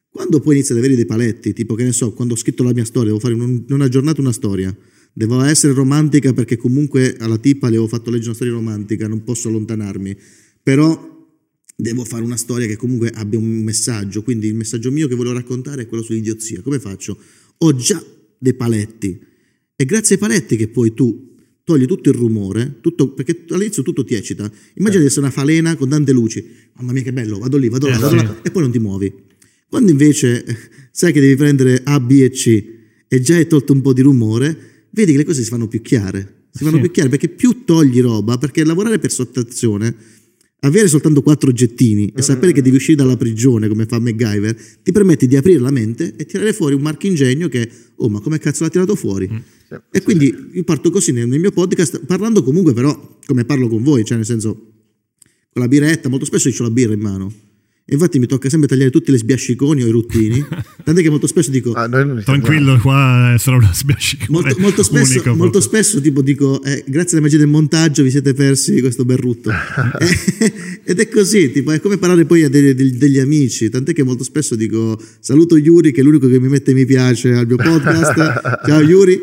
Quando 0.09 0.39
poi 0.39 0.55
inizi 0.55 0.71
ad 0.71 0.77
avere 0.77 0.95
dei 0.95 1.05
paletti, 1.05 1.51
tipo 1.51 1.75
che 1.75 1.83
ne 1.83 1.91
so, 1.91 2.13
quando 2.13 2.35
ho 2.35 2.37
scritto 2.37 2.63
la 2.63 2.71
mia 2.71 2.85
storia, 2.85 3.09
devo 3.09 3.19
fare 3.19 3.33
in 3.33 3.65
una 3.67 3.89
giornata 3.89 4.21
una 4.21 4.31
storia, 4.31 4.73
devo 5.13 5.41
essere 5.41 5.73
romantica 5.73 6.33
perché 6.33 6.57
comunque 6.57 7.15
alla 7.19 7.37
tipa 7.37 7.69
le 7.69 7.77
ho 7.77 7.87
fatto 7.87 8.09
leggere 8.09 8.29
una 8.29 8.35
storia 8.35 8.53
romantica, 8.53 9.07
non 9.07 9.23
posso 9.23 9.47
allontanarmi, 9.47 10.17
però 10.61 11.11
devo 11.75 12.03
fare 12.03 12.23
una 12.23 12.37
storia 12.37 12.67
che 12.67 12.75
comunque 12.75 13.09
abbia 13.09 13.39
un 13.39 13.63
messaggio, 13.63 14.23
quindi 14.23 14.47
il 14.47 14.55
messaggio 14.55 14.91
mio 14.91 15.07
che 15.07 15.15
volevo 15.15 15.35
raccontare 15.35 15.83
è 15.83 15.87
quello 15.87 16.03
sull'idiozia. 16.03 16.61
Come 16.61 16.79
faccio? 16.79 17.17
Ho 17.59 17.75
già 17.75 18.03
dei 18.37 18.53
paletti 18.53 19.19
e 19.75 19.85
grazie 19.85 20.15
ai 20.15 20.21
paletti 20.21 20.55
che 20.55 20.67
poi 20.67 20.93
tu 20.93 21.31
togli 21.63 21.85
tutto 21.85 22.09
il 22.09 22.15
rumore, 22.15 22.79
tutto, 22.81 23.13
perché 23.13 23.45
all'inizio 23.49 23.83
tutto 23.83 24.03
ti 24.03 24.15
eccita. 24.15 24.51
Immagina 24.75 25.01
di 25.01 25.07
essere 25.07 25.21
una 25.21 25.31
falena 25.31 25.75
con 25.75 25.89
tante 25.89 26.11
luci, 26.11 26.45
mamma 26.75 26.91
mia 26.91 27.03
che 27.03 27.13
bello, 27.13 27.39
vado 27.39 27.57
lì, 27.57 27.69
vado 27.69 27.87
là, 27.87 27.97
vado 27.97 28.15
là, 28.15 28.41
e 28.43 28.51
poi 28.51 28.63
non 28.63 28.71
ti 28.71 28.79
muovi. 28.79 29.13
Quando 29.69 29.91
invece 29.91 30.45
sai 30.91 31.13
che 31.13 31.19
devi 31.19 31.35
prendere 31.35 31.81
A, 31.83 31.99
B 31.99 32.11
e 32.11 32.29
C 32.29 32.63
e 33.07 33.21
già 33.21 33.35
hai 33.35 33.47
tolto 33.47 33.73
un 33.73 33.81
po' 33.81 33.93
di 33.93 34.01
rumore, 34.01 34.72
vedi 34.93 35.11
che 35.11 35.17
le 35.19 35.25
cose 35.25 35.43
si 35.43 35.49
fanno 35.49 35.67
più 35.67 35.81
chiare. 35.81 36.47
Si 36.51 36.63
fanno 36.63 36.75
sì. 36.75 36.81
più 36.81 36.91
chiare 36.91 37.09
perché 37.09 37.29
più 37.29 37.63
togli 37.65 38.01
roba, 38.01 38.37
perché 38.37 38.63
lavorare 38.63 38.99
per 38.99 39.11
sottrazione 39.11 39.95
avere 40.63 40.87
soltanto 40.87 41.21
quattro 41.21 41.49
oggettini 41.49 42.11
e 42.15 42.21
sapere 42.21 42.51
che 42.51 42.61
devi 42.61 42.77
uscire 42.77 42.95
dalla 42.95 43.17
prigione 43.17 43.67
come 43.67 43.85
fa 43.85 43.99
MacGyver 43.99 44.55
ti 44.81 44.91
permette 44.91 45.27
di 45.27 45.35
aprire 45.35 45.59
la 45.59 45.71
mente 45.71 46.15
e 46.15 46.25
tirare 46.25 46.53
fuori 46.53 46.73
un 46.73 46.81
marchingegno 46.81 47.49
che 47.49 47.69
oh 47.95 48.09
ma 48.09 48.21
come 48.21 48.39
cazzo 48.39 48.63
l'ha 48.63 48.69
tirato 48.69 48.95
fuori 48.95 49.29
mm. 49.29 49.75
e 49.91 50.01
quindi 50.01 50.33
io 50.53 50.63
parto 50.63 50.89
così 50.89 51.11
nel, 51.11 51.27
nel, 51.27 51.41
mio 51.41 51.51
podcast 51.51 52.05
parlando 52.05 52.43
comunque 52.43 52.73
però 52.73 53.19
come 53.25 53.43
parlo 53.43 53.67
con 53.67 53.83
voi 53.83 54.05
cioè 54.05 54.15
nel 54.15 54.25
senso 54.25 54.53
con 55.51 55.61
la 55.61 55.67
biretta 55.67 56.07
molto 56.07 56.25
spesso 56.25 56.47
io 56.47 56.55
ho 56.57 56.63
la 56.63 56.71
birra 56.71 56.93
in 56.93 57.01
mano 57.01 57.33
infatti 57.85 58.17
mi 58.17 58.27
tocca 58.27 58.49
sempre 58.49 58.67
tagliare 58.67 58.89
tutti 58.89 59.11
le 59.11 59.17
sbiasciconi 59.17 59.83
o 59.83 59.87
i 59.87 59.89
ruttini. 59.89 60.43
Tant'è 60.83 61.01
che 61.01 61.09
molto 61.09 61.27
spesso 61.27 61.51
dico: 61.51 61.73
ah, 61.73 61.89
Tranquillo, 61.89 62.79
qua 62.79 63.35
sarà 63.37 63.57
una 63.57 63.73
sbiascicone. 63.73 64.29
Molto, 64.29 64.59
molto 64.59 64.83
spesso, 64.83 65.11
unico, 65.11 65.35
molto 65.35 65.59
spesso 65.59 65.99
tipo 65.99 66.21
dico: 66.21 66.63
eh, 66.63 66.83
Grazie 66.87 67.17
alla 67.17 67.25
magia 67.25 67.37
del 67.37 67.47
montaggio 67.47 68.03
vi 68.03 68.09
siete 68.09 68.33
persi 68.33 68.79
questo 68.79 69.03
bel 69.03 69.17
rutto. 69.17 69.51
Ed 70.83 70.99
è 70.99 71.09
così, 71.09 71.51
tipo, 71.51 71.71
è 71.71 71.79
come 71.79 71.97
parlare 71.97 72.25
poi 72.25 72.43
a 72.43 72.49
degli, 72.49 72.73
degli, 72.73 73.19
amici. 73.19 73.69
Tant'è 73.69 73.93
che 73.93 74.03
molto 74.03 74.23
spesso 74.23 74.55
dico: 74.55 74.99
Saluto 75.19 75.57
Yuri, 75.57 75.91
che 75.91 76.01
è 76.01 76.03
l'unico 76.03 76.27
che 76.27 76.39
mi 76.39 76.47
mette 76.47 76.73
mi 76.73 76.85
piace 76.85 77.33
al 77.33 77.47
mio 77.47 77.57
podcast. 77.57 78.61
Ciao 78.65 78.81
Yuri. 78.81 79.21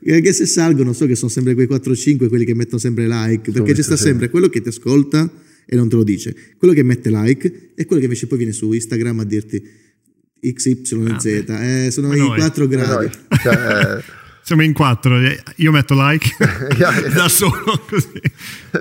che 0.00 0.32
se 0.32 0.46
salgono 0.46 0.92
so 0.94 1.06
che 1.06 1.14
sono 1.14 1.30
sempre 1.30 1.54
quei 1.54 1.66
4-5 1.66 2.28
quelli 2.28 2.46
che 2.46 2.54
mettono 2.54 2.78
sempre 2.78 3.06
like 3.06 3.50
perché 3.50 3.74
ci 3.74 3.82
sta 3.82 3.94
sempre 3.94 4.30
quello 4.30 4.48
che 4.48 4.62
ti 4.62 4.68
ascolta 4.68 5.30
e 5.70 5.76
non 5.76 5.88
te 5.88 5.96
lo 5.96 6.02
dice. 6.02 6.34
Quello 6.56 6.72
che 6.72 6.82
mette 6.82 7.10
like 7.10 7.72
e 7.74 7.84
quello 7.84 8.00
che 8.00 8.06
invece 8.06 8.26
poi 8.26 8.38
viene 8.38 8.52
su 8.52 8.72
Instagram 8.72 9.20
a 9.20 9.24
dirti 9.24 9.62
XYZ. 10.40 11.44
Ah, 11.48 11.62
eh, 11.62 11.90
sono 11.90 12.14
i 12.14 12.26
4 12.26 12.66
gradi. 12.66 13.10
Cioè, 13.42 14.02
siamo 14.42 14.62
in 14.62 14.72
quattro, 14.72 15.18
eh, 15.18 15.42
io 15.56 15.70
metto 15.70 15.94
like 15.94 16.30
da 17.14 17.28
solo 17.28 17.84
così. 17.86 18.20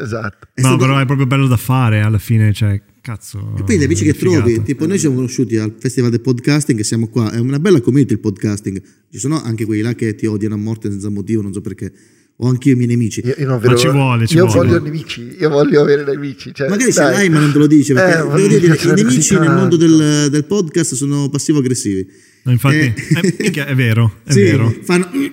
Esatto. 0.01 0.47
No, 0.55 0.77
però 0.77 0.97
è 0.97 1.05
proprio 1.05 1.27
bello 1.27 1.47
da 1.47 1.57
fare 1.57 1.99
alla 1.99 2.19
fine, 2.19 2.53
cioè, 2.53 2.81
cazzo. 3.01 3.55
E 3.57 3.64
poi 3.64 3.77
gli 3.77 3.84
amici 3.84 4.05
che 4.05 4.14
figata. 4.14 4.43
trovi, 4.43 4.64
tipo 4.64 4.85
noi 4.85 4.95
ci 4.95 5.01
siamo 5.01 5.15
conosciuti 5.15 5.57
al 5.57 5.76
Festival 5.77 6.09
del 6.09 6.22
Podcasting, 6.22 6.77
che 6.77 6.85
siamo 6.85 7.09
qua, 7.09 7.31
è 7.31 7.39
una 7.39 7.59
bella 7.59 7.81
community 7.81 8.14
il 8.14 8.19
podcasting. 8.19 8.81
Ci 9.11 9.19
sono 9.19 9.41
anche 9.41 9.65
quelli 9.65 9.81
là 9.81 9.93
che 9.93 10.15
ti 10.15 10.26
odiano 10.26 10.55
a 10.55 10.57
morte 10.57 10.89
senza 10.89 11.09
motivo, 11.09 11.41
non 11.41 11.51
so 11.51 11.59
perché 11.59 11.91
ho 12.39 12.49
anch'io 12.49 12.73
i 12.73 12.76
miei 12.76 12.88
nemici. 12.88 13.22
Io, 13.26 13.34
io 13.38 13.47
non 13.47 13.59
vedo, 13.59 13.73
ma 13.73 13.80
ci 13.80 13.88
vuole, 13.89 14.27
ci 14.27 14.35
io 14.35 14.45
vuole. 14.45 14.68
voglio 14.68 14.81
nemici, 14.81 15.35
io 15.39 15.49
voglio 15.49 15.81
avere 15.81 16.03
nemici. 16.03 16.53
Cioè, 16.53 16.69
Magari 16.69 16.93
ce 16.93 17.01
l'hai, 17.01 17.30
ma 17.30 17.39
non 17.39 17.51
te 17.51 17.57
lo 17.57 17.68
dice. 17.68 17.93
Perché 17.93 18.19
eh, 18.19 18.23
devo 18.23 18.47
dire, 18.47 18.76
i 18.76 18.93
nemici 18.93 19.38
nel 19.39 19.51
mondo 19.51 19.76
del, 19.76 20.27
del 20.30 20.45
podcast 20.45 20.93
sono 20.93 21.30
passivo-aggressivi. 21.30 22.07
No, 22.43 22.51
infatti, 22.51 22.76
eh, 22.76 22.93
è, 23.38 23.65
è, 23.65 23.76
vero, 23.76 24.19
è 24.23 24.31
sì, 24.31 24.41
vero. 24.41 24.73
Fanno... 24.84 25.09
E 25.11 25.31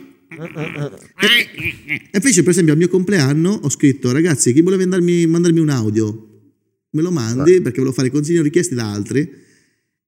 invece, 2.13 2.43
per 2.43 2.51
esempio, 2.51 2.73
al 2.73 2.79
mio 2.79 2.89
compleanno 2.89 3.51
ho 3.51 3.69
scritto: 3.69 4.11
ragazzi, 4.11 4.53
chi 4.55 4.63
vuole 4.63 4.79
mandarmi, 4.79 5.27
mandarmi 5.27 5.61
un 5.61 5.69
audio? 5.69 6.29
Me 6.91 7.03
lo 7.03 7.11
mandi 7.11 7.61
perché 7.61 7.79
volevo 7.79 7.95
fare 7.95 8.09
consigli 8.11 8.41
richiesti 8.41 8.75
da 8.75 8.91
altri 8.91 9.43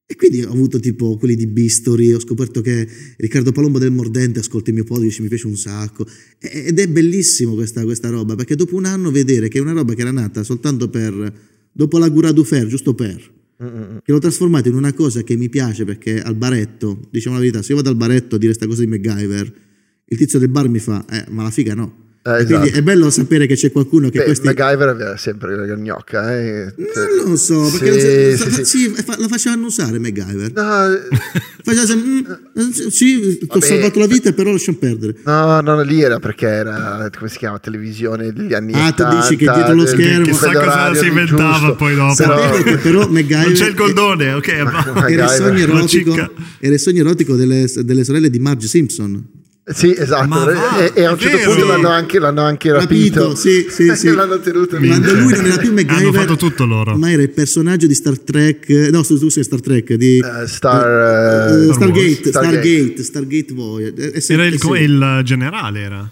e 0.08 0.14
quindi 0.14 0.44
ho 0.44 0.52
avuto 0.52 0.78
tipo 0.78 1.16
quelli 1.16 1.34
di 1.34 1.48
Bistory, 1.48 2.12
ho 2.12 2.20
scoperto 2.20 2.60
che 2.60 2.88
Riccardo 3.16 3.50
Palombo 3.50 3.80
del 3.80 3.90
Mordente 3.90 4.38
ascolta 4.38 4.70
il 4.70 4.76
mio 4.76 4.84
podcast, 4.84 5.18
mi 5.18 5.26
piace 5.26 5.48
un 5.48 5.56
sacco. 5.56 6.06
Ed 6.38 6.78
è 6.78 6.86
bellissimo 6.86 7.54
questa, 7.54 7.82
questa, 7.82 8.08
roba, 8.08 8.36
perché 8.36 8.54
dopo 8.54 8.76
un 8.76 8.84
anno 8.84 9.10
vedere 9.10 9.48
che 9.48 9.58
è 9.58 9.60
una 9.60 9.72
roba 9.72 9.94
che 9.94 10.02
era 10.02 10.12
nata 10.12 10.44
soltanto 10.44 10.88
per, 10.88 11.32
dopo 11.72 11.98
la 11.98 12.08
Gura 12.08 12.30
Dufer, 12.30 12.68
giusto 12.68 12.94
per, 12.94 13.34
che 13.56 14.12
l'ho 14.12 14.18
trasformata 14.20 14.68
in 14.68 14.76
una 14.76 14.92
cosa 14.92 15.24
che 15.24 15.34
mi 15.34 15.48
piace 15.48 15.84
perché 15.84 16.22
al 16.22 16.36
baretto, 16.36 17.08
diciamo 17.10 17.34
la 17.34 17.40
verità, 17.40 17.62
se 17.62 17.70
io 17.72 17.76
vado 17.76 17.88
al 17.88 17.96
baretto 17.96 18.36
a 18.36 18.38
dire 18.38 18.52
questa 18.54 18.68
cosa 18.68 18.82
di 18.82 18.86
MacGyver, 18.86 19.54
il 20.04 20.16
tizio 20.16 20.38
del 20.38 20.50
bar 20.50 20.68
mi 20.68 20.78
fa, 20.78 21.04
eh, 21.10 21.24
ma 21.30 21.42
la 21.42 21.50
figa 21.50 21.74
no. 21.74 22.04
Eh, 22.26 22.38
esatto. 22.38 22.58
Quindi 22.58 22.70
è 22.70 22.82
bello 22.82 23.08
sapere 23.08 23.46
che 23.46 23.54
c'è 23.54 23.70
qualcuno 23.70 24.08
che 24.08 24.18
Beh, 24.18 24.24
questi... 24.24 24.46
MacGyver 24.46 24.88
aveva 24.88 25.16
sempre 25.16 25.54
la 25.54 25.76
gnocca. 25.76 26.36
Eh. 26.36 26.74
Non 26.76 27.30
lo 27.30 27.36
so, 27.36 27.70
perché 27.70 28.36
sì, 28.36 28.50
sì, 28.50 28.64
sì. 28.64 28.94
la 29.18 29.28
facevano 29.28 29.66
usare 29.66 30.00
MacGyver. 30.00 30.52
No. 30.52 30.64
Faceva 31.66 31.84
sempre, 31.84 32.38
mm, 32.60 32.70
sì, 32.70 33.38
ti 33.38 33.46
ho 33.48 33.60
salvato 33.60 33.98
la 33.98 34.06
vita, 34.06 34.32
però 34.32 34.52
lasciamo 34.52 34.78
perdere. 34.78 35.16
No, 35.24 35.60
no, 35.60 35.82
lì 35.82 36.00
era 36.00 36.20
perché 36.20 36.46
era, 36.46 37.10
come 37.16 37.28
si 37.28 37.38
chiama, 37.38 37.58
televisione 37.58 38.32
degli 38.32 38.54
anni 38.54 38.72
ah, 38.72 38.86
80. 38.86 39.08
Ah, 39.08 39.10
tu 39.10 39.16
dici 39.16 39.36
che 39.36 39.52
dietro 39.52 39.74
lo 39.74 39.86
schermo... 39.86 40.24
Chissà 40.26 40.52
cosa 40.52 40.94
si 40.94 41.06
inventava 41.08 41.58
giusto. 41.58 41.74
poi 41.74 41.94
dopo. 41.96 42.14
Sapevo 42.14 42.62
che 42.62 42.76
però 42.76 43.06
MacGyver... 43.10 43.46
Non 43.46 43.52
c'è 43.54 43.66
il 43.66 43.74
goldone, 43.74 44.32
ok. 44.34 44.48
Era 45.10 45.24
il 45.24 45.30
sogno 45.30 45.58
erotico, 45.58 46.14
era 46.60 46.74
il 46.74 46.80
sogno 46.80 47.00
erotico 47.00 47.34
delle, 47.34 47.66
delle 47.82 48.04
sorelle 48.04 48.30
di 48.30 48.38
Marge 48.38 48.68
Simpson. 48.68 49.24
Sì, 49.68 49.92
esatto. 49.98 50.28
Va, 50.28 50.78
e, 50.78 50.92
e, 50.94 51.04
a 51.04 51.10
un 51.10 51.18
certo 51.18 51.38
vero? 51.38 51.50
punto 51.50 51.66
l'hanno 51.66 51.88
anche, 51.88 52.20
l'hanno 52.20 52.42
anche 52.42 52.70
rapito. 52.70 53.20
rapito. 53.20 53.34
Sì, 53.34 53.66
sì, 53.68 53.94
sì. 53.96 54.14
l'hanno 54.14 54.38
tenuto 54.38 54.76
Quando 54.76 55.12
lui 55.12 55.32
non 55.32 55.44
era 55.44 55.56
più 55.56 55.72
MacGyver, 55.72 56.02
hanno 56.02 56.12
fatto 56.12 56.36
tutto 56.36 56.64
loro. 56.64 56.96
ma 56.96 57.10
era 57.10 57.22
il 57.22 57.30
personaggio 57.30 57.88
di 57.88 57.94
Star 57.94 58.16
Trek, 58.16 58.68
no, 58.68 59.02
scusa, 59.02 59.42
Star 59.42 59.60
Trek, 59.60 59.94
di 59.94 60.22
uh, 60.22 60.46
Star, 60.46 61.50
uh, 61.50 61.72
Stargate, 61.72 62.28
Stargate, 62.28 62.30
Stargate, 62.30 63.02
Stargate 63.02 63.54
Voyager. 63.54 64.22
Era 64.28 64.46
il, 64.46 64.54
il, 64.54 65.20
generale, 65.24 65.80
era. 65.80 66.10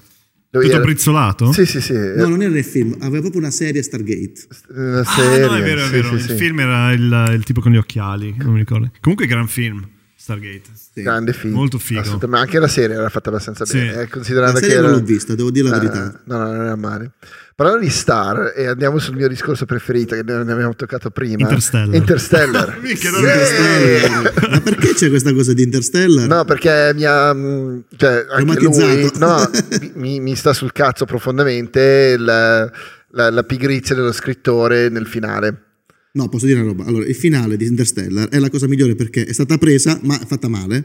Lui 0.51 0.65
Tutto 0.65 0.75
era... 0.75 0.85
brizzolato? 0.85 1.53
Sì, 1.53 1.65
sì, 1.65 1.81
sì. 1.81 1.93
No, 1.93 2.27
non 2.27 2.43
era 2.43 2.51
nel 2.53 2.65
film, 2.65 2.97
aveva 3.01 3.21
proprio 3.21 3.41
una 3.41 3.53
serie 3.53 3.83
Stargate. 3.83 4.33
Una 4.75 5.05
serie. 5.05 5.45
Ah, 5.45 5.47
no, 5.47 5.55
è 5.55 5.63
vero, 5.63 5.85
è 5.85 5.89
vero. 5.91 6.19
Sì, 6.19 6.33
il 6.33 6.37
film 6.37 6.59
era 6.59 6.91
il, 6.91 7.35
il 7.35 7.45
tipo 7.45 7.61
con 7.61 7.71
gli 7.71 7.77
occhiali, 7.77 8.35
non 8.39 8.53
mi 8.53 8.59
ricordo. 8.59 8.91
Comunque 9.01 9.27
gran 9.29 9.47
film. 9.47 9.87
Stargate. 10.25 10.71
Sì. 10.73 11.03
Grande 11.03 11.35
film. 11.35 11.53
Molto 11.53 11.79
figo. 11.79 12.19
Ma 12.29 12.41
anche 12.41 12.59
la 12.59 12.67
serie 12.67 12.97
era 12.97 13.11
fatta 13.11 13.29
abbastanza 13.29 13.67
sì. 13.67 13.77
bene. 13.77 14.01
Eh, 14.01 14.09
considerando 14.09 14.55
la 14.55 14.59
serie 14.59 14.75
che 14.75 14.81
era... 14.81 14.89
non 14.89 14.99
l'ho 14.99 15.05
vista, 15.05 15.35
devo 15.35 15.51
dire 15.51 15.69
la 15.69 15.77
ah, 15.77 15.79
verità. 15.79 16.21
No, 16.25 16.39
no, 16.39 16.45
non 16.51 16.65
era 16.65 16.77
male. 16.77 17.11
Parlando 17.55 17.83
di 17.83 17.91
star, 17.91 18.55
e 18.57 18.67
andiamo 18.67 18.99
sul 18.99 19.17
mio 19.17 19.29
discorso 19.29 19.67
preferito 19.67 20.15
che 20.15 20.23
ne 20.23 20.51
abbiamo 20.51 20.75
toccato 20.75 21.11
prima. 21.11 21.43
Interstellar. 21.43 21.95
Interstellar. 21.95 22.79
Interstellar. 22.83 24.51
Ma 24.51 24.61
perché 24.61 24.95
c'è 24.95 25.11
questa 25.11 25.35
cosa 25.35 25.53
di 25.53 25.63
Interstellar? 25.63 26.27
No, 26.27 26.45
perché 26.47 26.93
mi 26.95 27.05
ha... 27.05 27.35
Mm, 27.35 27.81
cioè, 27.95 28.25
anche 28.31 28.61
lui, 28.61 29.11
no, 29.17 29.51
mi, 29.97 30.21
mi, 30.21 30.35
sta 30.37 30.55
sul 30.55 30.73
cazzo 30.73 31.05
profondamente 31.05 32.17
la, 32.17 32.65
la, 33.11 33.29
la 33.29 33.43
pigrizia 33.43 33.95
dello 33.95 34.13
scrittore 34.13 34.89
nel 34.89 35.07
finale. 35.07 35.65
No, 36.17 36.29
posso 36.29 36.47
dire 36.47 36.61
una 36.61 36.69
roba. 36.69 36.85
Allora, 36.85 37.07
il 37.07 37.15
finale 37.15 37.57
di 37.57 37.67
Interstellar 37.67 38.29
è 38.29 38.39
la 38.39 38.49
cosa 38.49 38.69
migliore 38.69 38.95
perché 38.95 39.25
è 39.25 39.33
stata 39.33 39.59
presa, 39.59 39.99
ma 40.05 40.21
è 40.21 40.25
fatta 40.25 40.47
male. 40.47 40.85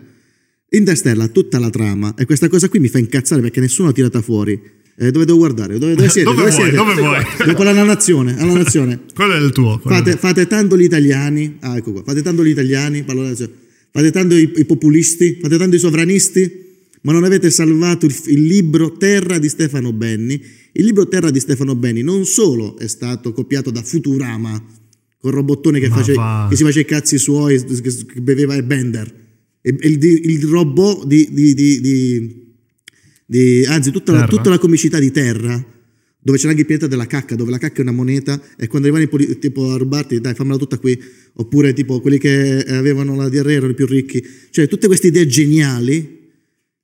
Interstellar 0.70 1.28
ha 1.28 1.30
tutta 1.30 1.60
la 1.60 1.70
trama 1.70 2.16
e 2.18 2.26
questa 2.26 2.48
cosa 2.48 2.68
qui 2.68 2.80
mi 2.80 2.88
fa 2.88 2.98
incazzare 2.98 3.40
perché 3.42 3.60
nessuno 3.60 3.90
l'ha 3.90 3.94
tirata 3.94 4.24
fuori. 4.24 4.60
Eh, 4.98 5.12
dove 5.12 5.26
devo 5.26 5.38
guardare? 5.38 5.78
Dove, 5.78 5.94
dove 5.94 6.10
siete? 6.10 6.24
dove, 6.30 6.42
dove, 6.42 6.52
vuoi, 6.52 6.64
siete? 6.64 6.76
dove 6.76 6.94
vuoi? 6.94 7.24
Dopo 7.46 7.62
la 7.62 7.84
nazione. 7.84 8.36
La 8.36 8.44
nazione. 8.46 9.02
quello 9.14 9.34
è 9.34 9.40
il 9.40 9.52
tuo. 9.52 9.80
Fate, 9.84 10.18
fate, 10.18 10.48
tanto 10.48 10.76
gli 10.76 10.84
italiani. 10.84 11.58
Ah, 11.60 11.78
ecco 11.78 11.92
qua. 11.92 12.02
Fate 12.04 12.24
tanto 12.24 12.44
gli 12.44 12.50
italiani. 12.50 13.06
Fate 13.06 14.12
tanto 14.12 14.36
i, 14.36 14.52
i, 14.56 14.66
populisti. 14.66 15.38
Fate 15.40 15.58
tanto 15.58 15.76
i 15.76 15.80
sovranisti. 15.80 16.68
Ma 17.02 17.12
non 17.12 17.24
avete 17.24 17.52
salvato 17.52 18.08
il, 18.08 18.16
il 18.26 18.46
libro 18.48 18.98
Terra 18.98 19.38
di 19.38 19.48
Stefano 19.48 19.94
Benni. 19.94 20.42
Il 20.72 20.86
libro 20.86 21.08
Terra 21.08 21.30
di 21.30 21.40
Stefano 21.40 21.76
Benni 21.76 22.02
non 22.02 22.26
solo 22.26 22.78
è 22.80 22.88
stato 22.88 23.32
copiato 23.32 23.70
da 23.70 23.84
Futurama, 23.84 24.62
col 25.20 25.34
robottone 25.34 25.80
che, 25.80 25.90
face, 25.90 26.14
che, 26.14 26.56
si 26.56 26.64
faceva 26.64 26.80
i 26.80 26.86
cazzi 26.86 27.18
suoi, 27.18 27.62
che 27.64 28.22
beveva 28.22 28.56
e 28.56 28.64
Bender. 28.64 29.14
E, 29.62 29.76
il, 29.78 30.04
il, 30.04 30.46
robot 30.46 31.06
di, 31.06 31.28
di, 31.32 31.54
di, 31.54 32.56
di 33.26 33.66
anzi, 33.66 33.92
tutta 33.92 34.14
la, 34.14 34.28
tutta 34.28 34.50
la, 34.50 34.58
comicità 34.58 34.98
di 34.98 35.12
Terra, 35.12 35.64
dove 36.22 36.38
c'era 36.38 36.50
anche 36.50 36.62
il 36.62 36.68
pianeta 36.68 36.88
della 36.88 37.06
cacca, 37.06 37.36
dove 37.36 37.52
la 37.52 37.58
cacca 37.58 37.80
è 37.80 37.82
una 37.82 37.92
moneta, 37.92 38.42
e 38.58 38.68
quando 38.68 38.88
arrivano 38.88 39.22
i 39.22 39.40
tipo 39.40 39.72
a 39.72 39.78
rubarti, 39.78 40.22
dai, 40.22 40.34
fammela 40.34 40.58
tutta 40.58 40.78
qui. 40.78 40.98
Oppure, 41.34 41.74
tipo, 41.74 42.00
quelli 42.00 42.18
che 42.18 42.64
avevano 42.68 43.16
la 43.16 43.28
diarrea 43.28 43.58
erano 43.58 43.72
i 43.72 43.76
più 43.76 43.86
ricchi. 43.86 44.26
Cioè, 44.50 44.68
tutte 44.68 44.88
queste 44.88 45.08
idee 45.08 45.28
geniali 45.28 46.18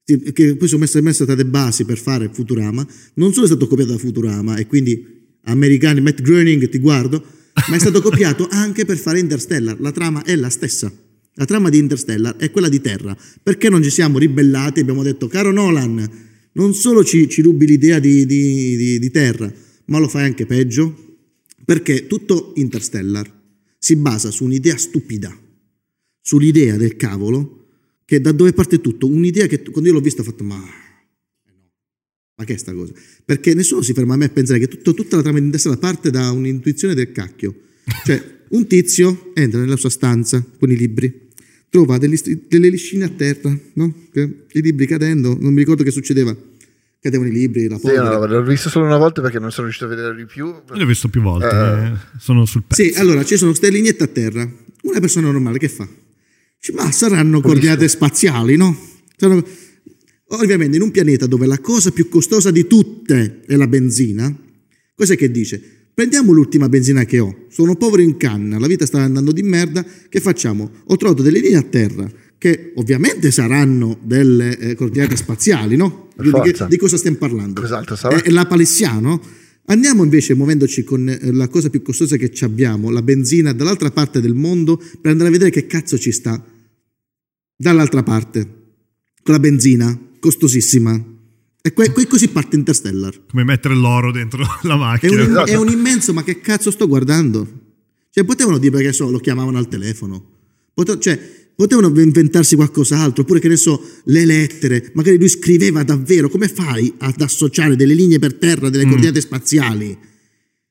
che 0.06 0.56
poi 0.56 0.68
sono 0.68 0.82
messe, 0.82 1.02
messe 1.02 1.24
state 1.24 1.46
basi 1.46 1.84
per 1.84 1.98
fare 1.98 2.30
Futurama, 2.32 2.86
non 3.16 3.34
solo 3.34 3.46
è 3.46 3.50
stato 3.50 3.66
copiato 3.66 3.94
da 3.94 3.98
Futurama 3.98 4.56
e 4.58 4.68
quindi 4.68 5.04
americani, 5.46 6.00
Matt 6.00 6.22
Groening, 6.22 6.70
ti 6.70 6.78
guardo, 6.78 7.24
ma 7.70 7.76
è 7.76 7.80
stato 7.80 8.02
copiato 8.02 8.48
anche 8.50 8.86
per 8.86 8.98
fare 8.98 9.20
Interstellar. 9.20 9.80
La 9.80 9.92
trama 9.92 10.24
è 10.24 10.36
la 10.36 10.50
stessa. 10.50 10.92
La 11.34 11.46
trama 11.46 11.70
di 11.70 11.78
Interstellar 11.78 12.36
è 12.36 12.52
quella 12.52 12.70
di 12.70 12.82
Terra. 12.82 13.16
Perché 13.42 13.70
non 13.70 13.82
ci 13.82 13.90
siamo 13.90 14.18
ribellati 14.18 14.80
abbiamo 14.80 15.04
detto, 15.04 15.28
caro 15.28 15.52
Nolan, 15.52 16.10
non 16.54 16.74
solo 16.74 17.04
ci, 17.04 17.30
ci 17.30 17.42
rubi 17.42 17.66
l'idea 17.66 18.00
di, 18.00 18.26
di, 18.26 18.76
di, 18.76 19.00
di 19.00 19.12
Terra, 19.12 19.52
ma 19.86 20.00
lo 20.00 20.08
fai 20.08 20.24
anche 20.24 20.46
peggio? 20.46 21.18
Perché 21.64 22.08
tutto 22.08 22.54
Interstellar 22.56 23.32
si 23.78 23.96
basa 23.96 24.32
su 24.32 24.46
un'idea 24.46 24.78
stupida, 24.78 25.36
sull'idea 26.22 26.78
del 26.78 26.96
cavolo, 26.96 27.68
che 28.06 28.22
da 28.22 28.32
dove 28.32 28.54
parte 28.54 28.82
tutto? 28.82 29.08
Un'idea 29.08 29.48
che 29.48 29.62
quando 29.64 29.90
io 29.90 29.96
l'ho 29.96 30.02
vista 30.02 30.22
ho 30.22 30.26
fatto, 30.26 30.44
ma 30.44 30.64
ma 32.38 32.44
che 32.44 32.54
è 32.54 32.58
sta 32.58 32.74
cosa? 32.74 32.92
Perché 33.24 33.54
nessuno 33.54 33.82
si 33.82 33.94
ferma 33.94 34.16
a 34.16 34.18
me 34.18 34.26
a 34.26 34.30
pensare 34.30 34.60
che 34.60 34.68
tutto, 34.68 34.94
tutta 34.94 35.16
la 35.16 35.22
trama 35.22 35.40
di 35.40 35.46
Interstellar 35.46 35.80
parte 35.80 36.12
da 36.12 36.32
un'intuizione 36.32 36.94
del 36.94 37.12
cacchio. 37.12 37.56
Cioè, 38.04 38.34
un 38.50 38.68
tizio 38.68 39.32
entra 39.34 39.60
nella 39.60 39.78
sua 39.78 39.90
stanza 39.90 40.46
con 40.60 40.70
i 40.70 40.76
libri, 40.76 41.30
trova 41.70 41.98
degli, 41.98 42.20
delle 42.48 42.70
liscine 42.70 43.06
a 43.06 43.10
terra, 43.10 43.58
no? 43.74 43.94
I 44.14 44.62
libri 44.62 44.86
cadendo, 44.86 45.38
non 45.40 45.54
mi 45.54 45.60
ricordo 45.60 45.84
che 45.84 45.92
succedeva. 45.92 46.36
cadevano 47.06 47.30
i 47.30 47.34
libri, 47.34 47.68
la 47.68 47.78
polvere. 47.78 48.04
Sì, 48.04 48.12
no, 48.12 48.26
l'ho 48.26 48.44
visto 48.44 48.70
solo 48.70 48.86
una 48.86 48.98
volta 48.98 49.22
perché 49.22 49.38
non 49.38 49.52
sono 49.52 49.68
riuscito 49.68 49.86
a 49.86 49.96
vedere 49.96 50.16
di 50.16 50.26
più. 50.26 50.52
L'ho 50.68 50.86
visto 50.86 51.08
più 51.08 51.22
volte, 51.22 51.48
eh. 51.48 52.20
sono 52.20 52.46
sul 52.46 52.64
pezzo. 52.64 52.82
Sì, 52.82 52.94
allora 52.96 53.24
ci 53.24 53.38
sono 53.38 53.52
queste 53.52 53.70
lineette 53.70 54.04
a 54.04 54.08
terra. 54.08 54.52
Una 54.82 55.00
persona 55.00 55.30
normale 55.30 55.60
che 55.60 55.70
fa? 55.70 55.88
Dice, 56.60 56.74
ma 56.74 56.92
saranno 56.92 57.42
coordinate 57.42 57.88
spaziali, 57.88 58.58
no? 58.58 58.76
Sono... 59.16 59.46
Ovviamente 60.30 60.76
in 60.76 60.82
un 60.82 60.92
pianeta 60.92 61.28
dove 61.28 61.46
la 61.46 61.60
cosa 61.60 61.92
più 61.92 62.10
costosa 62.10 62.50
di 62.50 62.66
tutte 62.66 63.42
è 63.46 63.56
la 63.56 63.68
benzina, 63.68 64.36
cos'è 64.96 65.16
che 65.16 65.30
dice? 65.30 65.62
Prendiamo 65.94 66.32
l'ultima 66.32 66.68
benzina 66.68 67.06
che 67.06 67.20
ho, 67.20 67.46
sono 67.50 67.76
povero 67.76 68.02
in 68.02 68.18
canna, 68.18 68.60
la 68.60 68.68
vita 68.68 68.86
sta 68.86 69.02
andando 69.02 69.32
di 69.32 69.44
merda, 69.44 69.86
che 70.10 70.20
facciamo? 70.20 70.70
Ho 70.86 70.98
trovato 70.98 71.22
delle 71.22 71.40
linee 71.40 71.58
a 71.58 71.62
terra 71.62 72.12
che 72.38 72.74
ovviamente 72.76 73.32
saranno 73.32 73.98
delle 74.04 74.58
eh, 74.58 74.76
coordinate 74.76 75.16
spaziali, 75.16 75.76
no? 75.76 76.10
Di, 76.18 76.32
di, 76.32 76.54
di, 76.68 76.78
cosa 76.78 76.98
stiamo 76.98 77.18
parlando? 77.18 77.62
Cos'altro 77.62 77.96
sarà? 77.96 78.18
È, 78.18 78.24
è 78.24 78.30
la 78.30 78.46
palessiano. 78.46 79.22
Andiamo 79.68 80.04
invece 80.04 80.36
muovendoci 80.36 80.84
con 80.84 81.08
eh, 81.08 81.32
la 81.32 81.48
cosa 81.48 81.70
più 81.70 81.82
costosa 81.82 82.18
che 82.18 82.32
abbiamo, 82.42 82.90
la 82.90 83.02
benzina, 83.02 83.54
dall'altra 83.54 83.90
parte 83.90 84.22
del 84.22 84.36
mondo 84.36 84.78
per 84.78 85.12
andare 85.12 85.30
a 85.30 85.32
vedere 85.32 85.50
che 85.50 85.66
cazzo 85.66 85.98
ci 85.98 86.12
sta. 86.12 86.44
Dall'altra 87.56 88.04
parte, 88.04 88.42
con 89.24 89.34
la 89.34 89.40
benzina, 89.40 89.98
costosissima. 90.20 91.14
E 91.62 91.74
que- 91.74 91.92
que- 91.92 92.08
così 92.08 92.28
parte 92.28 92.56
Interstellar. 92.56 93.26
Come 93.30 93.44
mettere 93.44 93.76
l'oro 93.76 94.12
dentro 94.12 94.46
la 94.64 94.76
macchina. 94.76 95.22
È 95.22 95.26
un, 95.26 95.44
è 95.46 95.56
un 95.56 95.70
immenso, 95.70 96.14
ma 96.14 96.24
che 96.24 96.40
cazzo 96.40 96.72
sto 96.72 96.88
guardando? 96.88 97.64
Cioè, 98.12 98.24
potevano 98.24 98.58
dire 98.58 98.72
perché 98.72 98.94
so, 98.94 99.10
lo 99.10 99.20
chiamavano 99.20 99.58
al 99.58 99.68
telefono. 99.68 100.24
Pote- 100.74 101.00
cioè, 101.00 101.20
Potevano 101.56 101.88
inventarsi 102.02 102.56
qualcos'altro, 102.56 103.22
oppure 103.24 103.40
che 103.40 103.48
ne 103.48 103.56
so, 103.56 103.82
le 104.06 104.26
lettere, 104.26 104.92
magari 104.94 105.18
lui 105.18 105.30
scriveva 105.30 105.84
davvero, 105.84 106.28
come 106.28 106.50
fai 106.50 106.94
ad 106.98 107.22
associare 107.22 107.78
delle 107.78 107.94
linee 107.94 108.20
per 108.20 108.34
terra, 108.34 108.70
delle 108.70 108.86
mm. 108.86 108.90
coordinate 108.90 109.22
spaziali? 109.22 109.98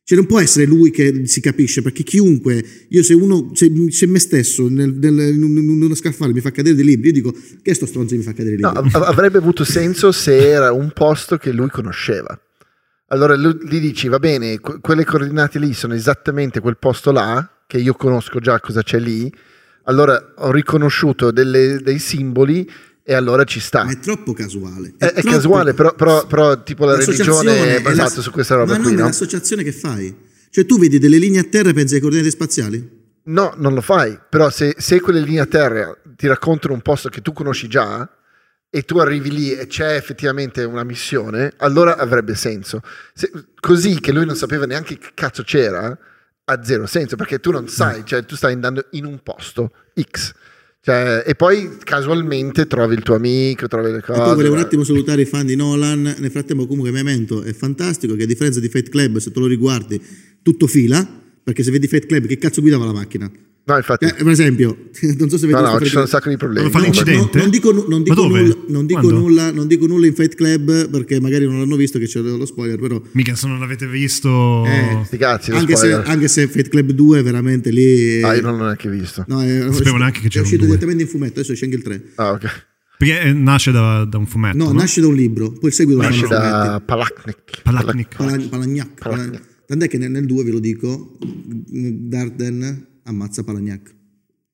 Cioè 0.07 0.19
non 0.19 0.27
può 0.27 0.39
essere 0.39 0.67
lui 0.67 0.91
che 0.91 1.27
si 1.27 1.41
capisce, 1.41 1.81
perché 1.81 2.03
chiunque, 2.03 2.63
io 2.91 3.03
se 3.03 3.15
uno, 3.15 3.53
se, 3.55 3.73
se 3.89 4.07
me 4.07 4.19
stesso 4.19 4.69
nel, 4.69 4.93
nel, 4.93 5.35
in 5.35 5.43
uno 5.43 5.95
scaffale 5.95 6.35
mi 6.35 6.41
fa 6.41 6.51
cadere 6.51 6.75
dei 6.75 6.85
libri, 6.85 7.07
io 7.07 7.15
dico, 7.15 7.35
che 7.63 7.73
sto 7.73 7.87
stronzo 7.87 8.15
mi 8.15 8.23
fa 8.23 8.33
cadere 8.33 8.57
dei 8.57 8.71
libri? 8.71 8.91
No, 8.93 8.99
avrebbe 8.99 9.39
avuto 9.39 9.65
senso 9.65 10.13
se 10.13 10.37
era 10.37 10.73
un 10.73 10.91
posto 10.93 11.39
che 11.39 11.53
lui 11.53 11.71
conosceva. 11.71 12.39
Allora 13.09 13.35
gli 13.35 13.81
dici, 13.81 14.09
va 14.09 14.19
bene, 14.19 14.61
quelle 14.61 15.07
coordinate 15.07 15.59
lì 15.59 15.73
sono 15.73 15.95
esattamente 15.95 16.61
quel 16.61 16.77
posto 16.77 17.11
là, 17.11 17.63
che 17.67 17.79
io 17.79 17.95
conosco 17.95 18.41
già 18.41 18.61
cosa 18.61 18.83
c'è 18.83 18.99
lì, 18.99 19.33
allora 19.85 20.35
ho 20.37 20.51
riconosciuto 20.51 21.31
delle, 21.31 21.81
dei 21.83 21.99
simboli 21.99 22.71
e 23.07 23.13
allora 23.13 23.45
ci 23.45 23.61
sta. 23.61 23.85
Ma 23.85 23.93
è 23.93 23.99
troppo 23.99 24.33
casuale. 24.33 24.95
È, 24.97 25.05
è, 25.05 25.09
è 25.09 25.13
troppo... 25.21 25.29
casuale, 25.29 25.75
però, 25.75 25.95
però, 25.95 26.27
però, 26.27 26.63
tipo 26.63 26.87
la 26.87 26.97
religione 26.97 27.77
è 27.77 27.83
basata 27.83 28.23
su 28.23 28.31
questa 28.31 28.55
roba 28.55 28.79
ma 28.79 28.83
qui, 28.83 28.93
no? 28.95 29.01
Ma 29.01 29.07
l'associazione 29.07 29.63
che 29.63 29.73
fai? 29.73 30.17
Cioè 30.49 30.65
tu 30.65 30.79
vedi 30.79 30.99
delle 30.99 31.19
linee 31.19 31.41
a 31.41 31.45
terra 31.45 31.69
e 31.69 31.75
pensi 31.75 31.95
ai 31.95 32.01
coordinate 32.01 32.31
spaziali? 32.31 33.03
No, 33.25 33.55
non 33.57 33.75
lo 33.75 33.83
fai, 33.83 34.19
però 34.29 34.49
se, 34.51 34.75
se 34.79 35.01
quelle 35.01 35.21
linee 35.21 35.41
a 35.41 35.47
terra 35.47 35.97
ti 36.17 36.27
raccontano 36.27 36.73
un 36.73 36.81
posto 36.81 37.09
che 37.09 37.21
tu 37.21 37.33
conosci 37.33 37.69
già 37.69 38.09
e 38.71 38.83
tu 38.83 38.99
arrivi 38.99 39.31
lì 39.31 39.53
e 39.53 39.67
c'è 39.67 39.95
effettivamente 39.95 40.65
una 40.65 40.83
missione, 40.83 41.53
allora 41.59 41.97
avrebbe 41.97 42.35
senso. 42.35 42.81
Se, 43.13 43.31
così 43.61 44.01
che 44.01 44.13
lui 44.13 44.25
non 44.25 44.37
sapeva 44.37 44.65
neanche 44.65 44.97
che 44.97 45.11
cazzo 45.15 45.43
c'era, 45.43 45.97
ha 46.47 46.65
zero 46.65 46.87
senso 46.87 47.17
perché 47.17 47.39
tu 47.39 47.51
non 47.51 47.69
sai, 47.69 48.03
cioè 48.05 48.25
tu 48.25 48.35
stai 48.35 48.53
andando 48.53 48.87
in 48.91 49.05
un 49.05 49.23
posto 49.23 49.73
X. 50.01 50.33
Cioè, 50.85 51.25
e 51.27 51.35
poi 51.35 51.79
casualmente 51.83 52.67
trovi 52.67 52.95
il 52.95 53.03
tuo 53.03 53.15
amico, 53.15 53.67
trovi 53.69 53.91
le 53.91 54.03
cose. 54.03 54.21
E 54.21 54.23
poi 54.23 54.35
volevo 54.35 54.53
un 54.53 54.61
attimo 54.61 54.85
salutare 54.85 55.23
i 55.23 55.25
fan 55.25 55.47
di 55.47 55.57
Nolan. 55.57 56.17
Nel 56.19 56.31
frattempo, 56.31 56.67
comunque, 56.67 56.91
Memento 56.91 57.43
è 57.43 57.55
fantastico. 57.55 58.15
Che 58.17 58.25
a 58.25 58.27
differenza 58.27 58.61
di 58.61 58.69
Fate 58.69 58.91
Club, 58.91 59.17
se 59.17 59.33
te 59.33 59.41
lo 59.41 59.47
riguardi, 59.47 59.99
tutto 60.43 60.67
fila. 60.67 61.23
Perché 61.43 61.63
se 61.63 61.71
vedi 61.71 61.89
Fate 61.89 62.05
Club, 62.05 62.27
che 62.27 62.37
cazzo 62.37 62.61
guidava 62.61 62.85
la 62.85 62.93
macchina? 62.93 63.33
No, 63.67 63.77
infatti. 63.77 64.05
Eh, 64.05 64.13
per 64.13 64.29
esempio, 64.29 64.77
non 65.17 65.31
so 65.31 65.39
se 65.39 65.47
vedi. 65.47 65.59
No, 65.59 65.73
no, 65.73 65.81
ci 65.81 65.87
sono 65.87 66.03
un 66.03 66.09
sacco 66.09 66.29
di 66.29 66.37
problemi. 66.37 66.69
Fa 66.69 66.81
l'incidente? 66.81 67.39
No, 67.39 67.43
non 67.45 67.51
dico, 67.51 67.73
non 67.73 68.03
dico, 68.03 68.27
nulla, 68.27 68.55
non, 68.69 68.87
dico 68.87 69.11
nulla, 69.11 69.51
non 69.51 69.67
dico 69.67 69.87
nulla 69.87 70.07
in 70.07 70.15
Fight 70.15 70.35
Club 70.35 70.91
perché 70.91 71.19
magari 71.19 71.47
non 71.47 71.59
l'hanno 71.59 71.77
visto 71.77 71.99
che 71.99 72.05
c'è 72.05 72.21
lo 72.21 72.45
spoiler, 72.45 72.79
però... 72.79 73.01
Mica 73.13 73.35
se 73.35 73.47
non 73.47 73.59
l'avete 73.59 73.87
visto... 73.87 74.67
Eh, 74.67 75.05
sti 75.05 75.17
cazzi, 75.17 75.51
anche 75.53 75.77
se, 75.77 75.95
anche 75.95 76.29
se 76.29 76.47
Fight 76.47 76.69
Club 76.69 76.91
2 76.91 77.21
è 77.21 77.23
veramente 77.23 77.71
lì... 77.71 78.23
Ah, 78.23 78.35
io 78.35 78.43
non 78.43 78.59
l'ho 78.59 78.65
neanche 78.65 78.91
visto. 78.91 79.25
No, 79.29 79.43
è, 79.43 79.61
non 79.61 79.73
sapevo 79.73 79.97
neanche 79.97 80.21
che 80.21 80.29
c'era 80.29 80.43
È 80.43 80.47
uscito 80.47 80.67
direttamente 80.67 81.05
in 81.05 81.09
fumetto, 81.09 81.41
adesso 81.41 81.55
c'è 81.55 81.65
anche 81.65 81.77
il 81.77 81.83
3. 81.83 82.03
Ah, 82.17 82.33
ok. 82.33 82.67
Perché 82.99 83.21
eh, 83.23 83.33
nasce 83.33 83.73
da, 83.73 84.05
da 84.05 84.19
un 84.19 84.27
fumetto? 84.27 84.59
No, 84.59 84.67
no, 84.67 84.73
nasce 84.73 85.01
da 85.01 85.07
un 85.07 85.15
libro, 85.15 85.51
poi 85.53 85.71
il 85.71 85.75
seguito 85.75 86.03
nasce 86.03 86.27
da 86.27 86.83
Palachnik. 86.85 87.63
Palachnik. 87.63 88.15
Palagnac. 88.15 88.89
Palagnac. 88.99 89.41
Tant'è 89.67 89.89
che 89.89 89.97
nel, 89.97 90.11
nel 90.11 90.27
2, 90.27 90.45
ve 90.45 90.51
lo 90.51 90.59
dico, 90.59 91.17
Darden 91.19 92.93
ammazza 93.05 93.45
Palagnac. 93.45 93.89
Eh. 93.89 93.95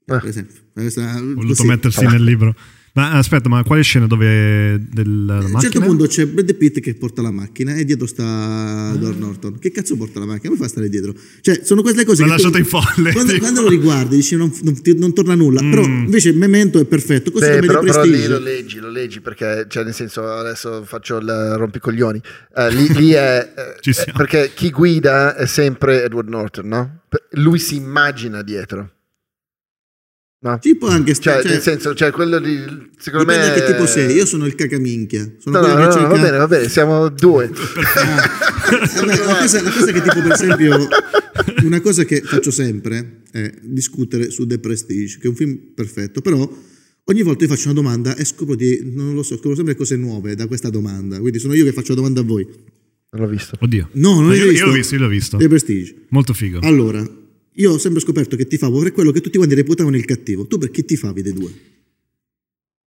Per 0.05 0.25
esempio. 0.25 0.61
Questa, 0.73 1.17
Ho 1.17 1.35
voluto 1.35 1.65
mettersi 1.65 2.07
nel 2.07 2.23
libro. 2.23 2.55
Ma 2.93 3.13
aspetta, 3.13 3.49
ma 3.49 3.63
quale 3.63 3.83
scena 3.83 4.07
dove 4.07 4.81
della 4.91 5.35
macchina? 5.35 5.53
A 5.53 5.55
un 5.55 5.61
certo 5.61 5.81
punto 5.81 6.07
c'è 6.07 6.27
Brad 6.27 6.55
Pitt 6.55 6.81
che 6.81 6.95
porta 6.95 7.23
la 7.23 7.31
macchina 7.31 7.75
e 7.75 7.85
dietro 7.85 8.07
sta 8.07 8.93
Edward 8.95 9.19
Norton. 9.19 9.59
Che 9.59 9.71
cazzo 9.71 9.97
porta 9.97 10.19
la 10.19 10.27
macchina? 10.27 10.49
Come 10.49 10.57
fa 10.57 10.65
a 10.65 10.69
stare 10.69 10.89
dietro? 10.89 11.15
Cioè, 11.41 11.61
sono 11.63 11.83
quelle 11.83 12.05
cose 12.05 12.23
L'ho 12.25 12.31
lasciato 12.31 12.59
in 12.59 12.65
folle. 12.65 13.13
Quando, 13.13 13.39
quando, 13.39 13.61
lo 13.61 13.69
riguardi 13.69 14.17
dici 14.17 14.35
non, 14.35 14.53
non, 14.63 14.81
non 14.97 15.15
torna 15.15 15.37
nulla. 15.37 15.63
Mm. 15.63 15.71
Però 15.71 15.85
invece 15.85 16.31
il 16.31 16.37
Memento 16.37 16.81
è 16.81 16.85
perfetto. 16.85 17.31
Così 17.31 17.47
Beh, 17.47 17.55
come 17.61 17.67
però, 17.67 17.81
però 17.81 18.03
lì 18.03 18.27
lo 18.27 18.39
leggi, 18.39 18.79
lo 18.81 18.91
leggi 18.91 19.21
perché, 19.21 19.67
cioè 19.69 19.85
nel 19.85 19.95
senso, 19.95 20.29
adesso 20.29 20.83
faccio 20.85 21.19
il 21.19 21.55
rompicoglioni. 21.57 22.21
Uh, 22.57 22.69
lì, 22.71 22.93
lì 22.95 23.11
è, 23.13 23.53
eh, 23.85 24.13
perché 24.13 24.51
chi 24.53 24.71
guida 24.71 25.37
è 25.37 25.47
sempre 25.47 26.03
Edward 26.03 26.29
Norton, 26.29 26.67
no? 26.67 27.01
Lui 27.33 27.61
si 27.61 27.77
immagina 27.77 28.43
dietro. 28.43 28.95
No. 30.43 30.59
Ci 30.59 30.75
può 30.77 30.89
anche 30.89 31.13
stare. 31.13 31.43
Cioè, 31.43 31.45
cioè, 31.45 31.53
nel 31.53 31.63
senso, 31.63 31.95
cioè, 31.95 32.11
quello 32.13 32.39
di. 32.39 32.57
Secondo 32.97 33.27
me. 33.27 33.53
che 33.55 33.63
tipo 33.67 33.85
sei, 33.87 34.15
io 34.15 34.25
sono 34.25 34.47
il 34.47 34.55
cacaminchia. 34.55 35.35
Sono 35.39 35.61
no, 35.61 35.67
no, 35.67 35.75
no, 35.75 35.95
no 35.95 36.09
va 36.09 36.19
bene, 36.19 36.37
va 36.39 36.47
bene, 36.47 36.69
siamo 36.71 37.11
due. 37.11 37.51
vabbè, 37.53 39.03
una, 39.03 39.19
cosa, 39.19 39.63
cosa 39.63 39.93
che, 39.93 40.01
tipo, 40.01 40.23
per 40.23 40.33
esempio, 40.33 40.89
una 41.63 41.81
cosa 41.83 42.05
che 42.05 42.23
faccio 42.23 42.51
sempre 42.51 43.21
è 43.31 43.53
discutere 43.61 44.31
su 44.31 44.47
The 44.47 44.59
Prestige, 44.59 45.19
che 45.19 45.27
è 45.27 45.29
un 45.29 45.37
film 45.37 45.59
perfetto, 45.75 46.23
però 46.23 46.51
ogni 47.05 47.23
volta 47.23 47.45
io 47.45 47.51
faccio 47.51 47.67
una 47.67 47.75
domanda 47.75 48.17
e 48.17 48.25
scopro 48.25 48.55
di. 48.55 48.81
Non 48.95 49.13
lo 49.13 49.23
so, 49.23 49.35
scopro 49.35 49.55
sempre 49.55 49.75
cose 49.75 49.97
nuove 49.97 50.35
da 50.37 50.47
questa 50.47 50.71
domanda. 50.71 51.19
Quindi 51.19 51.39
sono 51.39 51.53
io 51.53 51.65
che 51.65 51.73
faccio 51.73 51.91
la 51.91 51.97
domanda 51.97 52.23
a 52.23 52.25
voi. 52.25 52.49
Non 53.11 53.25
l'ho 53.25 53.29
visto. 53.29 53.59
Oddio. 53.61 53.91
No, 53.93 54.15
non 54.15 54.29
l'ho 54.29 54.33
visto. 54.33 54.53
Io 54.53 54.67
l'ho 54.67 54.73
visto, 54.73 54.95
io 54.95 55.01
l'ho 55.03 55.09
visto. 55.09 55.37
The 55.37 55.49
Prestige. 55.49 56.07
Molto 56.09 56.33
figo. 56.33 56.61
Allora, 56.61 57.07
io 57.61 57.73
ho 57.73 57.79
sempre 57.79 58.01
scoperto 58.01 58.37
che 58.37 58.47
ti 58.47 58.57
favo 58.57 58.81
per 58.81 58.93
quello 58.93 59.13
che 59.13 59.21
tutti 59.21 59.37
quanti 59.37 59.55
reputavano 59.55 59.97
il 59.97 60.05
cattivo. 60.05 60.47
Tu 60.47 60.59
per 60.59 60.71
chi 60.71 60.85
ti 60.85 60.97
favi 60.97 61.21
dei 61.23 61.33
due? 61.33 61.51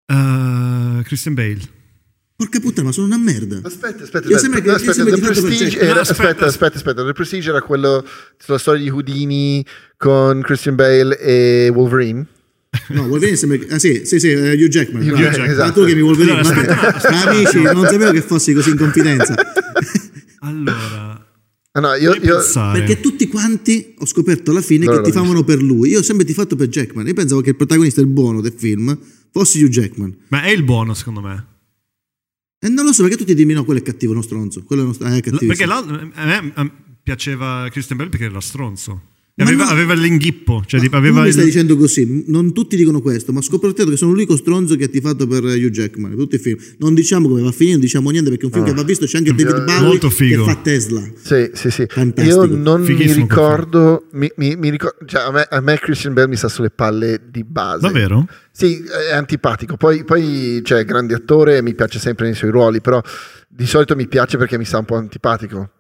Uh, 0.08 1.02
Christian 1.04 1.36
Bale. 1.36 1.82
Porca 2.36 2.60
puttana, 2.60 2.88
ma 2.88 2.92
sono 2.92 3.06
una 3.06 3.18
merda. 3.18 3.60
Aspetta, 3.64 4.04
aspetta, 4.04 4.28
io 4.28 4.36
aspetta, 4.36 4.74
aspetta, 4.74 5.04
aspetta, 5.04 5.32
Prestige 5.32 5.80
era, 5.80 5.94
no, 5.94 6.00
aspetta, 6.00 6.46
aspetta, 6.46 6.76
aspetta, 6.78 7.06
The 7.06 7.14
Prestige 7.14 7.50
era 7.50 7.62
quello 7.62 8.04
sulla 8.38 8.58
storia 8.58 8.82
di 8.82 8.90
Houdini 8.90 9.64
con 9.96 10.42
Christian 10.42 10.76
Bale 10.76 11.18
e 11.20 11.70
Wolverine. 11.74 12.26
No, 12.90 13.04
Wolverine 13.04 13.38
sembra 13.38 13.60
Ah 13.70 13.78
sì, 13.78 14.02
sì, 14.04 14.20
sì, 14.20 14.34
uh, 14.34 14.54
Hugh 14.54 14.68
Jackman. 14.68 15.08
Hugh 15.08 15.16
Jackman 15.16 15.50
esatto. 15.52 15.68
Ma 15.68 15.72
tu 15.72 15.86
che 15.86 15.96
mi 15.96 16.02
Wolverine, 16.02 16.34
no, 16.34 16.42
aspetta, 16.42 16.76
ma, 17.12 17.22
amici, 17.30 17.62
non 17.62 17.86
sapevo 17.86 18.12
che 18.12 18.22
fossi 18.22 18.54
così 18.54 18.72
in 18.72 18.78
confidenza. 18.78 19.36
allora, 20.40 21.24
Ah, 21.76 21.80
no, 21.80 21.96
io, 21.96 22.14
io... 22.14 22.38
Perché 22.72 23.00
tutti 23.00 23.13
quanti 23.34 23.96
ho 23.98 24.06
scoperto 24.06 24.52
alla 24.52 24.62
fine 24.62 24.86
no, 24.86 24.92
che 24.92 25.02
ti 25.02 25.12
favano 25.12 25.44
per 25.44 25.60
lui. 25.60 25.90
Io 25.90 26.00
ho 26.00 26.04
sempre 26.04 26.24
ti 26.24 26.34
fatto 26.34 26.56
per 26.56 26.68
Jackman. 26.68 27.08
Io 27.08 27.16
pensavo 27.16 27.42
che 27.42 27.50
il 27.50 27.56
protagonista, 27.56 28.00
il 28.00 28.06
buono 28.06 28.42
del 28.42 28.54
film, 28.56 28.96
fosse 29.32 29.58
Hugh 29.58 29.70
Jackman. 29.70 30.16
Ma 30.28 30.44
è 30.44 30.52
il 30.52 30.62
buono, 30.62 30.94
secondo 30.94 31.20
me. 31.22 31.48
E 32.60 32.70
non 32.70 32.86
lo 32.86 32.94
so, 32.94 33.02
perché 33.02 33.18
tutti 33.18 33.34
dimmi 33.34 33.54
no, 33.54 33.66
quello 33.66 33.80
è 33.80 33.84
cattivo, 33.84 34.12
uno 34.12 34.22
stronzo. 34.22 34.62
Quello 34.64 34.84
è, 34.84 34.86
uno, 34.86 35.16
è 35.16 35.20
cattivo. 35.20 35.48
Perché 35.48 35.64
a 35.64 36.64
me 36.64 36.72
piaceva 37.02 37.68
Christian 37.72 37.98
Bell 37.98 38.10
perché 38.10 38.26
era 38.26 38.40
stronzo. 38.40 39.02
Aveva, 39.36 39.64
no, 39.64 39.70
aveva, 39.72 39.94
l'inghippo. 39.96 40.62
Cioè, 40.64 40.80
tipo, 40.80 40.96
aveva 40.96 41.24
mi 41.24 41.32
stai 41.32 41.46
dicendo 41.46 41.76
così, 41.76 42.26
non 42.28 42.54
tutti 42.54 42.76
dicono 42.76 43.02
questo, 43.02 43.34
ma 43.34 43.42
scoperto 43.42 43.84
che 43.84 43.98
sono 43.98 44.12
l'unico 44.12 44.38
stronzo 44.38 44.76
che 44.76 44.84
ha 44.84 44.88
tifato 44.88 45.26
per 45.26 45.44
Hugh 45.44 45.70
Jackman. 45.70 46.16
tutti 46.16 46.36
i 46.36 46.38
film. 46.38 46.60
Non 46.78 46.94
diciamo 46.94 47.28
come 47.28 47.42
va 47.42 47.50
a 47.50 47.52
finire, 47.52 47.74
non 47.74 47.82
diciamo 47.82 48.12
niente 48.12 48.30
perché 48.30 48.44
è 48.44 48.46
un 48.46 48.54
film 48.54 48.66
ah. 48.66 48.70
che 48.70 48.76
va 48.76 48.84
visto. 48.84 49.06
C'è 49.06 49.18
anche 49.18 49.34
David 49.34 49.64
Bowie 49.64 49.98
che 49.98 50.38
fa 50.38 50.56
Tesla. 50.58 51.02
Sì, 51.16 51.50
sì, 51.54 51.72
sì. 51.72 51.86
Fantastico. 51.90 52.46
Io 52.46 52.56
non 52.56 52.82
mi 52.84 53.12
ricordo, 53.12 54.06
mi, 54.12 54.32
mi, 54.36 54.56
mi 54.56 54.70
ricordo 54.70 55.04
cioè, 55.08 55.24
a, 55.24 55.32
me, 55.32 55.48
a, 55.50 55.60
me, 55.62 55.80
Christian 55.80 56.14
Bell 56.14 56.30
mi 56.30 56.36
sta 56.36 56.48
sulle 56.48 56.70
palle 56.70 57.20
di 57.32 57.44
base. 57.44 57.88
Davvero? 57.88 58.28
Sì, 58.52 58.84
è 58.84 59.16
antipatico. 59.16 59.78
Poi, 59.78 60.04
poi 60.04 60.62
cioè, 60.64 60.86
grande 60.86 61.16
attore, 61.16 61.64
mi 61.64 61.74
piace 61.74 61.98
sempre 61.98 62.26
nei 62.26 62.36
suoi 62.36 62.52
ruoli, 62.52 62.82
però 62.82 63.02
di 63.48 63.66
solito 63.66 63.96
mi 63.96 64.08
piace 64.08 64.38
perché 64.38 64.60
mi 64.60 64.66
sta 64.66 64.78
un 64.78 64.86
po' 64.86 64.96
antipatico. 64.96 65.72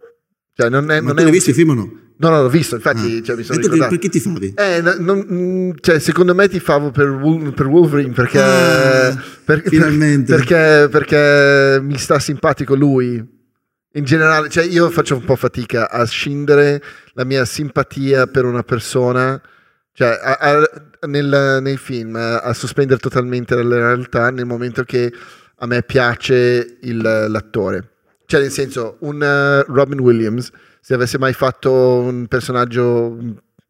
Cioè, 0.55 0.69
non 0.69 0.91
è, 0.91 0.99
Ma 0.99 1.07
non 1.07 1.15
tu 1.15 1.21
è 1.21 1.23
l'hai 1.23 1.31
visto 1.31 1.49
il 1.49 1.55
film 1.55 1.69
o 1.69 1.73
no? 1.73 1.91
No, 2.15 2.30
no, 2.30 2.41
l'ho 2.43 2.49
visto, 2.49 2.75
infatti 2.75 3.17
Ah. 3.17 3.23
cioè, 3.23 3.35
mi 3.35 3.43
sono 3.43 3.59
ricordato. 3.59 3.89
perché 3.89 4.07
ti 4.09 4.19
favi? 4.19 4.53
Eh, 4.55 4.81
no, 4.81 4.95
non- 4.99 5.75
cioè, 5.81 5.99
secondo 5.99 6.35
me 6.35 6.47
ti 6.47 6.59
favo 6.59 6.91
per, 6.91 7.07
per 7.55 7.65
Wolverine 7.67 8.13
perché, 8.13 8.39
Ah, 8.39 9.21
perché- 9.43 9.69
finalmente. 9.69 10.34
perché, 10.35 10.88
perché 10.89 11.80
mi 11.81 11.97
sta 11.97 12.19
simpatico 12.19 12.75
lui. 12.75 13.41
In 13.95 14.03
generale, 14.05 14.49
cioè 14.49 14.63
io 14.63 14.89
faccio 14.89 15.15
un 15.15 15.23
po' 15.25 15.35
fatica 15.35 15.89
a 15.89 16.03
scindere 16.05 16.81
la 17.13 17.25
mia 17.25 17.45
simpatia 17.45 18.27
per 18.27 18.45
una 18.45 18.63
persona, 18.63 19.39
cioè 19.91 20.17
a- 20.21 20.38
a- 20.39 21.07
nel- 21.07 21.59
nei 21.61 21.77
film, 21.77 22.15
a, 22.15 22.39
a 22.39 22.53
sospendere 22.53 22.99
totalmente 22.99 23.53
la 23.61 23.75
realtà 23.75 24.30
nel 24.31 24.45
momento 24.45 24.84
che 24.84 25.11
a 25.57 25.65
me 25.67 25.81
piace 25.84 26.77
il- 26.81 27.25
l'attore. 27.27 27.89
Cioè, 28.25 28.41
nel 28.41 28.51
senso, 28.51 28.97
un 28.99 29.21
eh, 29.21 29.63
Robin 29.71 29.99
Williams, 29.99 30.49
se 30.81 30.93
avesse 30.93 31.17
mai 31.17 31.33
fatto 31.33 31.71
un 31.71 32.25
personaggio 32.27 33.17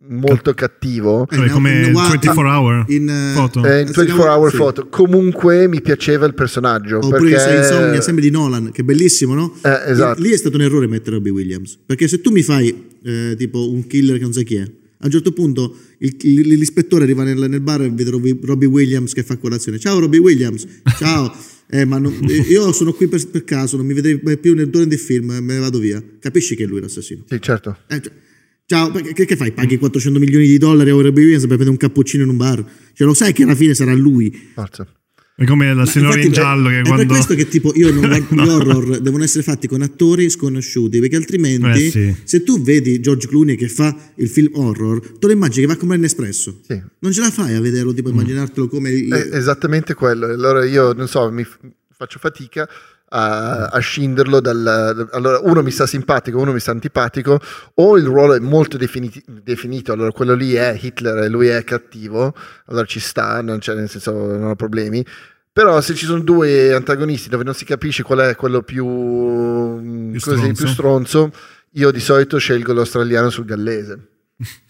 molto 0.05 0.53
cattivo, 0.53 1.25
Eh, 1.29 1.35
Cioè, 1.35 1.49
come 1.49 1.85
in- 1.85 1.93
24 1.93 2.49
hour 2.49 2.83
in, 2.89 3.07
eh, 3.09 3.31
foto. 3.33 3.63
eh, 3.63 3.81
in 3.81 3.87
si 3.87 3.93
24 3.93 4.05
chiama- 4.15 4.35
Hour 4.35 4.49
sì. 4.51 4.57
Photo, 4.57 4.87
comunque 4.89 5.67
mi 5.67 5.81
piaceva 5.81 6.25
il 6.25 6.33
personaggio. 6.33 6.97
Oppure 6.97 7.19
perché... 7.31 7.39
sei 7.39 7.57
Insomnia, 7.59 8.01
sempre 8.01 8.21
di 8.23 8.29
Nolan, 8.29 8.71
che 8.71 8.81
è 8.81 8.83
bellissimo, 8.83 9.33
no? 9.33 9.53
Eh, 9.63 9.91
esatto. 9.91 10.21
Lì 10.21 10.31
è 10.31 10.37
stato 10.37 10.55
un 10.57 10.63
errore 10.63 10.87
mettere 10.87 11.15
Robbie 11.15 11.31
Williams. 11.31 11.79
Perché 11.85 12.07
se 12.09 12.19
tu 12.21 12.31
mi 12.31 12.43
fai 12.43 12.89
eh, 13.03 13.35
tipo 13.37 13.69
un 13.71 13.87
killer 13.87 14.17
che 14.17 14.23
non 14.23 14.33
sai 14.33 14.43
chi 14.43 14.55
è, 14.55 14.69
a 15.03 15.05
un 15.05 15.11
certo 15.11 15.33
punto 15.33 15.75
il- 15.99 16.47
l'ispettore 16.57 17.03
arriva 17.03 17.23
nel, 17.23 17.37
nel 17.49 17.59
bar 17.61 17.81
e 17.81 17.89
vede 17.89 18.09
Robbie, 18.09 18.67
Williams 18.67 19.13
che 19.13 19.21
fa 19.23 19.35
colazione. 19.37 19.77
Ciao 19.77 19.99
Robbie 19.99 20.19
Williams, 20.19 20.65
ciao. 20.97 21.31
Eh, 21.73 21.85
ma 21.85 21.97
non- 21.97 22.13
eh, 22.29 22.35
io 22.49 22.71
sono 22.71 22.93
qui 22.93 23.07
per, 23.07 23.25
per 23.29 23.43
caso, 23.45 23.77
non 23.77 23.85
mi 23.87 23.93
vedrei 23.93 24.19
mai 24.21 24.37
più 24.37 24.53
nel 24.53 24.69
durante 24.69 24.93
il 24.95 24.99
film, 25.01 25.31
eh, 25.31 25.39
me 25.39 25.53
ne 25.55 25.59
vado 25.59 25.79
via. 25.79 26.03
Capisci 26.19 26.55
che 26.55 26.65
è 26.65 26.67
lui 26.67 26.79
l'assassino? 26.81 27.23
Sì, 27.27 27.37
certo. 27.41 27.77
Eh, 27.87 27.99
cioè, 27.99 28.11
ciao, 28.67 28.91
perché- 28.91 29.13
che, 29.13 29.25
che 29.25 29.35
fai? 29.35 29.53
Paghi 29.53 29.77
400 29.77 30.19
milioni 30.19 30.45
di 30.45 30.57
dollari 30.59 30.91
a 30.91 30.93
Robbie 30.93 31.09
Williams 31.23 31.39
per 31.47 31.55
prendere 31.57 31.71
un 31.71 31.77
cappuccino 31.77 32.21
in 32.23 32.29
un 32.29 32.37
bar? 32.37 32.63
Cioè, 32.93 33.07
lo 33.07 33.13
sai 33.15 33.33
che 33.33 33.43
alla 33.43 33.55
fine 33.55 33.73
sarà 33.73 33.93
lui. 33.93 34.31
Forza. 34.53 34.87
È 35.35 35.45
come 35.45 35.73
la 35.73 35.85
signora 35.87 36.21
in 36.21 36.31
giallo 36.31 36.69
che 36.69 36.79
è 36.79 36.81
quando... 36.83 36.97
per 36.97 37.07
questo 37.07 37.33
che 37.33 37.47
tipo 37.47 37.71
io 37.75 37.91
non 37.91 38.05
guardo 38.07 38.35
gli 38.35 38.47
horror 38.47 38.99
devono 38.99 39.23
essere 39.23 39.41
fatti 39.43 39.67
con 39.67 39.81
attori 39.81 40.29
sconosciuti 40.29 40.99
perché 40.99 41.15
altrimenti 41.15 41.85
Eh, 41.87 41.89
sì. 41.89 42.15
se 42.23 42.43
tu 42.43 42.61
vedi 42.61 42.99
George 42.99 43.27
Clooney 43.27 43.55
che 43.55 43.67
fa 43.67 43.95
il 44.17 44.29
film 44.29 44.49
horror 44.53 44.99
te 45.17 45.25
lo 45.25 45.33
immagini 45.33 45.65
che 45.65 45.73
va 45.73 45.79
come 45.79 45.97
Nespresso 45.97 46.59
Sì. 46.67 46.79
non 46.99 47.11
ce 47.11 47.21
la 47.21 47.31
fai 47.31 47.55
a 47.55 47.61
vederlo 47.61 47.93
tipo 47.93 48.09
immaginartelo 48.09 48.67
come 48.67 48.91
il- 48.91 49.11
È 49.11 49.35
esattamente 49.35 49.95
quello. 49.95 50.27
Allora 50.27 50.63
io 50.65 50.93
non 50.93 51.07
so, 51.07 51.31
mi 51.31 51.43
f- 51.43 51.57
faccio 51.95 52.19
fatica 52.19 52.69
a, 53.15 53.65
a 53.67 53.79
scinderlo 53.79 54.39
dal... 54.39 55.07
Allora, 55.11 55.39
uno 55.43 55.61
mi 55.61 55.69
sta 55.69 55.85
simpatico, 55.85 56.39
uno 56.39 56.51
mi 56.51 56.59
sta 56.59 56.71
antipatico, 56.71 57.39
o 57.75 57.97
il 57.97 58.05
ruolo 58.05 58.33
è 58.33 58.39
molto 58.39 58.75
definiti- 58.77 59.23
definito, 59.27 59.91
allora 59.93 60.11
quello 60.11 60.33
lì 60.33 60.53
è 60.53 60.77
Hitler 60.79 61.19
e 61.19 61.29
lui 61.29 61.47
è 61.47 61.63
cattivo, 61.63 62.33
allora 62.67 62.85
ci 62.85 62.99
sta, 62.99 63.41
non 63.41 63.59
c'è 63.59 63.75
nel 63.75 63.89
senso, 63.89 64.11
non 64.13 64.45
ho 64.49 64.55
problemi. 64.55 65.05
Però 65.51 65.79
se 65.81 65.93
ci 65.93 66.05
sono 66.05 66.21
due 66.21 66.73
antagonisti 66.73 67.29
dove 67.29 67.43
non 67.43 67.53
si 67.53 67.63
capisce 67.65 68.01
qual 68.01 68.19
è 68.19 68.35
quello 68.35 68.63
più, 68.63 68.83
Più 70.11 70.19
così, 70.19 70.37
stronzo. 70.37 70.63
più 70.63 70.67
stronzo, 70.67 71.31
io 71.73 71.91
di 71.91 71.99
solito 71.99 72.37
scelgo 72.39 72.73
l'australiano 72.73 73.29
sul 73.29 73.45
gallese. 73.45 74.07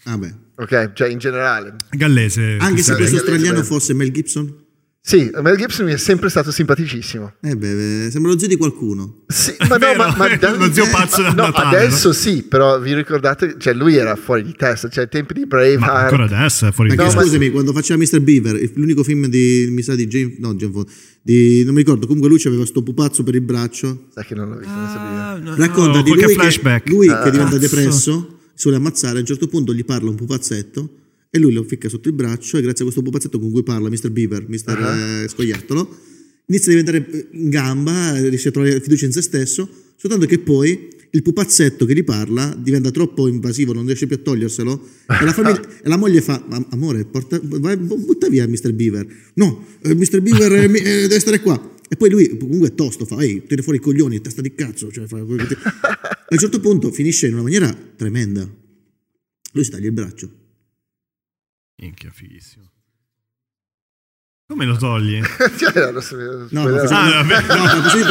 ah 0.04 0.18
beh. 0.18 0.34
Ok, 0.56 0.92
cioè 0.92 1.08
in 1.08 1.18
generale. 1.18 1.76
Gallese. 1.90 2.58
anche 2.60 2.82
se 2.82 2.94
questo 2.94 3.16
australiano 3.16 3.62
fosse 3.62 3.94
Mel 3.94 4.12
Gibson 4.12 4.62
Sì, 5.06 5.30
Mel 5.42 5.58
Gibson 5.58 5.84
mi 5.84 5.92
è 5.92 5.98
sempre 5.98 6.30
stato 6.30 6.50
simpaticissimo. 6.50 7.34
eh 7.42 7.54
beh, 7.54 8.08
sembra 8.10 8.32
lo 8.32 8.38
zio 8.38 8.48
di 8.48 8.56
qualcuno 8.56 9.24
Sì, 9.26 9.54
ma 9.68 9.76
no, 9.76 9.92
ma, 9.98 10.14
ma 10.16 10.34
da- 10.36 10.52
lo 10.56 10.72
zio 10.72 10.88
pazzo 10.88 11.20
da 11.20 11.28
no, 11.34 11.42
Natale, 11.42 11.76
adesso 11.76 12.14
sì, 12.14 12.42
però 12.42 12.80
vi 12.80 12.94
ricordate, 12.94 13.56
cioè 13.58 13.74
lui 13.74 13.96
era 13.96 14.16
fuori 14.16 14.42
di 14.42 14.54
testa, 14.56 14.88
cioè 14.88 15.04
ai 15.04 15.10
tempi 15.10 15.34
di 15.34 15.40
Ma 15.40 15.46
Braveheart. 15.48 16.10
ancora 16.10 16.24
adesso 16.24 16.66
è 16.68 16.72
fuori 16.72 16.88
di 16.88 16.96
No, 16.96 17.04
ma- 17.04 17.10
scusami 17.10 17.50
quando 17.50 17.74
faceva 17.74 18.02
Mr. 18.02 18.20
Beaver 18.20 18.70
l'unico 18.76 19.02
film 19.04 19.26
di 19.26 19.68
mi 19.70 19.82
sa 19.82 19.94
di 19.94 20.06
James 20.06 20.38
no 20.38 20.54
James 20.54 20.72
Bond, 20.74 20.88
di, 21.20 21.64
non 21.64 21.74
mi 21.74 21.80
ricordo 21.80 22.06
comunque 22.06 22.30
lui 22.30 22.40
aveva 22.46 22.64
sto 22.64 22.82
pupazzo 22.82 23.22
per 23.24 23.34
il 23.34 23.42
braccio 23.42 24.06
Sai 24.14 24.24
che 24.24 24.34
non 24.34 24.48
l'ho 24.48 24.56
visto, 24.56 24.72
non 24.72 24.88
sapevo. 24.88 25.54
Racconta 25.56 25.98
no, 25.98 26.02
di 26.02 26.10
lui 26.12 26.32
flashback. 26.32 26.84
che, 26.84 26.90
lui 26.90 27.06
che 27.08 27.30
diventa 27.30 27.44
Cazzo. 27.44 27.58
depresso, 27.58 28.38
si 28.54 28.62
vuole 28.62 28.78
ammazzare, 28.78 29.18
a 29.18 29.20
un 29.20 29.26
certo 29.26 29.48
punto 29.48 29.74
gli 29.74 29.84
parla 29.84 30.08
un 30.08 30.16
pupazzetto 30.16 30.88
e 31.34 31.40
lui 31.40 31.52
lo 31.52 31.64
ficca 31.64 31.88
sotto 31.88 32.06
il 32.06 32.14
braccio 32.14 32.58
e 32.58 32.62
grazie 32.62 32.82
a 32.82 32.84
questo 32.84 33.02
pupazzetto 33.02 33.40
con 33.40 33.50
cui 33.50 33.64
parla 33.64 33.88
Mr. 33.88 34.10
Beaver, 34.10 34.48
Mr. 34.48 35.22
eh, 35.24 35.28
Scoiattolo, 35.28 35.96
inizia 36.46 36.72
a 36.72 36.76
diventare 36.76 37.10
eh, 37.10 37.26
in 37.32 37.48
gamba, 37.48 38.16
riesce 38.20 38.50
a 38.50 38.50
trovare 38.52 38.80
fiducia 38.80 39.06
in 39.06 39.10
se 39.10 39.20
stesso, 39.20 39.68
soltanto 39.96 40.26
che 40.26 40.38
poi 40.38 40.90
il 41.10 41.22
pupazzetto 41.22 41.86
che 41.86 41.94
gli 41.94 42.04
parla 42.04 42.56
diventa 42.56 42.92
troppo 42.92 43.26
invasivo, 43.26 43.72
non 43.72 43.84
riesce 43.84 44.06
più 44.06 44.14
a 44.14 44.20
toglierselo 44.20 44.88
e 45.20 45.24
la, 45.24 45.32
famiglia- 45.32 45.60
e 45.82 45.88
la 45.88 45.96
moglie 45.96 46.20
fa, 46.20 46.40
"Ma, 46.48 46.64
amore, 46.70 47.04
porta, 47.04 47.40
vai, 47.42 47.76
butta 47.78 48.28
via 48.28 48.46
Mr. 48.46 48.72
Beaver. 48.72 49.04
No, 49.34 49.66
eh, 49.82 49.92
Mr. 49.92 50.20
Beaver 50.20 50.52
eh, 50.52 50.64
eh, 50.66 51.08
deve 51.08 51.18
stare 51.18 51.40
qua. 51.40 51.72
E 51.88 51.96
poi 51.96 52.10
lui 52.10 52.36
comunque 52.36 52.68
è 52.68 52.74
tosto, 52.76 53.06
fa, 53.06 53.20
ehi, 53.20 53.42
tieni 53.44 53.62
fuori 53.62 53.78
i 53.78 53.80
coglioni, 53.80 54.20
testa 54.20 54.40
di 54.40 54.54
cazzo. 54.54 54.88
Cioè, 54.92 55.08
fa 55.08 55.16
a 55.18 55.20
un 55.20 56.38
certo 56.38 56.60
punto 56.60 56.92
finisce 56.92 57.26
in 57.26 57.32
una 57.32 57.42
maniera 57.42 57.76
tremenda. 57.96 58.48
Lui 59.50 59.64
si 59.64 59.70
taglia 59.70 59.86
il 59.86 59.92
braccio. 59.92 60.42
Minchia, 61.80 62.10
fighissimo. 62.12 62.70
Come 64.46 64.66
lo 64.66 64.76
togli? 64.76 65.20
Cioè, 65.56 65.90
No, 65.90 66.00
spoiler- 66.00 66.80
posso, 66.82 66.94
Ah, 66.94 67.22
vabbè. 67.24 67.46
no, 67.56 67.92
dire, 67.94 68.04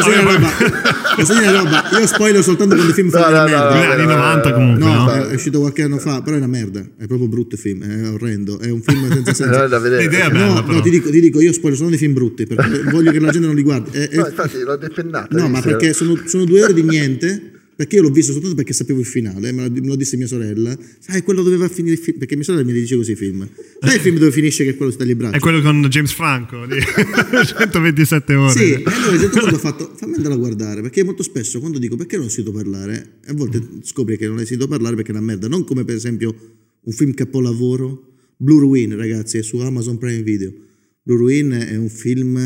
posso 1.16 1.34
dire 1.34 1.46
una 1.48 1.62
roba? 1.62 1.84
Una? 1.92 2.00
Io 2.00 2.08
spoiler 2.08 2.44
soltanto 2.44 2.74
quando 2.74 2.92
i 2.92 2.96
film 2.96 3.10
fanno 3.10 3.26
No, 3.26 3.30
una 3.30 3.40
no, 3.44 3.46
no, 3.46 3.70
merda. 3.70 3.78
Quelli 3.78 4.02
anni 4.02 4.06
90 4.14 4.54
comunque, 4.54 4.84
No, 4.84 4.94
no? 4.96 5.12
è 5.14 5.28
è 5.28 5.34
uscito 5.36 5.60
qualche 5.60 5.84
anno 5.84 6.00
fa, 6.00 6.22
però 6.24 6.36
è 6.36 6.40
una 6.40 6.48
merda. 6.48 6.80
È 6.98 7.06
proprio 7.06 7.28
brutto 7.28 7.54
il 7.56 7.62
film, 7.62 7.84
è 7.84 8.10
orrendo. 8.10 8.60
È 8.60 8.70
un 8.70 8.82
film 8.82 9.08
senza 9.14 9.34
senso. 9.36 9.54
Era 9.54 9.68
da 9.68 9.78
vedere. 9.78 10.02
L'idea 10.04 10.26
è 10.26 10.30
No, 10.32 10.40
bella, 10.40 10.54
no, 10.56 10.64
però. 10.64 10.82
ti 10.82 10.90
dico, 10.90 11.10
ti 11.12 11.20
dico, 11.22 11.40
io 11.40 11.54
spoiler 11.54 11.78
solo 11.78 11.90
dei 11.92 12.00
film 12.00 12.14
brutti 12.14 12.48
perché 12.48 12.84
voglio 12.90 13.12
che 13.12 13.20
la 13.20 13.32
gente 13.32 13.46
non 13.48 13.56
li 13.56 13.62
guardi. 13.64 13.92
È- 13.96 14.10
è- 14.10 14.16
No, 14.18 14.26
infatti 14.28 14.60
l'ho 14.60 14.76
depennata. 14.76 15.38
no, 15.38 15.48
ma 15.50 15.62
perché 15.62 15.94
sono, 15.94 16.20
sono 16.26 16.46
due 16.46 16.64
ore 16.64 16.74
di 16.74 16.82
niente. 16.82 17.53
Perché 17.76 17.96
io 17.96 18.04
l'ho 18.04 18.12
visto 18.12 18.32
soltanto 18.32 18.56
perché 18.56 18.74
sapevo 18.74 19.00
il 19.00 19.06
finale, 19.06 19.52
me 19.52 19.68
lo, 19.68 19.96
disse 19.96 20.16
mia 20.16 20.28
sorella. 20.28 20.78
Sai, 21.00 21.24
quello 21.24 21.42
doveva 21.42 21.68
finire 21.68 21.96
il 21.96 22.00
film. 22.00 22.20
Perché 22.20 22.36
mia 22.36 22.44
sorella 22.44 22.64
mi 22.64 22.74
dice 22.74 22.96
così 22.96 23.14
i 23.14 23.16
film. 23.16 23.48
Sai 23.80 23.96
il 23.96 24.02
film 24.02 24.18
dove 24.18 24.32
finisce 24.32 24.64
che 24.64 24.76
quello 24.76 24.92
si 24.92 24.98
taglia 24.98 25.12
il 25.12 25.18
braccio? 25.18 25.36
È 25.36 25.40
quello 25.40 25.62
con 25.62 25.82
James 25.90 26.12
Franco 26.12 26.66
di 26.66 26.78
127 26.80 28.36
ore. 28.36 28.52
Sì, 28.52 28.72
e 28.72 28.84
allora 28.86 29.08
a 29.08 29.12
un 29.12 29.20
certo 29.20 29.40
punto 29.40 29.56
ho 29.56 29.60
fatto, 29.60 29.92
fammi 29.96 30.16
andare 30.16 30.36
a 30.36 30.38
guardare, 30.38 30.82
perché 30.82 31.04
molto 31.04 31.24
spesso 31.24 31.60
quando 31.60 31.80
dico 31.80 31.96
perché 31.96 32.18
non 32.18 32.28
ho 32.28 32.30
sentito 32.30 32.56
parlare, 32.56 33.20
a 33.26 33.34
volte 33.34 33.62
scopri 33.82 34.18
che 34.18 34.28
non 34.28 34.38
hai 34.38 34.46
sentito 34.46 34.70
parlare 34.70 34.96
perché 34.96 35.12
è 35.12 35.16
una 35.16 35.24
merda, 35.26 35.48
non 35.48 35.64
come 35.64 35.84
per 35.84 35.96
esempio 35.96 36.36
un 36.82 36.94
film 36.94 37.14
capolavoro, 37.14 38.14
Blue 38.38 38.60
Ruin 38.60 38.96
ragazzi, 38.96 39.38
è 39.38 39.42
su 39.42 39.58
Amazon 39.58 39.98
Prime 39.98 40.22
Video. 40.22 40.54
Blue 41.02 41.18
Ruin 41.18 41.52
è 41.52 41.76
un 41.76 41.90
film 41.90 42.40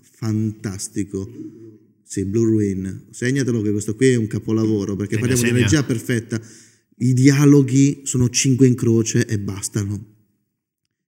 fantastico. 0.00 1.61
Sì, 2.12 2.26
Blue 2.26 2.44
Ruin, 2.44 3.06
segnatelo 3.10 3.62
che 3.62 3.70
questo 3.70 3.94
qui 3.96 4.08
è 4.08 4.16
un 4.16 4.26
capolavoro, 4.26 4.96
perché 4.96 5.14
Segna, 5.14 5.28
parliamo 5.28 5.42
di 5.44 5.48
segna. 5.48 5.62
regia 5.66 5.82
perfetta, 5.82 6.38
i 6.98 7.14
dialoghi 7.14 8.02
sono 8.04 8.28
cinque 8.28 8.66
in 8.66 8.74
croce 8.74 9.24
e 9.26 9.38
bastano. 9.38 9.98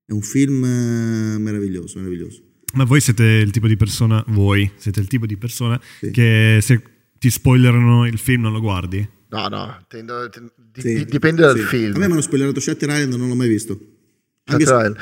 È 0.06 0.12
un 0.12 0.22
film 0.22 0.64
eh, 0.64 1.36
meraviglioso, 1.38 1.98
meraviglioso. 1.98 2.40
Ma 2.72 2.84
voi 2.84 3.02
siete 3.02 3.22
il 3.22 3.50
tipo 3.50 3.66
di 3.68 3.76
persona, 3.76 4.24
voi 4.28 4.70
siete 4.76 5.00
il 5.00 5.06
tipo 5.06 5.26
di 5.26 5.36
persona 5.36 5.78
Sì. 6.00 6.10
che 6.10 6.60
se 6.62 6.82
ti 7.18 7.28
spoilerano 7.28 8.06
il 8.06 8.16
film 8.16 8.40
non 8.40 8.52
lo 8.52 8.60
guardi? 8.62 9.06
No, 9.28 9.48
no, 9.48 9.84
tendo- 9.88 10.30
ten- 10.30 10.50
di- 10.72 10.80
Sì, 10.80 10.94
di- 10.94 11.04
dipende 11.04 11.42
dal 11.42 11.58
sì. 11.58 11.64
film. 11.64 11.94
A 11.96 11.98
me 11.98 12.06
mi 12.06 12.12
hanno 12.12 12.22
spoilerato 12.22 12.60
Shutter 12.60 12.88
Island, 12.88 13.12
non 13.12 13.28
l'ho 13.28 13.34
mai 13.34 13.48
visto. 13.50 13.93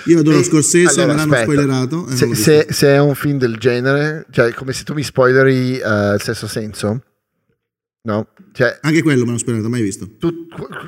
Io 0.07 0.21
adoro 0.21 0.39
E- 0.39 0.45
Scorsese, 0.45 1.01
allora, 1.01 1.15
me 1.15 1.19
l'hanno 1.19 1.33
aspetta. 1.35 1.51
spoilerato. 1.53 2.07
Se, 2.15 2.35
se- 2.35 2.67
se 2.71 2.87
è 2.89 2.99
un 3.01 3.15
film 3.15 3.39
del 3.39 3.57
genere, 3.57 4.27
cioè 4.31 4.53
come 4.55 4.73
se 4.73 4.85
tu 4.85 4.95
mi 4.95 5.03
spoileri 5.03 5.79
eh, 5.79 6.15
il 6.15 6.21
sesto 6.23 6.47
senso, 6.47 7.03
no? 8.03 8.29
Cioè, 8.55 8.79
Anche 8.83 9.01
quello 9.03 9.21
me 9.21 9.27
l'hanno 9.27 9.39
spoilerato, 9.39 9.71
mai 9.71 9.83
visto. 9.83 10.09
tu- 10.19 10.47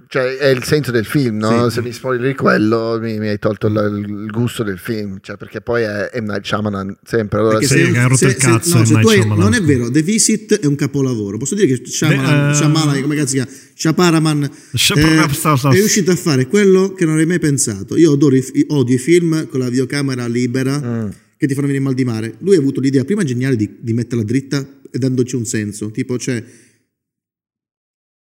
cioè, 0.08 0.36
è 0.36 0.48
il 0.48 0.62
senso 0.64 0.90
del 0.90 1.06
film, 1.06 1.38
no? 1.38 1.68
Sì. 1.70 1.76
Se 1.76 1.82
mi 1.82 1.92
spoileri 1.92 2.34
quello, 2.34 2.98
mi, 3.00 3.18
mi 3.18 3.28
hai 3.28 3.38
tolto 3.38 3.68
il, 3.68 4.04
il 4.06 4.26
gusto 4.30 4.62
del 4.62 4.78
film, 4.78 5.18
cioè, 5.22 5.36
perché 5.38 5.62
poi 5.62 5.82
è 5.82 6.10
M. 6.20 6.24
Night 6.26 6.44
Shyamalan 6.44 6.98
sempre. 7.04 7.38
Allora, 7.38 7.58
Perché 7.58 7.74
sì, 7.74 7.84
se, 7.86 7.90
che 7.92 7.98
ha 7.98 8.02
rotto 8.02 8.16
se- 8.16 8.26
il 8.26 8.34
cazzo 8.36 8.84
se- 8.84 8.92
no, 8.92 9.08
hai- 9.08 9.26
non 9.28 9.54
è 9.54 9.62
vero, 9.62 9.90
The 9.90 10.02
Visit 10.02 10.60
è 10.60 10.66
un 10.66 10.74
capolavoro. 10.76 11.38
Posso 11.38 11.54
dire 11.54 11.66
che 11.68 11.82
Shyamalan, 11.86 12.46
Beh, 12.46 12.50
eh, 12.50 12.54
Shyamalan, 12.54 13.00
come 13.00 13.14
cazzo 13.16 13.28
si 13.28 13.34
chiama? 13.36 13.50
Shaparaman 13.76 14.42
eh, 14.44 15.70
è 15.70 15.72
riuscito 15.72 16.10
a 16.10 16.16
fare 16.16 16.46
quello 16.46 16.92
che 16.92 17.04
non 17.04 17.12
avrei 17.14 17.26
mai 17.26 17.38
pensato. 17.38 17.96
Io 17.96 18.12
adoro 18.12 18.36
odio 18.68 18.94
i 18.94 18.98
film 18.98 19.48
con 19.48 19.60
la 19.60 19.68
videocamera 19.68 20.26
libera 20.26 20.78
Mm. 20.80 21.08
che 21.36 21.46
ti 21.46 21.54
fanno 21.54 21.66
venire 21.66 21.82
mal 21.84 21.94
di 21.94 22.04
mare. 22.04 22.34
Lui 22.40 22.56
ha 22.56 22.58
avuto 22.58 22.80
l'idea 22.80 23.04
prima 23.04 23.24
geniale 23.24 23.56
di, 23.56 23.76
di 23.80 23.92
metterla 23.94 24.22
dritta 24.22 24.64
e 24.90 24.98
dandoci 24.98 25.34
un 25.34 25.44
senso. 25.46 25.90
Tipo, 25.90 26.18
cioè, 26.18 26.42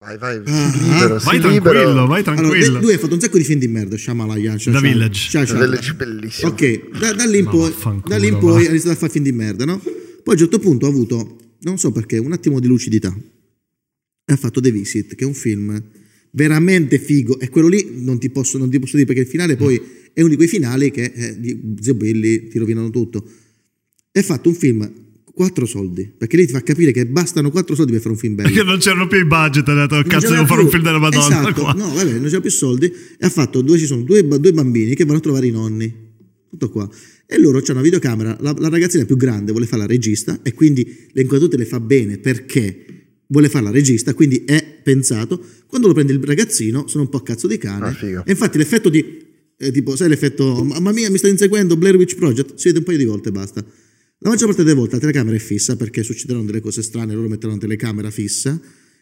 vai, 0.00 0.16
vai, 0.18 0.40
Ah, 0.44 0.70
sii 0.70 0.80
libero, 0.80 1.18
Vai 1.18 1.40
tranquillo, 1.40 1.50
libero. 1.50 1.82
vai 2.06 2.22
Allora, 2.22 2.22
tranquillo. 2.22 2.72
de- 2.78 2.84
lui 2.84 2.92
ha 2.94 2.98
fatto 2.98 3.14
un 3.14 3.20
sacco 3.20 3.38
di 3.38 3.44
film 3.44 3.58
di 3.60 3.68
merda, 3.68 3.96
Shyamalan. 3.96 4.58
Shy- 4.58 4.70
The 4.70 4.78
Shy- 4.78 4.80
Village. 4.80 5.28
Shy- 5.28 5.44
The 5.46 5.58
Village 5.58 5.90
è 5.90 5.94
bellissimo. 5.94 6.48
Ok, 6.52 6.98
da, 6.98 7.12
da 7.14 7.24
lì 7.26 7.38
in 7.38 7.44
poi, 7.46 7.74
da 8.06 8.16
lì 8.16 8.28
in 8.28 8.38
poi 8.38 8.66
ha 8.66 8.68
iniziato 8.70 8.94
a 8.94 8.98
fare 8.98 9.12
film 9.12 9.24
di 9.24 9.32
merda, 9.32 9.64
no? 9.64 9.78
Poi 9.78 9.90
a 10.24 10.30
un 10.32 10.36
certo 10.38 10.58
punto 10.58 10.86
ha 10.86 10.88
avuto, 10.88 11.36
non 11.60 11.78
so 11.78 11.90
perché, 11.92 12.18
un 12.18 12.32
attimo 12.32 12.60
di 12.60 12.66
lucidità. 12.66 13.14
e 14.30 14.32
ha 14.32 14.36
fatto 14.36 14.60
The 14.60 14.70
Visit, 14.70 15.14
che 15.14 15.24
è 15.24 15.26
un 15.26 15.32
film 15.34 15.82
veramente 16.32 16.98
figo. 16.98 17.40
E 17.40 17.48
quello 17.48 17.66
lì 17.68 17.92
non 18.04 18.18
ti 18.18 18.28
posso, 18.30 18.58
non 18.58 18.68
ti 18.70 18.78
posso 18.78 18.96
dire 18.96 19.06
perché 19.06 19.22
il 19.22 19.26
finale 19.28 19.56
poi 19.56 19.80
è 20.12 20.20
uno 20.20 20.28
di 20.28 20.36
quei 20.36 20.48
finali 20.48 20.90
che 20.90 21.04
eh, 21.14 21.40
di 21.40 21.74
Zio 21.80 21.94
Billy 21.94 22.48
ti 22.48 22.58
rovinano 22.58 22.90
tutto. 22.90 23.26
E 24.12 24.20
ha 24.20 24.22
fatto 24.22 24.50
un 24.50 24.54
film 24.54 24.90
quattro 25.38 25.66
soldi 25.66 26.12
perché 26.18 26.36
lì 26.36 26.46
ti 26.46 26.52
fa 26.52 26.62
capire 26.62 26.90
che 26.90 27.06
bastano 27.06 27.52
quattro 27.52 27.76
soldi 27.76 27.92
per 27.92 28.00
fare 28.00 28.14
un 28.14 28.18
film 28.18 28.34
bello. 28.34 28.48
Perché 28.48 28.64
non 28.64 28.78
c'erano 28.78 29.06
più 29.06 29.20
i 29.20 29.24
budget 29.24 29.68
ha 29.68 29.86
detto 29.86 30.02
cazzo 30.08 30.30
devo 30.30 30.46
fare 30.46 30.62
un 30.62 30.68
film 30.68 30.82
della 30.82 30.98
Madonna 30.98 31.40
esatto, 31.40 31.60
qua. 31.60 31.72
no 31.74 31.94
vabbè 31.94 32.10
non 32.10 32.24
c'erano 32.24 32.40
più 32.40 32.50
soldi. 32.50 32.86
E 32.86 33.24
ha 33.24 33.28
fatto 33.28 33.62
due 33.62 33.78
ci 33.78 33.86
sono 33.86 34.02
due, 34.02 34.26
due, 34.26 34.52
bambini 34.52 34.96
che 34.96 35.04
vanno 35.04 35.18
a 35.18 35.20
trovare 35.20 35.46
i 35.46 35.52
nonni. 35.52 35.94
Tutto 36.50 36.70
qua. 36.70 36.90
E 37.24 37.38
loro 37.38 37.60
c'è 37.60 37.70
una 37.70 37.82
videocamera. 37.82 38.36
La, 38.40 38.52
la 38.58 38.68
ragazzina 38.68 39.04
più 39.04 39.16
grande 39.16 39.52
vuole 39.52 39.66
fare 39.66 39.82
la 39.82 39.86
regista 39.86 40.40
e 40.42 40.52
quindi 40.54 41.06
le 41.12 41.22
inquadrature 41.22 41.58
le 41.58 41.68
fa 41.68 41.78
bene 41.78 42.18
perché 42.18 42.84
vuole 43.28 43.48
fare 43.48 43.64
la 43.66 43.70
regista, 43.70 44.14
quindi 44.14 44.42
è 44.44 44.80
pensato. 44.82 45.40
Quando 45.68 45.86
lo 45.86 45.94
prende 45.94 46.14
il 46.14 46.20
ragazzino, 46.20 46.88
sono 46.88 47.04
un 47.04 47.10
po' 47.10 47.18
a 47.18 47.22
cazzo 47.22 47.46
di 47.46 47.58
cane. 47.58 47.86
Ah, 47.86 48.22
e 48.24 48.30
infatti 48.32 48.58
l'effetto 48.58 48.88
di, 48.88 49.04
eh, 49.56 49.70
tipo, 49.70 49.94
sai 49.94 50.08
l'effetto, 50.08 50.64
mamma 50.64 50.90
mia, 50.90 51.08
mi 51.10 51.18
sta 51.18 51.28
inseguendo 51.28 51.76
Blair 51.76 51.94
Witch 51.94 52.16
Project, 52.16 52.54
si 52.56 52.66
vede 52.66 52.78
un 52.78 52.84
paio 52.84 52.98
di 52.98 53.04
volte 53.04 53.28
e 53.28 53.32
basta. 53.32 53.64
La 54.20 54.30
maggior 54.30 54.48
parte 54.48 54.64
delle 54.64 54.74
volte 54.74 54.94
la 54.94 55.00
telecamera 55.00 55.36
è 55.36 55.40
fissa 55.40 55.76
perché 55.76 56.02
succederanno 56.02 56.44
delle 56.44 56.60
cose 56.60 56.82
strane, 56.82 57.14
loro 57.14 57.28
metteranno 57.28 57.54
la 57.54 57.60
telecamera 57.60 58.10
fissa, 58.10 58.60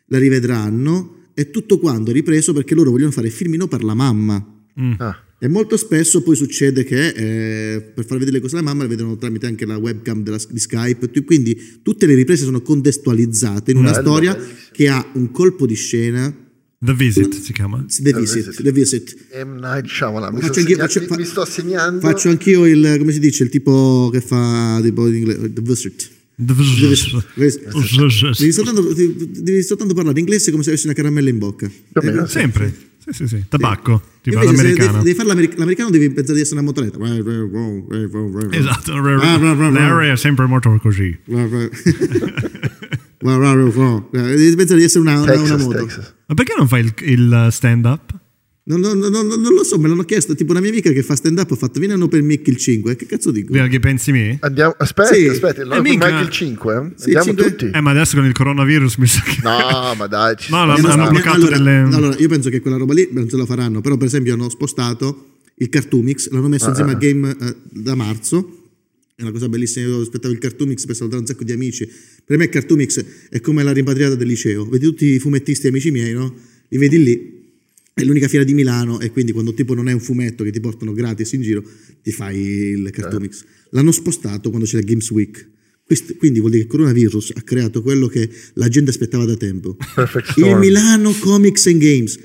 la 0.09 0.19
rivedranno 0.19 1.31
e 1.33 1.51
tutto 1.51 1.79
quanto 1.79 2.11
è 2.11 2.13
ripreso 2.13 2.53
perché 2.53 2.75
loro 2.75 2.91
vogliono 2.91 3.11
fare 3.11 3.29
il 3.29 3.33
filmino 3.33 3.67
per 3.67 3.83
la 3.83 3.95
mamma. 3.95 4.65
Mm. 4.79 4.93
Ah. 4.99 5.25
E 5.39 5.49
molto 5.49 5.77
spesso 5.77 6.23
poi 6.23 6.37
succede 6.37 6.85
che 6.85 7.09
eh, 7.09 7.81
per 7.81 8.05
far 8.05 8.19
vedere 8.19 8.37
le 8.37 8.43
cose 8.43 8.57
alla 8.57 8.65
mamma 8.65 8.83
le 8.83 8.89
vedono 8.89 9.17
tramite 9.17 9.47
anche 9.47 9.67
la 9.67 9.77
webcam 9.77 10.23
della, 10.23 10.39
di 10.51 10.59
Skype, 10.59 11.11
quindi 11.25 11.81
tutte 11.83 12.07
le 12.07 12.15
riprese 12.15 12.45
sono 12.45 12.61
contestualizzate 12.61 13.71
in 13.71 13.79
una 13.79 13.93
bello, 13.93 14.03
storia 14.03 14.35
bello. 14.35 14.47
che 14.73 14.89
ha 14.89 15.11
un 15.15 15.31
colpo 15.31 15.67
di 15.67 15.75
scena 15.75 16.46
The 16.79 16.93
Visit 16.93 17.35
si 17.35 17.53
chiama? 17.53 17.85
The, 17.87 18.13
The 18.13 18.21
Visit, 18.21 18.47
Visit. 18.47 18.63
The 18.63 18.73
Visit. 18.73 19.17
M. 19.33 19.59
Night 19.59 19.87
Shyamalan. 19.87 20.35
Mi, 20.35 20.41
faccio 20.41 20.61
segna- 20.61 20.77
faccio, 20.77 21.01
mi, 21.01 21.17
mi, 21.17 21.25
sto 21.25 21.45
segnando. 21.45 22.01
Faccio 22.01 22.29
anch'io 22.29 22.67
il, 22.67 22.97
come 22.99 23.13
si 23.13 23.19
dice, 23.19 23.45
il 23.45 23.49
tipo 23.49 24.11
che 24.13 24.21
fa 24.21 24.79
tipo 24.83 25.07
in 25.09 25.15
inglese, 25.15 25.53
The 25.53 25.63
Visit. 25.63 26.11
The 26.37 26.53
Visit. 26.53 28.39
Devi 28.39 28.53
soltanto, 28.53 28.93
devi 28.93 29.63
soltanto 29.63 29.95
parlare 29.95 30.21
inglese 30.21 30.51
come 30.51 30.63
se 30.63 30.69
avessi 30.71 30.85
una 30.85 30.95
caramella 30.95 31.31
in 31.31 31.39
bocca. 31.39 31.67
Eh, 31.67 32.27
sempre. 32.27 32.75
Sì, 32.99 33.13
sì, 33.13 33.29
sì. 33.29 33.45
Tabacco, 33.49 34.03
sì. 34.17 34.31
tipo 34.31 34.43
l'americano. 34.43 34.91
Devi, 34.91 35.05
devi 35.05 35.15
fare 35.15 35.29
l'americ- 35.29 35.59
l'americano 35.59 35.91
devi 35.91 36.11
pensare 36.11 36.35
di 36.35 36.41
essere 36.41 36.61
una 36.61 36.69
motoretta. 36.69 36.99
Esatto, 38.51 39.01
Larry 39.01 40.11
è 40.11 40.17
sempre 40.17 40.47
molto 40.47 40.77
così. 40.83 41.17
Devi 44.11 44.55
pensare 44.57 44.79
di 44.79 44.85
essere 44.85 45.01
una, 45.01 45.23
Texas, 45.25 45.51
una 45.51 45.63
moto. 45.63 45.79
Texas. 45.79 46.15
Ma 46.27 46.35
perché 46.35 46.55
non 46.57 46.69
fai 46.69 46.81
il, 46.85 46.95
il 47.01 47.49
stand-up? 47.51 48.25
Non, 48.69 48.81
non, 48.81 48.99
non, 48.99 49.11
non, 49.11 49.55
lo 49.55 49.63
so, 49.63 49.79
me 49.79 49.87
l'hanno 49.87 50.03
chiesto. 50.03 50.35
Tipo 50.35 50.51
una 50.51 50.61
mia 50.61 50.71
amica 50.71 50.91
che 50.91 51.05
fa 51.05 51.15
stand 51.15 51.39
up 51.39 51.53
ha 51.53 51.55
fatto 51.55 51.79
vieni 51.79 51.95
hanno 51.95 52.09
per 52.09 52.21
Mick 52.23 52.49
il 52.49 52.57
5. 52.57 52.97
Che 52.97 53.07
cazzo 53.07 53.31
dico? 53.31 53.53
Che 53.53 53.79
pensi 53.79 54.11
me? 54.11 54.39
Andiamo, 54.41 54.75
aspetta, 54.77 55.15
sì. 55.15 55.29
aspetta, 55.29 55.65
no, 55.65 55.75
eh, 55.75 55.81
Mick 55.83 56.05
il 56.05 56.29
5. 56.29 56.75
Eh? 56.75 56.93
Sì, 56.97 57.15
Andiamo 57.15 57.39
5. 57.39 57.45
tutti. 57.45 57.71
Eh, 57.73 57.81
ma 57.81 57.91
adesso 57.91 58.17
con 58.17 58.27
il 58.27 58.33
coronavirus 58.33 58.97
mi 58.97 59.07
sa 59.07 59.23
che. 59.23 59.41
No, 59.41 59.95
ma 59.97 60.07
dai. 60.09 60.35
Ci 60.37 60.51
no, 60.53 60.63
hanno, 60.63 60.89
hanno 60.89 61.09
bloccato 61.11 61.37
allora, 61.37 61.57
delle. 61.59 61.95
Allora, 61.95 62.17
io 62.17 62.29
penso 62.29 62.51
che 62.51 62.61
quella 62.61 62.77
roba 62.77 62.93
lì 62.93 63.09
non 63.13 63.29
ce 63.29 63.37
la 63.37 63.47
faranno. 63.47 63.81
Però, 63.81 63.97
per 63.97 64.09
esempio, 64.09 64.35
hanno 64.35 64.49
spostato 64.49 65.35
il 65.59 65.69
Cartoomix, 65.69 66.29
l'hanno 66.31 66.49
messo 66.49 66.67
ah, 66.67 66.71
insieme 66.71 66.91
ah. 66.91 66.95
a 66.95 66.99
Game 66.99 67.37
uh, 67.39 67.57
da 67.71 67.95
marzo. 67.95 68.56
È 69.17 69.23
una 69.23 69.33
cosa 69.33 69.49
bellissima. 69.49 69.87
Io 69.87 70.01
aspettavo 70.03 70.33
il 70.33 70.39
Cartoomix 70.39 70.85
per 70.85 70.95
salutare 70.95 71.23
un 71.23 71.27
sacco 71.27 71.43
di 71.43 71.53
amici. 71.53 71.89
Per 72.25 72.37
me, 72.37 72.45
il 72.45 72.51
Cartoomix 72.51 73.05
è 73.31 73.41
come 73.41 73.63
la 73.63 73.73
rimpatriata 73.73 74.15
del 74.15 74.29
liceo. 74.29 74.69
Vedi 74.69 74.85
tutti 74.85 75.07
i 75.07 75.19
fumettisti 75.19 75.67
amici 75.67 75.91
miei, 75.91 76.13
no? 76.13 76.35
Li 76.69 76.79
vedi 76.79 77.03
lì 77.03 77.35
è 77.99 78.05
l'unica 78.05 78.29
fiera 78.29 78.45
di 78.45 78.53
Milano 78.53 79.01
e 79.01 79.11
quindi 79.11 79.33
quando 79.33 79.55
tipo 79.55 79.73
non 79.73 79.89
è 79.89 79.93
un 79.93 80.01
fumetto 80.01 80.45
che 80.45 80.51
ti 80.51 80.61
portano 80.61 80.93
gratis 80.93 81.33
in 81.33 81.41
giro 81.41 81.65
ti 82.03 82.13
fai 82.13 82.39
il 82.39 82.91
Cartoonix. 82.91 83.43
L'hanno 83.71 83.91
spostato 83.91 84.51
quando 84.51 84.67
c'è 84.67 84.77
la 84.77 84.83
Games 84.83 85.11
Week. 85.13 85.49
Quindi 86.19 86.41
vuol 86.41 86.51
dire 86.51 86.65
che 86.65 86.69
il 86.69 86.77
coronavirus 86.77 87.33
ha 87.37 87.41
creato 87.41 87.81
quello 87.81 88.07
che 88.09 88.29
la 88.55 88.69
gente 88.69 88.91
aspettava 88.91 89.25
da 89.25 89.37
tempo. 89.37 89.79
Il 90.37 90.57
Milano 90.57 91.15
Comics 91.15 91.69
and 91.69 91.81
Games 91.81 92.19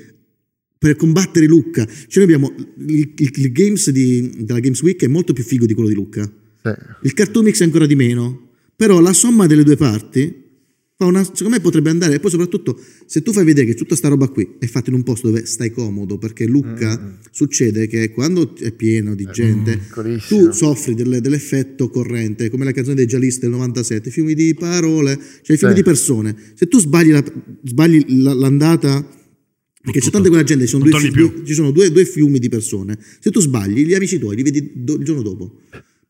per 0.76 0.94
combattere 0.96 1.46
Lucca. 1.46 1.86
Cioè 1.86 2.22
noi 2.22 2.34
abbiamo 2.34 2.54
il, 2.86 3.12
il, 3.16 3.32
il 3.34 3.52
Games 3.52 3.88
di, 3.88 4.30
della 4.40 4.60
Games 4.60 4.82
Week 4.82 5.02
è 5.02 5.06
molto 5.06 5.32
più 5.32 5.42
figo 5.42 5.64
di 5.64 5.72
quello 5.72 5.88
di 5.88 5.94
Lucca. 5.94 6.30
Sì. 6.62 6.72
Il 7.02 7.14
Cartoonix 7.14 7.60
è 7.60 7.64
ancora 7.64 7.86
di 7.86 7.94
meno. 7.94 8.50
Però 8.74 9.00
la 9.00 9.12
somma 9.12 9.46
delle 9.46 9.62
due 9.62 9.76
parti 9.76 10.42
una, 11.04 11.24
secondo 11.24 11.50
me 11.50 11.60
potrebbe 11.60 11.90
andare, 11.90 12.14
e 12.14 12.20
poi 12.20 12.30
soprattutto 12.30 12.78
se 13.06 13.22
tu 13.22 13.32
fai 13.32 13.44
vedere 13.44 13.66
che 13.66 13.74
tutta 13.74 13.96
sta 13.96 14.08
roba 14.08 14.28
qui 14.28 14.56
è 14.58 14.66
fatta 14.66 14.90
in 14.90 14.96
un 14.96 15.02
posto 15.02 15.28
dove 15.28 15.46
stai 15.46 15.70
comodo, 15.70 16.18
perché 16.18 16.46
Lucca 16.46 16.98
mm. 16.98 17.24
succede 17.30 17.86
che 17.86 18.10
quando 18.10 18.54
è 18.56 18.72
pieno 18.72 19.14
di 19.14 19.26
gente, 19.32 19.76
mm, 19.76 20.16
tu 20.28 20.52
soffri 20.52 20.94
delle, 20.94 21.20
dell'effetto 21.20 21.88
corrente, 21.88 22.50
come 22.50 22.64
la 22.64 22.72
canzone 22.72 22.96
dei 22.96 23.06
Jalis 23.06 23.40
del 23.40 23.50
97, 23.50 24.10
fiumi 24.10 24.34
di 24.34 24.54
parole, 24.54 25.18
cioè 25.42 25.56
fiumi 25.56 25.74
sì. 25.74 25.80
di 25.80 25.84
persone. 25.84 26.36
Se 26.54 26.68
tu 26.68 26.78
sbagli, 26.78 27.10
la, 27.10 27.24
sbagli 27.62 28.04
l'andata... 28.22 29.20
Perché 29.84 29.98
c'è 29.98 30.10
tanta 30.10 30.28
quella 30.28 30.44
gente, 30.44 30.62
ci 30.62 30.70
sono, 30.70 30.84
due, 30.84 31.42
ci 31.44 31.54
sono 31.54 31.72
due, 31.72 31.90
due, 31.90 32.04
fiumi 32.04 32.38
di 32.38 32.48
persone. 32.48 32.96
Se 33.18 33.32
tu 33.32 33.40
sbagli, 33.40 33.84
gli 33.84 33.94
amici 33.94 34.16
tuoi 34.16 34.36
li 34.36 34.44
vedi 34.44 34.70
do, 34.76 34.94
il 34.94 35.04
giorno 35.04 35.22
dopo 35.22 35.58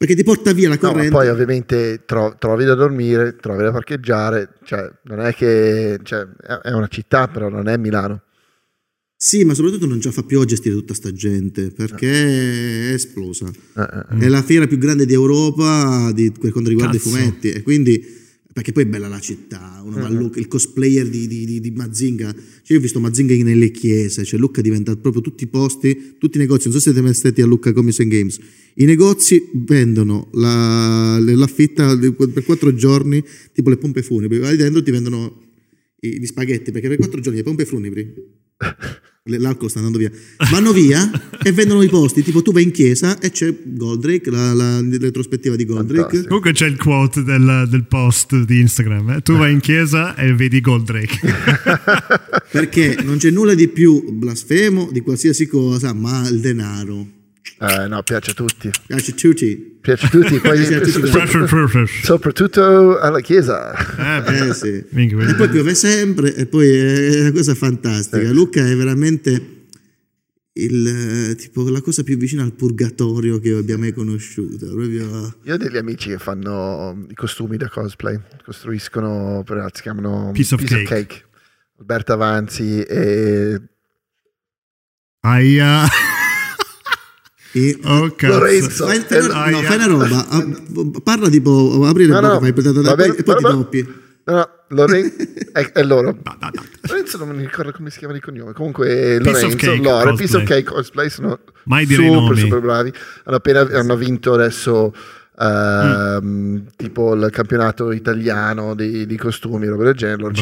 perché 0.02 0.16
ti 0.16 0.24
porta 0.24 0.52
via 0.52 0.68
la 0.68 0.78
corrente. 0.78 1.10
No, 1.10 1.16
poi 1.16 1.28
ovviamente 1.28 2.02
tro- 2.04 2.34
trovi 2.36 2.64
da 2.64 2.74
dormire, 2.74 3.36
trovi 3.36 3.62
da 3.62 3.70
parcheggiare, 3.70 4.54
cioè 4.64 4.90
non 5.04 5.20
è 5.20 5.32
che 5.32 6.00
cioè, 6.02 6.26
è 6.60 6.72
una 6.72 6.88
città, 6.88 7.28
però 7.28 7.48
non 7.48 7.68
è 7.68 7.76
Milano. 7.76 8.22
Sì, 9.14 9.44
ma 9.44 9.54
soprattutto 9.54 9.86
non 9.86 10.00
ce 10.00 10.08
la 10.08 10.14
fa 10.14 10.24
più 10.24 10.40
a 10.40 10.44
gestire 10.44 10.74
tutta 10.74 10.92
sta 10.92 11.12
gente 11.12 11.70
perché 11.70 12.08
eh. 12.08 12.90
è 12.90 12.94
esplosa. 12.94 13.46
Eh, 13.46 13.80
eh, 13.80 14.16
eh, 14.18 14.26
è 14.26 14.28
la 14.28 14.42
fiera 14.42 14.66
più 14.66 14.76
grande 14.76 15.06
di 15.06 15.12
Europa 15.12 16.10
di, 16.12 16.32
per 16.32 16.50
quanto 16.50 16.70
riguarda 16.70 16.96
Cazzo. 16.96 17.08
i 17.08 17.12
fumetti 17.12 17.52
e 17.52 17.62
quindi 17.62 18.04
perché 18.52 18.72
poi 18.72 18.82
è 18.82 18.86
bella 18.86 19.08
la 19.08 19.20
città, 19.20 19.82
uh-huh. 19.84 20.32
il 20.34 20.46
cosplayer 20.46 21.08
di, 21.08 21.26
di, 21.26 21.44
di, 21.44 21.60
di 21.60 21.70
Mazinga, 21.70 22.32
cioè 22.32 22.72
io 22.72 22.78
ho 22.78 22.80
visto 22.80 23.00
Mazinga 23.00 23.34
nelle 23.42 23.70
chiese, 23.70 24.24
cioè 24.24 24.38
Lucca 24.38 24.60
diventa 24.60 24.94
proprio 24.96 25.22
tutti 25.22 25.44
i 25.44 25.46
posti, 25.46 26.16
tutti 26.18 26.36
i 26.36 26.40
negozi, 26.40 26.68
non 26.68 26.72
so 26.72 26.78
se 26.78 26.90
siete 26.90 27.00
mai 27.00 27.14
stati 27.14 27.40
a 27.40 27.46
Lucca 27.46 27.72
Comics 27.72 28.00
and 28.00 28.10
Games, 28.10 28.40
i 28.74 28.84
negozi 28.84 29.48
vendono 29.54 30.28
la, 30.32 31.18
l'affitta 31.18 31.96
per 31.96 32.44
quattro 32.44 32.74
giorni, 32.74 33.24
tipo 33.52 33.70
le 33.70 33.76
pompe 33.76 34.02
funebri, 34.02 34.38
vai 34.38 34.56
dentro 34.56 34.82
ti 34.82 34.90
vendono 34.90 35.40
gli 35.98 36.26
spaghetti, 36.26 36.72
perché 36.72 36.88
per 36.88 36.98
quattro 36.98 37.20
giorni 37.20 37.38
le 37.38 37.44
pompe 37.44 37.64
funebri 37.64 38.14
l'alcol 39.24 39.70
sta 39.70 39.78
andando 39.78 39.98
via, 39.98 40.10
vanno 40.50 40.72
via 40.72 41.08
e 41.40 41.52
vendono 41.52 41.82
i 41.82 41.88
posti, 41.88 42.24
tipo 42.24 42.42
tu 42.42 42.52
vai 42.52 42.64
in 42.64 42.72
chiesa 42.72 43.20
e 43.20 43.30
c'è 43.30 43.54
Goldrake, 43.64 44.30
la, 44.30 44.52
la, 44.52 44.80
retrospettiva 44.80 45.54
di 45.54 45.64
Goldrake. 45.64 46.00
Fantastico. 46.00 46.26
Comunque 46.26 46.52
c'è 46.52 46.66
il 46.66 46.76
quote 46.76 47.22
del, 47.22 47.66
del 47.68 47.84
post 47.86 48.36
di 48.36 48.58
Instagram, 48.60 49.10
eh? 49.10 49.20
tu 49.20 49.36
vai 49.36 49.52
in 49.52 49.60
chiesa 49.60 50.16
e 50.16 50.34
vedi 50.34 50.60
Goldrake. 50.60 51.20
Perché 52.50 52.98
non 53.02 53.18
c'è 53.18 53.30
nulla 53.30 53.54
di 53.54 53.68
più 53.68 54.10
blasfemo 54.10 54.90
di 54.90 55.00
qualsiasi 55.02 55.46
cosa, 55.46 55.92
ma 55.92 56.26
il 56.28 56.40
denaro. 56.40 57.20
Eh, 57.62 57.86
no, 57.86 58.02
piace 58.02 58.32
a 58.32 58.34
tutti. 58.34 58.68
Piace 58.88 59.12
a 59.12 59.14
tutti. 59.14 59.78
Piace 59.80 60.06
a 60.06 60.08
tutti, 60.08 60.40
poi 60.40 61.86
soprattutto 62.02 62.98
alla 62.98 63.20
chiesa. 63.20 63.72
Eh, 64.24 64.48
eh 64.48 64.52
sì. 64.52 64.82
e 64.90 65.34
poi 65.36 65.48
piove 65.48 65.74
sempre 65.74 66.34
e 66.34 66.46
poi 66.46 66.68
è 66.68 67.20
una 67.20 67.30
cosa 67.30 67.54
fantastica. 67.54 68.28
Eh. 68.28 68.32
Luca 68.32 68.66
è 68.66 68.74
veramente 68.74 69.66
il, 70.54 71.36
tipo, 71.38 71.68
la 71.70 71.80
cosa 71.80 72.02
più 72.02 72.16
vicina 72.16 72.42
al 72.42 72.52
purgatorio 72.52 73.38
che 73.38 73.52
abbia 73.52 73.78
mai 73.78 73.92
conosciuto. 73.92 74.66
Proprio... 74.66 75.32
Io 75.44 75.54
ho 75.54 75.56
degli 75.56 75.76
amici 75.76 76.08
che 76.08 76.18
fanno 76.18 77.06
i 77.08 77.14
costumi 77.14 77.58
da 77.58 77.68
cosplay, 77.68 78.18
costruiscono, 78.44 79.44
si 79.72 79.82
chiamano 79.82 80.32
Piece 80.32 80.54
of, 80.54 80.60
Piece 80.60 80.82
cake. 80.82 80.82
of 80.82 80.88
cake. 80.88 81.24
Alberto 81.78 82.12
Avanzi 82.12 82.82
e... 82.82 83.60
Aia. 85.20 85.86
E 87.54 87.78
oh, 87.84 88.14
Lorenzo, 88.18 88.86
fai, 88.86 89.00
fai, 89.00 89.24
una, 89.24 89.50
no, 89.50 89.60
fai 89.60 89.76
una 89.76 89.86
roba, 89.86 90.26
parla 91.02 91.28
tipo, 91.28 91.84
apri 91.84 92.06
le 92.06 92.12
no, 92.14 92.20
no, 92.20 92.40
fai, 92.40 92.48
e 92.48 92.52
poi, 92.54 92.64
e 93.14 93.22
poi 93.22 93.36
ti 93.36 93.42
doppi. 93.42 93.94
No, 94.24 94.34
no, 94.34 94.48
Lorenzo 94.68 95.16
è, 95.52 95.72
è 95.72 95.82
loro. 95.82 96.16
Lorenzo 96.82 97.18
non 97.18 97.36
mi 97.36 97.42
ricordo 97.42 97.72
come 97.72 97.90
si 97.90 97.98
chiama 97.98 98.14
il 98.14 98.22
cognome. 98.22 98.54
Comunque 98.54 99.18
Lorenzo, 99.18 99.56
cake, 99.56 99.82
loro, 99.82 100.14
Piece 100.14 100.36
of 100.36 100.44
Cake 100.44 100.62
Cosplay 100.62 101.10
sono 101.10 101.40
Mai 101.64 101.86
super, 101.86 102.38
super 102.38 102.60
bravi. 102.60 102.92
Hanno 103.24 103.36
appena 103.36 103.60
hanno 103.60 103.96
vinto 103.96 104.32
adesso 104.32 104.94
uh, 105.36 106.24
mm. 106.24 106.56
tipo 106.76 107.14
il 107.14 107.28
campionato 107.30 107.92
italiano 107.92 108.74
di, 108.74 109.04
di 109.04 109.16
costumi, 109.18 109.66
roba 109.66 109.84
del 109.84 109.94
genere. 109.94 110.22
Loro 110.22 110.32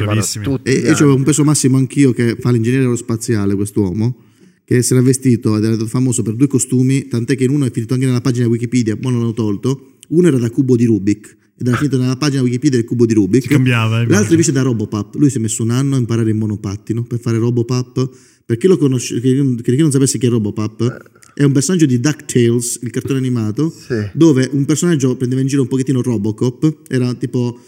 tutti 0.42 0.70
e 0.70 0.78
io 0.78 0.92
avevo 0.92 1.14
un 1.16 1.24
peso 1.24 1.42
massimo 1.42 1.76
anch'io 1.76 2.12
che 2.12 2.36
fa 2.38 2.50
l'ingegnere 2.50 2.84
aerospaziale 2.84 3.56
quest'uomo 3.56 4.28
che 4.70 4.82
si 4.82 4.92
era 4.92 5.02
vestito 5.02 5.56
ed 5.56 5.64
era 5.64 5.84
famoso 5.84 6.22
per 6.22 6.34
due 6.34 6.46
costumi, 6.46 7.08
tant'è 7.08 7.34
che 7.34 7.42
in 7.42 7.50
uno 7.50 7.64
è 7.64 7.72
finito 7.72 7.94
anche 7.94 8.06
nella 8.06 8.20
pagina 8.20 8.46
Wikipedia, 8.46 8.96
poi 8.96 9.10
non 9.10 9.20
l'hanno 9.20 9.32
tolto. 9.32 9.96
Uno 10.10 10.28
era 10.28 10.38
da 10.38 10.48
cubo 10.48 10.76
di 10.76 10.84
Rubik 10.84 11.36
ed 11.58 11.66
era 11.66 11.76
finito 11.76 11.98
nella 11.98 12.16
pagina 12.16 12.42
Wikipedia 12.42 12.78
del 12.78 12.86
cubo 12.86 13.04
di 13.04 13.14
Rubik. 13.14 13.42
Si 13.42 13.48
cambiava. 13.48 14.02
Eh, 14.02 14.06
L'altro 14.06 14.30
invece 14.30 14.52
da 14.52 14.62
Robopap. 14.62 15.16
Lui 15.16 15.28
si 15.28 15.38
è 15.38 15.40
messo 15.40 15.64
un 15.64 15.70
anno 15.70 15.96
a 15.96 15.98
imparare 15.98 16.30
il 16.30 16.36
monopattino 16.36 17.02
per 17.02 17.18
fare 17.18 17.38
Robopap. 17.38 18.10
Per 18.46 18.56
chi, 18.56 18.68
lo 18.68 18.78
conosce, 18.78 19.20
chi, 19.20 19.56
chi 19.60 19.76
non 19.76 19.90
sapesse 19.90 20.18
chi 20.18 20.26
è 20.26 20.28
Robopap, 20.28 21.32
è 21.34 21.42
un 21.42 21.50
personaggio 21.50 21.86
di 21.86 21.98
DuckTales, 21.98 22.78
il 22.82 22.90
cartone 22.90 23.18
animato, 23.18 23.74
sì. 23.76 24.08
dove 24.14 24.48
un 24.52 24.64
personaggio 24.66 25.16
prendeva 25.16 25.40
in 25.40 25.48
giro 25.48 25.62
un 25.62 25.68
pochettino 25.68 26.00
Robocop, 26.00 26.82
era 26.88 27.12
tipo 27.14 27.58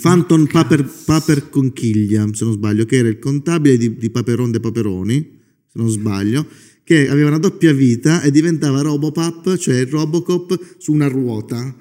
Phantom 0.00 0.46
Paper, 0.46 0.88
Paper 1.04 1.48
Conchiglia, 1.48 2.28
se 2.32 2.44
non 2.44 2.52
sbaglio, 2.52 2.84
che 2.84 2.96
era 2.96 3.08
il 3.08 3.18
contabile 3.18 3.76
di, 3.76 3.96
di 3.96 4.10
Paperon 4.10 4.52
de 4.52 4.60
Paperoni, 4.60 5.35
se 5.76 5.82
non 5.82 5.88
sbaglio, 5.88 6.46
che 6.82 7.08
aveva 7.08 7.28
una 7.28 7.38
doppia 7.38 7.72
vita 7.72 8.22
e 8.22 8.30
diventava 8.30 8.80
Robopap, 8.80 9.56
cioè 9.56 9.86
Robocop 9.86 10.76
su 10.78 10.92
una 10.92 11.08
ruota 11.08 11.74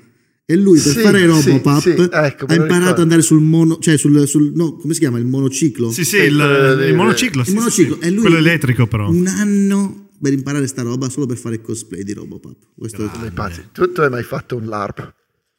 e 0.48 0.56
lui 0.56 0.80
per 0.80 0.94
sì, 0.94 1.00
fare 1.00 1.26
Robopop 1.26 1.80
sì, 1.80 1.94
sì, 1.96 2.10
ecco, 2.12 2.46
ha 2.46 2.56
imparato 2.56 2.92
ad 2.92 3.00
andare 3.00 3.22
sul 3.22 3.42
mono, 3.42 3.78
cioè 3.80 3.98
sul, 3.98 4.28
sul, 4.28 4.52
no, 4.56 4.76
come 4.76 4.94
si 4.94 5.00
chiama? 5.00 5.18
Il 5.18 5.26
monociclo. 5.26 5.92
Sì, 5.92 6.04
sì, 6.04 6.18
il, 6.18 6.34
il, 6.34 6.86
il 6.90 6.96
monociclo. 6.96 7.44
Il 7.46 7.54
monociclo. 7.54 7.98
Sì, 8.02 8.16
quello 8.16 8.38
elettrico 8.38 8.88
però. 8.88 9.10
Un 9.10 9.28
anno 9.28 10.10
per 10.22 10.34
imparare 10.34 10.68
sta 10.68 10.82
roba 10.82 11.10
solo 11.10 11.26
per 11.26 11.38
fare 11.38 11.62
cosplay 11.62 12.04
di 12.04 12.14
Robopop. 12.14 12.58
Questo 12.76 13.10
è 13.24 13.32
pazzi. 13.32 13.62
Tu, 13.72 13.92
tu 13.92 14.02
hai 14.02 14.10
mai 14.10 14.24
fatto 14.24 14.56
un 14.56 14.66
LARP? 14.66 15.14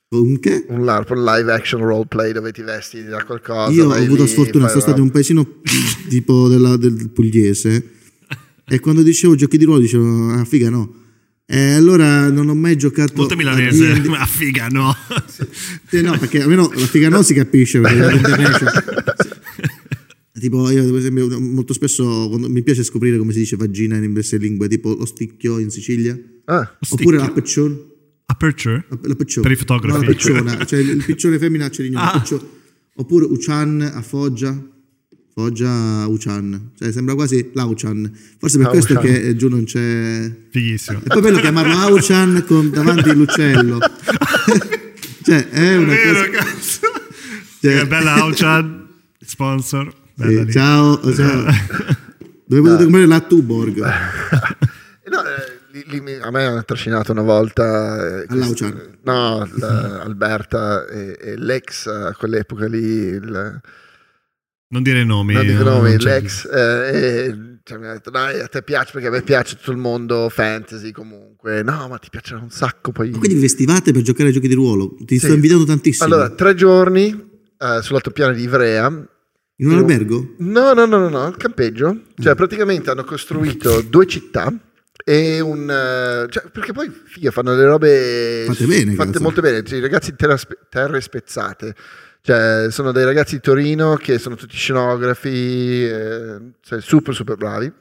Un 0.08 0.38
che? 0.38 0.66
Un 0.68 0.84
LARP, 0.84 1.10
un 1.10 1.24
live 1.24 1.52
action 1.52 1.80
roleplay 1.80 2.32
dove 2.32 2.52
ti 2.52 2.62
vesti 2.62 3.04
da 3.04 3.24
qualcosa. 3.24 3.72
Io 3.72 3.88
ho 3.88 3.92
avuto 3.92 4.22
lì, 4.22 4.28
sfortuna, 4.28 4.68
sono 4.68 4.80
stato 4.80 4.98
in 4.98 5.04
un 5.04 5.10
paesino 5.10 5.60
tipo 6.08 6.48
della, 6.48 6.76
del 6.76 7.10
pugliese 7.10 7.94
e 8.68 8.80
quando 8.80 9.02
dicevo 9.02 9.34
giochi 9.34 9.58
di 9.58 9.64
ruolo 9.64 9.80
dicevo, 9.80 10.32
ah 10.32 10.44
figa 10.44 10.70
no 10.70 11.04
eh, 11.48 11.74
allora 11.74 12.28
non 12.28 12.48
ho 12.48 12.56
mai 12.56 12.76
giocato. 12.76 13.12
Molto 13.14 13.36
milanese, 13.36 13.92
a 13.92 14.02
ma 14.08 14.26
figa 14.26 14.66
no. 14.66 14.92
Sì, 15.86 16.02
no, 16.02 16.18
perché 16.18 16.42
almeno 16.42 16.68
la 16.74 16.86
figa 16.86 17.08
no 17.08 17.22
si 17.22 17.34
capisce. 17.34 17.80
tipo, 20.40 20.68
io 20.70 20.84
per 20.90 20.96
esempio, 20.96 21.40
molto 21.40 21.72
spesso 21.72 22.36
mi 22.36 22.64
piace 22.64 22.82
scoprire 22.82 23.16
come 23.16 23.32
si 23.32 23.38
dice 23.38 23.54
vagina 23.54 23.94
in 23.94 24.00
diverse 24.08 24.38
lingue, 24.38 24.66
tipo 24.66 24.92
lo 24.94 25.06
sticchio 25.06 25.58
in 25.58 25.70
Sicilia. 25.70 26.18
Ah, 26.46 26.78
oppure 26.88 27.18
l'aperture. 27.18 27.94
Aperture? 28.26 28.84
L'aperture. 29.02 29.42
Per 29.42 29.52
i 29.52 29.56
fotografi. 29.56 29.98
No, 30.00 30.04
la 30.04 30.08
picciona, 30.08 30.64
cioè 30.64 30.80
il 30.80 31.04
piccione 31.04 31.38
femmina 31.38 31.68
c'è 31.68 31.88
ah. 31.94 32.24
Oppure 32.96 33.24
Uchan 33.26 33.82
a 33.82 34.02
Foggia. 34.02 34.50
Foggia 35.38 36.06
Uchan, 36.06 36.70
cioè 36.78 36.90
sembra 36.90 37.14
quasi 37.14 37.50
l'Auchan. 37.52 38.10
Forse 38.38 38.56
per 38.56 38.68
questo 38.68 38.98
che 38.98 39.36
giù 39.36 39.50
non 39.50 39.64
c'è. 39.64 40.34
Fighissimo. 40.48 41.00
E 41.00 41.08
poi 41.08 41.20
bello 41.20 41.40
chiamarlo 41.40 41.76
Auchan 41.76 42.42
con 42.46 42.70
davanti 42.70 43.14
l'uccello. 43.14 43.78
cioè, 45.22 45.48
è 45.50 45.76
una 45.76 45.92
è 45.92 45.96
vero, 45.96 46.18
cosa. 46.20 46.30
Cazzo. 46.30 46.80
Cioè... 47.60 47.78
Che 47.80 47.86
bella 47.86 48.14
Auchan, 48.14 48.88
sponsor. 49.20 49.92
Bella 50.14 50.46
sì, 50.46 50.52
ciao, 50.52 51.14
ciao. 51.14 51.44
Dove 52.46 52.62
potete 52.62 52.82
comprare 52.84 53.06
la 53.06 53.20
Tuborg? 53.20 53.76
no, 55.10 55.20
eh, 55.22 55.82
lì, 55.86 56.02
lì, 56.02 56.14
a 56.14 56.30
me 56.30 56.44
hanno 56.46 56.64
trascinato 56.64 57.12
una 57.12 57.20
volta. 57.20 58.22
Eh, 58.22 58.26
All'Auchan? 58.28 58.98
No, 59.02 59.46
Alberta 60.00 60.86
e, 60.86 61.18
e 61.20 61.36
l'ex 61.36 61.88
a 61.88 62.14
quell'epoca 62.14 62.66
lì. 62.66 62.78
Il, 62.78 63.60
non 64.68 64.82
dire 64.82 65.04
nomi. 65.04 65.34
Non 65.34 65.46
dico 65.46 65.62
nomi, 65.62 65.90
non 65.90 65.98
l'ex. 65.98 66.44
Eh, 66.44 67.58
cioè, 67.62 67.78
mi 67.78 67.86
ha 67.86 67.92
detto, 67.92 68.10
dai, 68.10 68.40
a 68.40 68.46
te 68.46 68.62
piace 68.62 68.92
perché 68.92 69.08
a 69.08 69.10
me 69.10 69.22
piace 69.22 69.56
tutto 69.56 69.70
il 69.70 69.76
mondo 69.76 70.28
fantasy 70.28 70.92
comunque. 70.92 71.62
No, 71.62 71.88
ma 71.88 71.98
ti 71.98 72.08
piacerà 72.10 72.40
un 72.40 72.50
sacco 72.50 72.92
poi. 72.92 73.10
Ma 73.10 73.18
quindi 73.18 73.40
vestivate 73.40 73.92
per 73.92 74.02
giocare 74.02 74.28
ai 74.28 74.34
giochi 74.34 74.48
di 74.48 74.54
ruolo? 74.54 74.94
Ti 75.04 75.18
sì. 75.18 75.26
sto 75.26 75.34
invitando 75.34 75.64
tantissimo. 75.64 76.06
Allora, 76.06 76.30
tre 76.30 76.54
giorni 76.54 77.08
eh, 77.58 77.78
sull'altopiano 77.82 78.32
di 78.32 78.42
Ivrea. 78.42 78.86
In 79.58 79.66
un 79.68 79.72
io... 79.72 79.78
albergo? 79.78 80.34
No, 80.38 80.72
no, 80.74 80.84
no, 80.84 80.98
no, 80.98 81.08
no, 81.08 81.28
il 81.28 81.36
campeggio. 81.36 82.02
Cioè, 82.18 82.32
ah. 82.32 82.34
praticamente 82.34 82.90
hanno 82.90 83.04
costruito 83.04 83.80
due 83.82 84.06
città 84.06 84.52
e 85.04 85.40
un... 85.40 85.70
Eh, 85.70 86.30
cioè, 86.30 86.48
perché 86.50 86.72
poi, 86.72 86.90
figa, 87.04 87.30
fanno 87.30 87.54
le 87.54 87.64
robe... 87.64 88.44
Fatte 88.46 88.66
bene. 88.66 88.94
Fatte 88.94 89.20
molto 89.20 89.40
bene. 89.40 89.64
Cioè, 89.64 89.78
I 89.78 89.80
ragazzi 89.80 90.14
terra, 90.14 90.38
terre 90.68 91.00
spezzate 91.00 91.74
cioè, 92.26 92.72
sono 92.72 92.90
dei 92.90 93.04
ragazzi 93.04 93.36
di 93.36 93.40
Torino 93.40 93.94
che 93.94 94.18
sono 94.18 94.34
tutti 94.34 94.56
scenografi, 94.56 95.86
eh, 95.86 96.38
cioè, 96.60 96.80
super 96.80 97.14
super 97.14 97.36
bravi, 97.36 97.72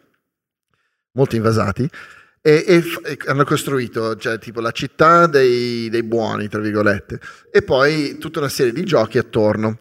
molto 1.14 1.36
invasati, 1.36 1.90
e, 2.42 2.64
e, 2.68 2.84
e 3.06 3.18
hanno 3.26 3.44
costruito 3.44 4.16
cioè, 4.18 4.38
tipo 4.38 4.62
la 4.62 4.70
città 4.70 5.26
dei, 5.26 5.90
dei 5.90 6.04
buoni, 6.04 6.48
tra 6.48 6.60
virgolette, 6.60 7.20
e 7.52 7.64
poi 7.64 8.20
tutta 8.20 8.38
una 8.38 8.48
serie 8.48 8.72
di 8.72 8.84
giochi 8.84 9.18
attorno. 9.18 9.80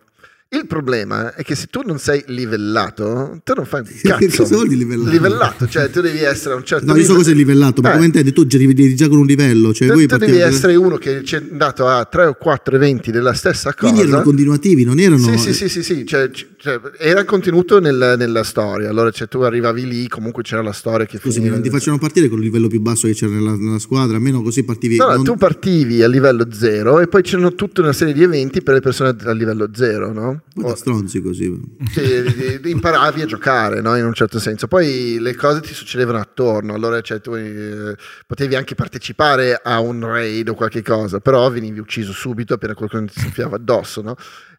Il 0.55 0.67
problema 0.69 1.35
è 1.35 1.43
che 1.43 1.57
se 1.57 1.67
tu 1.67 1.83
non 1.85 1.99
sei 1.99 2.23
livellato, 2.29 3.41
tu 3.43 3.55
non 3.57 3.65
fai 3.65 3.81
un 3.81 3.87
cazzo. 4.01 4.19
Che 4.19 4.37
cosa 4.37 4.55
vuol 4.55 4.69
dire 4.69 4.83
livellato? 4.83 5.11
Livellato, 5.11 5.69
cioè 5.69 5.91
tu 5.91 6.01
devi 6.01 6.21
essere 6.21 6.55
a 6.55 6.57
un 6.57 6.65
certo. 6.65 6.87
No, 6.87 6.97
io 6.97 7.05
so 7.05 7.15
cosa 7.15 7.33
è 7.33 7.35
livellato, 7.35 7.83
ma 7.83 7.91
eh. 7.91 7.93
come 7.95 8.05
intendi? 8.05 8.33
Tu 8.33 8.47
arrivi 8.53 8.95
già 8.95 9.09
con 9.09 9.19
un 9.19 9.27
livello. 9.27 9.75
Cioè 9.75 9.89
tu, 9.89 10.07
tu 10.07 10.17
devi 10.17 10.39
essere 10.39 10.77
uno 10.77 10.97
che 10.97 11.23
è 11.23 11.43
andato 11.51 11.89
a 11.89 12.05
tre 12.05 12.27
o 12.27 12.35
quattro 12.35 12.77
eventi 12.77 13.11
della 13.11 13.35
stessa 13.35 13.75
cosa. 13.75 13.93
Quindi 13.93 14.09
erano 14.09 14.23
continuativi, 14.23 14.85
non 14.85 15.01
erano... 15.01 15.37
Sì, 15.37 15.39
sì, 15.39 15.53
sì, 15.53 15.69
sì, 15.69 15.83
sì. 15.83 16.07
Cioè, 16.07 16.31
cioè, 16.65 16.81
era 16.97 17.27
contenuto 17.27 17.79
nel, 17.79 18.15
nella 18.17 18.43
storia. 18.43 18.89
Allora 18.89 19.11
cioè, 19.11 19.29
tu 19.29 19.41
arrivavi 19.41 19.87
lì, 19.87 20.09
comunque 20.09 20.43
c'era 20.43 20.63
la 20.63 20.73
storia 20.73 21.05
che 21.05 21.19
Scusi, 21.19 21.35
finiva. 21.35 21.53
non 21.53 21.63
ti 21.63 21.69
facevano 21.69 21.99
partire 21.99 22.27
con 22.31 22.39
il 22.39 22.45
livello 22.45 22.69
più 22.69 22.81
basso 22.81 23.07
che 23.07 23.13
c'era 23.13 23.33
nella, 23.33 23.55
nella 23.55 23.79
squadra, 23.79 24.17
almeno 24.17 24.41
così 24.41 24.65
partivi... 24.65 24.97
No, 24.97 25.09
non... 25.09 25.25
tu 25.25 25.37
partivi 25.37 26.03
a 26.03 26.09
livello 26.09 26.47
zero 26.51 27.01
e 27.01 27.07
poi 27.07 27.21
c'erano 27.21 27.55
tutta 27.55 27.83
una 27.83 27.93
serie 27.93 28.15
di 28.15 28.23
eventi 28.23 28.63
per 28.63 28.73
le 28.73 28.81
persone 28.81 29.15
a 29.25 29.33
livello 29.33 29.69
zero, 29.75 30.11
no? 30.11 30.41
Ma 30.55 30.69
da 30.69 30.75
stronzi 30.75 31.21
così. 31.21 31.55
Sì, 31.93 32.61
imparavi 32.71 33.21
a 33.21 33.27
giocare, 33.27 33.83
no? 33.83 33.95
in 33.97 34.07
un 34.07 34.15
certo 34.15 34.39
senso. 34.39 34.67
Poi 34.67 35.19
le 35.21 35.35
cose 35.35 35.61
ti 35.61 35.75
succedevano 35.75 36.17
attorno, 36.17 36.73
allora 36.73 36.99
cioè, 37.03 37.21
tu 37.21 37.35
eh, 37.35 37.95
potevi 38.27 38.55
anche 38.55 38.75
partecipare 38.75 39.61
a 39.63 39.81
un 39.81 40.01
raid 40.01 40.49
o 40.49 40.55
qualche 40.55 40.81
cosa, 40.81 41.21
però 41.21 41.51
venivi 41.51 41.79
ucciso 41.79 42.13
subito 42.13 42.55
appena 42.55 42.73
qualcuno 42.73 43.05
ti 43.05 43.21
soffiava 43.21 43.57
addosso. 43.57 44.01
No? 44.01 44.17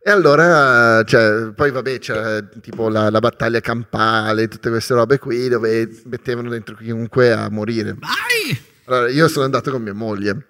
E 0.07 0.11
allora, 0.11 1.03
cioè, 1.03 1.51
poi 1.55 1.71
vabbè, 1.71 1.97
c'era 1.97 2.39
tipo 2.61 2.89
la, 2.89 3.09
la, 3.09 3.17
battaglia 3.17 3.59
campale, 3.59 4.47
tutte 4.47 4.69
queste 4.69 4.93
robe 4.93 5.17
qui 5.17 5.47
dove 5.47 5.89
mettevano 6.03 6.49
dentro 6.49 6.75
chiunque 6.75 7.31
a 7.31 7.49
morire. 7.49 7.95
Vai! 7.97 8.55
Allora, 8.83 9.09
io 9.09 9.27
sono 9.27 9.45
andato 9.45 9.71
con 9.71 9.81
mia 9.81 9.95
moglie 9.95 10.45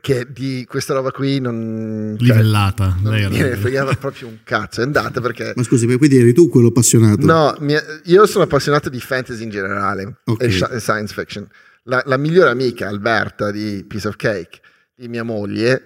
che 0.00 0.26
di 0.30 0.64
questa 0.66 0.94
roba 0.94 1.10
qui 1.10 1.40
non 1.40 2.16
cioè, 2.18 2.28
livellata 2.28 2.96
non 3.02 3.12
lei 3.12 3.28
me 3.28 3.50
ne 3.50 3.56
fregava 3.56 3.92
proprio 3.96 4.28
un 4.28 4.38
cazzo 4.44 4.80
è 4.80 4.84
andata 4.84 5.20
perché 5.20 5.52
ma 5.56 5.64
scusi 5.64 5.84
quindi 5.84 6.16
eri 6.16 6.32
tu 6.32 6.48
quello 6.48 6.68
appassionato 6.68 7.26
no 7.26 7.56
mia, 7.58 7.82
io 8.04 8.24
sono 8.24 8.44
appassionato 8.44 8.88
di 8.88 9.00
fantasy 9.00 9.42
in 9.42 9.50
generale 9.50 10.20
okay. 10.24 10.46
e, 10.46 10.78
science 10.78 11.12
fiction 11.12 11.46
la, 11.84 12.00
la, 12.06 12.16
migliore 12.16 12.50
amica 12.50 12.86
Alberta 12.88 13.50
di 13.50 13.84
Piece 13.86 14.06
of 14.06 14.14
Cake 14.14 14.60
di 14.94 15.08
mia 15.08 15.24
moglie 15.24 15.82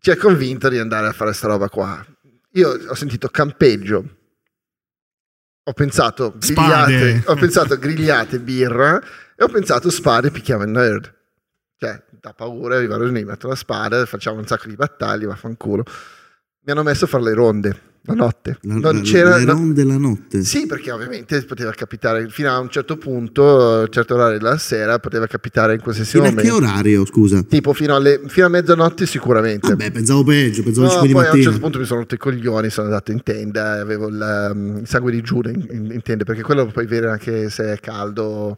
ci 0.00 0.10
ha 0.10 0.16
convinto 0.16 0.68
di 0.68 0.78
andare 0.78 1.06
a 1.06 1.12
fare 1.12 1.30
questa 1.30 1.46
roba 1.46 1.68
qua 1.68 2.04
io 2.52 2.68
ho 2.88 2.94
sentito 2.94 3.28
campeggio. 3.28 4.16
Ho 5.64 5.72
pensato 5.72 6.34
grigliate, 6.36 7.22
ho 7.26 7.34
pensato 7.34 7.78
grigliate 7.78 8.40
birra 8.40 8.98
e 9.36 9.44
ho 9.44 9.48
pensato 9.48 9.90
spade 9.90 10.30
picchiamo 10.30 10.62
il 10.62 10.70
nerd. 10.70 11.14
Cioè 11.76 12.02
da 12.20 12.32
paura, 12.32 12.76
arrivare 12.76 13.08
lì, 13.08 13.24
metto 13.24 13.48
la 13.48 13.54
spada, 13.54 14.04
facciamo 14.06 14.38
un 14.38 14.46
sacco 14.46 14.68
di 14.68 14.74
battaglie, 14.74 15.26
vaffanculo. 15.26 15.84
Mi 16.64 16.72
hanno 16.72 16.82
messo 16.82 17.04
a 17.04 17.08
fare 17.08 17.24
le 17.24 17.34
ronde 17.34 17.87
la 18.02 18.14
notte. 18.14 18.58
Non 18.62 18.80
la, 18.80 19.00
c'era, 19.00 19.36
le 19.36 19.44
ronde 19.44 19.84
la 19.84 19.98
notte? 19.98 20.42
Sì, 20.42 20.66
perché 20.66 20.90
ovviamente 20.90 21.42
poteva 21.42 21.70
capitare 21.72 22.28
fino 22.28 22.50
a 22.50 22.58
un 22.58 22.70
certo 22.70 22.96
punto, 22.96 23.42
a 23.44 23.80
un 23.80 23.88
certo 23.90 24.14
orario 24.14 24.38
della 24.38 24.56
sera, 24.56 24.98
poteva 24.98 25.26
capitare 25.26 25.74
in 25.74 25.80
qualsiasi 25.80 26.12
fino 26.12 26.24
momento. 26.24 26.40
a 26.40 26.44
che 26.44 26.50
orario, 26.50 27.04
scusa? 27.04 27.42
Tipo 27.42 27.72
fino, 27.72 27.94
alle, 27.94 28.22
fino 28.26 28.46
a 28.46 28.48
mezzanotte 28.48 29.06
sicuramente. 29.06 29.68
Vabbè, 29.68 29.90
pensavo 29.90 30.24
peggio, 30.24 30.62
pensavo 30.62 30.86
no, 30.86 30.92
5 30.92 31.08
di 31.08 31.14
mattina. 31.14 31.30
poi 31.30 31.38
a 31.38 31.38
un 31.38 31.44
certo 31.44 31.60
punto 31.60 31.78
mi 31.78 31.84
sono 31.84 32.00
rotto 32.00 32.14
i 32.14 32.18
coglioni, 32.18 32.70
sono 32.70 32.86
andato 32.86 33.10
in 33.12 33.22
tenda 33.22 33.80
avevo 33.80 34.08
il, 34.08 34.50
um, 34.52 34.78
il 34.78 34.86
sangue 34.88 35.10
di 35.10 35.20
Giuda 35.20 35.50
in, 35.50 35.66
in, 35.70 35.90
in, 35.92 36.02
tenda, 36.02 36.24
perché 36.24 36.42
quello 36.42 36.64
lo 36.64 36.70
puoi 36.70 36.86
vedere 36.86 37.10
anche 37.10 37.50
se 37.50 37.72
è 37.72 37.78
caldo 37.80 38.56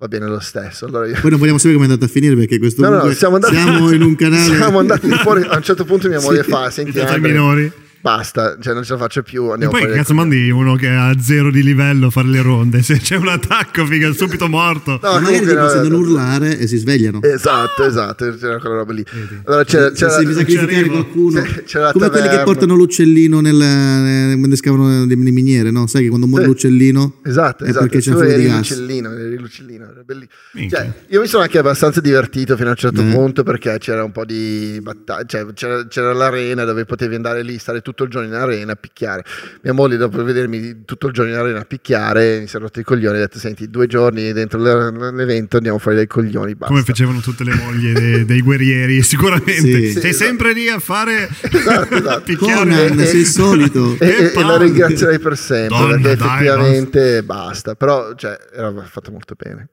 va 0.00 0.08
bene 0.08 0.26
lo 0.26 0.40
stesso. 0.40 0.86
Allora 0.86 1.06
io... 1.06 1.18
Poi 1.20 1.30
non 1.30 1.38
vogliamo 1.38 1.58
sapere 1.58 1.74
come 1.74 1.86
è 1.86 1.90
andata 1.90 2.10
a 2.10 2.12
finire 2.12 2.34
perché 2.34 2.58
questo 2.58 2.82
no, 2.82 3.04
no, 3.04 3.12
siamo, 3.12 3.34
andati, 3.36 3.54
siamo 3.54 3.92
in 3.92 4.02
un 4.02 4.16
canale. 4.16 4.56
Siamo 4.56 4.78
andati 4.78 5.08
fuori, 5.22 5.42
a 5.46 5.56
un 5.56 5.62
certo 5.62 5.84
punto 5.84 6.08
mia 6.08 6.20
moglie 6.20 6.42
sì, 6.42 6.50
fa, 6.50 6.70
senti 6.70 6.98
Andre, 7.00 7.18
minori. 7.20 7.72
Basta, 8.00 8.56
cioè 8.60 8.74
non 8.74 8.84
ce 8.84 8.92
la 8.92 8.98
faccio 8.98 9.22
più. 9.22 9.52
E 9.58 9.68
poi 9.68 9.92
cazzo 9.92 10.14
mandi 10.14 10.50
uno 10.50 10.74
che 10.74 10.88
ha 10.88 11.14
zero 11.20 11.50
di 11.50 11.62
livello 11.62 12.06
a 12.06 12.10
fare 12.10 12.28
le 12.28 12.42
ronde, 12.42 12.82
se 12.84 12.98
c'è 12.98 13.16
un 13.16 13.28
attacco 13.28 13.84
figa 13.86 14.12
subito 14.12 14.48
morto. 14.48 14.98
No, 15.02 15.12
Ma 15.12 15.20
magari 15.20 15.44
no, 15.44 15.68
sentono 15.68 15.98
no. 15.98 15.98
urlare 15.98 16.58
e 16.58 16.66
si 16.66 16.76
svegliano. 16.76 17.22
Esatto, 17.22 17.84
esatto, 17.84 18.34
c'era 18.36 18.58
quella 18.58 18.76
roba 18.76 18.92
lì. 18.92 19.04
Allora 19.44 19.64
c'era, 19.64 19.90
c'era, 19.90 20.10
se 20.10 20.18
devi 20.20 20.34
sacrificare 20.34 20.88
qualcuno, 20.88 21.42
c'era 21.64 21.92
come 21.92 22.10
quelli 22.10 22.28
che 22.28 22.42
portano 22.42 22.74
l'uccellino 22.74 23.40
nel, 23.40 24.36
quando 24.38 24.56
scavano 24.56 25.04
le 25.04 25.16
miniere, 25.16 25.70
no? 25.70 25.86
Sai 25.86 26.02
che 26.02 26.08
quando 26.08 26.26
muore 26.26 26.44
sì. 26.44 26.48
l'uccellino 26.50 27.20
esatto, 27.24 27.64
esatto. 27.64 27.86
perché 27.86 27.98
c'è 28.00 28.10
un 28.12 28.16
fuoco 28.16 28.36
di 28.36 28.44
gas. 28.44 28.70
L'uccellino, 28.70 29.10
l'uccellino, 29.38 29.84
era 29.90 30.02
bellissimo. 30.04 30.68
Cioè, 30.68 30.92
io 31.08 31.20
mi 31.20 31.26
sono 31.26 31.42
anche 31.42 31.58
abbastanza 31.58 32.00
divertito 32.00 32.56
fino 32.56 32.68
a 32.68 32.72
un 32.72 32.76
certo 32.76 33.02
eh. 33.02 33.10
punto 33.12 33.42
perché 33.42 33.78
c'era 33.78 34.04
un 34.04 34.12
po' 34.12 34.24
di 34.24 34.78
battaglia, 34.82 35.24
cioè 35.26 35.46
c'era, 35.52 35.86
c'era 35.86 36.12
l'arena 36.12 36.64
dove 36.64 36.84
potevi 36.84 37.14
andare 37.14 37.42
lì, 37.42 37.58
stare 37.58 37.82
tutto 37.90 38.04
il 38.04 38.10
giorno 38.10 38.28
in 38.28 38.34
arena 38.34 38.72
a 38.72 38.76
picchiare. 38.76 39.24
Mia 39.62 39.72
moglie, 39.72 39.96
dopo 39.96 40.22
vedermi 40.22 40.84
tutto 40.84 41.08
il 41.08 41.12
giorno 41.12 41.32
in 41.32 41.38
arena 41.38 41.60
a 41.60 41.64
picchiare, 41.64 42.40
mi 42.40 42.46
si 42.46 42.56
è 42.56 42.58
rotto 42.58 42.80
i 42.80 42.84
coglioni. 42.84 43.16
Ha 43.16 43.20
detto: 43.20 43.38
Senti, 43.38 43.68
due 43.68 43.86
giorni 43.86 44.32
dentro 44.32 44.60
l'evento 44.60 45.56
andiamo 45.56 45.78
fuori 45.78 45.96
dai 45.96 46.06
coglioni. 46.06 46.54
Basta. 46.54 46.72
Come 46.72 46.84
facevano 46.84 47.20
tutte 47.20 47.44
le 47.44 47.54
mogli 47.54 47.92
dei, 47.92 48.24
dei 48.24 48.40
guerrieri, 48.40 49.02
sicuramente. 49.02 49.60
Sì. 49.60 49.92
Sei 49.92 50.12
sì, 50.12 50.18
sempre 50.24 50.52
lì 50.52 50.68
a 50.68 50.78
fare 50.78 51.28
esatto, 51.40 51.94
esatto. 51.96 52.22
picchiare. 52.22 52.58
Conan, 52.58 52.98
sei 53.06 53.24
solito. 53.24 53.96
e, 53.98 54.06
e, 54.06 54.32
e 54.34 54.42
la 54.42 54.56
ringrazierei 54.56 55.18
per 55.18 55.36
sempre 55.36 55.76
Donna, 55.76 55.96
perché 55.96 56.10
effettivamente 56.10 57.12
dai, 57.12 57.22
basta. 57.22 57.74
Però, 57.74 58.14
cioè, 58.14 58.38
era 58.54 58.72
fatto 58.84 59.10
molto 59.10 59.34
bene. 59.36 59.68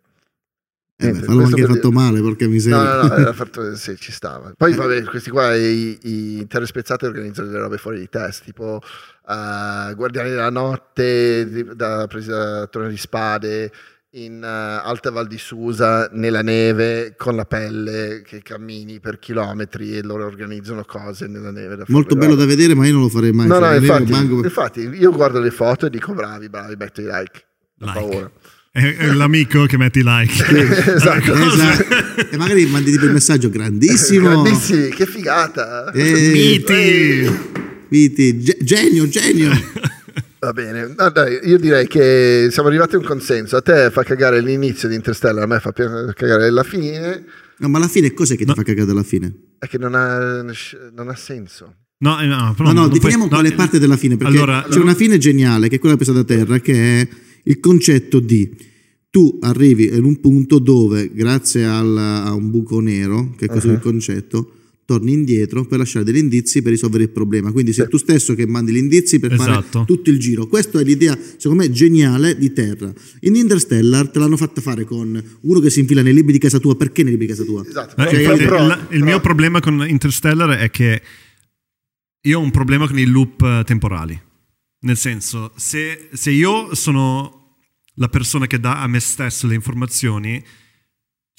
Eh 1.00 1.14
fallo 1.14 1.44
anche 1.44 1.62
fatto 1.62 1.90
dire... 1.90 1.94
male, 1.94 2.22
porca 2.22 2.48
miseria. 2.48 2.78
No, 2.78 3.02
no, 3.04 3.08
no, 3.08 3.16
era 3.16 3.34
fatto, 3.34 3.76
sì, 3.76 3.96
ci 3.98 4.12
stava. 4.12 4.52
Poi, 4.58 4.74
vabbè, 4.74 5.04
questi 5.04 5.30
qua, 5.30 5.56
i, 5.56 5.96
i 6.02 6.48
terre 6.48 6.66
spezzate 6.66 7.06
organizzano 7.06 7.50
delle 7.50 7.60
robe 7.60 7.78
fuori 7.78 8.00
di 8.00 8.10
test, 8.10 8.44
tipo 8.44 8.82
uh, 8.82 9.94
Guardiani 9.94 10.32
della 10.32 10.50
Notte, 10.50 11.48
di, 11.48 11.68
da, 11.76 12.08
presi 12.08 12.30
da 12.30 12.66
Torre 12.66 12.90
di 12.90 12.98
Spade, 12.98 13.72
in 14.14 14.42
uh, 14.42 14.88
Alta 14.88 15.12
Val 15.12 15.28
di 15.28 15.38
Susa, 15.38 16.10
nella 16.14 16.42
neve, 16.42 17.14
con 17.16 17.36
la 17.36 17.46
pelle, 17.46 18.24
che 18.26 18.42
cammini 18.42 19.00
per 19.00 19.20
chilometri 19.20 19.98
e 19.98 20.02
loro 20.02 20.26
organizzano 20.26 20.84
cose 20.84 21.28
nella 21.28 21.52
neve. 21.52 21.84
Molto 21.90 22.16
bello 22.16 22.34
da 22.34 22.48
vedere, 22.48 22.74
ma 22.74 22.88
io 22.88 22.94
non 22.94 23.04
lo 23.04 23.10
farei 23.10 23.34
mai. 23.34 23.46
No, 23.46 23.60
no, 23.60 23.72
infatti, 23.72 24.14
infatti, 24.14 24.80
io 24.80 25.12
guardo 25.12 25.40
le 25.40 25.52
foto 25.52 25.86
e 25.86 25.92
dico 25.92 26.12
bravi, 26.14 26.50
bravi, 26.50 26.76
metto 26.76 27.02
i 27.02 27.04
like. 27.04 27.46
like. 27.76 27.94
paura 27.94 28.32
è 28.78 29.12
l'amico 29.14 29.66
che 29.66 29.78
metti 29.78 30.02
like. 30.04 30.96
esatto, 30.96 31.34
esatto. 31.34 32.28
E 32.30 32.38
magari 32.38 32.66
mandi 32.68 32.92
tipo 32.92 33.06
il 33.06 33.12
messaggio 33.12 33.50
grandissimo. 33.50 34.44
Grandissimi, 34.44 34.90
che 34.90 35.06
figata. 35.06 35.92
Eh, 35.92 36.30
Miti. 36.32 37.56
Miti, 37.90 38.56
genio, 38.62 39.08
genio. 39.08 39.50
Va 40.40 40.54
bene, 40.54 40.94
no, 40.96 41.10
dai, 41.10 41.40
io 41.44 41.58
direi 41.58 41.88
che 41.88 42.50
siamo 42.52 42.68
arrivati 42.68 42.96
a 42.96 43.00
un 43.00 43.04
consenso. 43.04 43.56
A 43.56 43.62
te 43.62 43.90
fa 43.90 44.04
cagare 44.04 44.40
l'inizio 44.42 44.88
di 44.88 44.94
Interstellar, 44.94 45.44
a 45.44 45.48
me 45.48 45.60
fa 45.60 45.72
cagare 45.72 46.52
la 46.52 46.64
fine. 46.64 47.26
No, 47.58 47.70
ma 47.70 47.80
alla 47.80 47.88
fine 47.88 48.14
cos'è 48.14 48.36
che 48.36 48.46
no. 48.46 48.54
ti 48.54 48.60
fa 48.60 48.66
cagare 48.66 48.92
alla 48.92 49.02
fine? 49.02 49.34
È 49.58 49.68
che 49.68 49.80
non 49.80 49.96
ha, 49.96 50.44
non 50.94 51.10
ha 51.10 51.16
senso. 51.16 51.74
No, 52.00 52.22
eh, 52.22 52.28
no, 52.28 52.56
no, 52.60 52.72
no 52.74 52.88
definiamo 52.88 53.28
puoi, 53.28 53.40
quale 53.40 53.50
no, 53.50 53.56
parte 53.56 53.80
della 53.80 53.98
fine, 53.98 54.18
perché 54.18 54.38
allora, 54.38 54.60
c'è 54.62 54.68
allora... 54.68 54.82
una 54.84 54.94
fine 54.94 55.18
geniale, 55.18 55.68
che 55.68 55.78
è 55.78 55.80
quella 55.80 55.96
presa 55.96 56.12
da 56.12 56.24
terra, 56.24 56.60
che 56.60 57.02
è 57.02 57.08
il 57.48 57.60
concetto 57.60 58.20
di 58.20 58.50
tu 59.10 59.38
arrivi 59.42 59.88
in 59.88 60.04
un 60.04 60.20
punto 60.20 60.60
dove, 60.60 61.12
grazie 61.14 61.66
al, 61.66 61.98
a 61.98 62.34
un 62.34 62.52
buco 62.52 62.80
nero, 62.80 63.34
che 63.38 63.46
è 63.46 63.48
questo 63.48 63.70
uh-huh. 63.70 63.76
il 63.76 63.80
concetto, 63.80 64.52
torni 64.86 65.12
indietro 65.12 65.66
per 65.66 65.80
lasciare 65.80 66.06
degli 66.06 66.18
indizi 66.18 66.62
per 66.62 66.72
risolvere 66.72 67.04
il 67.04 67.10
problema. 67.10 67.52
Quindi 67.52 67.74
sei 67.74 67.88
tu 67.90 67.98
stesso 67.98 68.36
che 68.36 68.46
mandi 68.46 68.72
gli 68.72 68.78
indizi 68.78 69.20
per 69.20 69.34
esatto. 69.34 69.66
fare 69.70 69.86
tutto 69.86 70.10
il 70.10 70.18
giro. 70.18 70.48
Questa 70.48 70.80
è 70.80 70.84
l'idea, 70.84 71.18
secondo 71.38 71.64
me, 71.64 71.72
geniale 71.72 72.38
di 72.38 72.54
Terra. 72.54 72.94
In 73.22 73.36
Interstellar 73.36 74.10
te 74.10 74.20
l'hanno 74.20 74.38
fatta 74.38 74.62
fare 74.62 74.86
con 74.86 75.22
uno 75.42 75.60
che 75.60 75.70
si 75.70 75.82
infila 75.82 76.02
nei 76.02 76.14
libri 76.14 76.32
di 76.32 76.40
casa 76.40 76.60
tua. 76.60 76.76
Perché 76.76 77.04
nei 77.04 77.12
libri 77.12 77.28
di 77.28 77.34
casa 77.34 77.44
tua? 77.44 77.66
Esatto. 77.68 78.02
Eh, 78.02 78.10
cioè, 78.10 78.34
il, 78.34 78.42
il, 78.42 78.88
il 78.92 79.04
mio 79.04 79.20
problema 79.20 79.60
con 79.60 79.86
Interstellar 79.88 80.58
è 80.58 80.70
che 80.70 81.02
io 82.22 82.40
ho 82.40 82.42
un 82.42 82.52
problema 82.52 82.88
con 82.88 82.98
i 82.98 83.06
loop 83.06 83.64
temporali. 83.66 84.18
Nel 84.80 84.98
senso, 84.98 85.52
se, 85.58 86.08
se 86.14 86.32
io 86.32 86.74
sono 86.76 87.37
la 87.98 88.08
persona 88.10 88.48
che 88.48 88.60
dà 88.60 88.82
a 88.82 88.88
me 88.88 89.00
stesso 89.00 89.48
le 89.48 89.56
informazioni 89.56 90.44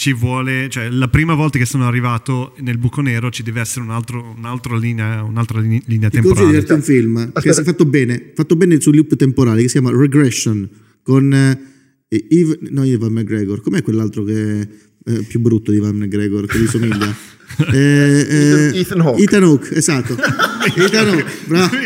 ci 0.01 0.12
vuole, 0.12 0.68
cioè 0.68 0.90
la 0.90 1.09
prima 1.09 1.35
volta 1.35 1.59
che 1.59 1.66
sono 1.66 1.85
arrivato 1.85 2.55
nel 2.59 2.78
buco 2.78 3.01
nero 3.01 3.30
ci 3.30 3.43
deve 3.43 3.60
essere 3.60 3.85
un 3.85 3.90
altro, 3.90 4.32
un'altra 4.36 4.76
linea, 4.76 5.24
un'altra 5.24 5.59
linea 5.59 6.09
Ti 6.09 6.20
temporale. 6.20 6.62
Ti 6.62 6.72
un 6.72 6.82
film 6.82 7.16
Aspetta. 7.16 7.40
che 7.40 7.52
si 7.52 7.60
è 7.60 7.64
fatto 7.64 7.85
bene, 7.85 8.30
fatto 8.32 8.55
bene 8.55 8.80
sul 8.80 8.94
loop 8.94 9.16
temporale 9.16 9.62
che 9.62 9.66
si 9.68 9.80
chiama 9.80 9.90
Regression 9.90 10.68
con 11.02 11.35
eh, 11.35 12.26
Eve, 12.28 12.59
no 12.70 12.85
Evan 12.85 13.12
McGregor, 13.12 13.60
com'è 13.60 13.82
quell'altro 13.82 14.22
che 14.22 14.60
è 14.60 14.68
eh, 15.05 15.22
più 15.22 15.40
brutto 15.40 15.72
di 15.72 15.78
Evan 15.78 15.97
McGregor, 15.97 16.47
che 16.47 16.60
gli 16.60 16.68
somiglia? 16.68 17.12
eh, 17.72 18.26
eh, 18.28 18.78
Ethan 18.78 19.01
Hawke. 19.01 19.20
Ethan 19.20 19.43
Hawke, 19.43 19.74
esatto. 19.74 20.14
Ethan 20.76 21.09
Hawke, 21.09 21.26
bravo. 21.47 21.76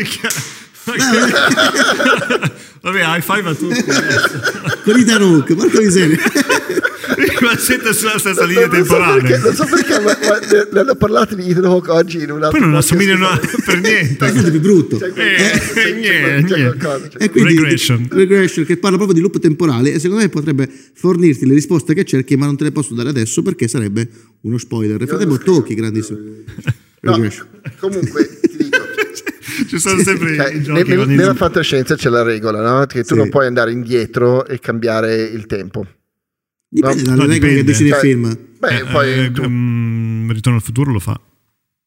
Vabbè, 2.81 2.99
high 3.01 3.21
five 3.21 3.49
a 3.49 3.55
tutti. 3.55 3.83
Con 4.83 4.99
i 4.99 5.05
Tarok, 5.05 5.53
porca 5.53 5.79
miseria. 5.79 6.17
ma 7.41 7.57
siete 7.57 7.93
sulla 7.93 8.17
stessa 8.17 8.43
linea 8.45 8.67
temporale. 8.67 9.39
Non 9.39 9.53
so 9.53 9.65
perché, 9.65 9.99
non 9.99 10.09
so 10.09 10.17
perché 10.17 10.27
ma, 10.27 10.27
ma, 10.27 10.65
ne 10.71 10.79
hanno 10.79 10.95
parlato 10.95 11.35
di 11.35 11.49
Ethan 11.49 11.65
Hawke 11.65 11.91
oggi 11.91 12.21
in 12.21 12.31
un 12.31 12.43
altro 12.43 12.59
Poi 12.59 12.67
non 12.67 12.75
assomigliano 12.75 13.27
per 13.63 13.79
niente. 13.79 14.25
È 14.25 14.51
più 14.51 14.59
brutto. 14.59 14.97
C'è 14.97 15.13
eh, 15.15 15.93
niente, 15.93 16.55
niente. 16.55 17.11
E 17.17 17.29
quindi 17.29 17.55
regression. 17.55 18.07
regression 18.11 18.65
che 18.65 18.75
parla 18.77 18.97
proprio 18.97 19.15
di 19.15 19.21
loop 19.23 19.39
temporale 19.39 19.93
e 19.93 19.99
secondo 19.99 20.21
me 20.21 20.29
potrebbe 20.29 20.69
fornirti 20.93 21.45
le 21.45 21.53
risposte 21.53 21.93
che 21.93 22.03
cerchi, 22.03 22.35
ma 22.35 22.45
non 22.45 22.57
te 22.57 22.65
le 22.65 22.71
posso 22.71 22.93
dare 22.93 23.09
adesso 23.09 23.41
perché 23.41 23.69
sarebbe 23.69 24.09
uno 24.41 24.57
spoiler. 24.57 24.99
Nel 24.99 25.07
frattempo 25.07 25.37
tocchi 25.37 25.73
grandissimo. 25.73 26.19
No, 26.99 27.21
comunque 27.79 28.39
ti 28.41 28.57
dico 28.57 28.62
ci 29.67 29.79
sono 29.79 30.01
sempre 30.01 30.35
cioè, 30.35 30.53
i 30.53 30.61
giochi 30.61 30.95
nel, 30.95 31.07
nella 31.07 31.33
fantascienza 31.33 31.95
c'è 31.95 32.09
la 32.09 32.23
regola 32.23 32.61
no? 32.61 32.85
che 32.85 33.01
tu 33.01 33.13
sì. 33.13 33.15
non 33.15 33.29
puoi 33.29 33.47
andare 33.47 33.71
indietro 33.71 34.45
e 34.45 34.59
cambiare 34.59 35.23
il 35.23 35.45
tempo 35.45 35.85
dipende 36.67 37.03
no? 37.03 37.09
dalle 37.09 37.21
no, 37.21 37.31
regole 37.33 37.53
che 37.55 37.63
decide 37.63 37.89
cioè, 37.89 37.99
il 37.99 38.05
film 38.05 38.37
beh, 38.59 38.77
eh, 38.77 38.83
poi 38.85 39.13
eh, 39.25 39.31
tu... 39.31 39.43
um, 39.43 40.31
Ritorno 40.31 40.57
al 40.57 40.63
futuro 40.63 40.91
lo 40.91 40.99
fa 40.99 41.19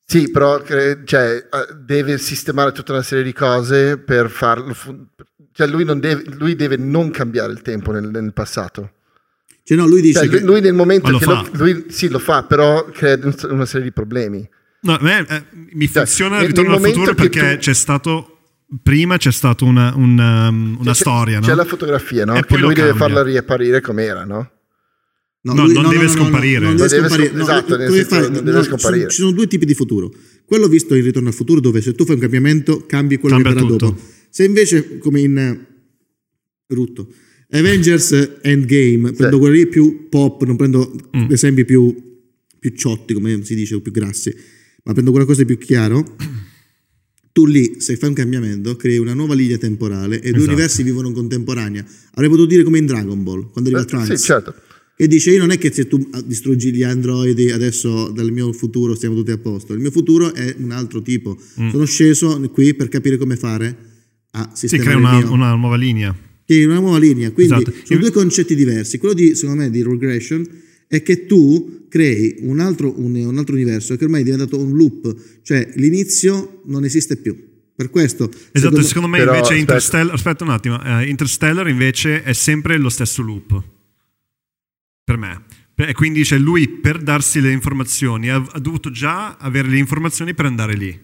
sì, 0.08 0.30
però 0.30 0.62
cioè, 0.64 1.48
eh, 1.50 1.74
deve 1.84 2.16
sistemare 2.18 2.70
tutta 2.70 2.92
una 2.92 3.02
serie 3.02 3.24
di 3.24 3.32
cose 3.32 3.98
per 3.98 4.30
farlo. 4.30 4.72
Cioè, 5.50 5.66
lui, 5.66 5.84
non 5.84 5.98
deve, 5.98 6.22
lui 6.38 6.54
deve 6.54 6.76
non 6.76 7.10
cambiare 7.10 7.50
il 7.52 7.60
tempo 7.60 7.90
nel, 7.90 8.08
nel 8.08 8.32
passato. 8.32 8.92
Cioè, 9.64 9.76
no, 9.76 9.84
lui 9.84 10.00
dice. 10.00 10.20
Cioè, 10.20 10.28
che... 10.28 10.40
Lui 10.42 10.60
nel 10.60 10.74
momento 10.74 11.18
che 11.18 11.24
lo, 11.24 11.48
lui 11.54 11.86
sì, 11.88 12.08
lo 12.08 12.20
fa, 12.20 12.44
però 12.44 12.84
crea 12.84 13.18
una 13.48 13.66
serie 13.66 13.86
di 13.86 13.92
problemi. 13.92 14.48
No, 14.86 15.00
eh, 15.00 15.26
eh, 15.28 15.44
mi 15.72 15.86
cioè, 15.86 16.04
funziona 16.04 16.40
il 16.40 16.46
Ritorno 16.46 16.74
al 16.74 16.80
futuro 16.80 17.14
perché 17.14 17.54
tu... 17.54 17.58
c'è 17.58 17.74
stato 17.74 18.36
prima 18.82 19.16
c'è 19.16 19.30
stata 19.30 19.64
una, 19.64 19.94
una, 19.94 20.48
um, 20.48 20.76
una 20.80 20.92
c'è, 20.92 21.00
storia, 21.00 21.40
c'è, 21.40 21.50
no? 21.50 21.54
la 21.56 21.64
fotografia, 21.64 22.24
no? 22.24 22.36
E 22.36 22.44
che 22.44 22.56
lui 22.56 22.74
deve 22.74 22.94
farla 22.94 23.22
riapparire 23.22 23.80
com'era, 23.80 24.24
no? 24.24 24.50
No, 25.42 25.54
lui, 25.54 25.74
no, 25.74 25.82
non 25.82 25.90
deve 25.92 26.08
scomparire. 26.08 26.64
non 26.64 26.76
deve 26.76 26.88
scomparire. 26.88 27.40
esatto, 27.40 27.76
come 27.76 28.04
fai? 28.04 28.30
non 28.30 28.44
deve 28.44 28.62
scomparire. 28.64 29.08
Ci 29.10 29.16
sono 29.18 29.30
due 29.30 29.46
tipi 29.46 29.64
di 29.64 29.74
futuro. 29.74 30.12
Quello 30.44 30.66
visto 30.66 30.94
in 30.94 31.04
Ritorno 31.04 31.28
al 31.28 31.34
futuro 31.34 31.60
dove 31.60 31.80
se 31.80 31.94
tu 31.94 32.04
fai 32.04 32.14
un 32.14 32.20
cambiamento 32.20 32.84
cambi 32.86 33.18
quello 33.18 33.36
Cambia 33.36 33.52
che 33.52 33.66
verrà 33.66 33.76
dopo. 33.76 34.00
Se 34.28 34.44
invece 34.44 34.98
come 34.98 35.20
in 35.20 35.38
eh, 35.38 35.66
Rutto 36.68 37.08
Avengers 37.50 38.38
Endgame 38.42 39.12
prendo 39.12 39.38
quelli 39.38 39.66
più 39.66 40.08
pop, 40.08 40.42
non 40.44 40.56
prendo 40.56 40.92
mm. 41.16 41.30
esempi 41.30 41.64
più, 41.64 41.94
più 42.58 42.70
ciotti, 42.74 43.14
come 43.14 43.44
si 43.44 43.54
dice, 43.54 43.76
o 43.76 43.80
più 43.80 43.92
grassi 43.92 44.34
ma 44.86 44.92
prendo 44.92 45.10
qualcosa 45.10 45.42
di 45.42 45.46
più 45.46 45.58
chiaro. 45.58 46.16
Tu 47.32 47.44
lì, 47.44 47.80
se 47.80 47.96
fai 47.96 48.08
un 48.08 48.14
cambiamento, 48.14 48.76
crei 48.76 48.96
una 48.96 49.12
nuova 49.12 49.34
linea 49.34 49.58
temporale 49.58 50.16
e 50.16 50.28
esatto. 50.28 50.36
due 50.36 50.46
universi 50.46 50.82
vivono 50.82 51.08
in 51.08 51.14
contemporanea. 51.14 51.84
Avrei 52.12 52.30
potuto 52.30 52.48
dire 52.48 52.62
come 52.62 52.78
in 52.78 52.86
Dragon 52.86 53.22
Ball, 53.22 53.50
quando 53.50 53.68
arriva 53.68 53.82
eh, 53.82 53.84
Trunks. 53.84 54.14
Sì, 54.14 54.24
certo. 54.24 54.54
Che 54.96 55.06
dice, 55.06 55.32
io 55.32 55.40
non 55.40 55.50
è 55.50 55.58
che 55.58 55.70
se 55.70 55.86
tu 55.86 56.08
distruggi 56.24 56.72
gli 56.72 56.82
androidi, 56.82 57.50
adesso 57.50 58.08
dal 58.08 58.30
mio 58.32 58.50
futuro 58.54 58.94
stiamo 58.94 59.14
tutti 59.14 59.32
a 59.32 59.36
posto. 59.36 59.74
Il 59.74 59.80
mio 59.80 59.90
futuro 59.90 60.32
è 60.32 60.54
un 60.58 60.70
altro 60.70 61.02
tipo. 61.02 61.36
Mm. 61.60 61.68
Sono 61.68 61.84
sceso 61.84 62.40
qui 62.50 62.72
per 62.72 62.88
capire 62.88 63.18
come 63.18 63.36
fare 63.36 63.76
a 64.30 64.50
sistemare 64.54 64.90
Si 64.90 64.96
crea 64.96 64.96
una, 64.96 65.30
una 65.30 65.54
nuova 65.56 65.76
linea. 65.76 66.16
Sì, 66.46 66.62
una 66.62 66.78
nuova 66.78 66.98
linea. 66.98 67.32
Quindi 67.32 67.54
esatto. 67.54 67.74
sono 67.82 68.00
due 68.00 68.10
concetti 68.12 68.54
diversi. 68.54 68.96
Quello 68.96 69.12
di, 69.12 69.34
secondo 69.34 69.62
me, 69.62 69.70
di 69.70 69.82
regression 69.82 70.46
è 70.88 71.02
che 71.02 71.26
tu 71.26 71.86
crei 71.88 72.36
un 72.40 72.60
altro, 72.60 72.98
un, 72.98 73.14
un 73.14 73.38
altro, 73.38 73.54
universo 73.54 73.96
che 73.96 74.04
ormai 74.04 74.20
è 74.20 74.24
diventato 74.24 74.58
un 74.58 74.76
loop, 74.76 75.14
cioè 75.42 75.72
l'inizio 75.76 76.62
non 76.66 76.84
esiste 76.84 77.16
più. 77.16 77.54
Per 77.76 77.90
questo, 77.90 78.24
esatto, 78.30 78.50
secondo, 78.52 78.82
secondo 78.82 79.08
me 79.08 79.18
però, 79.18 79.34
invece 79.34 79.52
aspetta. 79.52 79.60
Interstellar, 79.60 80.14
aspetta 80.14 80.44
un 80.44 80.50
attimo, 80.50 80.76
uh, 80.76 81.02
Interstellar 81.02 81.68
invece 81.68 82.22
è 82.22 82.32
sempre 82.32 82.78
lo 82.78 82.88
stesso 82.88 83.20
loop. 83.20 83.62
Per 85.04 85.16
me. 85.18 85.42
E 85.74 85.92
quindi 85.92 86.24
cioè, 86.24 86.38
lui 86.38 86.68
per 86.68 87.02
darsi 87.02 87.38
le 87.38 87.52
informazioni 87.52 88.30
ha, 88.30 88.36
ha 88.36 88.58
dovuto 88.58 88.90
già 88.90 89.36
avere 89.36 89.68
le 89.68 89.76
informazioni 89.76 90.32
per 90.32 90.46
andare 90.46 90.74
lì. 90.74 90.98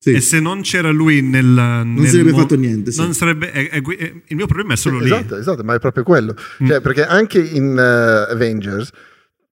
Sì. 0.00 0.12
E 0.12 0.20
se 0.20 0.38
non 0.38 0.62
c'era 0.62 0.90
lui 0.90 1.20
nel. 1.22 1.44
Non 1.44 1.94
nel 1.94 2.06
sarebbe 2.06 2.30
mo- 2.30 2.38
fatto 2.38 2.54
niente. 2.54 2.92
Sì. 2.92 3.12
Sarebbe, 3.12 3.50
è, 3.50 3.68
è, 3.68 3.82
è, 3.82 4.12
il 4.26 4.36
mio 4.36 4.46
problema 4.46 4.74
è 4.74 4.76
solo 4.76 4.98
sì, 4.98 5.04
lì. 5.06 5.10
Esatto, 5.10 5.36
esatto, 5.36 5.64
ma 5.64 5.74
è 5.74 5.78
proprio 5.80 6.04
quello. 6.04 6.34
Mm. 6.62 6.66
Cioè, 6.66 6.80
perché 6.80 7.04
anche 7.04 7.40
in 7.40 7.72
uh, 7.72 8.30
Avengers 8.32 8.90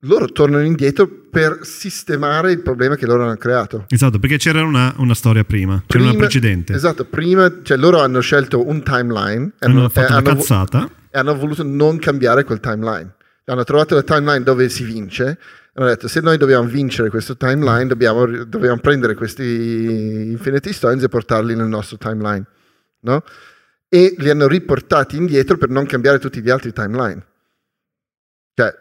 loro 0.00 0.26
tornano 0.26 0.64
indietro 0.64 1.08
per 1.08 1.60
sistemare 1.62 2.52
il 2.52 2.60
problema 2.60 2.94
che 2.94 3.06
loro 3.06 3.24
hanno 3.24 3.36
creato. 3.36 3.86
Esatto, 3.88 4.18
perché 4.20 4.36
c'era 4.36 4.62
una, 4.62 4.94
una 4.98 5.14
storia 5.14 5.42
prima, 5.42 5.82
c'era 5.86 6.04
prima, 6.04 6.10
una 6.10 6.18
precedente. 6.18 6.74
Esatto, 6.74 7.04
prima, 7.04 7.62
cioè 7.62 7.76
loro 7.76 8.00
hanno 8.00 8.20
scelto 8.20 8.66
un 8.66 8.82
timeline. 8.82 9.52
Hanno, 9.58 9.78
hanno 9.78 9.88
fatto 9.88 10.12
una 10.12 10.18
hanno, 10.18 10.36
cazzata. 10.36 10.90
E 11.10 11.18
hanno 11.18 11.36
voluto 11.36 11.64
non 11.64 11.98
cambiare 11.98 12.44
quel 12.44 12.60
timeline. 12.60 13.14
Hanno 13.46 13.64
trovato 13.64 13.94
la 13.94 14.02
timeline 14.02 14.42
dove 14.42 14.68
si 14.68 14.84
vince 14.84 15.38
hanno 15.76 15.88
detto 15.88 16.08
se 16.08 16.20
noi 16.20 16.38
dobbiamo 16.38 16.66
vincere 16.66 17.10
questo 17.10 17.36
timeline 17.36 17.86
dobbiamo, 17.86 18.26
dobbiamo 18.44 18.78
prendere 18.78 19.14
questi 19.14 20.30
Infinity 20.30 20.72
Stones 20.72 21.02
e 21.02 21.08
portarli 21.08 21.54
nel 21.54 21.66
nostro 21.66 21.98
timeline 21.98 22.44
no? 23.00 23.22
e 23.88 24.14
li 24.16 24.30
hanno 24.30 24.48
riportati 24.48 25.16
indietro 25.16 25.58
per 25.58 25.68
non 25.68 25.84
cambiare 25.84 26.18
tutti 26.18 26.40
gli 26.40 26.48
altri 26.50 26.72
timeline 26.72 27.24
cioè 28.54 28.74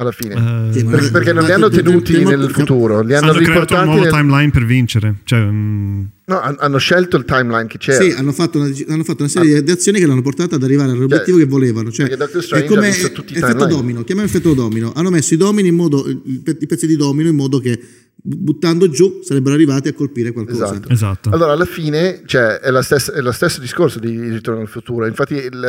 alla 0.00 0.12
fine. 0.12 0.34
Uh, 0.34 0.84
perché, 0.88 1.10
perché 1.10 1.32
non 1.34 1.44
li 1.44 1.52
hanno 1.52 1.68
tenuti 1.68 2.24
nel 2.24 2.50
futuro 2.50 3.02
li 3.02 3.14
hanno, 3.14 3.30
hanno 3.30 3.38
riportati 3.38 3.74
un 3.74 3.84
nuovo 3.84 4.02
nel... 4.02 4.10
timeline 4.10 4.50
per 4.50 4.64
vincere 4.64 5.14
cioè, 5.24 5.40
um... 5.40 6.08
no, 6.24 6.40
hanno 6.40 6.78
scelto 6.78 7.18
il 7.18 7.24
timeline 7.24 7.66
che 7.66 7.76
c'era. 7.76 8.02
Sì 8.02 8.10
hanno 8.10 8.32
fatto 8.32 8.58
una, 8.58 8.70
hanno 8.88 9.04
fatto 9.04 9.22
una 9.22 9.30
serie 9.30 9.58
ah. 9.58 9.60
di 9.60 9.70
azioni 9.70 9.98
che 9.98 10.06
l'hanno 10.06 10.22
portata 10.22 10.56
ad 10.56 10.62
arrivare 10.62 10.92
all'obiettivo 10.92 11.36
cioè, 11.36 11.46
che 11.46 11.50
volevano 11.50 11.90
cioè, 11.90 12.08
è 12.08 12.64
come 12.64 12.88
effetto 12.88 13.66
domino 13.66 14.02
chiamiamo 14.02 14.28
effetto 14.28 14.54
domino. 14.54 14.92
Hanno 14.94 15.10
messo 15.10 15.34
i 15.34 15.36
domini 15.36 15.68
in 15.68 15.76
modo 15.76 16.08
i 16.08 16.66
pezzi 16.66 16.86
di 16.86 16.96
domino 16.96 17.28
in 17.28 17.36
modo 17.36 17.58
che 17.58 17.78
buttando 18.22 18.88
giù 18.88 19.20
sarebbero 19.22 19.54
arrivati 19.54 19.88
a 19.88 19.92
colpire 19.92 20.32
qualcosa. 20.32 20.64
Esatto. 20.64 20.88
esatto. 20.88 21.30
Allora 21.30 21.52
alla 21.52 21.64
fine 21.64 22.22
cioè, 22.26 22.58
è, 22.58 22.82
stessa, 22.82 23.12
è, 23.12 23.20
lo 23.20 23.32
stesso 23.32 23.60
discorso 23.60 23.98
di 23.98 24.28
Ritorno 24.28 24.60
al 24.60 24.68
futuro, 24.68 25.06
infatti 25.06 25.34
il, 25.34 25.64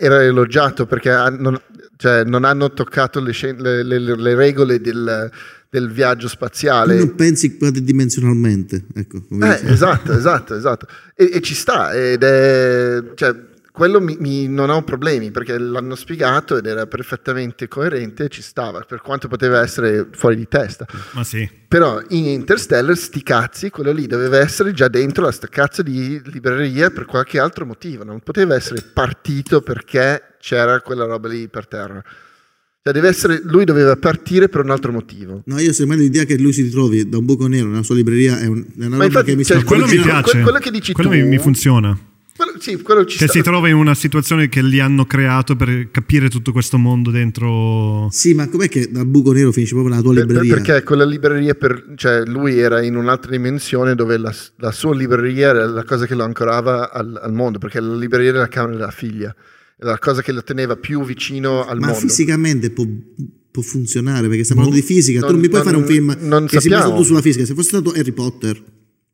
era 0.00 0.22
elogiato 0.22 0.86
perché 0.86 1.10
non, 1.38 1.58
cioè, 1.96 2.24
non 2.24 2.44
hanno 2.44 2.72
toccato 2.72 3.20
le, 3.20 3.32
le, 3.58 3.82
le, 3.82 3.98
le 3.98 4.34
regole 4.34 4.80
del, 4.80 5.30
del, 5.70 5.90
viaggio 5.90 6.28
spaziale. 6.28 6.98
Tu 6.98 7.04
non 7.06 7.14
pensi 7.14 7.56
dimensionalmente. 7.82 8.84
Ecco, 8.94 9.22
eh, 9.30 9.60
esatto, 9.70 10.12
esatto, 10.12 10.54
esatto. 10.54 10.86
E, 11.14 11.30
e, 11.34 11.40
ci 11.40 11.54
sta, 11.54 11.92
ed 11.92 12.22
è... 12.22 13.02
Cioè, 13.14 13.50
quello 13.72 14.02
mi, 14.02 14.16
mi, 14.20 14.48
non 14.48 14.68
ho 14.68 14.82
problemi 14.82 15.30
perché 15.30 15.56
l'hanno 15.56 15.94
spiegato 15.94 16.58
ed 16.58 16.66
era 16.66 16.86
perfettamente 16.86 17.68
coerente 17.68 18.24
e 18.24 18.28
ci 18.28 18.42
stava, 18.42 18.80
per 18.80 19.00
quanto 19.00 19.28
poteva 19.28 19.62
essere 19.62 20.08
fuori 20.12 20.36
di 20.36 20.46
testa. 20.46 20.86
Ma 21.12 21.24
sì. 21.24 21.48
Però 21.68 22.00
in 22.10 22.26
Interstellar, 22.26 22.94
sti 22.94 23.22
cazzi, 23.22 23.70
quello 23.70 23.90
lì 23.90 24.06
doveva 24.06 24.38
essere 24.38 24.72
già 24.74 24.88
dentro 24.88 25.24
la 25.24 25.32
sta 25.32 25.46
cazzo 25.46 25.82
di 25.82 26.20
libreria 26.26 26.90
per 26.90 27.06
qualche 27.06 27.38
altro 27.38 27.64
motivo, 27.64 28.04
non 28.04 28.20
poteva 28.20 28.54
essere 28.54 28.82
partito 28.82 29.62
perché 29.62 30.34
c'era 30.38 30.82
quella 30.82 31.06
roba 31.06 31.28
lì 31.28 31.48
per 31.48 31.66
terra. 31.66 32.04
Cioè 32.84 32.92
deve 32.92 33.08
essere, 33.08 33.40
lui 33.44 33.64
doveva 33.64 33.96
partire 33.96 34.50
per 34.50 34.64
un 34.64 34.70
altro 34.70 34.92
motivo. 34.92 35.42
No, 35.46 35.58
io 35.60 35.72
semmai 35.72 35.96
l'idea 35.96 36.24
che 36.24 36.36
lui 36.36 36.52
si 36.52 36.62
ritrovi 36.62 37.08
da 37.08 37.16
un 37.16 37.24
buco 37.24 37.46
nero 37.46 37.68
nella 37.68 37.84
sua 37.84 37.94
libreria 37.94 38.38
è, 38.38 38.46
un, 38.46 38.58
è 38.60 38.84
una 38.84 38.88
Ma 38.88 38.90
roba 38.90 39.04
infatti, 39.04 39.30
che 39.30 39.36
mi 39.36 39.44
cioè, 39.44 39.64
quello 39.64 39.86
mi 39.86 39.98
piace. 39.98 40.42
Quello 40.42 40.58
che 40.58 40.70
dici 40.70 40.92
quello 40.92 41.08
tu, 41.08 41.16
mi, 41.16 41.22
mi 41.22 41.38
funziona. 41.38 41.96
Quello, 42.34 42.52
sì, 42.58 42.80
quello 42.80 43.04
che 43.04 43.12
sta. 43.14 43.28
si 43.28 43.42
trova 43.42 43.68
in 43.68 43.74
una 43.74 43.94
situazione 43.94 44.48
che 44.48 44.62
li 44.62 44.80
hanno 44.80 45.04
creato 45.04 45.54
per 45.54 45.90
capire 45.90 46.30
tutto 46.30 46.50
questo 46.50 46.78
mondo 46.78 47.10
dentro. 47.10 48.08
Sì, 48.10 48.32
ma 48.32 48.48
com'è 48.48 48.68
che 48.68 48.90
dal 48.90 49.06
buco 49.06 49.32
nero 49.32 49.52
finisce 49.52 49.74
proprio 49.74 49.96
la 49.96 50.00
tua 50.00 50.14
libreria? 50.14 50.54
Per, 50.54 50.62
perché 50.62 50.82
quella 50.82 51.04
libreria, 51.04 51.54
per, 51.54 51.92
cioè 51.96 52.24
lui 52.24 52.58
era 52.58 52.82
in 52.82 52.96
un'altra 52.96 53.30
dimensione 53.30 53.94
dove 53.94 54.16
la, 54.16 54.34
la, 54.56 54.72
sua 54.72 54.94
libreria 54.94 55.48
era 55.48 55.66
la 55.66 55.84
cosa 55.84 56.06
che 56.06 56.14
lo 56.14 56.24
ancorava 56.24 56.90
al, 56.90 57.20
al 57.22 57.32
mondo, 57.34 57.58
perché 57.58 57.80
la 57.80 57.94
libreria 57.94 58.30
era 58.30 58.38
la 58.40 58.48
camera 58.48 58.76
della 58.76 58.90
figlia, 58.90 59.34
era 59.78 59.90
la 59.90 59.98
cosa 59.98 60.22
che 60.22 60.32
lo 60.32 60.42
teneva 60.42 60.76
più 60.76 61.04
vicino 61.04 61.66
al 61.66 61.78
ma 61.78 61.88
mondo. 61.88 62.00
Ma 62.00 62.08
fisicamente 62.08 62.70
può, 62.70 62.86
può, 63.50 63.62
funzionare, 63.62 64.26
perché 64.28 64.44
stiamo 64.44 64.62
parlando 64.62 64.86
di 64.86 64.94
fisica, 64.94 65.18
non, 65.18 65.28
tu 65.28 65.34
non 65.34 65.42
mi 65.42 65.48
puoi 65.50 65.62
non, 65.62 65.70
fare 65.70 65.82
un 65.82 65.88
film 65.88 66.16
non 66.26 66.46
che 66.46 66.60
sappiamo. 66.60 66.82
si 66.82 66.88
basa 66.88 66.96
tu 66.96 67.02
sulla 67.02 67.20
fisica, 67.20 67.44
se 67.44 67.52
fosse 67.52 67.68
stato 67.68 67.90
Harry 67.90 68.12
Potter 68.12 68.62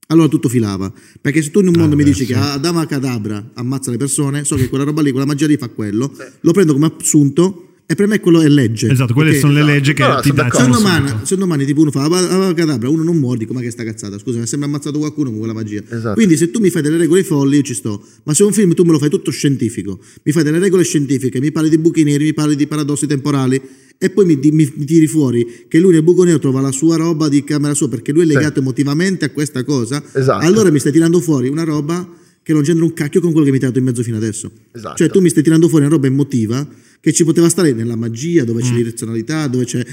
allora 0.09 0.29
tutto 0.29 0.49
filava. 0.49 0.93
Perché 1.21 1.43
se 1.43 1.51
tu 1.51 1.61
in 1.61 1.69
un 1.69 1.75
mondo 1.77 1.95
ah, 1.95 1.99
mi 1.99 2.05
dici 2.05 2.25
sì. 2.25 2.33
che 2.33 2.35
Adama 2.35 2.87
Cadabra 2.87 3.51
ammazza 3.55 3.91
le 3.91 3.97
persone, 3.97 4.45
so 4.45 4.57
che 4.57 4.69
quella 4.69 4.85
roba 4.85 5.03
lì, 5.03 5.11
quella 5.11 5.27
magia 5.27 5.47
lì 5.47 5.57
fa 5.57 5.69
quello, 5.69 6.13
sì. 6.15 6.25
lo 6.41 6.53
prendo 6.53 6.73
come 6.73 6.93
assunto 6.99 7.68
e 7.90 7.94
per 7.94 8.06
me 8.06 8.20
quello 8.20 8.43
è 8.43 8.48
legge. 8.48 8.90
Esatto, 8.90 9.15
quelle 9.15 9.31
okay? 9.31 9.40
sono 9.40 9.55
le 9.55 9.62
leggi 9.62 9.94
che 9.94 10.06
no, 10.06 10.20
ti 10.20 10.31
danno. 10.31 10.52
Se 10.52 10.66
domani, 10.69 11.12
se 11.23 11.36
domani 11.39 11.65
tipo 11.65 11.81
uno 11.81 11.90
fa 11.90 12.02
Adama 12.02 12.52
Cadabra, 12.52 12.90
uno 12.90 13.02
non 13.02 13.16
muore, 13.16 13.39
dico 13.39 13.55
ma 13.55 13.62
che 13.62 13.70
sta 13.70 13.82
cazzata, 13.82 14.19
scusa, 14.19 14.39
mi 14.39 14.47
sembra 14.47 14.69
ammazzato 14.69 14.98
qualcuno 14.98 15.31
con 15.31 15.39
quella 15.39 15.55
magia. 15.55 15.82
Esatto. 15.89 16.12
Quindi 16.12 16.36
se 16.36 16.51
tu 16.51 16.60
mi 16.60 16.69
fai 16.69 16.82
delle 16.82 16.98
regole 16.98 17.24
folli 17.24 17.56
io 17.56 17.62
ci 17.62 17.73
sto, 17.73 18.05
ma 18.24 18.35
se 18.35 18.43
un 18.43 18.52
film 18.52 18.74
tu 18.74 18.85
me 18.85 18.93
lo 18.93 18.98
fai 18.98 19.09
tutto 19.09 19.31
scientifico, 19.31 19.98
mi 20.23 20.32
fai 20.32 20.43
delle 20.43 20.59
regole 20.59 20.85
scientifiche, 20.85 21.40
mi 21.40 21.51
parli 21.51 21.70
di 21.70 21.78
buchi 21.78 22.02
neri, 22.02 22.24
mi 22.24 22.35
parli 22.35 22.56
di 22.56 22.66
paradossi 22.66 23.06
temporali 23.06 23.59
e 23.97 24.10
poi 24.10 24.27
mi, 24.27 24.36
mi, 24.36 24.70
mi, 24.77 24.85
tiri 24.85 25.06
fuori 25.06 25.65
che 25.66 25.81
lui 25.81 25.93
nel 25.93 26.02
buco 26.02 26.24
nero 26.24 26.39
trova 26.39 26.60
la 26.60 26.73
sua 26.73 26.97
roba 26.97 27.31
di 27.31 27.43
camera 27.43 27.73
sua 27.73 27.89
perché 27.89 28.12
lui 28.12 28.24
è 28.24 28.27
legato 28.27 28.56
sì. 28.56 28.59
emotivamente 28.59 29.24
a 29.24 29.31
questa 29.31 29.65
cosa, 29.65 30.05
esatto. 30.12 30.44
allora 30.44 30.70
mi 30.70 30.78
stai 30.78 30.93
tirando 30.93 31.20
fuori 31.20 31.48
una 31.48 31.65
roba 31.65 32.06
che 32.43 32.52
non 32.52 32.62
c'entra 32.62 32.85
un 32.85 32.93
cacchio 32.93 33.23
con 33.23 33.31
quello 33.31 33.47
che 33.47 33.51
mi 33.51 33.56
hai 33.56 33.62
tirato 33.62 33.78
in 33.78 33.86
mezzo 33.86 34.02
fino 34.02 34.19
adesso. 34.19 34.51
Esatto. 34.73 34.97
Cioè 34.97 35.09
tu 35.09 35.23
mi 35.23 35.31
stai 35.31 35.43
tirando 35.43 35.69
fuori 35.69 35.86
una 35.86 35.94
roba 35.94 36.06
emotiva 36.06 36.66
che 37.01 37.12
ci 37.12 37.25
poteva 37.25 37.49
stare 37.49 37.73
nella 37.73 37.97
magia, 37.97 38.45
dove 38.45 38.62
c'è 38.62 38.73
mm. 38.73 38.77
l'irrazionalità, 38.77 39.47
dove 39.47 39.65
c'è... 39.65 39.85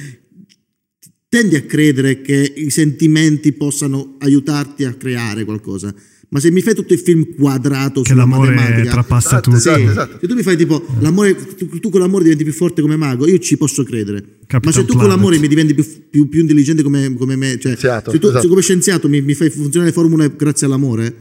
Tendi 1.28 1.56
a 1.56 1.64
credere 1.64 2.22
che 2.22 2.54
i 2.56 2.70
sentimenti 2.70 3.52
possano 3.52 4.16
aiutarti 4.20 4.86
a 4.86 4.94
creare 4.94 5.44
qualcosa. 5.44 5.94
Ma 6.30 6.40
se 6.40 6.52
mi 6.52 6.62
fai 6.62 6.74
tutto 6.74 6.94
il 6.94 7.00
film 7.00 7.36
quadrato 7.36 8.02
che 8.02 8.14
l'amore 8.14 8.84
trapassa 8.90 9.28
esatto, 9.28 9.52
tutto. 9.52 9.58
Esatto, 9.58 9.90
esatto. 9.90 10.18
Se 10.20 10.28
tu 10.28 10.34
mi 10.34 10.44
fai 10.44 10.58
tipo 10.58 10.84
l'amore, 11.00 11.36
tu, 11.56 11.80
tu, 11.80 11.90
con 11.90 12.02
l'amore 12.02 12.24
diventi 12.24 12.44
più 12.44 12.54
forte 12.54 12.82
come 12.82 12.96
mago, 12.96 13.28
io 13.28 13.38
ci 13.38 13.58
posso 13.58 13.84
credere. 13.84 14.40
Capitan 14.48 14.62
Ma 14.64 14.72
se 14.72 14.80
tu 14.80 14.94
Planet. 14.94 15.02
con 15.02 15.08
l'amore 15.08 15.38
mi 15.38 15.48
diventi 15.48 15.74
più, 15.74 15.86
più, 16.10 16.28
più 16.28 16.42
intelligente 16.42 16.84
come, 16.84 17.14
come 17.14 17.36
me, 17.36 17.58
cioè, 17.60 17.76
se 17.76 17.78
tu 17.78 18.28
esatto. 18.28 18.42
se 18.42 18.48
come 18.48 18.62
scienziato 18.62 19.08
mi, 19.08 19.22
mi 19.22 19.34
fai 19.34 19.50
funzionare 19.50 19.92
le 19.92 19.96
formule 19.96 20.34
grazie 20.36 20.66
all'amore, 20.66 21.16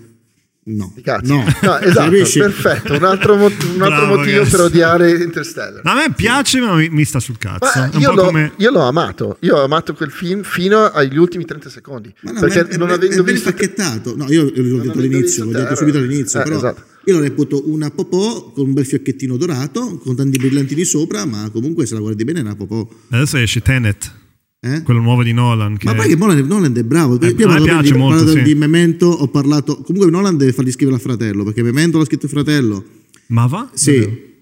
No, 0.67 0.95
no. 1.23 1.45
no 1.63 1.79
esatto, 1.81 2.11
perfetto. 2.11 2.95
Un 2.95 3.05
altro, 3.05 3.37
mo- 3.37 3.47
un 3.47 3.53
altro 3.53 4.07
Bravo, 4.07 4.17
motivo 4.17 4.45
per 4.45 4.61
odiare 4.61 5.11
Interstellar. 5.23 5.83
a 5.85 5.95
me 5.95 6.13
piace, 6.17 6.59
ma 6.61 6.75
mi, 6.75 6.89
mi 6.89 7.05
sta 7.05 7.21
sul 7.21 7.37
cazzo. 7.37 7.99
Io, 7.99 8.13
l'ho, 8.13 8.25
come... 8.25 8.53
io, 8.57 8.71
l'ho, 8.71 8.81
amato. 8.81 9.37
Io 9.41 9.57
ho 9.57 9.65
amato 9.65 9.93
quel 9.93 10.11
film 10.11 10.43
fino 10.43 10.85
agli 10.85 11.19
ultimi 11.19 11.45
30 11.45 11.69
secondi. 11.69 12.15
Ma 12.21 12.33
no, 12.33 12.41
perché 12.41 12.67
è, 12.67 12.77
non 12.79 12.89
avendo 12.91 13.23
è, 13.23 13.25
visto. 13.25 13.51
pacchettato. 13.51 14.17
No, 14.17 14.25
io 14.31 14.51
l'ho 14.55 14.79
detto 14.79 14.99
all'inizio, 14.99 15.45
l'ho 15.45 15.53
detto 15.53 15.75
subito 15.75 15.99
all'inizio. 15.99 16.41
Eh, 16.41 16.45
però 16.45 16.57
esatto. 16.57 16.83
io 17.05 17.15
l'ho 17.15 17.21
reputo 17.21 17.69
una 17.69 17.91
popò 17.91 18.51
con 18.53 18.69
un 18.69 18.73
bel 18.73 18.87
fiocchettino 18.87 19.37
dorato, 19.37 19.99
con 19.99 20.17
tanti 20.17 20.39
brillantini 20.39 20.85
sopra, 20.85 21.27
ma 21.27 21.51
comunque 21.53 21.85
se 21.85 21.93
la 21.93 22.01
guardi 22.01 22.25
bene 22.25 22.39
è 22.39 22.43
una 22.43 22.57
popò. 22.57 22.89
Adesso 23.11 23.37
esce 23.37 23.61
Tenet. 23.61 24.23
Eh? 24.65 24.83
Quello 24.83 25.01
nuovo 25.01 25.23
di 25.23 25.35
Nolan. 25.35 25.77
Che... 25.77 25.85
Ma 25.85 25.95
poi 25.95 26.09
che 26.09 26.17
Nolan, 26.17 26.39
Nolan 26.47 26.75
è 26.75 26.83
bravo. 26.83 27.21
Eh, 27.21 27.35
Io 27.37 27.49
a 27.51 27.59
me 27.59 27.63
piace 27.63 27.93
di, 27.93 27.99
molto. 27.99 28.29
Sì. 28.29 28.41
di 28.41 28.55
Memento, 28.55 29.07
ho 29.09 29.29
parlato. 29.29 29.83
Comunque, 29.83 30.11
Nolan 30.11 30.39
deve 30.39 30.53
fargli 30.53 30.71
scrivere 30.71 30.97
al 30.97 31.03
fratello 31.03 31.45
perché 31.45 31.63
Memento 31.63 31.99
l'ha 31.99 32.07
scritto 32.07 32.25
il 32.25 32.31
fratello. 32.31 32.83
Ma 33.27 33.45
va? 33.45 33.71
Sì. 33.75 34.33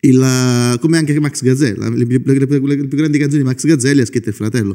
Il, 0.00 0.78
come 0.80 0.96
anche 0.96 1.20
Max 1.20 1.42
Gazzella, 1.42 1.90
le, 1.90 2.06
le, 2.06 2.22
le, 2.24 2.38
le, 2.38 2.46
più 2.46 2.96
grandi 2.96 3.18
canzoni 3.18 3.42
di 3.42 3.48
Max 3.48 3.66
Gazzelli 3.66 4.00
ha 4.00 4.06
scritto 4.06 4.30
il 4.30 4.34
fratello. 4.34 4.74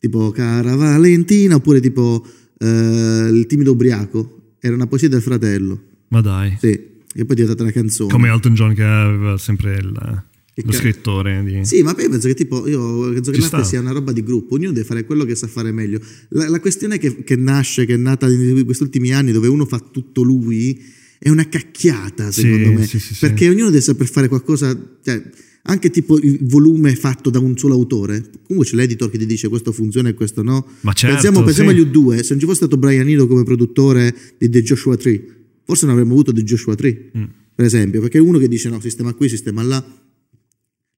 Tipo 0.00 0.32
Cara 0.32 0.74
Valentina, 0.74 1.54
oppure 1.54 1.78
tipo 1.78 2.26
eh, 2.58 3.28
Il 3.32 3.46
timido 3.46 3.70
ubriaco. 3.70 4.54
Era 4.58 4.74
una 4.74 4.88
poesia 4.88 5.08
del 5.08 5.22
fratello. 5.22 5.80
Ma 6.08 6.20
dai. 6.20 6.56
Sì, 6.58 6.68
e 6.68 7.24
poi 7.24 7.24
è 7.24 7.34
diventata 7.34 7.62
una 7.62 7.70
canzone. 7.70 8.10
Come 8.10 8.28
Elton 8.28 8.54
John 8.54 8.74
che 8.74 8.82
aveva 8.82 9.38
sempre 9.38 9.76
il 9.76 10.28
lo 10.64 10.72
scrittore 10.72 11.42
di... 11.44 11.64
Sì, 11.64 11.82
ma 11.82 11.94
poi 11.94 12.08
penso 12.08 12.28
che 12.28 12.34
tipo, 12.34 12.66
io 12.68 13.12
penso 13.12 13.30
che 13.30 13.36
Ci 13.36 13.42
l'arte 13.42 13.56
sta. 13.58 13.64
sia 13.64 13.80
una 13.80 13.92
roba 13.92 14.12
di 14.12 14.22
gruppo, 14.22 14.54
ognuno 14.54 14.72
deve 14.72 14.86
fare 14.86 15.04
quello 15.04 15.24
che 15.24 15.34
sa 15.34 15.46
fare 15.46 15.72
meglio. 15.72 16.00
La, 16.30 16.48
la 16.48 16.60
questione 16.60 16.98
che, 16.98 17.22
che, 17.22 17.36
nasce, 17.36 17.84
che 17.86 17.94
è 17.94 17.96
nata 17.96 18.28
in 18.28 18.64
questi 18.64 18.82
ultimi 18.82 19.12
anni, 19.12 19.32
dove 19.32 19.48
uno 19.48 19.64
fa 19.64 19.78
tutto 19.78 20.22
lui, 20.22 20.80
è 21.18 21.28
una 21.28 21.48
cacchiata, 21.48 22.30
secondo 22.32 22.68
sì, 22.68 22.74
me. 22.74 22.86
Sì, 22.86 22.98
sì, 22.98 23.14
perché 23.20 23.48
ognuno 23.48 23.70
deve 23.70 23.82
saper 23.82 24.08
fare 24.08 24.28
qualcosa, 24.28 24.78
cioè, 25.02 25.22
anche 25.62 25.90
tipo 25.90 26.18
il 26.18 26.38
volume 26.42 26.94
fatto 26.94 27.30
da 27.30 27.38
un 27.38 27.56
solo 27.56 27.74
autore. 27.74 28.30
Comunque 28.46 28.70
c'è 28.70 28.76
l'editor 28.76 29.10
che 29.10 29.18
ti 29.18 29.26
dice 29.26 29.48
questo 29.48 29.72
funziona 29.72 30.08
e 30.08 30.14
questo 30.14 30.42
no. 30.42 30.66
Ma 30.80 30.92
certo, 30.92 31.14
pensiamo, 31.14 31.42
pensiamo 31.44 31.70
agli 31.70 31.80
U2, 31.80 32.20
se 32.20 32.30
non 32.30 32.38
ci 32.38 32.46
fosse 32.46 32.54
stato 32.54 32.76
Brian 32.76 33.08
Eno 33.08 33.26
come 33.26 33.42
produttore 33.42 34.14
di 34.38 34.48
The 34.48 34.62
Joshua 34.62 34.96
Tree, 34.96 35.22
forse 35.64 35.84
non 35.84 35.94
avremmo 35.94 36.14
avuto 36.14 36.32
The 36.32 36.42
Joshua 36.42 36.74
Tree, 36.74 37.10
mm. 37.16 37.24
per 37.54 37.64
esempio, 37.64 38.00
perché 38.00 38.18
uno 38.18 38.38
che 38.38 38.48
dice 38.48 38.70
no, 38.70 38.80
sistema 38.80 39.12
qui, 39.12 39.28
sistema 39.28 39.62
là 39.62 39.84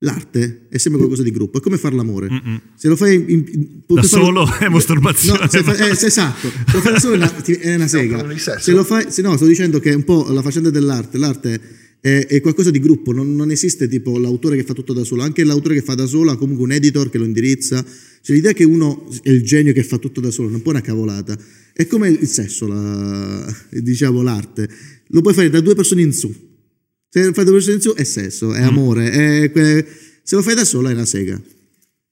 L'arte 0.03 0.67
è 0.69 0.79
sempre 0.79 0.99
qualcosa 0.99 1.23
di 1.23 1.31
gruppo, 1.31 1.59
è 1.59 1.61
come 1.61 1.79
fare 1.79 1.95
l'amore. 1.95 2.29
Mm-mm. 2.29 2.61
Se 2.75 2.89
lo 2.89 2.97
fai 2.97 3.15
in, 3.15 3.45
in, 3.47 3.69
da 3.87 4.03
solo 4.03 4.47
farlo, 4.47 4.67
è 4.67 4.69
masturbazione. 4.69 5.39
No, 5.41 5.63
fa, 5.63 5.77
eh, 5.77 5.91
esatto, 5.91 6.49
se 6.49 6.73
lo 6.73 6.81
fai 6.81 6.93
da 6.93 6.99
solo 6.99 7.15
è 7.15 7.17
una, 7.19 7.45
è 7.45 7.75
una 7.75 7.87
sega. 7.87 8.37
Se 8.37 8.73
lo 8.73 8.83
fai, 8.83 9.07
se 9.11 9.23
no, 9.23 9.37
sto 9.37 9.47
dicendo 9.47 9.79
che 9.79 9.91
è 9.91 9.95
un 9.95 10.03
po' 10.05 10.27
la 10.31 10.43
faccenda 10.43 10.71
dell'arte. 10.71 11.19
L'arte 11.19 11.61
è, 12.01 12.27
è 12.27 12.41
qualcosa 12.41 12.73
di 12.73 12.81
gruppo, 12.81 13.13
non, 13.13 13.37
non, 13.37 13.53
esiste 13.53 13.87
tipo 13.87 14.19
l'autore 14.19 14.57
che 14.57 14.65
fa 14.65 14.75
tutto 14.75 14.93
da 14.93 15.05
solo, 15.05 15.23
anche 15.23 15.45
l'autore 15.45 15.77
che 15.77 15.83
fa 15.83 15.95
da 15.95 16.05
solo 16.05 16.33
ha 16.33 16.37
comunque 16.37 16.65
un 16.65 16.73
editor 16.73 17.09
che 17.09 17.19
lo 17.19 17.25
indirizza, 17.25 17.85
cioè 18.23 18.35
l'idea 18.35 18.53
che 18.53 18.65
uno 18.65 19.09
è 19.23 19.31
il 19.31 19.45
genio 19.45 19.73
che 19.73 19.85
fa 19.85 19.99
tutto 19.99 20.21
da 20.21 20.33
solo, 20.33 20.49
non 20.49 20.63
può 20.63 20.73
una 20.73 20.81
cavolata, 20.81 21.39
è 21.73 21.87
come 21.87 22.09
il 22.09 22.27
sesso, 22.27 22.67
la, 22.67 23.57
diciamo 23.71 24.21
l'arte, 24.21 24.69
lo 25.07 25.21
puoi 25.21 25.33
fare 25.33 25.49
da 25.49 25.61
due 25.61 25.77
persone 25.77 26.03
in 26.03 26.13
su, 26.13 26.35
se 27.13 27.27
lo 27.27 27.33
fai 27.35 27.45
persone 27.45 27.75
in 27.75 27.81
su 27.83 27.93
è 27.93 28.05
sesso, 28.05 28.55
è 28.55 28.63
mm. 28.63 28.67
amore, 28.67 29.11
è, 29.11 29.87
se 30.23 30.35
lo 30.35 30.41
fai 30.41 30.55
da 30.55 30.65
solo 30.65 30.89
è 30.89 30.93
una 30.93 31.05
sega. 31.05 31.39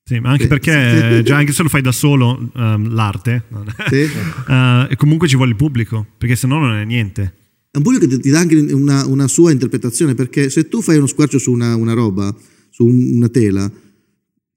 Sì, 0.05 0.19
ma 0.19 0.31
anche 0.31 0.47
perché 0.47 1.23
già 1.25 1.39
anche 1.39 1.53
se 1.53 1.63
lo 1.63 1.71
fai 1.71 1.81
da 1.81 1.91
solo 1.91 2.51
um, 2.55 2.93
l'arte, 2.93 3.45
sì. 3.89 4.03
uh, 4.03 4.95
comunque 4.97 5.27
ci 5.27 5.37
vuole 5.37 5.53
il 5.53 5.57
pubblico, 5.57 6.07
perché 6.19 6.37
se 6.37 6.47
no 6.47 6.59
non 6.59 6.77
è 6.77 6.85
niente. 6.85 7.35
È 7.71 7.79
un 7.79 7.83
pubblico 7.83 8.07
che 8.07 8.19
ti 8.19 8.29
dà 8.29 8.41
anche 8.41 8.57
una, 8.57 9.07
una, 9.07 9.27
sua 9.27 9.53
interpretazione, 9.53 10.15
perché 10.15 10.51
se 10.51 10.69
tu 10.69 10.83
fai 10.83 10.99
uno 10.99 11.07
squarcio 11.07 11.39
su 11.39 11.51
una, 11.51 11.75
una 11.77 11.95
roba, 11.95 12.37
su 12.69 12.85
una 12.85 13.31
tela, 13.31 13.73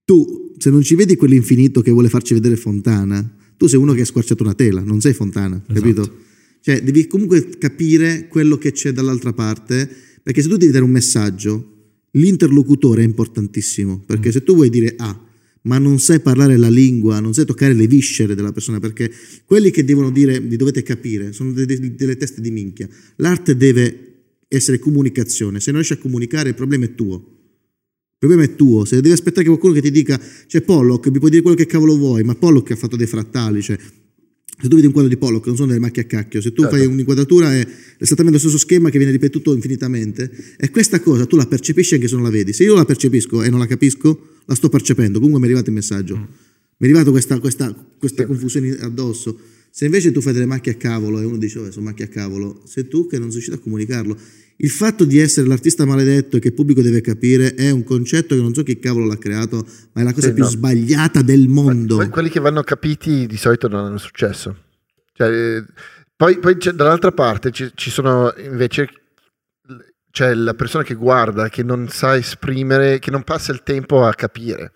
tu 0.03 0.55
se 0.57 0.69
non 0.69 0.81
ci 0.81 0.95
vedi 0.95 1.15
quell'infinito 1.15 1.79
che 1.79 1.91
vuole 1.91 2.09
farci 2.09 2.33
vedere 2.33 2.57
Fontana, 2.57 3.33
tu 3.55 3.67
sei 3.67 3.79
uno 3.79 3.93
che 3.93 4.01
ha 4.01 4.05
squarciato 4.05 4.43
una 4.43 4.55
tela, 4.55 4.81
non 4.81 4.99
sei 4.99 5.13
Fontana, 5.13 5.55
esatto. 5.55 5.73
capito? 5.73 6.17
Cioè 6.59 6.81
devi 6.81 7.07
comunque 7.07 7.47
capire 7.57 8.27
quello 8.27 8.57
che 8.57 8.73
c'è 8.73 8.91
dall'altra 8.91 9.31
parte, 9.31 10.12
perché 10.23 10.41
se 10.41 10.47
tu 10.47 10.57
devi 10.57 10.71
dare 10.71 10.85
un 10.85 10.91
messaggio, 10.91 11.71
l'interlocutore 12.11 13.01
è 13.01 13.05
importantissimo, 13.05 14.01
perché 14.05 14.29
mm. 14.29 14.31
se 14.31 14.43
tu 14.43 14.55
vuoi 14.55 14.69
dire 14.69 14.95
A, 14.97 15.09
ah, 15.09 15.25
ma 15.63 15.77
non 15.77 15.99
sai 15.99 16.19
parlare 16.19 16.57
la 16.57 16.69
lingua, 16.69 17.19
non 17.19 17.33
sai 17.33 17.45
toccare 17.45 17.73
le 17.73 17.87
viscere 17.87 18.35
della 18.35 18.51
persona, 18.51 18.79
perché 18.79 19.11
quelli 19.45 19.69
che 19.71 19.83
devono 19.83 20.09
dire, 20.09 20.39
li 20.39 20.55
dovete 20.55 20.81
capire, 20.81 21.33
sono 21.33 21.51
delle, 21.51 21.95
delle 21.95 22.17
teste 22.17 22.41
di 22.41 22.51
minchia. 22.51 22.87
L'arte 23.17 23.55
deve 23.55 24.11
essere 24.47 24.79
comunicazione, 24.79 25.59
se 25.59 25.71
non 25.71 25.81
riesci 25.81 25.93
a 25.93 26.01
comunicare 26.01 26.49
il 26.49 26.55
problema 26.55 26.85
è 26.85 26.95
tuo. 26.95 27.15
Il 27.15 28.29
problema 28.29 28.43
è 28.43 28.55
tuo, 28.55 28.85
se 28.85 28.95
devi 28.97 29.11
aspettare 29.11 29.41
che 29.41 29.49
qualcuno 29.49 29.73
che 29.73 29.81
ti 29.81 29.91
dica, 29.91 30.19
c'è 30.47 30.61
Pollock, 30.61 31.09
mi 31.09 31.19
puoi 31.19 31.29
dire 31.29 31.41
quello 31.41 31.57
che 31.57 31.65
cavolo 31.65 31.97
vuoi, 31.97 32.23
ma 32.23 32.35
Pollock 32.35 32.71
ha 32.71 32.75
fatto 32.75 32.95
dei 32.95 33.07
frattali, 33.07 33.61
cioè 33.61 33.77
se 34.61 34.67
tu 34.67 34.75
vedi 34.75 34.85
un 34.85 34.93
quadro 34.93 35.09
di 35.09 35.17
Pollock, 35.17 35.45
non 35.47 35.55
sono 35.55 35.69
delle 35.69 35.80
macchie 35.80 36.03
a 36.03 36.05
cacchio, 36.05 36.39
se 36.39 36.53
tu 36.53 36.61
certo. 36.61 36.77
fai 36.77 36.85
un'inquadratura 36.85 37.53
è 37.53 37.67
esattamente 37.97 38.38
lo 38.38 38.39
stesso 38.39 38.57
schema 38.57 38.89
che 38.89 38.97
viene 38.97 39.11
ripetuto 39.11 39.53
infinitamente 39.53 40.31
e 40.57 40.69
questa 40.69 40.99
cosa 40.99 41.25
tu 41.25 41.35
la 41.35 41.45
percepisci 41.45 41.95
anche 41.95 42.07
se 42.07 42.13
non 42.15 42.23
la 42.23 42.30
vedi. 42.30 42.53
Se 42.53 42.63
io 42.63 42.75
la 42.75 42.85
percepisco 42.85 43.43
e 43.43 43.49
non 43.49 43.59
la 43.59 43.65
capisco, 43.65 44.39
la 44.45 44.55
sto 44.55 44.69
percependo, 44.69 45.19
comunque 45.19 45.39
mi 45.39 45.47
è 45.47 45.49
arrivato 45.49 45.69
il 45.69 45.75
messaggio. 45.75 46.17
Mm. 46.17 46.21
Mi 46.77 46.88
è 46.88 46.91
arrivata 46.91 47.11
questa, 47.11 47.39
questa, 47.39 47.73
questa 47.97 48.21
sì. 48.21 48.27
confusione 48.27 48.69
addosso. 48.80 49.38
Se 49.69 49.85
invece 49.85 50.11
tu 50.11 50.21
fai 50.21 50.34
delle 50.34 50.45
macchie 50.45 50.73
a 50.73 50.75
cavolo 50.75 51.19
e 51.19 51.25
uno 51.25 51.38
dice, 51.38 51.59
oh, 51.59 51.71
sono 51.71 51.85
macchie 51.85 52.05
a 52.05 52.07
cavolo, 52.07 52.61
sei 52.65 52.88
tu 52.88 53.07
che 53.07 53.17
non 53.17 53.31
sei 53.31 53.39
riuscito 53.39 53.55
a 53.55 53.59
comunicarlo. 53.59 54.17
Il 54.57 54.69
fatto 54.69 55.03
di 55.03 55.19
essere 55.19 55.47
l'artista 55.47 55.85
maledetto 55.85 56.38
e 56.38 56.39
che 56.39 56.49
il 56.49 56.53
pubblico 56.53 56.81
deve 56.81 57.01
capire 57.01 57.55
è 57.55 57.69
un 57.69 57.84
concetto 57.84 58.35
che 58.35 58.41
non 58.41 58.53
so 58.53 58.63
chi 58.63 58.80
cavolo 58.80 59.05
l'ha 59.05 59.17
creato, 59.17 59.65
ma 59.93 60.01
è 60.01 60.03
la 60.03 60.13
cosa 60.13 60.27
sì, 60.27 60.34
più 60.34 60.43
no. 60.43 60.49
sbagliata 60.49 61.21
del 61.21 61.47
mondo. 61.47 61.95
Que- 61.97 62.09
quelli 62.09 62.30
che 62.30 62.39
vanno 62.39 62.61
capiti 62.63 63.25
di 63.25 63.38
solito 63.38 63.67
non 63.67 63.85
hanno 63.85 63.97
successo. 63.97 64.55
Cioè, 65.13 65.63
poi, 66.15 66.38
poi 66.39 66.55
dall'altra 66.55 67.11
parte 67.11 67.51
ci, 67.51 67.71
ci 67.75 67.89
sono 67.89 68.34
invece 68.38 68.89
c'è 70.13 70.34
la 70.35 70.53
persona 70.53 70.84
che 70.84 70.93
guarda, 70.93 71.49
che 71.49 71.63
non 71.63 71.88
sa 71.89 72.15
esprimere, 72.15 72.99
che 72.99 73.09
non 73.09 73.23
passa 73.23 73.51
il 73.51 73.63
tempo 73.63 74.05
a 74.05 74.13
capire. 74.13 74.71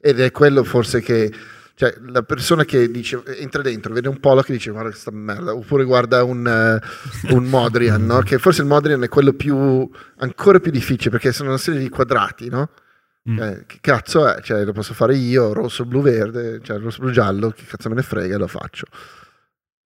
Ed 0.00 0.18
è 0.18 0.30
quello 0.30 0.64
forse 0.64 1.02
che 1.02 1.30
cioè, 1.78 1.94
la 2.08 2.24
persona 2.24 2.64
che 2.64 2.90
dice, 2.90 3.22
entra 3.36 3.62
dentro, 3.62 3.94
vede 3.94 4.08
un 4.08 4.18
polo 4.18 4.42
che 4.42 4.50
dice 4.50 4.72
guarda 4.72 4.90
questa 4.90 5.12
merda, 5.12 5.54
oppure 5.54 5.84
guarda 5.84 6.24
un, 6.24 6.44
uh, 6.44 7.34
un 7.36 7.44
Modrian, 7.44 8.04
no? 8.04 8.18
che 8.18 8.38
forse 8.38 8.62
il 8.62 8.66
Modrian 8.66 9.00
è 9.04 9.08
quello 9.08 9.32
più, 9.32 9.88
ancora 10.16 10.58
più 10.58 10.72
difficile 10.72 11.10
perché 11.10 11.30
sono 11.30 11.50
una 11.50 11.58
serie 11.58 11.78
di 11.78 11.88
quadrati, 11.88 12.48
no? 12.48 12.70
Mm. 13.30 13.36
Cioè, 13.36 13.62
che 13.66 13.78
cazzo 13.80 14.26
è? 14.26 14.40
Cioè, 14.42 14.64
lo 14.64 14.72
posso 14.72 14.92
fare 14.92 15.14
io, 15.14 15.52
rosso, 15.52 15.84
blu, 15.84 16.02
verde, 16.02 16.58
cioè 16.64 16.80
rosso, 16.80 16.98
blu, 16.98 17.12
giallo, 17.12 17.50
che 17.50 17.62
cazzo 17.64 17.88
me 17.88 17.94
ne 17.94 18.02
frega, 18.02 18.36
lo 18.36 18.48
faccio. 18.48 18.86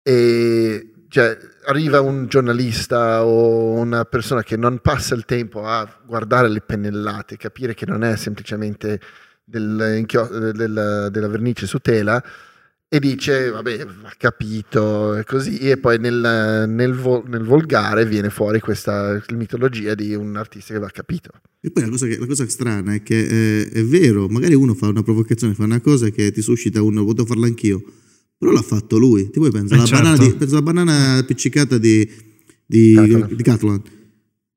E 0.02 0.94
cioè, 1.10 1.36
arriva 1.66 2.00
un 2.00 2.26
giornalista 2.26 3.22
o 3.22 3.72
una 3.72 4.06
persona 4.06 4.42
che 4.42 4.56
non 4.56 4.78
passa 4.78 5.14
il 5.14 5.26
tempo 5.26 5.66
a 5.66 5.86
guardare 6.06 6.48
le 6.48 6.62
pennellate, 6.62 7.36
capire 7.36 7.74
che 7.74 7.84
non 7.84 8.02
è 8.02 8.16
semplicemente 8.16 8.98
del, 9.52 10.52
del, 10.56 11.08
della 11.10 11.28
vernice 11.28 11.66
su 11.66 11.78
tela 11.78 12.22
e 12.88 13.00
dice 13.00 13.48
vabbè 13.48 13.80
ha 13.80 14.14
capito 14.18 15.14
e 15.16 15.24
così 15.24 15.56
e 15.56 15.78
poi 15.78 15.98
nel, 15.98 16.66
nel, 16.68 16.92
vo, 16.92 17.24
nel, 17.26 17.42
volgare 17.42 18.04
viene 18.04 18.28
fuori 18.28 18.60
questa 18.60 19.22
mitologia 19.32 19.94
di 19.94 20.14
un 20.14 20.36
artista 20.36 20.74
che 20.74 20.78
va 20.78 20.90
capito 20.90 21.30
e 21.60 21.70
poi 21.70 21.84
la 21.84 21.88
cosa, 21.88 22.06
che, 22.06 22.18
la 22.18 22.26
cosa 22.26 22.46
strana 22.46 22.92
è 22.92 23.02
che 23.02 23.60
eh, 23.60 23.68
è 23.70 23.82
vero 23.84 24.28
magari 24.28 24.54
uno 24.54 24.74
fa 24.74 24.88
una 24.88 25.02
provocazione 25.02 25.54
fa 25.54 25.64
una 25.64 25.80
cosa 25.80 26.10
che 26.10 26.32
ti 26.32 26.42
suscita 26.42 26.82
un 26.82 26.96
potevo 26.96 27.26
farla 27.26 27.46
anch'io 27.46 27.82
però 28.36 28.52
l'ha 28.52 28.60
fatto 28.60 28.98
lui 28.98 29.30
ti 29.30 29.38
puoi 29.38 29.50
pensare 29.50 29.82
eh 29.82 29.86
certo. 29.86 30.02
banana, 30.02 30.34
pensa 30.34 30.54
alla 30.56 30.62
banana 30.62 31.14
appiccicata 31.16 31.78
di, 31.78 32.06
di, 32.66 32.92
Catalan. 32.94 33.36
di 33.36 33.42
Catalan 33.42 33.82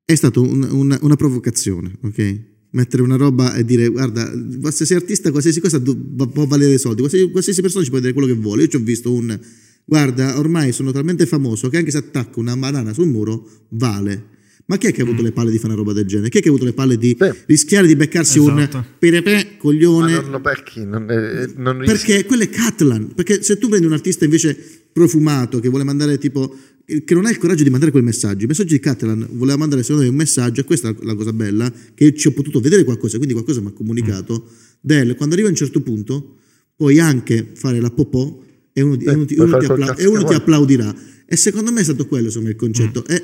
è 0.04 0.14
stata 0.14 0.42
un, 0.42 0.62
un, 0.72 0.98
una 1.00 1.16
provocazione 1.16 1.98
ok 2.02 2.54
mettere 2.76 3.02
una 3.02 3.16
roba 3.16 3.56
e 3.56 3.64
dire 3.64 3.88
guarda, 3.88 4.32
qualsiasi 4.60 4.94
artista, 4.94 5.32
qualsiasi 5.32 5.60
cosa 5.60 5.82
può 5.82 6.46
valere 6.46 6.78
soldi, 6.78 7.00
qualsiasi, 7.00 7.32
qualsiasi 7.32 7.62
persona 7.62 7.84
ci 7.84 7.90
può 7.90 8.00
dire 8.00 8.14
quello 8.14 8.28
che 8.28 8.40
vuole. 8.40 8.64
Io 8.64 8.68
ci 8.68 8.76
ho 8.76 8.80
visto 8.80 9.12
un 9.12 9.40
guarda, 9.84 10.38
ormai 10.38 10.72
sono 10.72 10.92
talmente 10.92 11.26
famoso 11.26 11.70
che 11.70 11.78
anche 11.78 11.92
se 11.92 11.98
attacco 11.98 12.40
una 12.40 12.56
banana 12.56 12.94
sul 12.94 13.08
muro 13.08 13.48
vale. 13.70 14.34
Ma 14.68 14.78
chi 14.78 14.88
è 14.88 14.92
che 14.92 15.02
ha 15.02 15.04
avuto 15.04 15.22
mm. 15.22 15.26
le 15.26 15.32
palle 15.32 15.52
di 15.52 15.58
fare 15.58 15.74
una 15.74 15.82
roba 15.82 15.94
del 15.94 16.06
genere? 16.06 16.30
Chi 16.30 16.40
è 16.40 16.42
che 16.42 16.48
ha 16.48 16.52
avuto 16.52 16.66
le 16.66 16.74
palle 16.74 16.98
di 16.98 17.14
Beh, 17.14 17.44
rischiare 17.46 17.86
di 17.86 17.96
beccarsi 17.96 18.40
esatto. 18.40 18.78
un 18.78 18.86
perepe 18.98 19.58
coglione? 19.58 20.14
Ma 20.14 20.22
non 20.22 20.32
lo 20.32 20.40
becchi, 20.40 20.84
non, 20.84 21.10
è, 21.10 21.48
non 21.56 21.84
Perché 21.86 22.26
quello 22.26 22.44
è 22.44 22.50
Catalan. 22.50 23.14
Perché 23.14 23.44
se 23.44 23.60
tu 23.60 23.70
prendi 23.70 23.86
un 23.86 23.94
artista 23.94 24.26
invece 24.26 24.85
profumato 24.96 25.60
che 25.60 25.68
vuole 25.68 25.84
mandare 25.84 26.18
tipo 26.18 26.56
che 26.86 27.14
non 27.14 27.26
ha 27.26 27.30
il 27.30 27.38
coraggio 27.38 27.64
di 27.64 27.70
mandare 27.70 27.92
quel 27.92 28.04
messaggio. 28.04 28.44
Il 28.44 28.48
messaggio 28.48 28.74
di 28.74 28.80
Catalan 28.80 29.28
voleva 29.32 29.58
mandare 29.58 29.82
secondo 29.82 30.04
me 30.04 30.10
un 30.10 30.16
messaggio, 30.16 30.62
e 30.62 30.64
questa 30.64 30.88
è 30.88 30.96
la 31.02 31.16
cosa 31.16 31.34
bella, 31.34 31.70
che 31.94 32.16
ci 32.16 32.28
ho 32.28 32.32
potuto 32.32 32.62
vedere 32.62 32.86
qualcosa, 32.86 33.18
quindi 33.18 33.34
qualcosa 33.34 33.60
mi 33.60 33.68
ha 33.68 33.72
comunicato, 33.72 34.46
mm. 34.46 34.54
del 34.80 35.16
quando 35.18 35.36
arriva 35.36 35.50
a 35.50 35.52
un 35.52 35.58
certo 35.58 35.82
punto 35.82 36.38
puoi 36.78 37.00
anche 37.00 37.46
fare 37.56 37.82
la 37.82 37.90
popò 37.90 38.42
e 38.72 38.82
uno, 38.82 38.96
Beh, 38.96 39.12
uno, 39.12 39.26
ti, 39.26 39.36
uno, 39.38 39.58
ti, 39.58 39.66
appla- 39.66 39.96
e 39.96 40.06
uno 40.06 40.24
ti, 40.24 40.34
applaudirà. 40.34 40.96
E 41.26 41.36
secondo 41.36 41.74
me 41.74 41.82
è 41.82 41.84
stato 41.84 42.08
quello 42.08 42.28
insomma, 42.28 42.48
il 42.48 42.56
concetto. 42.56 43.04
Mm. 43.12 43.16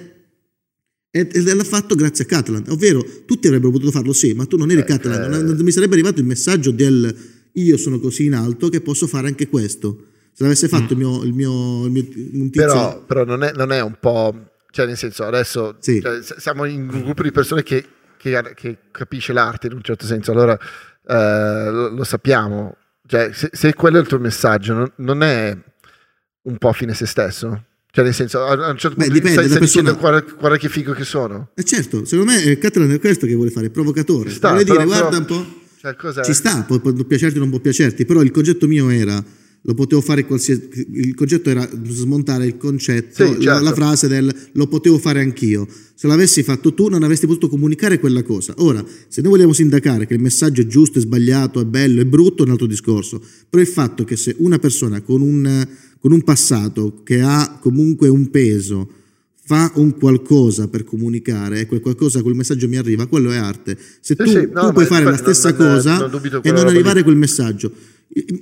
E, 1.11 1.29
e, 1.31 1.53
l'ha 1.53 1.63
fatto 1.63 1.95
grazie 1.95 2.25
a 2.25 2.27
Catalan, 2.27 2.65
ovvero 2.67 3.05
tutti 3.25 3.47
avrebbero 3.47 3.71
potuto 3.71 3.91
farlo 3.91 4.11
sì, 4.11 4.33
ma 4.33 4.45
tu 4.45 4.57
non 4.57 4.71
eri 4.71 4.81
eh, 4.81 4.85
Catalan, 4.85 5.29
non, 5.29 5.45
non 5.45 5.63
mi 5.63 5.71
sarebbe 5.71 5.93
arrivato 5.93 6.19
il 6.19 6.25
messaggio 6.25 6.71
del 6.71 7.15
io 7.53 7.77
sono 7.77 7.99
così 7.99 8.25
in 8.25 8.33
alto 8.33 8.67
che 8.67 8.81
posso 8.81 9.07
fare 9.07 9.27
anche 9.27 9.47
questo. 9.47 10.07
Se 10.33 10.43
l'avesse 10.43 10.67
fatto 10.67 10.95
mm. 10.95 10.97
il, 10.97 10.97
mio, 10.97 11.23
il, 11.23 11.33
mio, 11.33 11.85
il 11.85 11.91
mio 11.91 12.03
un 12.43 12.49
tizio... 12.49 12.67
Però, 12.67 13.01
però 13.03 13.23
non, 13.25 13.43
è, 13.43 13.51
non, 13.53 13.71
è, 13.71 13.81
un 13.81 13.95
po'... 13.99 14.51
Cioè, 14.69 14.85
nel 14.85 14.97
senso, 14.97 15.25
adesso 15.25 15.75
sì. 15.79 15.99
cioè, 16.01 16.19
siamo 16.21 16.63
in 16.65 16.89
un 16.89 17.03
gruppo 17.03 17.23
di 17.23 17.31
persone 17.31 17.61
che, 17.61 17.85
che, 18.17 18.41
che, 18.55 18.77
capisce 18.89 19.33
l'arte 19.33 19.67
in 19.67 19.73
un 19.73 19.81
certo 19.81 20.05
senso, 20.05 20.31
allora 20.31 20.57
eh, 21.07 21.69
lo, 21.69 21.89
lo, 21.89 22.03
sappiamo. 22.05 22.77
Cioè, 23.05 23.31
se, 23.33 23.49
se, 23.51 23.73
quello 23.73 23.97
è 23.97 24.01
il 24.01 24.07
tuo 24.07 24.19
messaggio, 24.19 24.73
non, 24.73 24.91
non 24.95 25.23
è 25.23 25.57
un 26.43 26.57
po' 26.57 26.71
fine 26.71 26.93
se 26.93 27.05
stesso? 27.05 27.65
Cioè, 27.91 28.05
nel 28.05 28.13
senso, 28.13 28.45
a 28.45 28.53
un 28.53 28.77
certo 28.77 28.95
punto 28.95 29.11
dipende, 29.11 29.33
stai, 29.33 29.49
stai 29.49 29.59
dicendo 29.59 29.97
guarda, 29.97 30.23
guarda, 30.39 30.57
che 30.57 30.69
figo 30.69 30.93
che 30.93 31.03
sono. 31.03 31.49
Eh 31.53 31.65
certo, 31.65 32.05
secondo 32.05 32.31
me 32.31 32.57
Catalan 32.57 32.91
è 32.91 32.99
questo 32.99 33.25
che 33.25 33.35
vuole 33.35 33.49
fare, 33.49 33.65
il 33.65 33.71
provocatore. 33.71 34.29
Sta, 34.29 34.51
vuole 34.51 34.63
dire, 34.63 34.85
guarda 34.85 35.17
un 35.17 35.25
po'. 35.25 35.59
Cioè, 35.81 36.23
ci 36.23 36.33
sta, 36.33 36.63
può, 36.63 36.79
può 36.79 36.93
piacerti 36.93 37.37
o 37.37 37.41
non 37.41 37.49
può 37.49 37.59
piacerti, 37.59 38.05
però 38.05 38.21
il 38.21 38.31
concetto 38.31 38.67
mio 38.67 38.89
era 38.89 39.21
lo 39.63 39.73
potevo 39.75 40.01
fare 40.01 40.25
qualsiasi 40.25 40.69
il 40.93 41.13
concetto 41.13 41.49
era 41.49 41.67
smontare 41.87 42.45
il 42.47 42.57
concetto 42.57 43.25
sì, 43.25 43.41
certo. 43.41 43.63
la, 43.63 43.73
frase 43.73 44.07
del 44.07 44.33
lo 44.53 44.67
potevo 44.67 44.97
fare 44.97 45.19
anch'io 45.19 45.67
se 45.93 46.07
l'avessi 46.07 46.41
fatto 46.41 46.73
tu 46.73 46.87
non 46.87 47.03
avresti 47.03 47.27
potuto 47.27 47.47
comunicare 47.47 47.99
quella 47.99 48.23
cosa 48.23 48.55
ora 48.57 48.83
se 49.07 49.21
noi 49.21 49.31
vogliamo 49.31 49.53
sindacare 49.53 50.07
che 50.07 50.15
il 50.15 50.19
messaggio 50.19 50.61
è 50.61 50.67
giusto 50.67 50.97
è 50.97 51.01
sbagliato 51.01 51.59
è 51.59 51.65
bello 51.65 52.01
è 52.01 52.05
brutto 52.05 52.41
è 52.41 52.45
un 52.45 52.51
altro 52.51 52.65
discorso 52.65 53.21
però 53.49 53.61
il 53.61 53.69
fatto 53.69 54.03
che 54.03 54.15
se 54.15 54.35
una 54.39 54.57
persona 54.57 55.01
con 55.01 55.21
un, 55.21 55.67
con 55.99 56.11
un 56.11 56.23
passato 56.23 57.01
che 57.03 57.21
ha 57.21 57.59
comunque 57.61 58.07
un 58.07 58.31
peso 58.31 58.89
fa 59.43 59.71
un 59.75 59.97
qualcosa 59.97 60.69
per 60.69 60.85
comunicare 60.85 61.59
e 61.59 61.65
quel 61.65 61.81
qualcosa, 61.81 62.21
quel 62.21 62.35
messaggio 62.35 62.69
mi 62.69 62.77
arriva, 62.77 63.05
quello 63.07 63.31
è 63.31 63.37
arte. 63.37 63.77
Se 63.99 64.15
sì, 64.17 64.23
tu, 64.23 64.29
sì, 64.29 64.49
no, 64.49 64.67
tu 64.67 64.71
puoi 64.71 64.85
fare 64.85 65.03
la 65.03 65.17
stessa 65.17 65.49
non, 65.49 65.57
cosa 65.57 65.97
non 65.97 66.21
e 66.41 66.51
non 66.51 66.67
arrivare 66.67 67.01
a 67.01 67.03
quel 67.03 67.17
messaggio. 67.17 67.69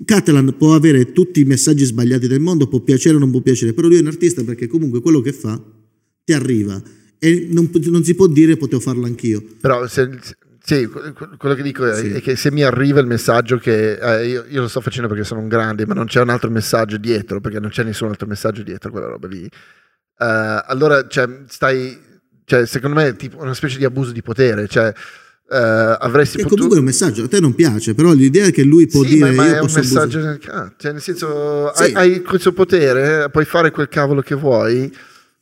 Catalan 0.05 0.55
può 0.57 0.73
avere 0.73 1.11
tutti 1.11 1.41
i 1.41 1.45
messaggi 1.45 1.85
sbagliati 1.85 2.27
del 2.27 2.39
mondo, 2.39 2.67
può 2.67 2.79
piacere 2.79 3.15
o 3.15 3.19
non 3.19 3.31
può 3.31 3.41
piacere, 3.41 3.73
però 3.73 3.87
lui 3.87 3.97
è 3.97 4.01
un 4.01 4.07
artista 4.07 4.43
perché 4.43 4.67
comunque 4.67 5.01
quello 5.01 5.21
che 5.21 5.33
fa 5.33 5.61
ti 6.23 6.33
arriva 6.33 6.81
e 7.19 7.47
non, 7.51 7.69
non 7.85 8.03
si 8.03 8.15
può 8.15 8.27
dire 8.27 8.57
potevo 8.57 8.81
farlo 8.81 9.05
anch'io. 9.05 9.43
Però 9.59 9.85
se, 9.87 10.09
sì, 10.63 10.87
quello 10.87 11.55
che 11.55 11.61
dico 11.63 11.85
è, 11.85 11.95
sì. 11.95 12.07
è, 12.09 12.21
che 12.21 12.35
se 12.35 12.51
mi 12.51 12.63
arriva 12.63 12.99
il 12.99 13.07
messaggio 13.07 13.57
che 13.57 13.93
eh, 13.97 14.27
io, 14.27 14.45
io, 14.47 14.61
lo 14.61 14.67
sto 14.67 14.81
facendo 14.81 15.07
perché 15.07 15.23
sono 15.23 15.41
un 15.41 15.47
grande, 15.47 15.85
ma 15.85 15.93
non 15.93 16.05
c'è 16.05 16.21
un 16.21 16.29
altro 16.29 16.49
messaggio 16.49 16.97
dietro, 16.97 17.39
perché 17.41 17.59
non 17.59 17.69
c'è 17.69 17.83
nessun 17.83 18.09
altro 18.09 18.27
messaggio 18.27 18.63
dietro 18.63 18.91
quella 18.91 19.07
roba 19.07 19.27
lì. 19.27 19.43
Uh, 19.43 20.61
allora 20.65 21.07
cioè, 21.07 21.43
stai 21.47 21.97
Cioè, 22.43 22.65
secondo 22.65 22.95
me 22.95 23.09
è 23.09 23.15
tipo 23.15 23.41
una 23.41 23.53
specie 23.53 23.77
di 23.77 23.85
abuso 23.85 24.11
di 24.11 24.23
potere. 24.23 24.67
Cioè, 24.67 24.91
Uh, 25.51 25.97
avresti 25.99 26.37
che 26.37 26.43
potuto... 26.43 26.67
comunque 26.67 26.77
è 26.77 26.79
un 26.79 26.85
messaggio, 26.85 27.23
a 27.23 27.27
te 27.27 27.39
non 27.39 27.55
piace, 27.55 27.95
però 27.95 28.13
l'idea 28.13 28.45
è 28.45 28.51
che 28.51 28.61
lui 28.61 28.85
può 28.85 29.01
sì, 29.01 29.15
dire... 29.15 29.31
Ma, 29.31 29.45
ma 29.45 29.55
è 29.55 29.59
un 29.59 29.71
messaggio, 29.73 30.19
abusare. 30.19 30.73
cioè 30.77 30.91
nel 30.91 31.01
senso, 31.01 31.71
sì. 31.73 31.83
hai, 31.85 31.93
hai, 31.95 32.21
questo 32.21 32.53
potere, 32.53 33.31
puoi 33.31 33.45
fare 33.45 33.71
quel 33.71 33.87
cavolo 33.87 34.21
che 34.21 34.35
vuoi, 34.35 34.93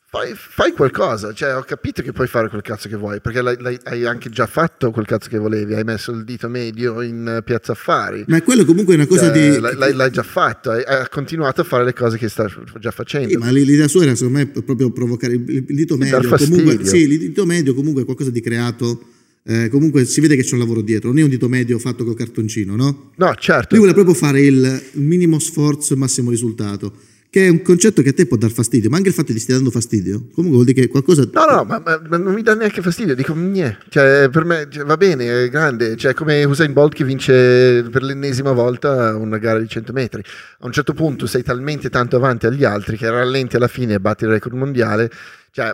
fai, 0.05 0.31
fai, 0.33 0.71
qualcosa, 0.71 1.33
cioè 1.33 1.57
ho 1.57 1.63
capito 1.63 2.01
che 2.01 2.13
puoi 2.13 2.27
fare 2.27 2.47
quel 2.47 2.61
cazzo 2.61 2.87
che 2.87 2.95
vuoi, 2.95 3.19
perché 3.19 3.41
l'hai, 3.41 3.57
l'hai, 3.59 3.77
hai 3.83 4.05
anche 4.05 4.29
già 4.29 4.47
fatto 4.47 4.91
quel 4.91 5.05
cazzo 5.05 5.27
che 5.27 5.37
volevi, 5.37 5.73
hai 5.73 5.83
messo 5.83 6.11
il 6.11 6.23
dito 6.23 6.47
medio 6.47 7.01
in 7.01 7.41
piazza 7.43 7.73
affari. 7.73 8.23
Ma 8.29 8.41
quello 8.41 8.63
comunque 8.63 8.93
è 8.93 8.97
una 8.97 9.07
cosa 9.07 9.29
cioè, 9.33 9.51
di... 9.51 9.59
L'hai, 9.59 9.93
l'hai, 9.93 10.09
già 10.09 10.23
fatto, 10.23 10.71
hai, 10.71 10.83
hai, 10.85 11.05
continuato 11.11 11.59
a 11.59 11.63
fare 11.65 11.83
le 11.83 11.91
cose 11.91 12.17
che 12.17 12.29
stai 12.29 12.47
già 12.79 12.91
facendo. 12.91 13.27
Sì, 13.27 13.35
ma 13.35 13.49
l'idea 13.49 13.89
sua 13.89 14.03
era 14.03 14.15
secondo 14.15 14.37
me 14.37 14.47
proprio 14.47 14.89
provocare 14.89 15.33
il, 15.33 15.43
il 15.49 15.75
dito 15.75 15.97
medio, 15.97 16.21
comunque, 16.29 16.85
sì, 16.85 16.99
il 16.99 17.19
dito 17.19 17.45
medio 17.45 17.73
comunque 17.73 18.03
è 18.03 18.05
qualcosa 18.05 18.29
di 18.29 18.39
creato 18.39 19.15
eh, 19.49 19.69
comunque 19.69 20.03
si 20.03 20.19
vede 20.19 20.35
che 20.35 20.43
c'è 20.43 20.53
un 20.53 20.59
lavoro 20.59 20.81
dietro, 20.81 21.07
non 21.07 21.19
è 21.19 21.23
un 21.23 21.29
dito 21.29 21.47
medio 21.47 21.79
fatto 21.79 22.03
col 22.03 22.17
cartoncino, 22.17 22.75
no? 22.75 23.11
No, 23.15 23.33
certo. 23.35 23.75
Lui 23.75 23.85
vuole 23.85 23.93
proprio 23.93 24.13
fare 24.13 24.41
il 24.41 24.89
minimo 24.95 25.39
sforzo 25.39 25.93
e 25.93 25.95
massimo 25.95 26.31
risultato, 26.31 26.91
che 27.29 27.45
è 27.45 27.49
un 27.49 27.61
concetto 27.61 28.01
che 28.01 28.09
a 28.09 28.13
te 28.13 28.25
può 28.25 28.35
dar 28.35 28.51
fastidio, 28.51 28.89
ma 28.89 28.97
anche 28.97 29.07
il 29.07 29.15
fatto 29.15 29.31
di 29.31 29.39
stia 29.39 29.55
dando 29.55 29.71
fastidio, 29.71 30.27
comunque 30.33 30.51
vuol 30.51 30.65
dire 30.65 30.81
che 30.81 30.87
qualcosa... 30.89 31.25
No, 31.31 31.45
no, 31.45 31.63
ma, 31.63 31.79
ma, 31.79 32.01
ma 32.09 32.17
non 32.17 32.33
mi 32.33 32.41
dà 32.41 32.55
neanche 32.55 32.81
fastidio, 32.81 33.15
dico, 33.15 33.33
niente, 33.35 33.85
cioè, 33.87 34.27
per 34.29 34.43
me 34.43 34.67
cioè, 34.69 34.83
va 34.83 34.97
bene, 34.97 35.45
è 35.45 35.49
grande, 35.49 35.95
cioè 35.95 36.13
come 36.13 36.43
Usain 36.43 36.73
Bolt 36.73 36.93
che 36.93 37.05
vince 37.05 37.87
per 37.89 38.03
l'ennesima 38.03 38.51
volta 38.51 39.15
una 39.15 39.37
gara 39.37 39.59
di 39.59 39.67
100 39.69 39.93
metri. 39.93 40.21
A 40.59 40.65
un 40.65 40.73
certo 40.73 40.93
punto 40.93 41.25
sei 41.25 41.43
talmente 41.43 41.89
tanto 41.89 42.17
avanti 42.17 42.47
agli 42.47 42.65
altri 42.65 42.97
che 42.97 43.09
rallenti 43.09 43.55
alla 43.55 43.69
fine 43.69 43.93
e 43.93 43.99
batti 44.01 44.25
il 44.25 44.29
record 44.29 44.55
mondiale, 44.55 45.09
cioè, 45.51 45.73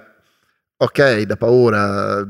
ok, 0.78 1.22
da 1.22 1.38
paura 1.38 2.28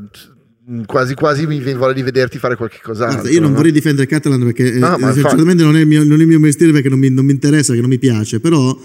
quasi 0.86 1.14
quasi 1.14 1.46
mi 1.46 1.60
voglia 1.74 1.94
di 1.94 2.04
vederti 2.04 2.40
fare 2.40 2.56
qualche 2.56 2.80
cos'altro. 2.82 3.22
Guarda, 3.22 3.34
io 3.34 3.42
non 3.42 3.52
no? 3.52 3.58
vorrei 3.58 3.72
difendere 3.72 4.08
Catalan 4.08 4.44
perché 4.44 4.72
no, 4.72 4.98
eh, 4.98 5.14
sinceramente 5.14 5.64
non 5.64 5.76
è, 5.76 5.84
mio, 5.84 6.04
non 6.04 6.20
è, 6.20 6.22
il 6.22 6.28
mio 6.28 6.40
mestiere 6.40 6.72
perché 6.72 6.90
non 6.90 7.00
mi, 7.00 7.10
non 7.10 7.26
mi 7.26 7.32
interessa, 7.32 7.74
che 7.74 7.82
non 7.82 7.90
mi 7.90 8.00
piace, 8.00 8.40
però 8.40 8.78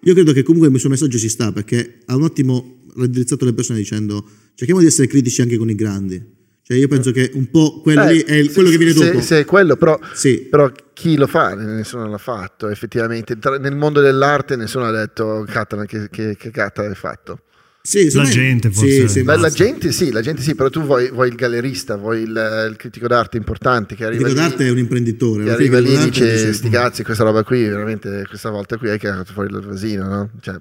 io 0.00 0.14
credo 0.14 0.32
che 0.32 0.42
comunque 0.42 0.70
il 0.70 0.78
suo 0.78 0.88
messaggio 0.88 1.18
ci 1.18 1.28
sta 1.28 1.52
perché 1.52 1.98
ha 2.06 2.16
un 2.16 2.24
attimo 2.24 2.82
raddrizzato 2.96 3.44
le 3.44 3.52
persone 3.52 3.78
dicendo 3.78 4.24
cerchiamo 4.54 4.80
di 4.80 4.86
essere 4.86 5.06
critici 5.06 5.42
anche 5.42 5.56
con 5.56 5.68
i 5.68 5.74
grandi. 5.74 6.36
Cioè 6.62 6.76
io 6.76 6.88
penso 6.88 7.12
che 7.12 7.30
un 7.32 7.48
po' 7.48 7.80
quello 7.80 8.02
eh, 8.02 8.12
lì 8.12 8.20
è 8.20 8.34
il, 8.34 8.52
quello 8.52 8.68
che 8.68 8.76
viene 8.76 8.92
dopo. 8.92 9.20
Se, 9.20 9.22
se 9.22 9.40
è 9.40 9.44
quello, 9.46 9.76
però, 9.76 9.98
sì. 10.12 10.46
però, 10.50 10.70
chi 10.92 11.16
lo 11.16 11.26
fa? 11.26 11.54
Nessuno 11.54 12.06
l'ha 12.06 12.18
fatto, 12.18 12.68
effettivamente. 12.68 13.38
Nel 13.58 13.74
mondo 13.74 14.02
dell'arte 14.02 14.54
nessuno 14.54 14.84
ha 14.84 14.90
detto 14.90 15.46
Catalan 15.48 15.86
che, 15.86 16.10
che, 16.10 16.36
che 16.36 16.50
Catalan 16.50 16.90
hai 16.90 16.96
fatto. 16.96 17.44
Sì, 17.80 18.10
la 18.12 18.24
gente 18.24 18.70
forse. 18.70 19.08
Sì, 19.08 19.08
sì, 19.08 19.24
la, 19.24 19.36
la, 19.36 19.50
gente 19.50 19.92
sì, 19.92 20.10
la 20.10 20.20
gente 20.20 20.42
sì, 20.42 20.54
però 20.54 20.68
tu 20.68 20.82
vuoi, 20.82 21.10
vuoi 21.10 21.28
il 21.28 21.34
gallerista, 21.34 21.96
vuoi 21.96 22.22
il, 22.22 22.68
il, 22.70 22.74
critico 22.76 23.06
d'arte 23.06 23.36
importante 23.36 23.94
che 23.94 24.04
arriva 24.04 24.28
Il 24.28 24.34
critico 24.34 24.48
d'arte 24.48 24.66
è 24.66 24.70
un 24.70 24.78
imprenditore. 24.78 25.44
Che 25.44 25.50
arriva 25.50 25.78
lì 25.78 25.94
e 25.94 26.04
dice, 26.04 26.52
sti 26.52 26.68
cazzi, 26.68 27.02
questa 27.02 27.24
roba 27.24 27.44
qui, 27.44 27.64
veramente, 27.64 28.24
questa 28.28 28.50
volta 28.50 28.76
qui 28.76 28.90
hai 28.90 28.98
cagato 28.98 29.32
fuori 29.32 29.54
il 29.54 29.60
vasino, 29.64 30.06
no? 30.06 30.30
Cioè, 30.40 30.60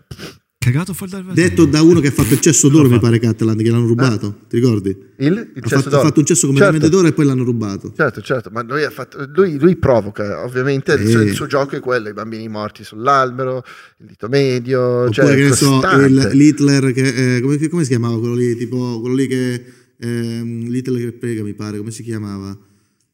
Cagato 0.67 0.93
fuori 0.93 1.13
dal 1.13 1.23
vasino. 1.23 1.47
Detto 1.47 1.65
da 1.65 1.81
uno 1.81 2.01
che 2.01 2.09
ha 2.09 2.11
fatto 2.11 2.33
il 2.33 2.41
cesso 2.41 2.67
d'oro, 2.67 2.89
mi 2.89 2.99
pare 2.99 3.19
Catalan, 3.19 3.55
che 3.55 3.69
l'hanno 3.69 3.87
rubato. 3.87 4.27
Ah. 4.27 4.45
Ti 4.49 4.55
ricordi? 4.57 4.89
Il, 5.19 5.51
il 5.55 5.63
ha, 5.63 5.67
fatto, 5.69 5.95
ha, 5.95 6.01
fatto, 6.01 6.19
un 6.19 6.25
cesso 6.25 6.47
come 6.47 6.59
certo. 6.59 6.77
venditore 6.77 7.07
e 7.07 7.13
poi 7.13 7.25
l'hanno 7.25 7.45
rubato. 7.45 7.93
Certo, 7.95 8.21
certo, 8.21 8.49
ma 8.51 8.63
lui, 8.63 8.85
fatto, 8.91 9.29
lui, 9.33 9.57
lui 9.57 9.77
provoca, 9.77 10.43
ovviamente 10.43 10.91
il 10.93 11.07
suo, 11.07 11.21
il, 11.21 11.33
suo, 11.33 11.47
gioco 11.47 11.77
è 11.77 11.79
quello, 11.79 12.09
i 12.09 12.13
bambini 12.13 12.49
morti 12.49 12.83
sull'albero, 12.83 13.63
il 13.99 14.07
dito 14.07 14.27
medio, 14.27 14.81
Oppure, 14.81 15.13
cioè, 15.13 15.35
che 15.35 15.43
ne 15.43 15.53
so, 15.53 15.81
il, 16.05 16.29
l'Hitler, 16.33 16.91
che, 16.91 17.35
eh, 17.37 17.41
come, 17.41 17.69
come, 17.69 17.83
si 17.83 17.89
chiamava 17.89 18.19
quello 18.19 18.35
lì? 18.35 18.57
Tipo, 18.57 18.99
quello 18.99 19.15
lì 19.15 19.27
che... 19.27 19.63
Eh, 19.99 20.41
L'Hitler 20.43 21.01
che 21.01 21.11
prega, 21.13 21.43
mi 21.43 21.53
pare, 21.53 21.77
come 21.77 21.91
si 21.91 22.03
chiamava? 22.03 22.55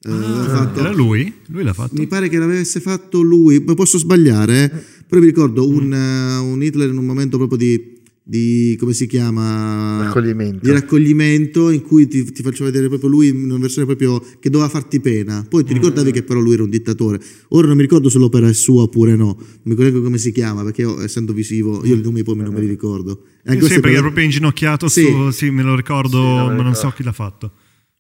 Eh, 0.06 0.12
ah, 0.12 0.44
fatto, 0.50 0.80
era 0.82 0.92
lui? 0.92 1.34
Lui 1.48 1.64
l'ha 1.64 1.72
fatto? 1.72 1.94
Mi 1.94 2.08
pare 2.08 2.28
che 2.28 2.38
l'avesse 2.38 2.82
fatto 2.82 3.22
lui, 3.22 3.62
posso 3.62 3.98
sbagliare, 3.98 4.64
eh? 4.64 4.93
Però 5.14 5.22
mi 5.22 5.32
ricordo 5.32 5.68
un, 5.68 5.92
uh, 5.92 6.44
un 6.44 6.64
Hitler 6.64 6.90
in 6.90 6.98
un 6.98 7.06
momento 7.06 7.38
proprio 7.38 7.56
di, 7.56 8.02
di 8.24 8.76
come 8.80 8.94
si 8.94 9.06
chiama? 9.06 10.06
Raccoglimento. 10.06 10.66
Di 10.66 10.72
raccoglimento 10.72 11.70
in 11.70 11.84
cui 11.84 12.08
ti, 12.08 12.24
ti, 12.32 12.42
faccio 12.42 12.64
vedere 12.64 12.88
proprio 12.88 13.10
lui 13.10 13.28
in 13.28 13.44
una 13.44 13.60
versione 13.60 13.86
proprio 13.86 14.20
che 14.40 14.50
doveva 14.50 14.70
farti 14.72 15.00
pena. 15.00 15.46
Poi 15.48 15.64
ti 15.64 15.72
mm. 15.72 15.76
ricordavi 15.76 16.12
che 16.12 16.24
però 16.24 16.40
lui 16.40 16.54
era 16.54 16.64
un 16.64 16.72
dittatore. 16.72 17.20
Ora 17.50 17.68
non 17.68 17.76
mi 17.76 17.84
ricordo 17.84 18.10
se 18.10 18.18
l'opera 18.18 18.48
è 18.48 18.54
sua 18.54 18.82
oppure 18.82 19.16
no, 19.16 19.38
non 19.38 19.60
mi 19.62 19.76
ricordo 19.76 20.02
come 20.02 20.18
si 20.18 20.32
chiama 20.32 20.64
perché 20.64 20.82
io, 20.82 21.00
essendo 21.00 21.32
visivo 21.32 21.86
io 21.86 21.94
i 21.94 22.02
nomi 22.02 22.24
poi 22.24 22.38
non 22.38 22.52
me 22.52 22.62
li 22.62 22.68
ricordo. 22.68 23.22
Anche 23.46 23.68
sì, 23.68 23.80
perché 23.82 23.98
è 23.98 24.02
proprio 24.02 24.24
inginocchiato 24.24 24.88
sì. 24.88 25.06
su, 25.06 25.30
sì, 25.30 25.52
me 25.52 25.62
lo 25.62 25.76
ricordo, 25.76 26.18
sì, 26.18 26.56
ma 26.56 26.64
non 26.64 26.74
so 26.74 26.90
chi 26.90 27.04
l'ha 27.04 27.12
fatto. 27.12 27.52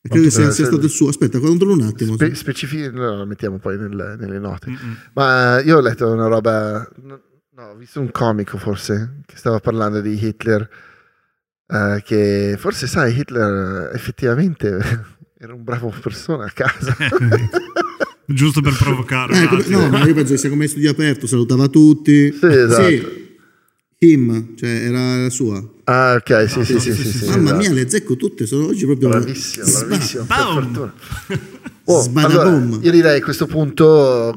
Credo 0.06 0.30
sia, 0.30 0.52
sia, 0.52 0.66
stato 0.66 0.84
il 0.84 0.90
suo. 0.90 1.08
Aspetta, 1.08 1.40
controllo 1.40 1.74
un 1.74 1.82
attimo. 1.82 2.16
Spe- 2.16 2.36
specifici, 2.36 2.92
no, 2.92 3.16
lo 3.16 3.26
mettiamo 3.26 3.58
poi 3.58 3.78
nel, 3.78 4.18
nelle 4.20 4.38
note. 4.38 4.70
Mm-mm. 4.70 4.98
Ma 5.14 5.62
io 5.62 5.78
ho 5.78 5.80
letto 5.80 6.12
una 6.12 6.28
roba. 6.28 6.86
No, 7.02 7.22
ho 7.56 7.76
visto 7.76 8.02
un 8.02 8.12
comico 8.12 8.58
forse 8.58 9.22
che 9.26 9.38
stava 9.38 9.60
parlando 9.60 10.02
di 10.02 10.22
Hitler. 10.22 10.70
Uh, 11.66 12.02
che 12.04 12.56
forse 12.60 12.86
sai, 12.86 13.18
Hitler 13.18 13.92
effettivamente 13.94 14.78
era 15.40 15.54
un 15.54 15.64
bravo 15.64 15.94
persona 16.02 16.46
a 16.46 16.52
casa. 16.52 16.96
Giusto 18.28 18.60
per 18.60 18.76
provocare. 18.76 19.42
Eh, 19.42 19.48
come, 19.48 19.64
no, 19.68 19.88
ma 19.88 20.06
io 20.06 20.14
penso 20.14 20.34
che 20.34 20.40
sia 20.40 20.50
come 20.50 20.68
studio 20.68 20.92
aperto, 20.92 21.28
salutava 21.28 21.70
tutti. 21.70 22.30
Sì, 22.34 22.46
esatto. 22.46 22.90
Sì. 22.90 23.38
Him, 24.00 24.56
cioè 24.58 24.70
era 24.70 25.22
la 25.22 25.30
sua. 25.30 25.73
Ah, 25.86 26.16
ok, 26.16 26.50
sì, 26.50 26.64
sì, 26.64 26.80
sì, 26.80 26.94
sì, 26.94 27.12
sì, 27.12 27.26
Mamma 27.26 27.44
esatto. 27.44 27.58
mia, 27.58 27.72
le 27.74 27.82
azzecco 27.82 28.16
tutte, 28.16 28.46
sono 28.46 28.68
oggi 28.68 28.86
proprio 28.86 29.10
bravissimo, 29.10 29.66
bravissimo, 29.66 30.26
per 30.26 30.38
fortuna. 30.38 30.94
Oh, 31.86 32.10
allora, 32.14 32.78
io 32.80 32.92
direi 32.92 33.20
a 33.20 33.22
questo 33.22 33.46
punto, 33.46 34.34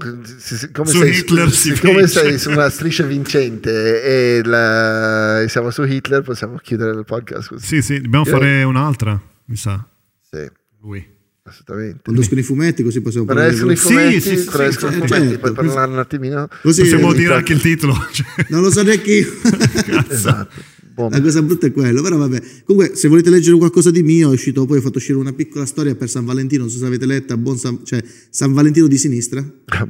come 0.73 0.89
su 0.89 0.99
sei, 0.99 1.17
Hitler 1.17 1.49
su, 1.49 1.75
siccome 1.75 2.07
sei 2.09 2.41
su 2.41 2.51
una 2.51 2.69
striscia 2.69 3.05
vincente 3.05 4.03
e, 4.03 4.43
la, 4.43 5.43
e, 5.43 5.49
siamo 5.49 5.71
su 5.71 5.85
Hitler, 5.85 6.23
possiamo 6.23 6.57
chiudere 6.57 6.99
il 6.99 7.05
podcast 7.05 7.51
così. 7.51 7.65
Sì, 7.65 7.83
sì, 7.83 8.01
dobbiamo 8.01 8.25
io 8.25 8.33
fare 8.33 8.65
un'altra, 8.65 9.23
mi 9.45 9.55
sa. 9.57 9.87
Sì. 10.29 10.51
Lui 10.81 11.15
assolutamente. 11.49 12.01
Quando 12.03 12.21
escono 12.21 12.41
i 12.41 12.43
fumetti, 12.43 12.83
così 12.83 13.01
possiamo 13.01 13.27
parlare. 13.27 13.55
Quando 13.55 13.73
escono 13.73 13.95
i 13.95 14.01
fumetti, 14.01 14.21
sì, 14.21 14.37
sì, 14.37 14.51
sì, 14.51 14.63
escono 14.63 14.91
i 14.91 14.95
fumetti, 14.95 15.15
certo, 15.15 15.39
puoi 15.39 15.53
parlare 15.53 15.91
un 15.93 15.99
attimino. 15.99 16.49
Così, 16.63 16.81
possiamo 16.81 17.13
dire 17.13 17.35
anche 17.35 17.53
il 17.53 17.61
titolo. 17.61 17.95
Cioè. 18.11 18.27
Non 18.49 18.63
lo 18.63 18.71
so 18.71 18.83
neanche 18.83 19.13
io. 19.13 19.33
esatto. 20.11 20.75
La 20.97 21.21
cosa 21.21 21.43
brutta 21.43 21.67
è 21.67 21.73
quello, 21.73 22.01
però 22.01 22.17
vabbè. 22.17 22.43
Comunque, 22.65 22.97
se 22.97 23.09
volete 23.09 23.29
leggere 23.29 23.57
qualcosa 23.59 23.91
di 23.91 24.03
mio, 24.03 24.31
è 24.31 24.33
uscito 24.33 24.65
poi, 24.65 24.79
ho 24.79 24.81
fatto 24.81 24.97
uscire 24.97 25.19
una 25.19 25.35
piccola 25.35 25.67
storia 25.67 25.95
per 25.95 26.09
San 26.09 26.25
Valentino, 26.25 26.63
non 26.63 26.71
so 26.71 26.79
se 26.79 26.87
avete 26.87 27.05
letta, 27.05 27.37
buon 27.37 27.59
San, 27.59 27.85
cioè 27.85 28.03
San 28.31 28.55
Valentino 28.55 28.87
di 28.87 28.97
sinistra. 28.97 29.45
Ah, 29.67 29.87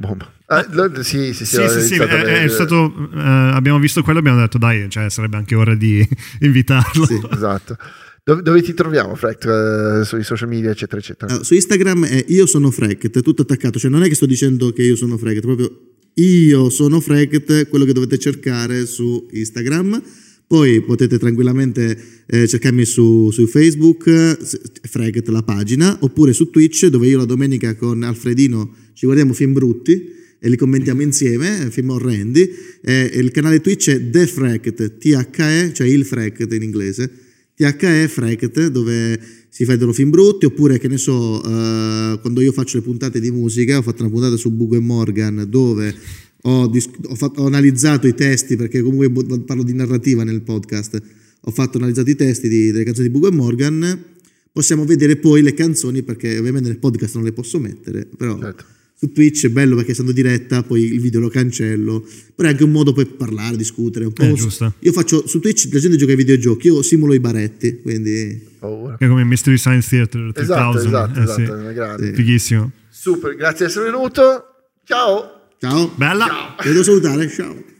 ah, 0.47 1.03
sì, 1.03 1.33
sì, 1.33 1.45
sì, 1.45 1.45
sì, 1.45 1.67
sì, 1.69 1.81
sì 1.81 1.95
è, 1.95 2.43
è 2.43 2.49
stato, 2.49 2.93
eh, 3.13 3.19
abbiamo 3.19 3.79
visto 3.79 4.03
quello 4.03 4.19
e 4.19 4.21
abbiamo 4.21 4.39
detto, 4.39 4.57
dai, 4.57 4.89
cioè, 4.89 5.09
sarebbe 5.09 5.37
anche 5.37 5.55
ora 5.55 5.75
di 5.75 6.05
invitarlo. 6.41 7.05
Sì, 7.05 7.21
esatto. 7.31 7.77
Dove, 8.25 8.41
dove, 8.41 8.61
ti 8.61 8.73
troviamo, 8.73 9.15
Frect, 9.15 9.45
uh, 9.45 10.03
sui 10.03 10.23
social 10.23 10.49
media, 10.49 10.71
eccetera, 10.71 10.99
eccetera? 10.99 11.27
Allora, 11.27 11.45
su 11.45 11.53
Instagram 11.53 12.05
è 12.05 12.25
io 12.27 12.45
sono 12.45 12.69
Frect, 12.69 13.21
tutto 13.21 13.43
attaccato, 13.43 13.79
cioè 13.79 13.89
non 13.89 14.03
è 14.03 14.09
che 14.09 14.15
sto 14.15 14.25
dicendo 14.25 14.73
che 14.73 14.83
io 14.83 14.97
sono 14.97 15.17
Frect, 15.17 15.39
proprio 15.39 15.71
io 16.15 16.69
sono 16.69 16.99
Frect, 16.99 17.69
quello 17.69 17.85
che 17.85 17.93
dovete 17.93 18.17
cercare 18.17 18.85
su 18.85 19.27
Instagram. 19.31 20.01
Poi 20.47 20.81
potete 20.81 21.19
tranquillamente 21.19 22.23
eh, 22.25 22.47
cercarmi 22.47 22.85
su, 22.85 23.29
su 23.31 23.45
Facebook, 23.47 24.37
Fregt 24.81 25.27
la 25.27 25.43
pagina, 25.43 25.97
oppure 26.01 26.31
su 26.31 26.49
Twitch, 26.49 26.87
dove 26.87 27.07
io 27.07 27.17
la 27.17 27.25
domenica 27.25 27.75
con 27.75 28.01
Alfredino 28.03 28.73
ci 28.93 29.05
guardiamo 29.05 29.33
film 29.33 29.51
brutti 29.51 30.15
e 30.39 30.49
li 30.49 30.55
commentiamo 30.55 31.01
insieme, 31.01 31.69
film 31.69 31.89
orrendi. 31.89 32.49
Eh, 32.81 33.11
il 33.15 33.31
canale 33.31 33.59
Twitch 33.59 33.89
è 33.89 34.09
The 34.09 34.25
Frect, 34.25 34.97
T-H-E, 34.97 35.73
cioè 35.73 35.87
il 35.87 36.05
Frect 36.05 36.51
in 36.53 36.63
inglese 36.63 37.25
THE 37.57 38.07
Freket 38.07 38.67
dove 38.67 39.19
si 39.49 39.65
vedono 39.65 39.91
film 39.91 40.11
brutti 40.11 40.45
oppure 40.45 40.77
che 40.77 40.87
ne 40.87 40.97
so 40.97 41.41
uh, 41.43 42.19
quando 42.21 42.41
io 42.41 42.51
faccio 42.51 42.77
le 42.77 42.83
puntate 42.83 43.19
di 43.19 43.31
musica 43.31 43.79
ho 43.79 43.81
fatto 43.81 44.03
una 44.03 44.11
puntata 44.11 44.35
su 44.35 44.51
Bugo 44.51 44.75
e 44.75 44.79
Morgan 44.79 45.47
dove 45.49 45.95
ho, 46.41 46.67
dis- 46.67 46.89
ho, 47.05 47.15
fatto, 47.15 47.41
ho, 47.41 47.47
analizzato 47.47 48.07
i 48.07 48.13
testi 48.13 48.55
perché 48.55 48.81
comunque 48.81 49.11
parlo 49.41 49.63
di 49.63 49.73
narrativa 49.73 50.23
nel 50.23 50.41
podcast. 50.41 51.01
Ho 51.41 51.51
fatto 51.51 51.77
analizzato 51.77 52.09
i 52.09 52.15
testi 52.15 52.47
di, 52.47 52.71
delle 52.71 52.83
canzoni 52.83 53.07
di 53.07 53.13
Bugo 53.13 53.27
e 53.27 53.31
Morgan. 53.31 54.03
Possiamo 54.51 54.85
vedere 54.85 55.17
poi 55.17 55.41
le 55.41 55.53
canzoni 55.53 56.03
perché 56.03 56.37
ovviamente 56.37 56.69
nel 56.69 56.79
podcast 56.79 57.15
non 57.15 57.23
le 57.23 57.31
posso 57.31 57.59
mettere 57.59 58.07
però 58.07 58.39
certo. 58.39 58.65
su 58.95 59.11
Twitch 59.11 59.45
è 59.45 59.49
bello 59.49 59.75
perché 59.75 59.91
essendo 59.91 60.11
diretta 60.11 60.63
poi 60.63 60.83
il 60.83 60.99
video 60.99 61.19
lo 61.19 61.29
cancello. 61.29 62.05
Però 62.35 62.47
è 62.47 62.51
anche 62.51 62.63
un 62.63 62.71
modo 62.71 62.93
per 62.93 63.07
parlare, 63.15 63.55
discutere 63.55 64.05
un 64.05 64.13
po'. 64.13 64.23
Eh, 64.23 64.33
giusto. 64.33 64.73
io 64.79 64.91
faccio 64.91 65.27
su 65.27 65.39
Twitch 65.39 65.69
la 65.71 65.79
gente 65.79 65.97
gioca 65.97 66.11
ai 66.11 66.17
videogiochi 66.17 66.67
io 66.67 66.81
simulo 66.81 67.13
i 67.13 67.19
baretti 67.19 67.81
quindi 67.81 68.41
oh, 68.59 68.97
è 68.97 69.07
come 69.07 69.23
Mystery 69.23 69.57
Science 69.57 69.89
Theater 69.89 70.31
3000 70.33 70.69
esatto, 70.71 70.87
esatto, 70.87 71.19
eh, 71.19 71.71
esatto 71.71 72.03
sì. 72.03 72.13
fighissimo. 72.13 72.71
Super 72.89 73.35
grazie 73.35 73.65
di 73.65 73.71
essere 73.71 73.91
venuto. 73.91 74.43
Ciao 74.83 75.36
ciao 75.59 75.87
bella 75.95 76.25
ciao. 76.25 76.55
devo 76.63 76.83
salutare 76.83 77.29
ciao 77.29 77.75